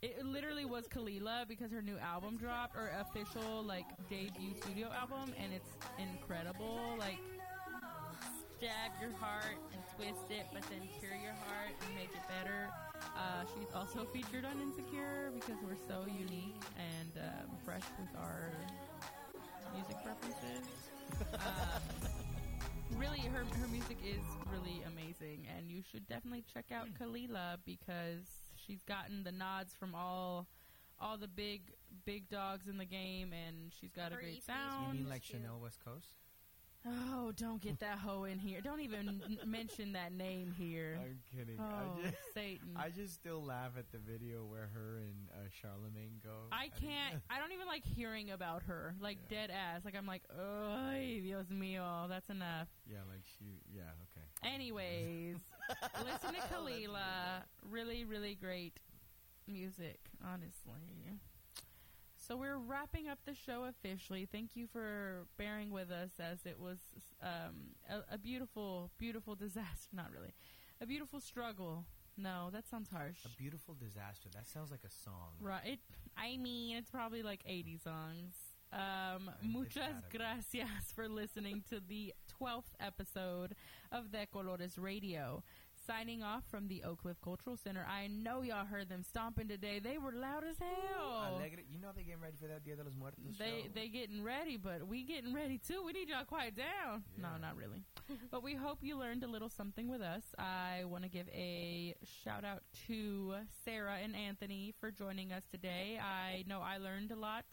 [0.00, 5.34] It literally was Kelela because her new album dropped, or official like debut studio album,
[5.36, 6.94] and it's incredible.
[6.98, 7.18] Like
[8.62, 12.70] stab your heart and twist it, but then cure your heart and make it better.
[12.94, 18.52] Uh, she's also featured on Insecure because we're so unique and um, fresh with our
[19.74, 20.62] music preferences.
[21.34, 21.82] um,
[22.96, 28.30] really, her her music is really amazing, and you should definitely check out Kelela because
[28.54, 30.46] she's gotten the nods from all
[31.00, 31.62] all the big
[32.06, 34.86] big dogs in the game, and she's got a great EPs sound.
[34.94, 35.24] you mean like.
[35.24, 36.21] Chanel West Coast?
[36.84, 38.60] Oh, don't get that hoe in here.
[38.60, 40.98] Don't even mention that name here.
[41.00, 41.56] I'm kidding.
[41.60, 42.68] Oh, I just, Satan.
[42.76, 46.30] I just still laugh at the video where her and uh, Charlemagne go.
[46.50, 47.22] I can't.
[47.30, 48.96] I don't even like hearing about her.
[49.00, 49.36] Like Yeah.
[49.46, 49.82] dead ass.
[49.84, 52.66] Like I'm like, oh, Dios mío, that's enough.
[52.90, 53.60] yeah, like she.
[53.72, 54.52] Yeah, okay.
[54.54, 55.36] Anyways,
[56.04, 57.44] listen to Kelela.
[57.70, 58.80] Really, really great
[59.46, 61.20] music, honestly.
[62.26, 64.28] So we're wrapping up the show officially.
[64.30, 66.78] Thank you for bearing with us as it was
[67.20, 69.88] um, a, a beautiful, beautiful disaster.
[69.92, 70.32] Not really,
[70.80, 71.84] a beautiful struggle.
[72.16, 73.18] No, that sounds harsh.
[73.24, 74.28] A beautiful disaster.
[74.34, 75.32] That sounds like a song.
[75.40, 75.62] Right.
[75.64, 75.78] It,
[76.16, 78.34] I mean, it's probably like 80 songs.
[78.72, 83.54] Um, muchas gracias for listening to the 12th episode
[83.90, 85.42] of De Colores Radio.
[85.92, 87.86] Signing off from the Oak Cliff Cultural Center.
[87.86, 89.78] I know y'all heard them stomping today.
[89.78, 91.34] They were loud as hell.
[91.36, 91.60] Alegre.
[91.70, 93.68] You know they getting ready for that Dia de los Muertos They show.
[93.74, 95.82] they getting ready, but we getting ready too.
[95.84, 97.04] We need y'all quiet down.
[97.20, 97.84] No, not really.
[98.30, 100.22] but we hope you learned a little something with us.
[100.38, 106.00] I want to give a shout out to Sara and Anthony for joining us today.
[106.02, 107.44] I know I learned a lot.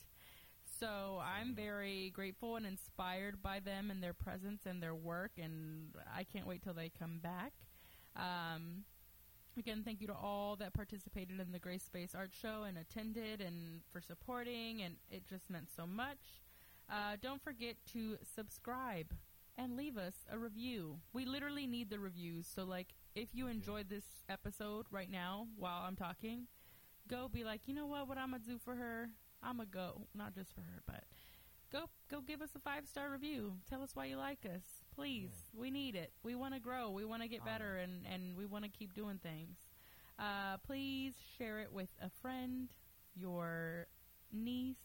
[0.80, 5.93] So I'm very grateful and inspired by them and their presence and their work, and
[6.16, 7.51] I can't wait till they come back.
[8.16, 8.86] Um,
[9.60, 13.42] Again, thank you to all that participated in the Grace Space Art Show and attended
[13.42, 16.44] and for supporting, and it just meant so much.
[16.90, 19.08] Uh, don't forget to subscribe
[19.58, 21.00] and leave us a review.
[21.12, 22.48] We literally need the reviews.
[22.48, 26.48] So, like, if you enjoyed this episode right now while I'm talking,
[27.10, 28.08] go be like, you know what?
[28.08, 29.10] What I'm gonna do for her?
[29.44, 31.04] I'm gonna go, not just for her, but
[31.70, 33.56] go go give us a five star review.
[33.70, 35.32] Tell us why you like us, please.
[35.58, 36.11] We need it.
[36.24, 36.90] We want to grow.
[36.92, 39.58] We want to get better, and and we want to keep doing things.
[40.18, 42.68] Uh, please share it with a friend,
[43.16, 43.88] your
[44.34, 44.76] niece,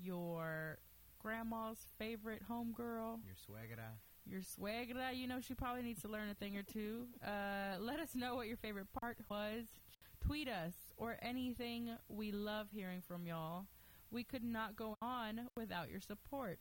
[0.00, 0.78] your
[1.18, 3.90] grandma's favorite homegirl, Your suegra.
[4.24, 5.16] your suegra.
[5.16, 7.06] You know she probably needs to learn a thing or two.
[7.26, 9.64] Uh, let us know what your favorite part was.
[10.24, 11.90] Tweet us or anything.
[12.08, 13.66] We love hearing from y'all.
[14.10, 16.60] We could not go on without your support.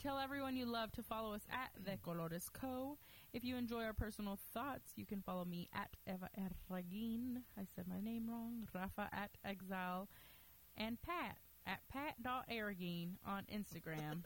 [0.00, 2.98] Tell everyone you love to follow us at De Colores Co.
[3.32, 7.38] If you enjoy our personal thoughts, you can follow me at Eva Erragin.
[7.58, 8.68] I said my name wrong.
[8.72, 10.08] Rafa at Exile.
[10.76, 14.24] And Pat at pat.erragin on Instagram.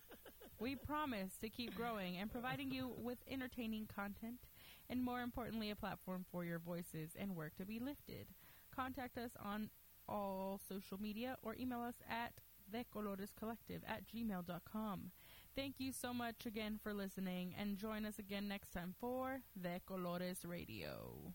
[0.58, 4.40] we promise to keep growing and providing you with entertaining content
[4.90, 8.26] and more importantly a platform for your voices and work to be lifted.
[8.76, 9.70] Contact us on
[10.06, 12.34] all social media or email us at
[12.74, 15.10] thecolorescollective at gmail.com.
[15.54, 19.80] Thank you so much again for listening, and join us again next time for De
[19.88, 21.32] Colores Radio.